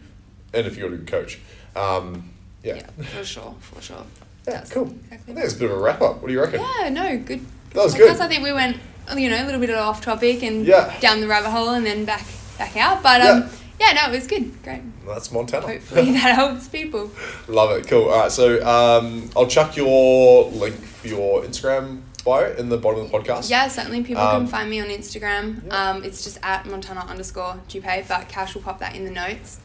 and 0.54 0.66
if 0.66 0.76
you 0.76 0.84
got 0.84 0.94
a 0.94 0.98
good 0.98 1.08
coach. 1.08 1.40
Um, 1.76 2.32
yeah. 2.64 2.76
yeah 2.98 3.06
for 3.06 3.24
sure 3.24 3.56
for 3.60 3.80
sure 3.82 4.04
Yeah, 4.48 4.54
That's 4.54 4.72
cool. 4.74 4.94
I 5.12 5.18
think 5.18 5.38
it's 5.38 5.54
a 5.56 5.60
bit 5.60 5.70
of 5.70 5.78
a 5.78 5.80
wrap 5.80 6.02
up. 6.02 6.20
What 6.22 6.28
do 6.28 6.34
you 6.34 6.42
reckon? 6.42 6.60
yeah 6.60 6.90
no 6.90 7.16
good 7.20 7.46
That 7.74 7.84
was 7.84 7.94
podcast. 7.94 7.98
good. 7.98 8.22
I 8.22 8.28
think 8.28 8.44
we 8.44 8.52
went 8.52 8.78
you 9.16 9.30
know 9.30 9.42
a 9.42 9.46
little 9.46 9.60
bit 9.60 9.70
of 9.70 9.78
off 9.78 10.02
topic 10.02 10.44
and 10.44 10.66
Yeah. 10.66 10.94
down 11.00 11.22
the 11.22 11.28
rabbit 11.28 11.50
hole 11.52 11.70
and 11.70 11.86
then 11.86 12.04
back 12.06 12.26
back 12.58 12.76
out 12.76 13.02
but 13.04 13.22
um 13.22 13.50
yeah, 13.80 13.94
no 13.94 14.12
it 14.12 14.16
was 14.16 14.26
good 14.28 14.52
great 14.64 14.82
That's 15.06 15.32
Montana. 15.32 15.68
hopefully 15.68 16.12
that 16.14 16.36
helps 16.36 16.68
people 16.68 17.12
Love 17.48 17.72
it. 17.78 17.88
Cool. 17.88 18.10
All 18.10 18.22
right. 18.22 18.32
So 18.32 18.66
um, 18.68 19.30
I'll 19.36 19.46
chuck 19.48 19.78
your 19.78 20.50
link 20.50 20.76
for 20.76 21.08
your 21.08 21.44
Instagram 21.44 22.02
bio 22.26 22.54
in 22.58 22.68
the 22.70 22.78
bottom 22.78 23.02
of 23.02 23.12
the 23.12 23.18
podcast. 23.18 23.50
Yeah, 23.50 23.68
certainly 23.70 24.02
people 24.04 24.22
Um, 24.24 24.42
can 24.42 24.48
find 24.48 24.70
me 24.70 24.82
on 24.82 24.88
Instagram. 24.88 25.62
yeah. 25.68 25.90
Um, 25.92 26.04
it's 26.04 26.24
just 26.24 26.40
at 26.44 26.66
Montana 26.66 27.06
underscore 27.08 27.60
Dupe, 27.70 27.86
but 28.08 28.28
Cash 28.28 28.56
will 28.56 28.64
pop 28.64 28.80
that 28.80 28.96
in 28.96 29.06
the 29.06 29.12
notes. 29.12 29.60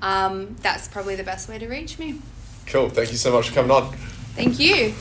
Um, 0.00 0.54
that's 0.62 0.86
probably 0.88 1.16
the 1.16 1.24
best 1.24 1.48
way 1.48 1.58
to 1.58 1.66
reach 1.66 1.98
me. 1.98 2.20
Cool. 2.66 2.88
Thank 2.88 3.10
you 3.10 3.18
so 3.18 3.32
much 3.32 3.48
for 3.48 3.54
coming 3.56 3.70
on. 3.72 3.92
Thank 4.36 4.58
you. 4.60 4.94